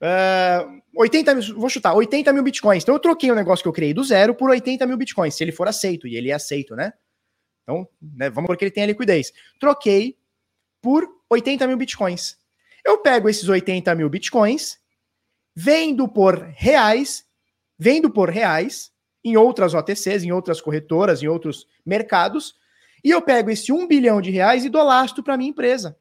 uh, 0.01 0.05
é, 0.05 0.65
80 0.95 1.35
mil, 1.35 1.59
vou 1.59 1.69
chutar, 1.69 1.93
80 1.93 2.31
mil 2.31 2.43
Bitcoins. 2.43 2.83
Então 2.83 2.95
eu 2.95 2.99
troquei 2.99 3.31
um 3.31 3.35
negócio 3.35 3.63
que 3.63 3.67
eu 3.69 3.73
criei 3.73 3.93
do 3.93 4.03
zero 4.03 4.35
por 4.35 4.49
80 4.49 4.85
mil 4.85 4.97
Bitcoins, 4.97 5.35
se 5.35 5.43
ele 5.43 5.51
for 5.51 5.67
aceito, 5.67 6.07
e 6.07 6.15
ele 6.15 6.29
é 6.29 6.33
aceito, 6.33 6.75
né? 6.75 6.93
Então, 7.63 7.87
né, 8.01 8.29
vamos 8.29 8.47
porque 8.47 8.65
ele 8.65 8.71
tem 8.71 8.83
a 8.83 8.87
liquidez. 8.87 9.31
Troquei 9.59 10.17
por 10.81 11.07
80 11.29 11.67
mil 11.67 11.77
Bitcoins. 11.77 12.37
Eu 12.83 12.97
pego 12.97 13.29
esses 13.29 13.47
80 13.47 13.93
mil 13.95 14.09
Bitcoins, 14.09 14.79
vendo 15.55 16.07
por 16.07 16.39
reais, 16.39 17.25
vendo 17.77 18.09
por 18.09 18.29
reais 18.29 18.91
em 19.23 19.37
outras 19.37 19.73
OTCs, 19.73 20.23
em 20.23 20.31
outras 20.31 20.59
corretoras, 20.59 21.21
em 21.21 21.27
outros 21.27 21.67
mercados, 21.85 22.55
e 23.03 23.09
eu 23.09 23.21
pego 23.21 23.49
esse 23.49 23.71
1 23.71 23.87
bilhão 23.87 24.21
de 24.21 24.31
reais 24.31 24.65
e 24.65 24.69
dou 24.69 24.83
lastro 24.83 25.23
para 25.23 25.37
minha 25.37 25.49
empresa. 25.49 25.97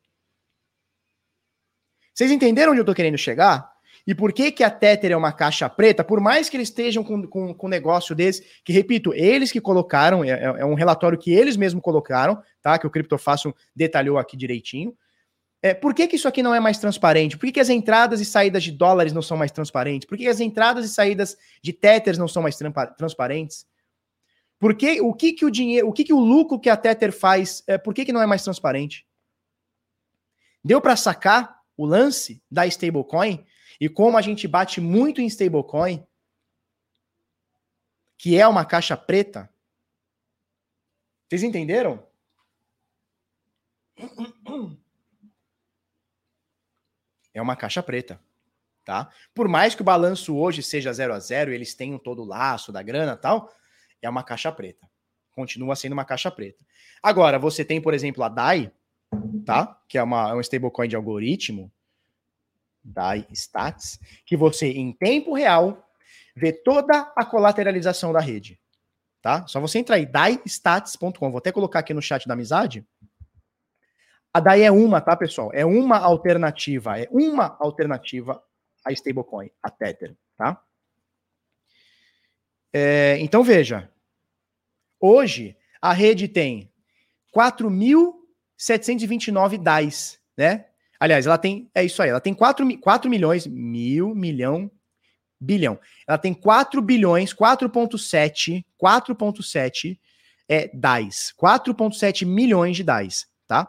Vocês 2.15 2.31
entenderam 2.31 2.73
onde 2.73 2.81
eu 2.81 2.83
estou 2.83 2.95
querendo 2.95 3.17
chegar? 3.17 3.70
E 4.07 4.15
por 4.15 4.33
que, 4.33 4.51
que 4.51 4.65
a 4.65 4.71
Tether 4.71 5.13
é 5.13 5.17
uma 5.17 5.33
caixa 5.33 5.69
preta? 5.69 6.03
Por 6.03 6.21
mais 6.21 6.49
que 6.49 6.57
eles 6.57 6.69
estejam 6.69 7.05
com, 7.05 7.27
com, 7.27 7.55
com 7.55 7.67
um 7.67 7.71
negócio 7.71 8.15
desse, 8.15 8.45
que, 8.65 8.73
repito, 8.73 9.13
eles 9.15 9.53
que 9.53 9.61
colocaram, 9.61 10.25
é, 10.25 10.31
é, 10.31 10.65
um 10.65 10.75
relatório 10.75 11.19
que 11.19 11.33
eles 11.33 11.57
mesmos 11.57 11.83
colocaram, 11.83 12.43
tá? 12.63 12.79
Que 12.79 12.87
o 12.87 12.91
Criptofácil 12.91 13.55
detalhou 13.75 14.19
aqui 14.19 14.37
direitinho. 14.37 14.97
É, 15.63 15.75
por 15.75 15.95
que, 15.95 16.07
que 16.07 16.17
isso 16.17 16.27
aqui 16.27 16.43
não 16.43 16.55
é 16.55 16.61
mais 16.61 16.79
transparente? 16.79 17.37
Por 17.37 17.45
que, 17.47 17.53
que 17.53 17.61
as 17.61 17.69
entradas 17.69 18.21
e 18.21 18.25
saídas 18.25 18.63
de 18.63 18.73
dólares 18.73 19.13
não 19.13 19.21
são 19.21 19.37
mais 19.37 19.53
transparentes? 19.53 20.09
Por 20.09 20.17
que, 20.17 20.25
que 20.25 20.31
as 20.31 20.41
entradas 20.41 20.87
e 20.87 20.89
saídas 20.89 21.37
de 21.63 21.73
Tethers 21.73 22.17
não 22.17 22.29
são 22.29 22.43
mais 22.43 22.57
transparentes? 22.97 23.67
Por 24.59 24.75
que, 24.75 25.01
o 25.01 25.13
que, 25.13 25.33
que 25.33 25.45
o 25.45 25.51
dinheiro, 25.51 25.89
o 25.89 25.93
que, 25.93 26.05
que 26.05 26.13
o 26.13 26.21
lucro 26.21 26.59
que 26.59 26.71
a 26.71 26.77
Tether 26.77 27.13
faz, 27.13 27.63
é, 27.67 27.77
por 27.77 27.95
que, 27.95 28.05
que 28.05 28.13
não 28.13 28.23
é 28.23 28.27
mais 28.27 28.43
transparente? 28.43 29.07
Deu 30.65 30.81
para 30.81 30.97
sacar 30.97 31.61
o 31.77 31.87
lance 31.87 32.43
da 32.51 32.67
stablecoin 32.67 33.45
e 33.81 33.89
como 33.89 34.19
a 34.19 34.23
gente 34.23 34.47
bate 34.47 34.81
muito 34.81 35.23
em 35.23 35.27
stablecoin, 35.27 36.07
que 38.19 38.39
é 38.39 38.47
uma 38.47 38.67
caixa 38.67 38.95
preta. 38.95 39.49
Vocês 41.27 41.43
entenderam? 41.43 42.07
É 47.33 47.41
uma 47.41 47.55
caixa 47.55 47.81
preta, 47.81 48.21
tá? 48.85 49.09
Por 49.33 49.47
mais 49.47 49.77
que 49.77 49.83
o 49.83 49.85
balanço 49.85 50.37
hoje 50.37 50.65
seja 50.65 50.93
0 50.93 51.15
a 51.15 51.21
0, 51.21 51.53
eles 51.53 51.77
tenham 51.77 51.97
todo 51.97 52.23
o 52.23 52.25
laço 52.25 52.73
da 52.73 52.83
grana, 52.83 53.17
tal, 53.17 53.55
é 54.03 54.11
uma 54.11 54.25
caixa 54.25 54.51
preta. 54.51 54.91
Continua 55.31 55.77
sendo 55.77 55.93
uma 55.93 56.05
caixa 56.05 56.29
preta. 56.29 56.59
Agora, 57.01 57.39
você 57.39 57.65
tem, 57.65 57.81
por 57.81 57.95
exemplo, 57.95 58.25
a 58.25 58.29
DAI, 58.29 58.73
tá? 59.47 59.81
Que 59.89 59.97
é 59.97 60.03
uma, 60.03 60.31
é 60.31 60.35
um 60.35 60.41
stablecoin 60.41 60.89
de 60.89 60.97
algoritmo, 60.97 61.73
DAI 62.91 63.27
Stats, 63.33 63.99
que 64.27 64.37
você, 64.37 64.71
em 64.71 64.93
tempo 64.93 65.35
real, 65.35 65.89
vê 66.35 66.53
toda 66.53 67.13
a 67.17 67.25
colateralização 67.25 68.13
da 68.13 68.21
rede. 68.21 68.61
Tá? 69.23 69.47
Só 69.47 69.61
você 69.61 69.79
entrar 69.79 69.97
aí, 69.97 70.07
daistats.com. 70.07 71.31
Vou 71.31 71.39
até 71.39 71.53
colocar 71.53 71.81
aqui 71.81 71.93
no 71.93 72.01
chat 72.01 72.27
da 72.27 72.33
amizade. 72.35 72.87
A 74.33 74.41
DAI 74.41 74.63
é 74.63 74.71
uma, 74.71 75.01
tá, 75.01 75.17
pessoal? 75.17 75.51
É 75.53 75.67
uma 75.67 75.99
alternativa, 75.99 76.99
é 76.99 77.09
uma 77.11 77.57
alternativa 77.61 78.43
a 78.85 78.93
stablecoin, 78.93 79.51
a 79.63 79.71
Tether, 79.71 80.15
tá? 80.37 80.63
É, 82.73 83.19
então 83.19 83.43
veja, 83.43 83.91
hoje 85.01 85.57
a 85.83 85.93
rede 85.93 86.29
tem 86.29 86.73
4.729 87.37 89.59
DAIs, 89.59 90.21
né? 90.37 90.70
Aliás, 91.01 91.27
ela 91.27 91.39
tem. 91.39 91.71
É 91.75 91.83
isso 91.83 92.03
aí, 92.03 92.11
ela 92.11 92.21
tem 92.21 92.35
4, 92.35 92.79
4 92.79 93.11
milhões, 93.11 93.47
mil, 93.47 94.15
milhão, 94.15 94.71
bilhão. 95.41 95.81
Ela 96.07 96.19
tem 96.19 96.35
4 96.35 96.83
bilhões, 96.83 97.33
4,7, 97.33 98.63
4,7 98.81 99.99
é, 100.47 100.71
DAIs. 100.75 101.33
4,7 101.41 102.27
milhões 102.27 102.77
de 102.77 102.85
DAIs, 102.85 103.27
tá? 103.49 103.67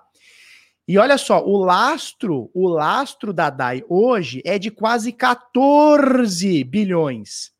E 0.85 0.97
olha 0.97 1.17
só, 1.17 1.41
o 1.45 1.55
lastro, 1.55 2.51
o 2.53 2.67
lastro 2.67 3.31
da 3.31 3.49
DAI 3.49 3.81
hoje 3.87 4.41
é 4.43 4.59
de 4.59 4.69
quase 4.69 5.13
14 5.13 6.63
bilhões. 6.65 7.51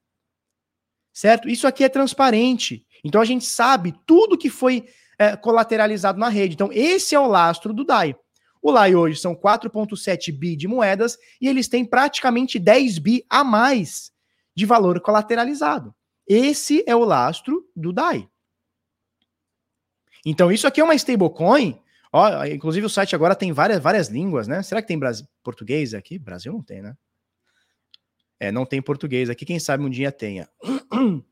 Certo? 1.13 1.47
Isso 1.47 1.65
aqui 1.65 1.85
é 1.85 1.89
transparente. 1.89 2.85
Então 3.05 3.21
a 3.21 3.25
gente 3.25 3.45
sabe 3.45 3.93
tudo 4.05 4.37
que 4.37 4.49
foi 4.49 4.85
é, 5.17 5.37
colateralizado 5.37 6.19
na 6.19 6.27
rede. 6.27 6.55
Então, 6.55 6.69
esse 6.73 7.15
é 7.15 7.19
o 7.19 7.27
lastro 7.27 7.73
do 7.73 7.85
DAI. 7.85 8.15
O 8.61 8.71
LAI 8.71 8.95
hoje 8.95 9.19
são 9.19 9.35
4,7 9.35 10.31
bi 10.31 10.55
de 10.55 10.67
moedas 10.67 11.17
e 11.41 11.47
eles 11.47 11.67
têm 11.67 11.83
praticamente 11.83 12.59
10 12.59 12.99
bi 12.99 13.25
a 13.29 13.43
mais 13.43 14.11
de 14.55 14.65
valor 14.65 14.99
colateralizado. 15.01 15.95
Esse 16.27 16.83
é 16.85 16.95
o 16.95 17.03
lastro 17.03 17.67
do 17.75 17.91
DAI. 17.91 18.29
Então, 20.25 20.51
isso 20.51 20.67
aqui 20.67 20.79
é 20.79 20.83
uma 20.83 20.95
stablecoin. 20.95 21.79
Ó, 22.13 22.45
inclusive, 22.45 22.85
o 22.85 22.89
site 22.89 23.15
agora 23.15 23.35
tem 23.35 23.51
várias, 23.51 23.81
várias 23.81 24.07
línguas, 24.07 24.47
né? 24.47 24.61
Será 24.61 24.81
que 24.81 24.87
tem 24.87 24.99
Brasil, 24.99 25.25
português 25.43 25.93
aqui? 25.93 26.19
Brasil 26.19 26.53
não 26.53 26.61
tem, 26.61 26.81
né? 26.81 26.95
É, 28.39 28.51
não 28.51 28.65
tem 28.65 28.81
português 28.81 29.29
aqui. 29.29 29.45
Quem 29.45 29.59
sabe 29.59 29.83
um 29.83 29.89
dia 29.89 30.11
tenha. 30.11 30.47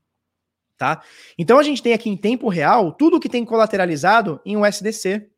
tá? 0.77 1.03
Então, 1.37 1.59
a 1.59 1.63
gente 1.63 1.83
tem 1.83 1.93
aqui 1.93 2.09
em 2.09 2.17
tempo 2.17 2.49
real 2.49 2.91
tudo 2.91 3.19
que 3.19 3.29
tem 3.29 3.45
colateralizado 3.45 4.41
em 4.45 4.57
USDC. 4.57 5.29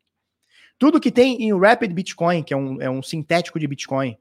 Tudo 0.82 0.98
que 0.98 1.12
tem 1.12 1.40
em 1.40 1.56
Rapid 1.56 1.92
Bitcoin, 1.92 2.42
que 2.42 2.52
é 2.52 2.56
um, 2.56 2.82
é 2.82 2.90
um 2.90 3.00
sintético 3.00 3.56
de 3.56 3.68
Bitcoin. 3.68 4.18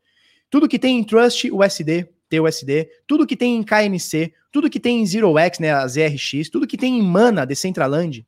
Tudo 0.47 0.69
que 0.69 0.77
tem 0.77 0.99
em 0.99 1.03
Trust 1.03 1.49
USD, 1.51 2.07
TUSD. 2.29 2.88
Tudo 3.07 3.25
que 3.25 3.35
tem 3.35 3.55
em 3.55 3.63
KNC. 3.63 4.31
Tudo 4.51 4.69
que 4.69 4.79
tem 4.79 5.01
em 5.01 5.05
ZeroX, 5.07 5.57
né, 5.57 5.71
a 5.71 5.88
ZRX. 5.88 6.51
Tudo 6.51 6.67
que 6.67 6.77
tem 6.77 6.99
em 6.99 7.01
Mana, 7.01 7.47
Decentraland. 7.47 8.27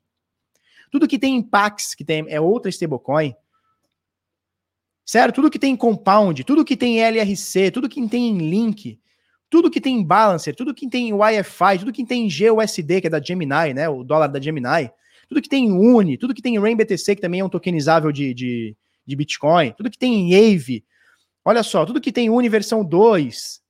Tudo 0.89 1.07
que 1.07 1.19
tem 1.19 1.35
em 1.35 1.43
Pax, 1.43 1.93
que 1.93 2.03
tem, 2.03 2.25
é 2.27 2.41
outra 2.41 2.71
stablecoin. 2.71 3.35
Certo? 5.05 5.35
Tudo 5.35 5.51
que 5.51 5.59
tem 5.59 5.73
em 5.73 5.77
Compound. 5.77 6.43
Tudo 6.43 6.65
que 6.65 6.75
tem 6.75 6.97
em 6.97 7.01
LRC. 7.03 7.69
Tudo 7.69 7.87
que 7.87 8.03
tem 8.07 8.29
em 8.29 8.49
Link. 8.49 8.99
Tudo 9.47 9.69
que 9.69 9.79
tem 9.79 9.99
em 9.99 10.03
Balancer. 10.03 10.55
Tudo 10.55 10.73
que 10.73 10.89
tem 10.89 11.09
em 11.09 11.13
Wi-Fi. 11.13 11.77
Tudo 11.77 11.93
que 11.93 12.03
tem 12.03 12.25
em 12.25 12.29
GUSD, 12.29 12.99
que 12.99 13.05
é 13.05 13.09
da 13.11 13.21
Gemini, 13.21 13.75
né, 13.75 13.87
o 13.87 14.03
dólar 14.03 14.25
da 14.25 14.41
Gemini 14.41 14.89
tudo 15.27 15.41
que 15.41 15.49
tem 15.49 15.65
em 15.65 15.71
Uni, 15.71 16.17
tudo 16.17 16.33
que 16.33 16.41
tem 16.41 16.55
em 16.55 16.59
RainBTC, 16.59 17.15
que 17.15 17.21
também 17.21 17.39
é 17.39 17.45
um 17.45 17.49
tokenizável 17.49 18.11
de, 18.11 18.33
de, 18.33 18.77
de 19.05 19.15
Bitcoin, 19.15 19.71
tudo 19.71 19.89
que 19.89 19.97
tem 19.97 20.31
em 20.31 20.35
Aave, 20.35 20.85
olha 21.43 21.63
só, 21.63 21.85
tudo 21.85 22.01
que 22.01 22.11
tem 22.11 22.27
em 22.27 22.29
Uni 22.29 22.49
versão 22.49 22.83
2, 22.83 23.61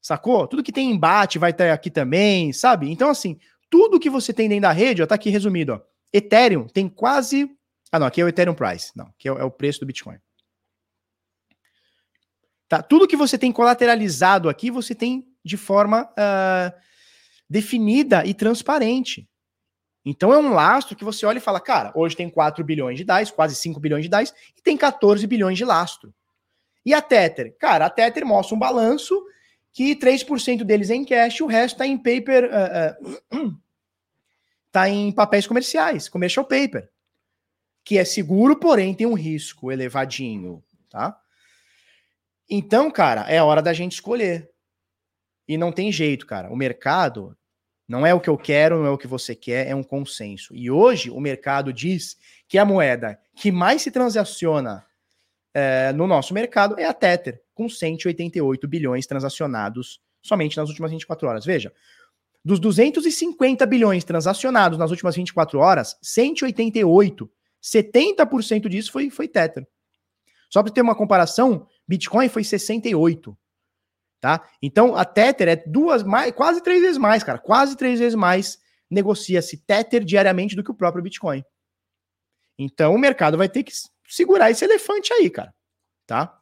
sacou? 0.00 0.46
Tudo 0.46 0.62
que 0.62 0.72
tem 0.72 0.90
em 0.90 0.98
BAT 0.98 1.36
vai 1.36 1.50
estar 1.50 1.72
aqui 1.72 1.90
também, 1.90 2.52
sabe? 2.52 2.90
Então, 2.90 3.10
assim, 3.10 3.38
tudo 3.68 3.98
que 3.98 4.08
você 4.08 4.32
tem 4.32 4.48
dentro 4.48 4.62
da 4.62 4.72
rede, 4.72 5.02
ó, 5.02 5.06
tá 5.06 5.16
aqui 5.16 5.30
resumido, 5.30 5.74
ó. 5.74 5.80
Ethereum 6.12 6.66
tem 6.66 6.88
quase. 6.88 7.50
Ah, 7.90 7.98
não, 7.98 8.06
aqui 8.06 8.20
é 8.20 8.24
o 8.24 8.28
Ethereum 8.28 8.54
Price. 8.54 8.92
Não, 8.94 9.06
aqui 9.06 9.28
é 9.28 9.32
o, 9.32 9.38
é 9.38 9.44
o 9.44 9.50
preço 9.50 9.80
do 9.80 9.86
Bitcoin. 9.86 10.18
Tá, 12.68 12.82
tudo 12.82 13.06
que 13.06 13.16
você 13.16 13.36
tem 13.36 13.52
colateralizado 13.52 14.48
aqui, 14.48 14.70
você 14.70 14.94
tem 14.94 15.26
de 15.44 15.56
forma 15.56 16.04
uh, 16.04 16.80
definida 17.48 18.24
e 18.26 18.34
transparente. 18.34 19.28
Então 20.08 20.32
é 20.32 20.38
um 20.38 20.54
lastro 20.54 20.94
que 20.94 21.04
você 21.04 21.26
olha 21.26 21.38
e 21.38 21.40
fala, 21.40 21.60
cara, 21.60 21.90
hoje 21.92 22.14
tem 22.14 22.30
4 22.30 22.62
bilhões 22.64 22.96
de 22.96 23.02
DAIs, 23.02 23.32
quase 23.32 23.56
5 23.56 23.80
bilhões 23.80 24.04
de 24.04 24.08
DAIs, 24.08 24.32
e 24.56 24.62
tem 24.62 24.76
14 24.76 25.26
bilhões 25.26 25.58
de 25.58 25.64
lastro. 25.64 26.14
E 26.84 26.94
a 26.94 27.02
Tether? 27.02 27.56
Cara, 27.58 27.86
a 27.86 27.90
Tether 27.90 28.24
mostra 28.24 28.54
um 28.54 28.58
balanço 28.58 29.20
que 29.72 29.96
3% 29.96 30.62
deles 30.62 30.90
é 30.90 30.94
em 30.94 31.04
cash, 31.04 31.40
o 31.40 31.46
resto 31.46 31.74
está 31.74 31.86
em 31.86 31.98
paper, 31.98 32.44
uh, 32.44 33.36
uh, 33.36 33.58
tá 34.70 34.88
em 34.88 35.10
papéis 35.10 35.44
comerciais, 35.44 36.08
commercial 36.08 36.46
paper, 36.46 36.88
que 37.82 37.98
é 37.98 38.04
seguro, 38.04 38.54
porém 38.54 38.94
tem 38.94 39.08
um 39.08 39.14
risco 39.14 39.72
elevadinho, 39.72 40.62
tá? 40.88 41.18
Então, 42.48 42.92
cara, 42.92 43.22
é 43.22 43.42
hora 43.42 43.60
da 43.60 43.72
gente 43.72 43.94
escolher. 43.94 44.48
E 45.48 45.58
não 45.58 45.72
tem 45.72 45.90
jeito, 45.90 46.26
cara. 46.26 46.48
O 46.50 46.56
mercado, 46.56 47.36
não 47.88 48.04
é 48.04 48.12
o 48.12 48.20
que 48.20 48.28
eu 48.28 48.36
quero, 48.36 48.78
não 48.78 48.86
é 48.86 48.90
o 48.90 48.98
que 48.98 49.06
você 49.06 49.34
quer, 49.34 49.68
é 49.68 49.74
um 49.74 49.82
consenso. 49.82 50.54
E 50.54 50.70
hoje 50.70 51.10
o 51.10 51.20
mercado 51.20 51.72
diz 51.72 52.16
que 52.48 52.58
a 52.58 52.64
moeda 52.64 53.18
que 53.34 53.52
mais 53.52 53.82
se 53.82 53.90
transaciona 53.90 54.84
é, 55.54 55.92
no 55.92 56.06
nosso 56.06 56.34
mercado 56.34 56.78
é 56.78 56.84
a 56.84 56.92
Tether, 56.92 57.40
com 57.54 57.68
188 57.68 58.68
bilhões 58.68 59.06
transacionados 59.06 60.00
somente 60.20 60.56
nas 60.56 60.68
últimas 60.68 60.90
24 60.90 61.28
horas. 61.28 61.44
Veja, 61.44 61.72
dos 62.44 62.60
250 62.60 63.64
bilhões 63.66 64.04
transacionados 64.04 64.78
nas 64.78 64.90
últimas 64.90 65.16
24 65.16 65.58
horas, 65.58 65.96
188, 66.02 67.30
70% 67.62 68.68
disso 68.68 68.92
foi, 68.92 69.10
foi 69.10 69.28
Tether. 69.28 69.66
Só 70.50 70.62
para 70.62 70.72
ter 70.72 70.80
uma 70.80 70.94
comparação, 70.94 71.66
Bitcoin 71.88 72.28
foi 72.28 72.44
68. 72.44 73.36
Tá? 74.26 74.44
Então 74.60 74.96
a 74.96 75.04
Tether 75.04 75.46
é 75.46 75.54
duas 75.54 76.02
mais, 76.02 76.32
quase 76.32 76.60
três 76.60 76.82
vezes 76.82 76.98
mais, 76.98 77.22
cara, 77.22 77.38
quase 77.38 77.76
três 77.76 78.00
vezes 78.00 78.16
mais 78.16 78.58
negocia-se 78.90 79.56
Tether 79.56 80.02
diariamente 80.02 80.56
do 80.56 80.64
que 80.64 80.70
o 80.72 80.74
próprio 80.74 81.00
Bitcoin. 81.00 81.44
Então 82.58 82.92
o 82.92 82.98
mercado 82.98 83.38
vai 83.38 83.48
ter 83.48 83.62
que 83.62 83.72
segurar 84.08 84.50
esse 84.50 84.64
elefante 84.64 85.12
aí, 85.12 85.30
cara, 85.30 85.54
tá? 86.08 86.40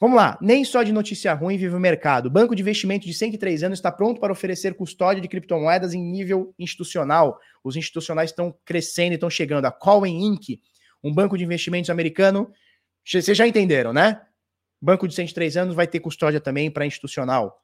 Vamos 0.00 0.16
lá, 0.16 0.38
nem 0.40 0.64
só 0.64 0.82
de 0.82 0.92
notícia 0.92 1.34
ruim 1.34 1.58
vive 1.58 1.74
o 1.74 1.78
mercado. 1.78 2.30
Banco 2.30 2.56
de 2.56 2.62
investimento 2.62 3.04
de 3.04 3.12
103 3.12 3.64
anos 3.64 3.78
está 3.80 3.92
pronto 3.92 4.18
para 4.18 4.32
oferecer 4.32 4.72
custódia 4.72 5.20
de 5.20 5.28
criptomoedas 5.28 5.92
em 5.92 6.02
nível 6.02 6.54
institucional. 6.58 7.38
Os 7.62 7.76
institucionais 7.76 8.30
estão 8.30 8.56
crescendo 8.64 9.12
e 9.12 9.16
estão 9.16 9.28
chegando. 9.28 9.66
A 9.66 9.70
Cowen 9.70 10.24
Inc., 10.24 10.58
um 11.04 11.12
banco 11.12 11.36
de 11.36 11.44
investimentos 11.44 11.90
americano, 11.90 12.50
vocês 13.04 13.36
já 13.36 13.46
entenderam, 13.46 13.92
né? 13.92 14.22
Banco 14.80 15.06
de 15.06 15.14
103 15.14 15.56
anos 15.56 15.74
vai 15.74 15.86
ter 15.86 16.00
custódia 16.00 16.40
também 16.40 16.70
para 16.70 16.86
institucional. 16.86 17.62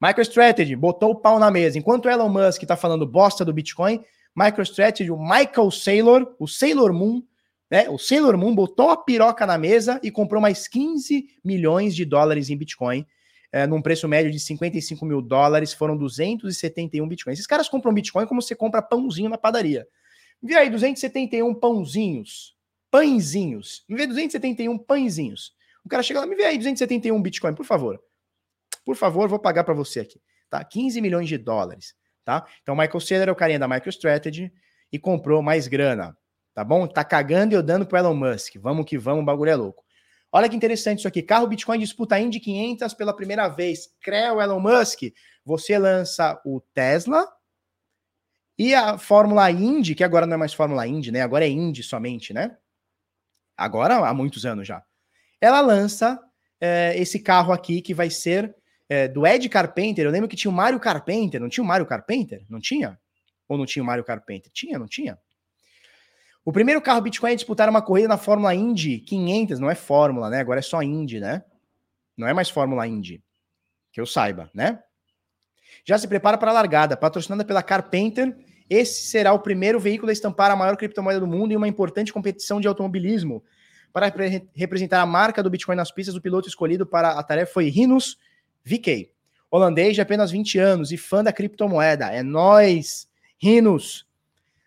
MicroStrategy 0.00 0.76
botou 0.76 1.10
o 1.10 1.14
pau 1.14 1.38
na 1.38 1.50
mesa. 1.50 1.78
Enquanto 1.78 2.08
Elon 2.08 2.28
Musk 2.28 2.62
está 2.62 2.76
falando 2.76 3.06
bosta 3.06 3.44
do 3.44 3.52
Bitcoin, 3.52 4.04
MicroStrategy, 4.36 5.10
o 5.10 5.18
Michael 5.18 5.70
Saylor, 5.70 6.36
o 6.38 6.46
Sailor 6.46 6.92
Moon, 6.92 7.22
né? 7.70 7.88
O 7.88 7.98
Sailor 7.98 8.36
Moon 8.36 8.54
botou 8.54 8.90
a 8.90 8.96
piroca 8.96 9.46
na 9.46 9.58
mesa 9.58 9.98
e 10.02 10.10
comprou 10.10 10.40
mais 10.40 10.68
15 10.68 11.26
milhões 11.42 11.96
de 11.96 12.04
dólares 12.04 12.50
em 12.50 12.56
Bitcoin, 12.56 13.04
é, 13.50 13.66
num 13.66 13.80
preço 13.80 14.06
médio 14.06 14.30
de 14.30 14.38
55 14.38 15.04
mil 15.04 15.22
dólares, 15.22 15.72
foram 15.72 15.96
271 15.96 17.08
Bitcoins. 17.08 17.38
Esses 17.38 17.46
caras 17.46 17.68
compram 17.68 17.94
Bitcoin 17.94 18.26
como 18.26 18.42
você 18.42 18.54
compra 18.54 18.82
pãozinho 18.82 19.30
na 19.30 19.38
padaria. 19.38 19.86
Vê 20.42 20.54
aí, 20.56 20.68
271 20.68 21.54
pãozinhos, 21.54 22.54
pãezinhos. 22.90 23.84
Vê 23.88 24.06
271 24.06 24.76
pãezinhos. 24.78 25.55
O 25.86 25.88
cara 25.88 26.02
chega 26.02 26.20
lá, 26.20 26.26
me 26.26 26.34
vê 26.34 26.44
aí 26.44 26.58
271 26.58 27.22
Bitcoin, 27.22 27.54
por 27.54 27.64
favor. 27.64 27.98
Por 28.84 28.96
favor, 28.96 29.26
vou 29.28 29.38
pagar 29.38 29.64
para 29.64 29.72
você 29.72 30.00
aqui. 30.00 30.20
Tá? 30.50 30.62
15 30.62 31.00
milhões 31.00 31.28
de 31.28 31.38
dólares. 31.38 31.94
Tá? 32.24 32.46
Então, 32.62 32.74
o 32.74 32.78
Michael 32.78 33.00
Saylor 33.00 33.28
é 33.28 33.32
o 33.32 33.36
carinha 33.36 33.58
da 33.58 33.68
MicroStrategy 33.68 34.52
e 34.92 34.98
comprou 34.98 35.40
mais 35.40 35.66
grana 35.66 36.16
tá 36.56 36.64
bom? 36.64 36.86
Tá 36.88 37.04
cagando 37.04 37.52
e 37.52 37.54
eu 37.54 37.62
dando 37.62 37.84
pro 37.84 37.98
Elon 37.98 38.14
Musk. 38.14 38.56
Vamos 38.56 38.86
que 38.86 38.96
vamos, 38.96 39.22
o 39.22 39.26
bagulho 39.26 39.50
é 39.50 39.54
louco. 39.54 39.84
Olha 40.32 40.48
que 40.48 40.56
interessante 40.56 41.00
isso 41.00 41.08
aqui. 41.08 41.22
Carro 41.22 41.46
Bitcoin 41.46 41.78
disputa 41.78 42.18
Indy 42.18 42.40
500 42.40 42.94
pela 42.94 43.14
primeira 43.14 43.46
vez. 43.46 43.94
Creu 44.00 44.40
Elon 44.40 44.58
Musk. 44.58 45.02
Você 45.44 45.78
lança 45.78 46.40
o 46.46 46.62
Tesla 46.72 47.28
e 48.58 48.74
a 48.74 48.96
Fórmula 48.96 49.50
Indy, 49.50 49.94
que 49.94 50.02
agora 50.02 50.24
não 50.24 50.32
é 50.32 50.38
mais 50.38 50.54
Fórmula 50.54 50.86
Indy, 50.86 51.12
né? 51.12 51.20
Agora 51.20 51.44
é 51.44 51.48
Indy 51.50 51.82
somente, 51.82 52.32
né? 52.32 52.56
Agora 53.54 53.96
há 53.96 54.14
muitos 54.14 54.46
anos 54.46 54.66
já. 54.66 54.82
Ela 55.40 55.60
lança 55.60 56.18
é, 56.60 56.94
esse 56.96 57.18
carro 57.18 57.52
aqui 57.52 57.80
que 57.80 57.94
vai 57.94 58.10
ser 58.10 58.54
é, 58.88 59.08
do 59.08 59.26
Ed 59.26 59.48
Carpenter. 59.48 60.04
Eu 60.04 60.10
lembro 60.10 60.28
que 60.28 60.36
tinha 60.36 60.50
o 60.50 60.54
Mario 60.54 60.80
Carpenter. 60.80 61.40
Não 61.40 61.48
tinha 61.48 61.64
o 61.64 61.66
Mario 61.66 61.86
Carpenter? 61.86 62.44
Não 62.48 62.60
tinha? 62.60 62.98
Ou 63.48 63.58
não 63.58 63.66
tinha 63.66 63.82
o 63.82 63.86
Mario 63.86 64.04
Carpenter? 64.04 64.50
Tinha, 64.52 64.78
não 64.78 64.86
tinha? 64.86 65.18
O 66.44 66.52
primeiro 66.52 66.80
carro 66.80 67.00
Bitcoin 67.00 67.32
a 67.32 67.34
disputar 67.34 67.68
uma 67.68 67.82
corrida 67.82 68.06
na 68.06 68.16
Fórmula 68.16 68.54
Indy 68.54 69.00
500, 69.00 69.58
não 69.58 69.68
é 69.68 69.74
Fórmula, 69.74 70.30
né? 70.30 70.38
Agora 70.38 70.60
é 70.60 70.62
só 70.62 70.80
Indy, 70.80 71.18
né? 71.18 71.42
Não 72.16 72.28
é 72.28 72.32
mais 72.32 72.48
Fórmula 72.48 72.86
Indy, 72.86 73.20
que 73.92 74.00
eu 74.00 74.06
saiba, 74.06 74.48
né? 74.54 74.80
Já 75.84 75.98
se 75.98 76.06
prepara 76.06 76.38
para 76.38 76.52
a 76.52 76.54
largada, 76.54 76.96
patrocinada 76.96 77.44
pela 77.44 77.64
Carpenter. 77.64 78.36
Esse 78.70 79.06
será 79.06 79.32
o 79.32 79.40
primeiro 79.40 79.80
veículo 79.80 80.10
a 80.10 80.12
estampar 80.12 80.52
a 80.52 80.56
maior 80.56 80.76
criptomoeda 80.76 81.18
do 81.18 81.26
mundo 81.26 81.52
em 81.52 81.56
uma 81.56 81.66
importante 81.66 82.12
competição 82.12 82.60
de 82.60 82.68
automobilismo. 82.68 83.42
Para 83.92 84.12
representar 84.54 85.00
a 85.00 85.06
marca 85.06 85.42
do 85.42 85.50
Bitcoin 85.50 85.76
nas 85.76 85.90
pistas, 85.90 86.14
o 86.14 86.20
piloto 86.20 86.48
escolhido 86.48 86.84
para 86.86 87.12
a 87.12 87.22
tarefa 87.22 87.52
foi 87.52 87.68
Rinus 87.68 88.18
VK, 88.64 89.10
holandês 89.50 89.94
de 89.94 90.00
apenas 90.00 90.30
20 90.30 90.58
anos 90.58 90.92
e 90.92 90.96
fã 90.96 91.24
da 91.24 91.32
criptomoeda. 91.32 92.06
É 92.06 92.22
nós, 92.22 93.08
Rinus. 93.38 94.06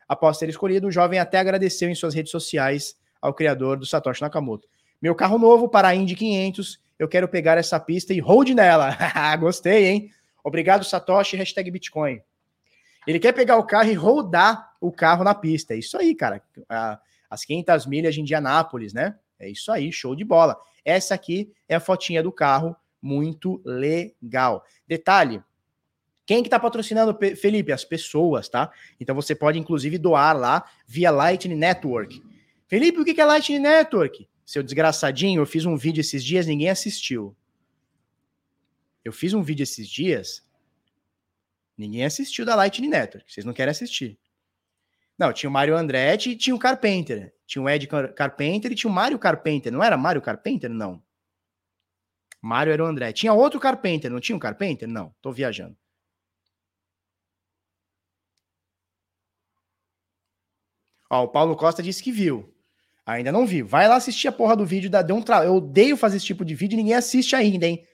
Após 0.08 0.38
ter 0.38 0.50
escolhido, 0.50 0.88
o 0.88 0.92
jovem 0.92 1.20
até 1.20 1.38
agradeceu 1.38 1.90
em 1.90 1.96
suas 1.96 2.16
redes 2.16 2.32
sociais 2.32 2.98
ao 3.22 3.34
criador 3.34 3.78
do 3.78 3.86
Satoshi 3.86 4.22
Nakamoto. 4.22 4.68
Meu 5.02 5.14
carro 5.14 5.38
novo 5.38 5.70
para 5.70 5.90
a 5.90 5.96
Indy 5.96 6.16
500, 6.16 6.80
eu 6.98 7.08
quero 7.08 7.28
pegar 7.28 7.58
essa 7.58 7.80
pista 7.80 8.14
e 8.14 8.20
hold 8.20 8.50
nela. 8.50 8.98
Gostei, 9.40 9.86
hein? 9.86 10.12
Obrigado, 10.44 10.84
Satoshi, 10.84 11.38
hashtag 11.38 11.70
Bitcoin. 11.70 12.22
Ele 13.06 13.20
quer 13.20 13.34
pegar 13.34 13.58
o 13.58 13.64
carro 13.64 13.90
e 13.90 13.94
rodar 13.94 14.72
o 14.80 14.92
carro 14.92 15.24
na 15.24 15.34
pista. 15.34 15.74
É 15.74 15.78
isso 15.78 15.98
aí, 15.98 16.14
cara. 16.16 16.42
As 17.30 17.46
500 17.46 17.86
milhas 17.86 18.16
de 18.16 18.22
Indianápolis, 18.22 18.94
né? 18.94 19.18
É 19.40 19.50
isso 19.50 19.72
aí, 19.72 19.92
show 19.92 20.16
de 20.16 20.24
bola. 20.24 20.60
Essa 20.84 21.16
aqui 21.16 21.52
é 21.68 21.76
a 21.76 21.80
fotinha 21.80 22.24
do 22.24 22.32
carro, 22.32 22.76
muito 23.02 23.62
legal. 23.64 24.64
Detalhe, 24.88 25.42
quem 26.26 26.44
que 26.44 26.50
tá 26.50 26.60
patrocinando, 26.60 27.18
Felipe? 27.36 27.72
As 27.72 27.84
pessoas, 27.84 28.48
tá? 28.48 28.72
Então 29.00 29.16
você 29.16 29.34
pode, 29.34 29.58
inclusive, 29.58 29.98
doar 29.98 30.38
lá 30.38 30.64
via 30.86 31.10
Lightning 31.10 31.56
Network. 31.56 32.22
Felipe, 32.68 33.00
o 33.00 33.06
que 33.06 33.20
é 33.20 33.26
Lightning 33.26 33.60
Network? 33.60 34.30
Seu 34.46 34.62
desgraçadinho, 34.62 35.42
eu 35.42 35.46
fiz 35.46 35.66
um 35.66 35.76
vídeo 35.76 36.02
esses 36.02 36.24
dias, 36.24 36.46
ninguém 36.46 36.70
assistiu. 36.70 37.36
Eu 39.04 39.12
fiz 39.12 39.34
um 39.34 39.42
vídeo 39.42 39.64
esses 39.64 39.88
dias, 39.88 40.44
ninguém 41.76 42.06
assistiu 42.06 42.46
da 42.46 42.56
Lightning 42.56 42.90
Network. 42.90 43.32
Vocês 43.32 43.46
não 43.46 43.54
querem 43.54 43.72
assistir. 43.72 44.20
Não, 45.20 45.34
tinha 45.34 45.50
o 45.50 45.54
Mário 45.54 45.76
Andretti 45.76 46.30
e 46.32 46.36
tinha 46.38 46.56
o 46.56 46.60
Carpenter. 46.60 47.34
Tinha 47.46 47.62
o 47.62 47.70
Ed 47.70 47.86
Carpenter 47.88 48.72
e 48.72 48.76
tinha 48.76 48.90
o 48.90 48.94
Mário 48.94 49.20
Carpenter. 49.20 49.72
Não 49.72 49.84
era 49.84 49.98
Mário 49.98 50.22
Carpenter? 50.22 50.70
Não. 50.70 51.04
Mário 52.42 52.72
era 52.72 52.82
o 52.82 52.88
André. 52.88 53.12
Tinha 53.12 53.34
outro 53.34 53.60
Carpenter, 53.60 54.10
não 54.10 54.22
tinha 54.22 54.36
um 54.36 54.40
Carpenter? 54.40 54.88
Não, 54.88 55.14
tô 55.22 55.32
viajando. 55.32 55.76
Ó, 61.10 61.24
o 61.24 61.28
Paulo 61.28 61.56
Costa 61.58 61.84
disse 61.84 62.02
que 62.02 62.12
viu. 62.12 62.56
Ainda 63.06 63.32
não 63.32 63.46
viu. 63.46 63.68
Vai 63.68 63.88
lá 63.90 63.96
assistir 63.96 64.28
a 64.28 64.32
porra 64.32 64.56
do 64.56 64.66
vídeo 64.66 64.90
da 64.90 65.02
Deu 65.02 65.18
um. 65.18 65.24
Eu 65.44 65.56
odeio 65.56 65.98
fazer 65.98 66.18
esse 66.18 66.28
tipo 66.28 66.46
de 66.46 66.56
vídeo 66.56 66.76
e 66.76 66.78
ninguém 66.78 66.94
assiste 66.94 67.36
ainda, 67.36 67.66
hein? 67.66 67.86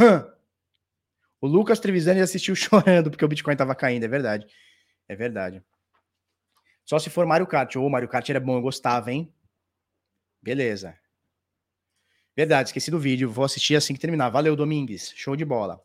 Hum. 0.00 0.28
O 1.40 1.46
Lucas 1.46 1.78
Trevisani 1.78 2.20
assistiu 2.20 2.56
chorando 2.56 3.10
porque 3.10 3.24
o 3.24 3.28
Bitcoin 3.28 3.54
tava 3.54 3.74
caindo, 3.74 4.04
é 4.04 4.08
verdade. 4.08 4.46
É 5.06 5.14
verdade. 5.14 5.62
Só 6.84 6.98
se 6.98 7.10
for 7.10 7.26
Mario 7.26 7.46
Kart. 7.46 7.76
Ô, 7.76 7.82
oh, 7.82 7.90
Mario 7.90 8.08
Kart 8.08 8.28
era 8.28 8.40
bom, 8.40 8.56
eu 8.56 8.62
gostava, 8.62 9.12
hein? 9.12 9.32
Beleza. 10.42 10.96
Verdade, 12.36 12.68
esqueci 12.68 12.90
do 12.90 12.98
vídeo. 12.98 13.30
Vou 13.30 13.44
assistir 13.44 13.76
assim 13.76 13.94
que 13.94 14.00
terminar. 14.00 14.28
Valeu, 14.28 14.56
Domingues. 14.56 15.12
Show 15.14 15.36
de 15.36 15.44
bola. 15.44 15.80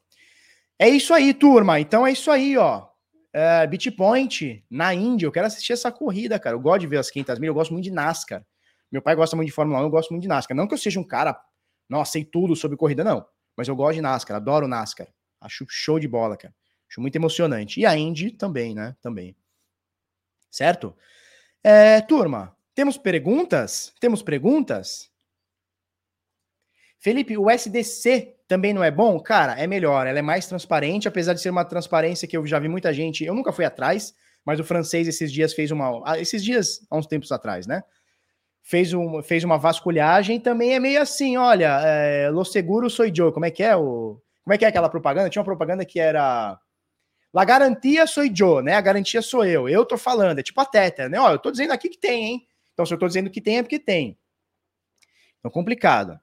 É 0.78 0.90
isso 0.90 1.14
aí, 1.14 1.34
turma. 1.34 1.80
Então 1.80 2.06
é 2.06 2.12
isso 2.12 2.30
aí, 2.30 2.58
ó 2.58 2.90
uh, 3.34 3.68
Bitpoint 3.68 4.64
na 4.70 4.94
Índia. 4.94 5.26
Eu 5.26 5.32
quero 5.32 5.48
assistir 5.48 5.74
essa 5.74 5.92
corrida, 5.92 6.40
cara. 6.40 6.56
Eu 6.56 6.60
gosto 6.60 6.82
de 6.82 6.88
ver 6.88 6.98
as 6.98 7.10
500 7.10 7.40
mil, 7.40 7.50
eu 7.50 7.54
gosto 7.54 7.72
muito 7.72 7.84
de 7.84 7.92
NASCAR. 7.92 8.46
Meu 8.92 9.02
pai 9.02 9.16
gosta 9.16 9.36
muito 9.36 9.48
de 9.48 9.54
Fórmula 9.54 9.80
1, 9.82 9.84
eu 9.84 9.90
gosto 9.90 10.10
muito 10.12 10.24
de 10.24 10.28
NASCAR. 10.28 10.56
Não 10.56 10.68
que 10.68 10.74
eu 10.74 10.78
seja 10.78 11.00
um 11.00 11.04
cara, 11.04 11.40
não 11.88 12.04
sei 12.04 12.24
tudo 12.24 12.56
sobre 12.56 12.78
corrida, 12.78 13.04
não. 13.04 13.26
Mas 13.56 13.68
eu 13.68 13.76
gosto 13.76 13.96
de 13.96 14.02
NASCAR, 14.02 14.38
adoro 14.38 14.68
NASCAR. 14.68 15.08
Acho 15.42 15.66
show 15.70 16.00
de 16.00 16.08
bola, 16.08 16.36
cara. 16.36 16.54
Acho 16.90 17.02
muito 17.02 17.16
emocionante. 17.16 17.80
E 17.80 17.86
a 17.86 17.96
Indy 17.96 18.32
também, 18.32 18.74
né? 18.74 18.96
Também. 19.02 19.36
Certo? 20.50 20.96
É, 21.64 22.02
turma, 22.02 22.56
temos 22.74 22.98
perguntas? 22.98 23.94
Temos 24.00 24.22
perguntas? 24.22 25.10
Felipe, 27.00 27.38
o 27.38 27.50
SDC 27.50 28.36
também 28.48 28.74
não 28.74 28.84
é 28.84 28.92
bom? 28.92 29.20
Cara, 29.20 29.54
é 29.60 29.68
melhor, 29.68 30.08
ela 30.08 30.20
é 30.20 30.22
mais 30.22 30.48
transparente, 30.48 31.08
apesar 31.08 31.34
de 31.34 31.42
ser 31.42 31.50
uma 31.50 31.64
transparência 31.64 32.28
que 32.28 32.36
eu 32.36 32.46
já 32.46 32.60
vi 32.60 32.68
muita 32.68 32.94
gente, 32.94 33.24
eu 33.24 33.34
nunca 33.34 33.54
fui 33.54 33.64
atrás, 33.64 34.14
mas 34.44 34.60
o 34.60 34.64
francês 34.64 35.08
esses 35.08 35.32
dias 35.32 35.54
fez 35.54 35.72
uma, 35.72 36.02
ah, 36.06 36.20
esses 36.20 36.44
dias, 36.44 36.86
há 36.90 36.98
uns 36.98 37.06
tempos 37.06 37.32
atrás, 37.32 37.68
né? 37.68 37.84
Fez, 38.62 38.94
um, 38.94 39.22
fez 39.22 39.44
uma 39.44 39.58
vasculhagem, 39.58 40.40
também 40.40 40.74
é 40.74 40.80
meio 40.80 41.02
assim, 41.02 41.38
olha, 41.38 41.80
é, 41.84 42.30
lo 42.30 42.44
seguro 42.44 42.90
sou 42.90 43.06
eu, 43.06 43.32
como 43.32 43.46
é 43.46 43.52
que 43.52 43.64
é 43.64 43.76
o... 43.76 44.22
Como 44.44 44.54
é 44.54 44.58
que 44.58 44.66
é 44.66 44.68
aquela 44.68 44.90
propaganda? 44.90 45.30
Tinha 45.30 45.42
uma 45.42 45.46
propaganda 45.46 45.86
que 45.86 46.00
era... 46.00 46.60
La 47.34 47.46
garantia 47.46 48.08
sou 48.08 48.26
eu, 48.26 48.62
né? 48.62 48.74
A 48.74 48.82
garantia 48.82 49.22
sou 49.22 49.46
eu. 49.46 49.70
Eu 49.70 49.86
tô 49.86 49.98
falando, 49.98 50.40
é 50.40 50.44
tipo 50.44 50.60
a 50.60 50.66
Tether, 50.66 51.10
né? 51.10 51.20
Ó, 51.20 51.32
eu 51.32 51.40
tô 51.40 51.52
dizendo 51.52 51.72
aqui 51.72 51.90
que 51.90 51.98
tem, 51.98 52.26
hein? 52.26 52.48
Então, 52.74 52.86
se 52.86 52.94
eu 52.94 52.98
tô 52.98 53.08
dizendo 53.08 53.30
que 53.30 53.42
tem, 53.42 53.58
é 53.58 53.62
porque 53.62 53.78
tem. 53.78 54.18
Então, 55.38 55.52
complicado. 55.52 56.20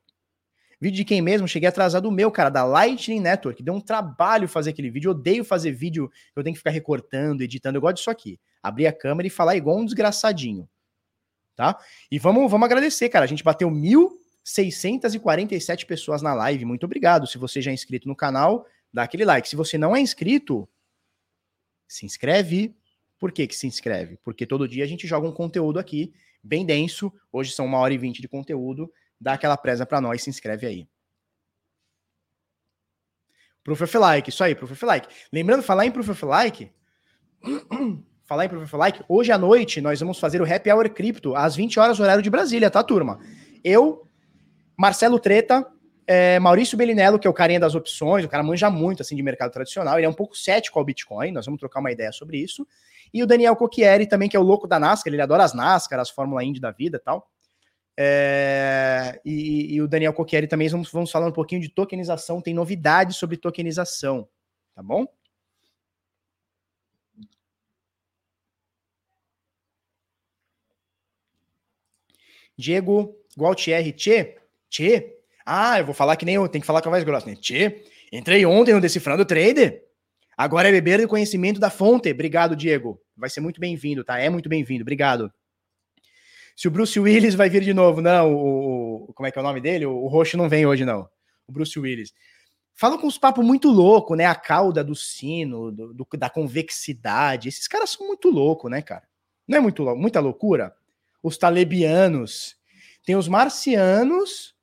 Vídeo 0.81 0.97
de 0.97 1.05
quem 1.05 1.23
mesmo? 1.23 1.49
Cheguei 1.49 1.69
atrasado 1.69 2.07
o 2.07 2.13
meu, 2.13 2.31
cara, 2.31 2.51
da 2.51 2.65
Lightning 2.65 3.21
Network. 3.21 3.63
Deu 3.63 3.73
um 3.73 3.81
trabalho 3.81 4.47
fazer 4.47 4.71
aquele 4.71 4.91
vídeo. 4.91 5.09
Eu 5.09 5.13
odeio 5.13 5.45
fazer 5.45 5.73
vídeo, 5.73 6.11
eu 6.35 6.43
tenho 6.43 6.55
que 6.55 6.59
ficar 6.59 6.71
recortando, 6.71 7.43
editando. 7.43 7.79
Eu 7.79 7.81
gosto 7.81 7.97
disso 7.97 8.11
aqui. 8.11 8.39
Abrir 8.63 8.87
a 8.87 8.93
câmera 8.93 9.27
e 9.27 9.31
falar 9.31 9.57
igual 9.57 9.79
um 9.79 9.85
desgraçadinho. 9.85 10.69
Tá? 11.55 11.79
E 12.11 12.19
vamos, 12.19 12.51
vamos 12.51 12.67
agradecer, 12.67 13.09
cara. 13.09 13.25
A 13.25 13.29
gente 13.29 13.43
bateu 13.43 13.71
1.647 13.71 15.87
pessoas 15.87 16.21
na 16.21 16.35
live. 16.35 16.67
Muito 16.67 16.85
obrigado. 16.85 17.27
Se 17.27 17.39
você 17.39 17.63
já 17.63 17.71
é 17.71 17.75
inscrito 17.75 18.07
no 18.07 18.15
canal, 18.15 18.67
dá 18.93 19.05
aquele 19.05 19.25
like. 19.25 19.49
Se 19.49 19.57
você 19.57 19.79
não 19.79 19.97
é 19.97 20.01
inscrito, 20.01 20.69
se 21.87 22.05
inscreve. 22.07 22.77
Por 23.19 23.33
que, 23.33 23.47
que 23.47 23.57
se 23.57 23.67
inscreve? 23.67 24.19
Porque 24.23 24.47
todo 24.47 24.69
dia 24.69 24.85
a 24.85 24.87
gente 24.87 25.07
joga 25.07 25.27
um 25.27 25.33
conteúdo 25.33 25.79
aqui 25.79 26.13
bem 26.43 26.65
denso. 26.65 27.13
Hoje 27.33 27.53
são 27.53 27.67
uma 27.67 27.79
hora 27.79 27.95
e 27.95 27.99
vinte 27.99 28.21
de 28.21 28.29
conteúdo. 28.29 28.93
Dá 29.21 29.33
aquela 29.33 29.57
presa 29.57 29.87
para 29.87 30.01
nós, 30.01 30.23
se 30.23 30.31
inscreve 30.31 30.67
aí. 30.67 30.89
Proof 33.65 33.81
of 33.83 33.99
Like, 33.99 34.31
isso 34.31 34.45
aí, 34.45 34.55
Proof 34.55 34.71
of 34.71 34.85
Like. 34.85 35.09
Lembrando, 35.33 35.63
falar 35.63 35.87
em 35.87 35.91
Proof 35.91 36.11
of 36.11 36.25
Like, 36.25 36.71
falar 38.25 38.45
em 38.45 38.49
Proof 38.49 38.63
of 38.63 38.77
Like, 38.77 39.05
hoje 39.09 39.33
à 39.33 39.39
noite 39.39 39.81
nós 39.81 39.99
vamos 39.99 40.21
fazer 40.21 40.41
o 40.41 40.45
Happy 40.45 40.71
Hour 40.71 40.89
Cripto 40.91 41.35
às 41.35 41.57
20 41.57 41.81
horas 41.81 41.99
horário 41.99 42.23
de 42.23 42.31
Brasília, 42.31 42.71
tá, 42.71 42.85
turma? 42.85 43.19
Eu, 43.65 44.09
Marcelo 44.79 45.19
Treta, 45.19 45.67
é, 46.07 46.39
Maurício 46.39 46.79
Bellinello, 46.79 47.19
que 47.19 47.27
é 47.27 47.31
o 47.31 47.35
carinha 47.35 47.59
das 47.59 47.75
opções, 47.75 48.25
o 48.25 48.29
cara 48.29 48.43
manja 48.43 48.71
muito 48.71 49.03
assim 49.03 49.17
de 49.17 49.23
mercado 49.23 49.51
tradicional, 49.51 49.99
ele 49.99 50.07
é 50.07 50.09
um 50.09 50.15
pouco 50.15 50.37
cético 50.37 50.79
ao 50.79 50.85
Bitcoin, 50.85 51.33
nós 51.33 51.47
vamos 51.47 51.59
trocar 51.59 51.81
uma 51.81 51.91
ideia 51.91 52.13
sobre 52.13 52.39
isso. 52.39 52.67
E 53.13 53.23
o 53.23 53.27
Daniel 53.27 53.57
Cocchieri 53.57 54.07
também, 54.07 54.29
que 54.29 54.37
é 54.37 54.41
o 54.41 54.43
louco 54.43 54.67
da 54.69 54.79
NASCAR, 54.79 55.13
ele 55.13 55.23
adora 55.23 55.43
as 55.43 55.55
NASCAR, 55.55 55.99
as 55.99 56.11
Fórmula 56.11 56.45
Indy 56.45 56.61
da 56.61 56.71
vida 56.71 56.99
tal. 56.99 57.31
É, 57.99 59.21
e, 59.25 59.75
e, 59.75 59.83
o 59.83 59.89
Daniel 59.89 60.13
Cocchieri 60.13 60.47
também 60.47 60.69
vamos, 60.69 60.91
vamos 60.93 61.11
falar 61.11 61.27
um 61.29 61.33
pouquinho 61.33 61.63
de 61.63 61.71
tokenização, 61.71 62.43
tem 62.43 62.53
novidades 62.53 63.17
sobre 63.17 63.39
tokenização, 63.39 64.29
tá 64.75 64.83
bom? 64.83 65.07
Diego 72.57 73.17
Gualtieri, 73.39 73.93
Tchê, 73.93 74.37
Tchê, 74.69 75.16
ah, 75.47 75.79
eu 75.79 75.85
vou 75.85 75.95
falar 75.95 76.17
que 76.17 76.25
nem 76.25 76.35
eu, 76.35 76.49
tem 76.49 76.61
que 76.61 76.67
falar 76.67 76.83
com 76.83 76.89
a 76.89 76.93
voz 76.93 77.05
grossa, 77.05 77.31
né? 77.31 77.37
Tchê, 77.37 77.85
entrei 78.13 78.45
ontem 78.45 78.75
no 78.75 78.81
Decifrando 78.81 79.25
Trader, 79.25 79.85
agora 80.37 80.69
é 80.69 80.73
beber 80.73 81.01
do 81.01 81.07
conhecimento 81.07 81.61
da 81.61 81.71
fonte. 81.71 82.11
Obrigado, 82.11 82.57
Diego. 82.57 83.01
Vai 83.17 83.31
ser 83.31 83.41
muito 83.41 83.61
bem-vindo, 83.61 84.03
tá? 84.03 84.19
É 84.19 84.29
muito 84.29 84.49
bem-vindo, 84.49 84.83
obrigado. 84.83 85.33
Se 86.57 86.67
o 86.67 86.71
Bruce 86.71 86.99
Willis 86.99 87.37
vai 87.37 87.49
vir 87.49 87.63
de 87.63 87.73
novo, 87.73 88.01
não, 88.01 88.35
o, 88.35 89.13
como 89.15 89.29
é 89.29 89.31
que 89.31 89.39
é 89.39 89.41
o 89.41 89.45
nome 89.45 89.61
dele? 89.61 89.87
O, 89.87 89.93
o 89.93 90.09
Roxo 90.09 90.37
não 90.37 90.49
vem 90.49 90.67
hoje, 90.67 90.85
não. 90.85 91.09
O 91.47 91.53
Bruce 91.53 91.79
Willis. 91.79 92.13
Fala 92.75 92.99
com 92.99 93.07
uns 93.07 93.17
papos 93.17 93.45
muito 93.45 93.71
loucos, 93.71 94.19
né? 94.19 94.27
A 94.27 94.35
cauda 94.35 94.83
do 94.83 94.97
sino, 94.97 95.71
do, 95.71 95.95
do, 95.95 96.09
da 96.19 96.29
convexidade. 96.29 97.49
Esses 97.49 97.69
caras 97.69 97.91
são 97.91 98.07
muito 98.07 98.29
loucos, 98.31 98.69
né, 98.69 98.83
cara? 98.83 99.05
Não 99.47 99.59
é 99.59 99.61
muito, 99.61 99.85
muita 99.95 100.19
loucura? 100.19 100.75
Os 101.23 101.39
talebianos. 101.39 102.57
Tem 103.05 103.15
os 103.15 103.29
marcianos 103.29 104.56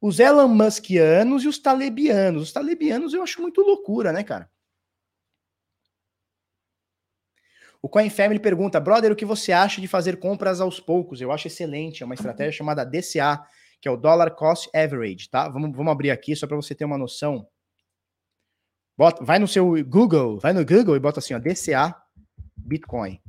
os 0.00 0.20
Elon 0.20 0.48
Muskianos 0.48 1.44
e 1.44 1.48
os 1.48 1.58
talebianos. 1.58 2.42
Os 2.44 2.52
talebianos 2.52 3.12
eu 3.12 3.22
acho 3.22 3.42
muito 3.42 3.60
loucura, 3.60 4.12
né, 4.12 4.22
cara? 4.22 4.50
O 7.80 7.88
Coin 7.88 8.10
Family 8.10 8.40
pergunta, 8.40 8.80
brother, 8.80 9.12
o 9.12 9.16
que 9.16 9.24
você 9.24 9.52
acha 9.52 9.80
de 9.80 9.86
fazer 9.86 10.18
compras 10.18 10.60
aos 10.60 10.80
poucos? 10.80 11.20
Eu 11.20 11.30
acho 11.30 11.46
excelente, 11.46 12.02
é 12.02 12.06
uma 12.06 12.14
estratégia 12.14 12.52
chamada 12.52 12.84
DCA, 12.84 13.40
que 13.80 13.88
é 13.88 13.90
o 13.90 13.96
Dollar 13.96 14.34
Cost 14.34 14.68
Average, 14.74 15.30
tá? 15.30 15.48
Vamos, 15.48 15.76
vamos 15.76 15.92
abrir 15.92 16.10
aqui 16.10 16.34
só 16.34 16.46
para 16.46 16.56
você 16.56 16.74
ter 16.74 16.84
uma 16.84 16.98
noção. 16.98 17.48
Bota, 18.96 19.24
vai 19.24 19.38
no 19.38 19.46
seu 19.46 19.64
Google, 19.84 20.40
vai 20.40 20.52
no 20.52 20.66
Google 20.66 20.96
e 20.96 21.00
bota 21.00 21.20
assim, 21.20 21.34
ó, 21.34 21.38
DCA 21.38 21.94
Bitcoin. 22.56 23.20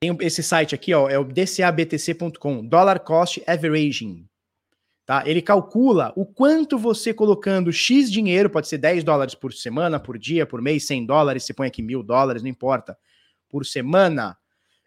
Tem 0.03 0.17
esse 0.23 0.43
site 0.43 0.75
aqui, 0.75 0.95
ó, 0.95 1.11
é 1.11 1.19
o 1.19 1.25
dcabtc.com, 1.25 2.65
Dollar 2.67 3.01
Cost 3.01 3.43
Averaging. 3.47 4.27
Tá? 5.05 5.23
Ele 5.27 5.43
calcula 5.43 6.11
o 6.17 6.25
quanto 6.25 6.79
você 6.79 7.13
colocando 7.13 7.71
X 7.71 8.11
dinheiro, 8.11 8.49
pode 8.49 8.67
ser 8.67 8.79
10 8.79 9.05
dólares 9.05 9.35
por 9.35 9.53
semana, 9.53 10.01
por 10.01 10.17
dia, 10.17 10.47
por 10.47 10.63
mês, 10.63 10.87
100 10.87 11.05
dólares, 11.05 11.45
você 11.45 11.53
põe 11.53 11.69
aqui 11.69 11.83
mil 11.83 12.03
dólares, 12.03 12.43
não 12.43 12.49
importa, 12.49 12.97
por 13.47 13.67
semana, 13.67 14.39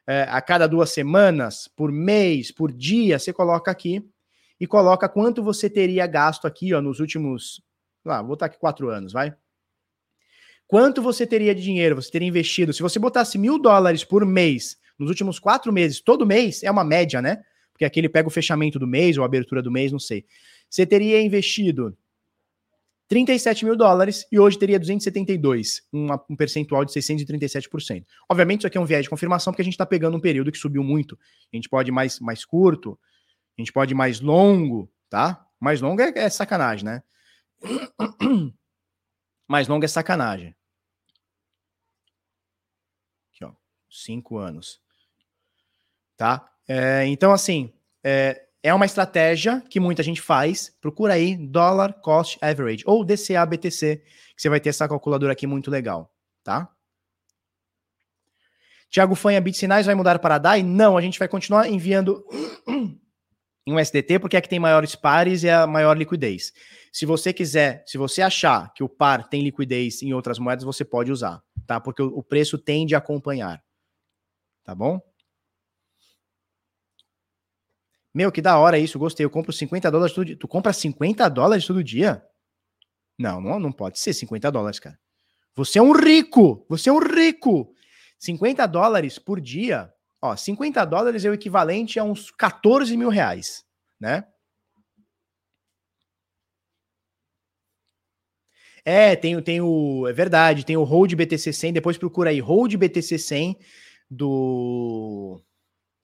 é, 0.07 0.23
a 0.23 0.41
cada 0.41 0.65
duas 0.65 0.89
semanas, 0.89 1.67
por 1.67 1.91
mês, 1.91 2.51
por 2.51 2.71
dia, 2.71 3.19
você 3.19 3.31
coloca 3.31 3.69
aqui 3.69 4.03
e 4.59 4.65
coloca 4.65 5.07
quanto 5.07 5.43
você 5.43 5.69
teria 5.69 6.07
gasto 6.07 6.47
aqui 6.47 6.73
ó, 6.73 6.81
nos 6.81 6.99
últimos, 6.99 7.61
lá, 8.03 8.17
vou 8.17 8.29
botar 8.29 8.47
aqui 8.47 8.57
quatro 8.57 8.89
anos, 8.89 9.13
vai? 9.13 9.31
Quanto 10.65 11.03
você 11.03 11.27
teria 11.27 11.53
de 11.53 11.61
dinheiro, 11.61 11.95
você 11.95 12.09
teria 12.09 12.27
investido, 12.27 12.73
se 12.73 12.81
você 12.81 12.97
botasse 12.97 13.37
mil 13.37 13.59
dólares 13.59 14.03
por 14.03 14.25
mês 14.25 14.81
nos 15.03 15.09
últimos 15.09 15.37
quatro 15.39 15.71
meses, 15.71 16.01
todo 16.01 16.25
mês, 16.25 16.63
é 16.63 16.71
uma 16.71 16.83
média, 16.83 17.21
né? 17.21 17.43
Porque 17.71 17.85
aqui 17.85 17.99
ele 17.99 18.09
pega 18.09 18.27
o 18.27 18.31
fechamento 18.31 18.77
do 18.79 18.87
mês 18.87 19.17
ou 19.17 19.23
a 19.23 19.25
abertura 19.25 19.61
do 19.61 19.71
mês, 19.71 19.91
não 19.91 19.99
sei. 19.99 20.25
Você 20.69 20.85
teria 20.85 21.21
investido 21.21 21.97
37 23.07 23.65
mil 23.65 23.75
dólares 23.75 24.25
e 24.31 24.39
hoje 24.39 24.57
teria 24.57 24.79
272, 24.79 25.87
uma, 25.91 26.23
um 26.29 26.35
percentual 26.35 26.85
de 26.85 26.91
637%. 26.91 28.05
Obviamente, 28.29 28.61
isso 28.61 28.67
aqui 28.67 28.77
é 28.77 28.81
um 28.81 28.85
viés 28.85 29.03
de 29.03 29.09
confirmação, 29.09 29.51
porque 29.51 29.61
a 29.61 29.65
gente 29.65 29.73
está 29.73 29.85
pegando 29.85 30.15
um 30.17 30.21
período 30.21 30.51
que 30.51 30.57
subiu 30.57 30.83
muito. 30.83 31.17
A 31.51 31.55
gente 31.55 31.67
pode 31.67 31.89
ir 31.89 31.91
mais, 31.91 32.19
mais 32.19 32.45
curto, 32.45 32.97
a 33.57 33.61
gente 33.61 33.73
pode 33.73 33.93
ir 33.93 33.95
mais 33.95 34.19
longo, 34.19 34.91
tá? 35.09 35.45
Mais 35.59 35.81
longo 35.81 36.01
é, 36.01 36.11
é 36.15 36.29
sacanagem, 36.29 36.85
né? 36.85 37.03
mais 39.47 39.67
longo 39.67 39.83
é 39.83 39.87
sacanagem. 39.87 40.55
Aqui, 43.31 43.45
ó. 43.45 43.53
Cinco 43.89 44.37
anos 44.37 44.82
tá? 46.23 46.49
É, 46.65 47.05
então, 47.07 47.33
assim, 47.33 47.73
é, 48.01 48.43
é 48.63 48.73
uma 48.73 48.85
estratégia 48.85 49.61
que 49.69 49.77
muita 49.77 50.01
gente 50.01 50.21
faz. 50.21 50.73
Procura 50.79 51.15
aí 51.15 51.35
Dollar 51.35 51.99
Cost 51.99 52.37
Average 52.41 52.85
ou 52.87 53.03
DCA 53.03 53.45
BTC, 53.45 54.01
que 54.33 54.41
você 54.41 54.47
vai 54.47 54.61
ter 54.61 54.69
essa 54.69 54.87
calculadora 54.87 55.33
aqui 55.33 55.45
muito 55.45 55.69
legal, 55.69 56.09
tá? 56.41 56.69
Tiago 58.89 59.15
Fanha, 59.15 59.41
BitSinais 59.41 59.85
vai 59.85 59.95
mudar 59.95 60.17
para 60.19 60.37
DAI? 60.37 60.63
Não, 60.63 60.95
a 60.95 61.01
gente 61.01 61.19
vai 61.19 61.27
continuar 61.27 61.67
enviando 61.67 62.25
em 63.67 63.73
um 63.73 63.77
SDT 63.77 64.19
porque 64.19 64.37
é 64.37 64.41
que 64.41 64.47
tem 64.47 64.59
maiores 64.59 64.95
pares 64.95 65.43
e 65.43 65.49
a 65.49 65.67
maior 65.67 65.97
liquidez. 65.97 66.53
Se 66.89 67.05
você 67.05 67.33
quiser, 67.33 67.83
se 67.85 67.97
você 67.97 68.21
achar 68.21 68.71
que 68.73 68.81
o 68.83 68.87
par 68.87 69.27
tem 69.27 69.43
liquidez 69.43 70.01
em 70.01 70.13
outras 70.13 70.39
moedas, 70.39 70.63
você 70.63 70.85
pode 70.85 71.11
usar, 71.11 71.43
tá? 71.67 71.81
Porque 71.81 72.01
o 72.01 72.23
preço 72.23 72.57
tende 72.57 72.95
a 72.95 72.99
acompanhar. 72.99 73.61
Tá 74.63 74.73
bom? 74.73 75.01
Meu, 78.13 78.31
que 78.31 78.41
da 78.41 78.57
hora 78.57 78.77
isso, 78.77 78.99
gostei. 78.99 79.25
Eu 79.25 79.29
compro 79.29 79.51
50 79.51 79.89
dólares 79.89 80.13
todo 80.13 80.25
dia. 80.25 80.37
Tu 80.37 80.47
compra 80.47 80.71
50 80.71 81.27
dólares 81.29 81.65
todo 81.65 81.83
dia? 81.83 82.23
Não, 83.17 83.41
não, 83.41 83.59
não 83.59 83.71
pode 83.71 83.99
ser 83.99 84.13
50 84.13 84.51
dólares, 84.51 84.79
cara. 84.79 84.99
Você 85.55 85.79
é 85.79 85.81
um 85.81 85.91
rico! 85.91 86.65
Você 86.69 86.89
é 86.89 86.93
um 86.93 86.99
rico! 86.99 87.73
50 88.19 88.65
dólares 88.67 89.19
por 89.19 89.41
dia. 89.41 89.91
Ó, 90.21 90.35
50 90.35 90.85
dólares 90.85 91.25
é 91.25 91.29
o 91.29 91.33
equivalente 91.33 91.99
a 91.99 92.03
uns 92.03 92.31
14 92.31 92.95
mil 92.95 93.09
reais, 93.09 93.63
né? 93.99 94.25
É, 98.85 99.15
tem, 99.15 99.41
tem 99.41 99.61
o. 99.61 100.07
É 100.07 100.13
verdade, 100.13 100.65
tem 100.65 100.75
o 100.75 100.83
Hold 100.83 101.13
BTC 101.13 101.53
100. 101.53 101.73
Depois 101.73 101.97
procura 101.97 102.29
aí, 102.29 102.39
Hold 102.39 102.75
BTC 102.75 103.17
100 103.17 103.57
do. 104.09 105.41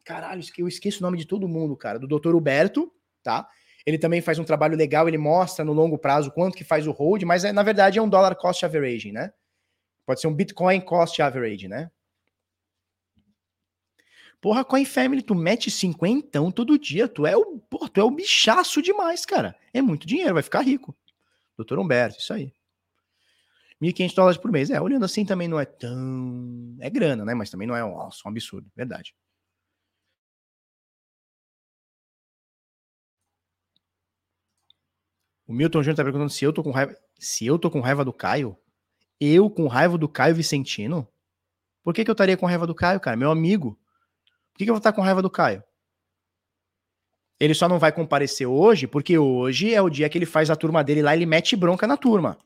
Caralho, 0.10 0.42
eu 0.58 0.68
esqueço 0.68 1.02
o 1.02 1.02
nome 1.04 1.20
de 1.20 1.26
todo 1.28 1.48
mundo, 1.48 1.78
cara. 1.78 2.00
Do 2.00 2.08
Dr. 2.08 2.34
Huberto, 2.34 2.92
tá? 3.22 3.48
Ele 3.86 3.96
também 3.96 4.22
faz 4.22 4.40
um 4.40 4.44
trabalho 4.44 4.76
legal, 4.76 5.08
ele 5.08 5.20
mostra 5.20 5.64
no 5.64 5.72
longo 5.72 6.00
prazo 6.00 6.32
quanto 6.32 6.58
que 6.58 6.64
faz 6.64 6.88
o 6.88 6.92
hold, 6.92 7.22
mas 7.22 7.46
é, 7.46 7.52
na 7.52 7.62
verdade 7.62 8.00
é 8.00 8.02
um 8.02 8.10
dólar 8.10 8.34
cost 8.34 8.66
averaging, 8.66 9.12
né? 9.12 9.32
Pode 10.08 10.20
ser 10.20 10.26
um 10.26 10.34
Bitcoin 10.34 10.82
cost 10.82 11.22
average, 11.22 11.68
né? 11.68 11.92
Porra, 14.42 14.66
Coin 14.66 14.84
Family, 14.84 15.22
tu 15.22 15.36
mete 15.36 15.70
cinquentão 15.70 16.50
todo 16.50 16.80
dia, 16.80 17.08
tu 17.08 17.28
é 17.28 17.38
o, 17.38 17.60
porra, 17.70 17.88
tu 17.88 18.02
é 18.02 18.04
o 18.04 18.10
bichaço 18.10 18.82
demais, 18.82 19.28
cara. 19.28 19.56
É 19.72 19.80
muito 19.80 20.08
dinheiro, 20.08 20.34
vai 20.34 20.42
ficar 20.42 20.62
rico. 20.62 20.98
Doutor 21.56 21.78
Humberto, 21.78 22.18
isso 22.18 22.34
aí. 22.34 22.52
1.500 23.80 24.16
dólares 24.16 24.38
por 24.40 24.52
mês. 24.52 24.72
É, 24.72 24.82
olhando 24.82 25.06
assim 25.06 25.24
também 25.24 25.48
não 25.48 25.60
é 25.60 25.66
tão... 25.66 26.76
É 26.80 26.90
grana, 26.90 27.24
né? 27.24 27.36
Mas 27.36 27.52
também 27.52 27.68
não 27.68 27.76
é 27.76 27.82
nossa, 27.82 28.24
um 28.26 28.32
absurdo, 28.32 28.68
verdade. 28.76 29.14
O 35.50 35.54
Milton 35.54 35.82
Júnior 35.82 35.96
tá 35.96 36.04
perguntando 36.04 36.30
se 36.30 36.46
eu 36.46 36.54
tô 36.54 36.62
com 36.62 36.70
raiva. 36.70 36.96
Se 37.18 37.44
eu 37.44 37.58
tô 37.58 37.72
com 37.72 37.80
raiva 37.80 38.06
do 38.06 38.14
Caio? 38.14 38.56
Eu 39.20 39.50
com 39.50 39.66
raiva 39.66 39.98
do 39.98 40.08
Caio 40.08 40.36
Vicentino? 40.36 41.08
Por 41.84 41.92
que, 41.92 42.06
que 42.06 42.12
eu 42.12 42.14
estaria 42.14 42.38
com 42.38 42.46
raiva 42.46 42.68
do 42.68 42.76
Caio, 42.76 43.00
cara? 43.00 43.18
Meu 43.18 43.32
amigo. 43.32 43.72
Por 44.54 44.60
que, 44.60 44.66
que 44.66 44.70
eu 44.70 44.76
vou 44.76 44.78
estar 44.78 44.94
com 44.94 45.02
raiva 45.02 45.24
do 45.24 45.30
Caio? 45.30 45.64
Ele 47.40 47.56
só 47.56 47.68
não 47.68 47.80
vai 47.80 47.92
comparecer 47.92 48.46
hoje, 48.46 48.86
porque 48.86 49.18
hoje 49.18 49.74
é 49.74 49.82
o 49.82 49.90
dia 49.90 50.08
que 50.08 50.20
ele 50.20 50.28
faz 50.28 50.52
a 50.52 50.56
turma 50.56 50.84
dele 50.84 51.02
lá, 51.02 51.16
ele 51.16 51.26
mete 51.26 51.56
bronca 51.56 51.88
na 51.88 51.98
turma. 51.98 52.38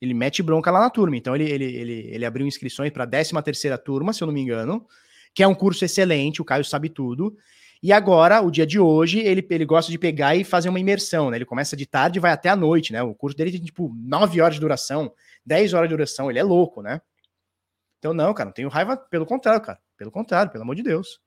Ele 0.00 0.14
mete 0.14 0.44
bronca 0.44 0.70
lá 0.70 0.78
na 0.78 0.90
turma. 0.90 1.16
Então 1.16 1.34
ele, 1.34 1.50
ele, 1.50 1.64
ele, 1.64 2.10
ele 2.12 2.24
abriu 2.24 2.46
inscrições 2.46 2.92
para 2.92 3.02
a 3.02 3.08
13 3.08 3.42
terceira 3.42 3.76
turma, 3.76 4.12
se 4.12 4.22
eu 4.22 4.26
não 4.26 4.32
me 4.32 4.40
engano, 4.40 4.86
que 5.34 5.42
é 5.42 5.48
um 5.48 5.54
curso 5.54 5.84
excelente, 5.84 6.40
o 6.40 6.44
Caio 6.44 6.64
sabe 6.64 6.88
tudo. 6.88 7.36
E 7.82 7.92
agora, 7.92 8.40
o 8.40 8.50
dia 8.50 8.66
de 8.66 8.80
hoje, 8.80 9.20
ele, 9.20 9.46
ele 9.50 9.64
gosta 9.64 9.92
de 9.92 9.98
pegar 9.98 10.34
e 10.34 10.44
fazer 10.44 10.68
uma 10.68 10.80
imersão, 10.80 11.30
né? 11.30 11.36
Ele 11.36 11.44
começa 11.44 11.76
de 11.76 11.86
tarde 11.86 12.18
e 12.18 12.20
vai 12.20 12.32
até 12.32 12.48
a 12.48 12.56
noite, 12.56 12.92
né? 12.92 13.02
O 13.02 13.14
curso 13.14 13.36
dele 13.36 13.52
tem, 13.52 13.62
tipo, 13.62 13.94
9 13.94 14.40
horas 14.40 14.54
de 14.54 14.60
duração, 14.60 15.12
10 15.44 15.74
horas 15.74 15.88
de 15.88 15.94
duração. 15.94 16.30
Ele 16.30 16.38
é 16.38 16.42
louco, 16.42 16.82
né? 16.82 17.00
Então, 17.98 18.14
não, 18.14 18.32
cara, 18.32 18.48
não 18.48 18.54
tenho 18.54 18.68
raiva, 18.68 18.96
pelo 18.96 19.26
contrário, 19.26 19.60
cara. 19.60 19.78
Pelo 19.96 20.10
contrário, 20.10 20.50
pelo 20.50 20.62
amor 20.62 20.74
de 20.74 20.82
Deus. 20.82 21.20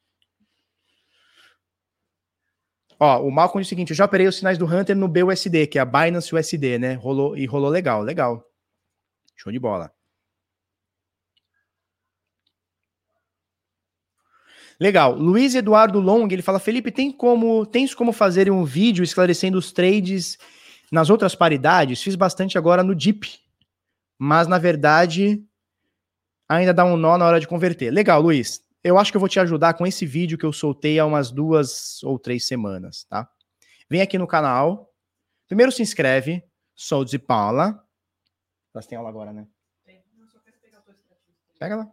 Ó, 3.00 3.22
o 3.22 3.32
Malcolm 3.32 3.62
diz 3.62 3.68
o 3.68 3.70
seguinte: 3.70 3.92
eu 3.92 3.96
já 3.96 4.06
operei 4.06 4.28
os 4.28 4.38
sinais 4.38 4.58
do 4.58 4.66
Hunter 4.66 4.96
no 4.96 5.08
BUSD, 5.08 5.68
que 5.68 5.78
é 5.78 5.82
a 5.82 5.86
Binance 5.86 6.36
USD, 6.36 6.78
né? 6.78 6.94
Rolou 6.96 7.38
e 7.38 7.46
rolou 7.46 7.70
legal, 7.70 8.02
legal. 8.02 8.44
Show 9.36 9.52
de 9.52 9.60
bola. 9.60 9.92
Legal. 14.80 15.14
Luiz 15.16 15.56
Eduardo 15.56 16.00
Long, 16.00 16.28
ele 16.32 16.42
fala: 16.42 16.60
Felipe, 16.60 16.92
tem 16.92 17.12
como, 17.12 17.66
tens 17.66 17.94
como 17.94 18.14
fazer 18.14 18.50
um 18.50 18.64
vídeo 18.64 19.04
esclarecendo 19.04 19.58
os 19.58 19.72
trades 19.72 20.38
nas 20.92 21.10
outras 21.10 21.36
paridades? 21.36 22.02
Fiz 22.02 22.16
bastante 22.16 22.58
agora 22.58 22.82
no 22.82 22.96
DIP, 22.96 23.40
mas 24.18 24.48
na 24.48 24.58
verdade 24.58 25.44
ainda 26.48 26.74
dá 26.74 26.86
um 26.86 26.96
nó 26.96 27.18
na 27.18 27.26
hora 27.26 27.40
de 27.40 27.48
converter. 27.48 27.92
Legal, 27.92 28.22
Luiz. 28.22 28.64
Eu 28.82 28.98
acho 28.98 29.12
que 29.12 29.18
eu 29.18 29.20
vou 29.20 29.28
te 29.28 29.40
ajudar 29.42 29.74
com 29.74 29.86
esse 29.86 30.06
vídeo 30.06 30.38
que 30.38 30.46
eu 30.46 30.54
soltei 30.54 30.98
há 30.98 31.06
umas 31.06 31.30
duas 31.30 32.02
ou 32.02 32.18
três 32.18 32.48
semanas, 32.48 33.04
tá? 33.04 33.30
Vem 33.90 34.02
aqui 34.02 34.18
no 34.18 34.26
canal. 34.26 34.90
Primeiro 35.48 35.72
se 35.72 35.82
inscreve. 35.82 36.42
Sou 36.74 37.04
de 37.04 37.20
Paula. 37.20 37.86
Elas 38.74 38.88
têm 38.88 38.98
aula 38.98 39.10
agora, 39.10 39.34
né? 39.34 39.46
Pega 41.60 41.76
lá. 41.76 41.92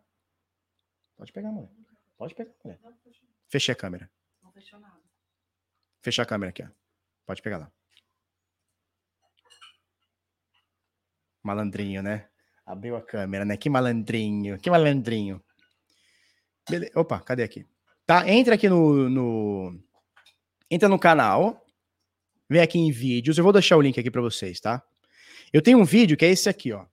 Pode 1.16 1.32
pegar, 1.32 1.50
mulher. 1.50 1.75
Pode 2.16 2.34
pegar, 2.34 2.52
mulher. 2.64 2.80
Fechei 3.48 3.72
a 3.72 3.76
câmera. 3.76 4.10
Não 4.42 4.52
fechou 4.52 4.80
nada. 4.80 5.02
Fechar 6.02 6.22
a 6.22 6.26
câmera 6.26 6.50
aqui, 6.50 6.62
ó. 6.62 6.68
Pode 7.26 7.42
pegar 7.42 7.58
lá. 7.58 7.72
Malandrinho, 11.42 12.02
né? 12.02 12.28
Abriu 12.64 12.96
a 12.96 13.02
câmera, 13.02 13.44
né? 13.44 13.56
Que 13.56 13.70
malandrinho, 13.70 14.58
que 14.58 14.70
malandrinho. 14.70 15.44
Beleza. 16.68 16.92
Opa, 16.96 17.20
cadê 17.20 17.42
aqui? 17.44 17.66
Tá, 18.04 18.28
entra 18.28 18.54
aqui 18.54 18.68
no, 18.68 19.08
no, 19.08 19.86
Entra 20.70 20.88
no 20.88 20.98
canal. 20.98 21.64
Vem 22.48 22.60
aqui 22.60 22.78
em 22.78 22.90
vídeos. 22.90 23.38
Eu 23.38 23.44
vou 23.44 23.52
deixar 23.52 23.76
o 23.76 23.80
link 23.80 23.98
aqui 23.98 24.10
para 24.10 24.20
vocês, 24.20 24.60
tá? 24.60 24.82
Eu 25.52 25.62
tenho 25.62 25.78
um 25.78 25.84
vídeo 25.84 26.16
que 26.16 26.24
é 26.24 26.30
esse 26.30 26.48
aqui, 26.48 26.72
ó. 26.72 26.86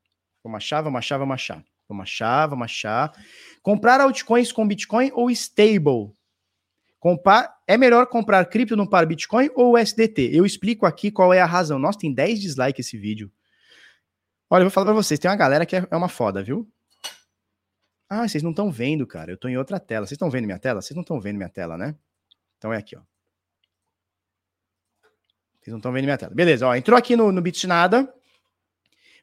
Vamos 0.43 0.57
achar, 0.57 0.81
vamos 0.81 0.99
achar, 0.99 1.17
vamos 1.17 1.33
achar. 1.33 1.65
Vamos 1.87 2.03
achar, 2.03 2.47
vamos 2.47 2.65
achar. 2.65 3.13
Comprar 3.64 4.02
altcoins 4.02 4.52
com 4.52 4.68
Bitcoin 4.68 5.10
ou 5.14 5.31
stable? 5.31 6.14
É 7.65 7.77
melhor 7.77 8.06
comprar 8.07 8.45
cripto 8.45 8.76
no 8.76 8.90
par 8.90 9.06
Bitcoin 9.06 9.49
ou 9.56 9.76
USDT? 9.76 10.30
Eu 10.34 10.45
explico 10.45 10.85
aqui 10.85 11.10
qual 11.10 11.34
é 11.34 11.41
a 11.41 11.45
razão. 11.45 11.80
Nossa, 11.80 11.99
tem 11.99 12.14
10 12.14 12.41
dislikes 12.41 12.85
esse 12.85 12.98
vídeo. 12.98 13.31
Olha, 14.49 14.61
eu 14.61 14.65
vou 14.65 14.72
falar 14.72 14.88
pra 14.88 14.94
vocês, 14.94 15.19
tem 15.19 15.31
uma 15.31 15.38
galera 15.38 15.65
que 15.65 15.77
é, 15.77 15.88
é 15.90 15.95
uma 15.95 16.10
foda, 16.10 16.44
viu? 16.44 16.69
Ah, 18.10 18.27
vocês 18.27 18.44
não 18.44 18.52
estão 18.52 18.69
vendo, 18.69 19.07
cara. 19.07 19.31
Eu 19.31 19.38
tô 19.38 19.48
em 19.48 19.57
outra 19.57 19.80
tela. 19.80 20.06
Vocês 20.06 20.15
estão 20.15 20.30
vendo 20.30 20.45
minha 20.45 20.60
tela? 20.60 20.81
Vocês 20.81 20.95
não 20.95 21.02
estão 21.02 21.19
vendo 21.19 21.38
minha 21.38 21.49
tela, 21.49 21.77
né? 21.77 21.95
Então 22.57 22.72
é 22.72 22.77
aqui, 22.77 22.95
ó. 22.95 23.02
Vocês 25.60 25.72
não 25.72 25.77
estão 25.77 25.91
vendo 25.91 26.03
minha 26.03 26.18
tela. 26.18 26.35
Beleza, 26.35 26.68
ó. 26.68 26.76
Entrou 26.76 26.98
aqui 26.98 27.15
no, 27.15 27.31
no 27.31 27.41
Bitnada. 27.41 28.14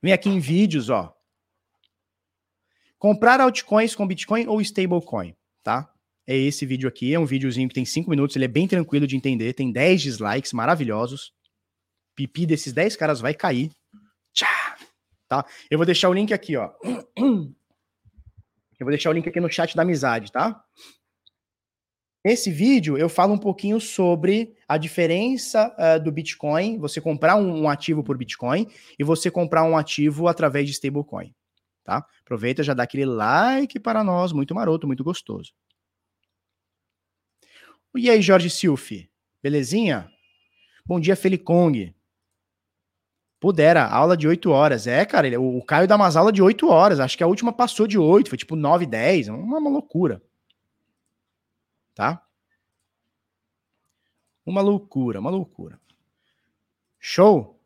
Vem 0.02 0.12
aqui 0.12 0.28
em 0.28 0.40
vídeos, 0.40 0.88
ó. 0.88 1.14
Comprar 3.00 3.40
altcoins 3.40 3.96
com 3.96 4.06
Bitcoin 4.06 4.46
ou 4.46 4.60
stablecoin, 4.60 5.34
tá? 5.64 5.92
É 6.24 6.36
esse 6.36 6.64
vídeo 6.64 6.88
aqui. 6.88 7.12
É 7.12 7.18
um 7.18 7.26
videozinho 7.26 7.68
que 7.68 7.74
tem 7.74 7.84
5 7.84 8.08
minutos. 8.08 8.36
Ele 8.36 8.44
é 8.44 8.48
bem 8.48 8.68
tranquilo 8.68 9.08
de 9.08 9.16
entender. 9.16 9.52
Tem 9.54 9.72
10 9.72 10.02
dislikes 10.02 10.52
maravilhosos. 10.52 11.32
Pipi 12.14 12.46
desses 12.46 12.72
10 12.72 12.94
caras 12.94 13.20
vai 13.20 13.34
cair. 13.34 13.72
Tchá! 14.32 14.70
tá? 15.30 15.46
Eu 15.70 15.78
vou 15.78 15.86
deixar 15.86 16.08
o 16.08 16.12
link 16.12 16.34
aqui, 16.34 16.56
ó. 16.56 16.72
Eu 17.16 18.84
vou 18.84 18.90
deixar 18.90 19.10
o 19.10 19.12
link 19.12 19.28
aqui 19.28 19.38
no 19.40 19.50
chat 19.50 19.76
da 19.76 19.82
amizade, 19.82 20.32
tá? 20.32 20.64
Nesse 22.24 22.50
vídeo 22.50 22.98
eu 22.98 23.08
falo 23.08 23.34
um 23.34 23.38
pouquinho 23.38 23.78
sobre 23.78 24.54
a 24.66 24.76
diferença 24.76 25.74
uh, 25.78 26.02
do 26.02 26.10
Bitcoin, 26.10 26.78
você 26.78 27.00
comprar 27.00 27.36
um, 27.36 27.62
um, 27.62 27.68
ativo 27.68 28.02
por 28.02 28.16
Bitcoin 28.18 28.66
e 28.98 29.04
você 29.04 29.30
comprar 29.30 29.64
um 29.64 29.76
ativo 29.76 30.28
através 30.28 30.66
de 30.66 30.72
stablecoin, 30.72 31.34
tá? 31.90 32.06
Aproveita 32.20 32.62
já 32.62 32.72
dá 32.72 32.84
aquele 32.84 33.04
like 33.04 33.80
para 33.80 34.04
nós, 34.04 34.32
muito 34.32 34.54
maroto, 34.54 34.86
muito 34.86 35.02
gostoso. 35.02 35.52
E 37.96 38.08
aí, 38.08 38.22
Jorge 38.22 38.48
Silfi, 38.48 39.10
belezinha? 39.42 40.08
Bom 40.86 41.00
dia, 41.00 41.16
Felicong. 41.16 41.92
Pudera, 43.40 43.84
aula 43.86 44.16
de 44.16 44.28
8 44.28 44.50
horas. 44.50 44.86
É, 44.86 45.04
cara, 45.04 45.26
ele, 45.26 45.36
o, 45.36 45.60
Caio 45.64 45.88
dá 45.88 45.96
umas 45.96 46.14
aulas 46.14 46.32
de 46.32 46.40
8 46.40 46.68
horas. 46.68 47.00
Acho 47.00 47.16
que 47.16 47.24
a 47.24 47.26
última 47.26 47.52
passou 47.52 47.88
de 47.88 47.98
8, 47.98 48.28
foi 48.28 48.38
tipo 48.38 48.54
9, 48.54 48.86
10. 48.86 49.28
Uma, 49.28 49.58
uma 49.58 49.70
loucura. 49.70 50.22
Tá? 51.92 52.24
Uma 54.46 54.60
loucura, 54.60 55.18
uma 55.18 55.30
loucura. 55.30 55.80
Show? 57.00 57.59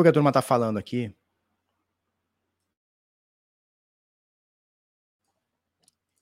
O 0.00 0.02
que 0.02 0.08
a 0.08 0.12
turma 0.12 0.30
tá 0.30 0.42
falando 0.42 0.78
aqui? 0.78 1.10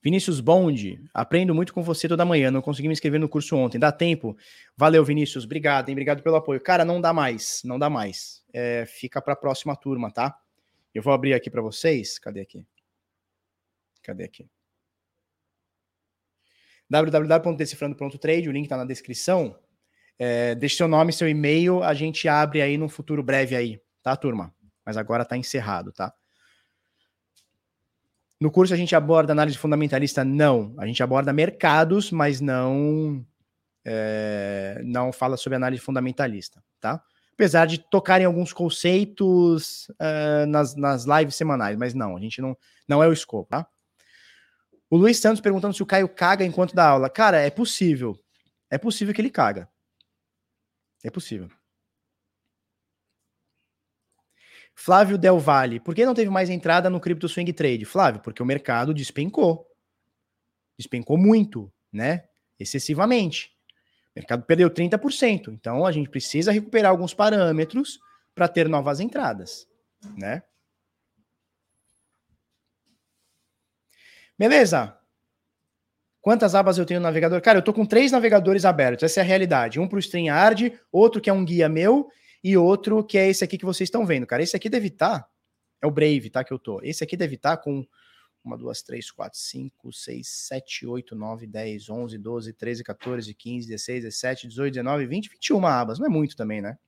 Vinícius 0.00 0.38
Bond, 0.38 1.02
aprendo 1.14 1.54
muito 1.54 1.72
com 1.72 1.82
você 1.82 2.06
toda 2.06 2.24
manhã. 2.26 2.50
Não 2.50 2.60
consegui 2.60 2.88
me 2.88 2.92
inscrever 2.92 3.18
no 3.18 3.28
curso 3.28 3.56
ontem. 3.56 3.78
Dá 3.78 3.90
tempo? 3.90 4.36
Valeu, 4.76 5.02
Vinícius. 5.02 5.44
Obrigado, 5.44 5.88
hein? 5.88 5.94
Obrigado 5.94 6.22
pelo 6.22 6.36
apoio. 6.36 6.60
Cara, 6.60 6.84
não 6.84 7.00
dá 7.00 7.12
mais. 7.12 7.62
Não 7.64 7.78
dá 7.78 7.88
mais. 7.88 8.44
É, 8.52 8.84
fica 8.86 9.20
para 9.22 9.32
a 9.32 9.36
próxima 9.36 9.74
turma, 9.74 10.10
tá? 10.12 10.38
Eu 10.94 11.02
vou 11.02 11.12
abrir 11.12 11.32
aqui 11.32 11.50
para 11.50 11.62
vocês. 11.62 12.18
Cadê 12.18 12.42
aqui? 12.42 12.66
Cadê 14.02 14.24
aqui? 14.24 14.48
www.decifrando.trade, 16.88 18.48
o 18.48 18.52
link 18.52 18.68
tá 18.68 18.76
na 18.76 18.84
descrição. 18.84 19.58
É, 20.18 20.54
deixe 20.54 20.76
seu 20.76 20.88
nome, 20.88 21.12
seu 21.12 21.28
e-mail, 21.28 21.82
a 21.82 21.92
gente 21.92 22.28
abre 22.28 22.62
aí 22.62 22.78
num 22.78 22.88
futuro 22.88 23.22
breve 23.22 23.56
aí, 23.56 23.80
tá, 24.02 24.14
turma? 24.16 24.54
Mas 24.84 24.96
agora 24.96 25.24
tá 25.24 25.36
encerrado, 25.36 25.92
tá? 25.92 26.12
No 28.40 28.50
curso 28.50 28.74
a 28.74 28.76
gente 28.76 28.94
aborda 28.94 29.32
análise 29.32 29.56
fundamentalista? 29.56 30.24
Não. 30.24 30.74
A 30.78 30.86
gente 30.86 31.02
aborda 31.02 31.32
mercados, 31.32 32.10
mas 32.10 32.40
não 32.40 33.24
é, 33.84 34.80
não 34.84 35.12
fala 35.12 35.36
sobre 35.36 35.56
análise 35.56 35.82
fundamentalista, 35.82 36.62
tá? 36.80 37.02
Apesar 37.32 37.66
de 37.66 37.78
tocar 37.78 38.20
em 38.20 38.24
alguns 38.24 38.52
conceitos 38.52 39.88
uh, 39.90 40.46
nas, 40.46 40.76
nas 40.76 41.04
lives 41.04 41.34
semanais, 41.34 41.76
mas 41.76 41.92
não, 41.92 42.16
a 42.16 42.20
gente 42.20 42.40
não, 42.40 42.56
não 42.88 43.02
é 43.02 43.08
o 43.08 43.12
escopo, 43.12 43.48
tá? 43.50 43.66
O 44.88 44.96
Luiz 44.96 45.18
Santos 45.18 45.40
perguntando 45.40 45.74
se 45.74 45.82
o 45.82 45.86
Caio 45.86 46.08
caga 46.08 46.44
enquanto 46.44 46.74
dá 46.74 46.88
aula. 46.88 47.10
Cara, 47.10 47.40
é 47.40 47.50
possível. 47.50 48.16
É 48.70 48.78
possível 48.78 49.12
que 49.12 49.20
ele 49.20 49.30
caga. 49.30 49.68
É 51.04 51.10
possível. 51.10 51.50
Flávio 54.74 55.18
Del 55.18 55.38
Valle, 55.38 55.78
por 55.78 55.94
que 55.94 56.04
não 56.04 56.14
teve 56.14 56.30
mais 56.30 56.50
entrada 56.50 56.90
no 56.90 56.98
Crypto 56.98 57.28
Swing 57.28 57.52
Trade? 57.52 57.84
Flávio, 57.84 58.20
porque 58.22 58.42
o 58.42 58.46
mercado 58.46 58.92
despencou. 58.92 59.70
Despencou 60.76 61.16
muito, 61.16 61.72
né? 61.92 62.24
Excessivamente. 62.58 63.52
O 64.16 64.18
mercado 64.18 64.44
perdeu 64.44 64.70
30%. 64.70 65.48
Então 65.52 65.86
a 65.86 65.92
gente 65.92 66.08
precisa 66.08 66.50
recuperar 66.50 66.90
alguns 66.90 67.12
parâmetros 67.12 68.00
para 68.34 68.48
ter 68.48 68.68
novas 68.68 68.98
entradas, 68.98 69.68
né? 70.16 70.42
Beleza? 74.36 74.98
Quantas 76.24 76.54
abas 76.54 76.78
eu 76.78 76.86
tenho 76.86 77.00
no 77.00 77.04
navegador? 77.04 77.38
Cara, 77.42 77.58
eu 77.58 77.62
tô 77.62 77.70
com 77.70 77.84
três 77.84 78.10
navegadores 78.10 78.64
abertos. 78.64 79.02
Essa 79.02 79.20
é 79.20 79.22
a 79.22 79.26
realidade. 79.26 79.78
Um 79.78 79.86
para 79.86 79.98
o 79.98 80.00
StreamYard, 80.00 80.72
outro 80.90 81.20
que 81.20 81.28
é 81.28 81.32
um 81.34 81.44
guia 81.44 81.68
meu 81.68 82.08
e 82.42 82.56
outro 82.56 83.04
que 83.04 83.18
é 83.18 83.28
esse 83.28 83.44
aqui 83.44 83.58
que 83.58 83.64
vocês 83.66 83.88
estão 83.88 84.06
vendo, 84.06 84.26
cara. 84.26 84.42
Esse 84.42 84.56
aqui 84.56 84.70
deve 84.70 84.86
estar, 84.86 85.20
tá, 85.20 85.28
é 85.82 85.86
o 85.86 85.90
Brave, 85.90 86.30
tá? 86.30 86.42
Que 86.42 86.50
eu 86.50 86.58
tô. 86.58 86.80
Esse 86.82 87.04
aqui 87.04 87.14
deve 87.14 87.34
estar 87.34 87.58
tá 87.58 87.62
com 87.62 87.86
uma, 88.42 88.56
duas, 88.56 88.80
três, 88.80 89.10
quatro, 89.10 89.38
cinco, 89.38 89.92
seis, 89.92 90.26
sete, 90.28 90.86
oito, 90.86 91.14
nove, 91.14 91.46
dez, 91.46 91.90
onze, 91.90 92.16
doze, 92.16 92.54
treze, 92.54 92.82
14, 92.82 93.34
15, 93.34 93.68
16, 93.68 94.04
17, 94.04 94.48
18, 94.48 94.72
19, 94.72 95.06
20, 95.06 95.28
21 95.28 95.66
abas. 95.66 95.98
Não 95.98 96.06
é 96.06 96.08
muito 96.08 96.34
também, 96.34 96.62
né? 96.62 96.78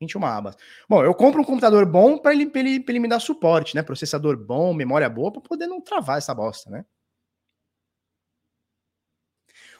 21 0.00 0.26
abas. 0.26 0.56
Bom, 0.88 1.04
eu 1.04 1.14
compro 1.14 1.40
um 1.40 1.44
computador 1.44 1.86
bom 1.86 2.18
para 2.18 2.32
ele, 2.32 2.50
ele, 2.52 2.84
ele 2.88 2.98
me 2.98 3.06
dar 3.06 3.20
suporte, 3.20 3.76
né? 3.76 3.82
Processador 3.84 4.36
bom, 4.36 4.74
memória 4.74 5.08
boa, 5.08 5.30
para 5.30 5.40
poder 5.40 5.68
não 5.68 5.80
travar 5.80 6.18
essa 6.18 6.34
bosta, 6.34 6.68
né? 6.68 6.84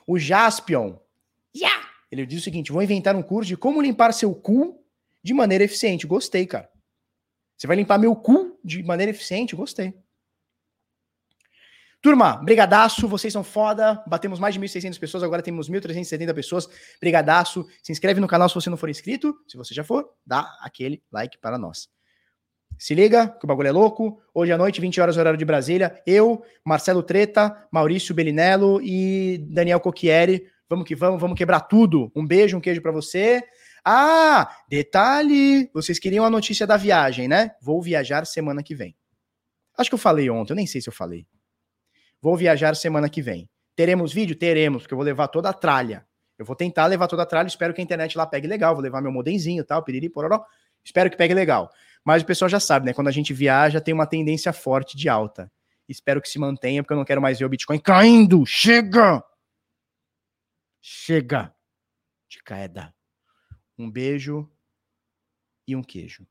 O 0.07 0.19
Jaspion, 0.19 0.99
yeah! 1.55 1.89
ele 2.11 2.27
diz 2.27 2.41
o 2.41 2.45
seguinte: 2.45 2.73
vou 2.73 2.83
inventar 2.83 3.17
um 3.17 3.23
curso 3.23 3.49
de 3.49 3.57
como 3.57 3.83
limpar 3.83 4.13
seu 4.13 4.35
cu 4.35 4.83
de 5.23 5.35
maneira 5.35 5.65
eficiente. 5.65 6.07
Gostei, 6.07 6.47
cara. 6.47 6.71
Você 7.57 7.67
vai 7.67 7.77
limpar 7.77 7.99
meu 7.99 8.15
cu 8.15 8.59
de 8.63 8.83
maneira 8.83 9.11
eficiente? 9.11 9.57
Gostei. 9.57 9.95
Turma, 12.03 12.37
brigadaço, 12.37 13.09
vocês 13.09 13.33
são 13.33 13.43
foda. 13.43 14.03
Batemos 14.07 14.39
mais 14.39 14.55
de 14.55 14.61
1.600 14.61 14.99
pessoas, 14.99 15.23
agora 15.25 15.43
temos 15.43 15.69
1.370 15.69 16.33
pessoas. 16.35 16.69
Brigadaço. 17.01 17.67
Se 17.83 17.91
inscreve 17.91 18.21
no 18.21 18.29
canal 18.29 18.49
se 18.49 18.55
você 18.55 18.71
não 18.71 18.77
for 18.77 18.89
inscrito. 18.89 19.37
Se 19.49 19.57
você 19.57 19.75
já 19.75 19.83
for, 19.83 20.09
dá 20.25 20.57
aquele 20.61 21.03
like 21.11 21.39
para 21.39 21.59
nós. 21.59 21.89
Se 22.79 22.95
liga, 22.95 23.29
que 23.29 23.45
o 23.45 23.49
bagulho 23.49 23.69
é 23.69 23.73
louco. 23.73 24.21
Hoje 24.35 24.53
à 24.53 24.59
noite, 24.59 24.81
20 24.81 25.01
horas, 25.01 25.17
horário 25.17 25.39
de 25.39 25.45
Brasília. 25.45 26.01
Eu, 26.07 26.43
Marcelo 26.65 27.03
Treta, 27.03 27.67
Maurício 27.71 28.15
Belinello 28.15 28.81
e 28.83 29.39
Daniel 29.49 29.81
Cocchieri. 29.81 30.47
Vamos 30.69 30.87
que 30.87 30.95
vamos, 30.95 31.21
vamos 31.21 31.39
quebrar 31.39 31.61
tudo. 31.61 32.11
Um 32.15 32.27
beijo, 32.27 32.57
um 32.57 32.61
queijo 32.61 32.83
para 32.83 32.93
você. 32.93 33.43
Ah, 33.85 34.51
detalhe! 34.69 35.71
Vocês 35.73 35.99
queriam 35.99 36.25
a 36.25 36.31
notícia 36.31 36.67
da 36.67 36.77
viagem, 36.77 37.29
né? 37.29 37.53
Vou 37.63 37.81
viajar 37.81 38.27
semana 38.27 38.63
que 38.63 38.75
vem. 38.75 38.97
Acho 39.79 39.91
que 39.91 39.95
eu 39.95 39.99
falei 39.99 40.29
ontem, 40.29 40.53
eu 40.53 40.57
nem 40.57 40.67
sei 40.67 40.81
se 40.81 40.89
eu 40.89 40.93
falei. 40.93 41.27
Vou 42.21 42.37
viajar 42.37 42.75
semana 42.75 43.09
que 43.09 43.23
vem. 43.23 43.49
Teremos 43.77 44.13
vídeo? 44.13 44.35
Teremos, 44.35 44.83
porque 44.83 44.95
eu 44.95 44.97
vou 44.97 45.05
levar 45.05 45.29
toda 45.29 45.51
a 45.51 45.53
tralha. 45.53 46.05
Eu 46.39 46.45
vou 46.45 46.57
tentar 46.57 46.87
levar 46.87 47.07
toda 47.07 47.23
a 47.23 47.27
tralha, 47.27 47.47
espero 47.47 47.73
que 47.73 47.81
a 47.81 47.85
internet 47.85 48.19
lá 48.19 48.27
pegue 48.27 48.49
legal. 48.49 48.75
Vou 48.75 48.83
levar 48.83 49.01
meu 49.01 49.13
modemzinho 49.13 49.61
e 49.63 49.65
tal, 49.65 49.83
piriri, 49.83 50.09
pororó. 50.09 50.45
Espero 50.85 51.11
que 51.11 51.17
pegue 51.17 51.35
legal. 51.35 51.71
Mas 52.07 52.23
o 52.23 52.27
pessoal 52.27 52.49
já 52.49 52.61
sabe, 52.61 52.87
né? 52.87 52.95
Quando 52.95 53.09
a 53.09 53.13
gente 53.13 53.35
viaja, 53.35 53.81
tem 53.81 53.93
uma 53.93 54.07
tendência 54.07 54.53
forte 54.53 54.97
de 54.97 55.09
alta. 55.09 55.51
Espero 55.89 56.23
que 56.23 56.29
se 56.29 56.39
mantenha, 56.39 56.81
porque 56.81 56.93
eu 56.93 56.97
não 56.97 57.05
quero 57.05 57.21
mais 57.21 57.37
ver 57.37 57.45
o 57.45 57.49
Bitcoin 57.49 57.81
caindo. 57.81 58.47
Chega! 58.47 59.25
Chega 60.81 61.53
de 62.29 62.41
queda. 62.45 62.95
Um 63.77 63.91
beijo 63.91 64.49
e 65.67 65.75
um 65.75 65.83
queijo. 65.83 66.25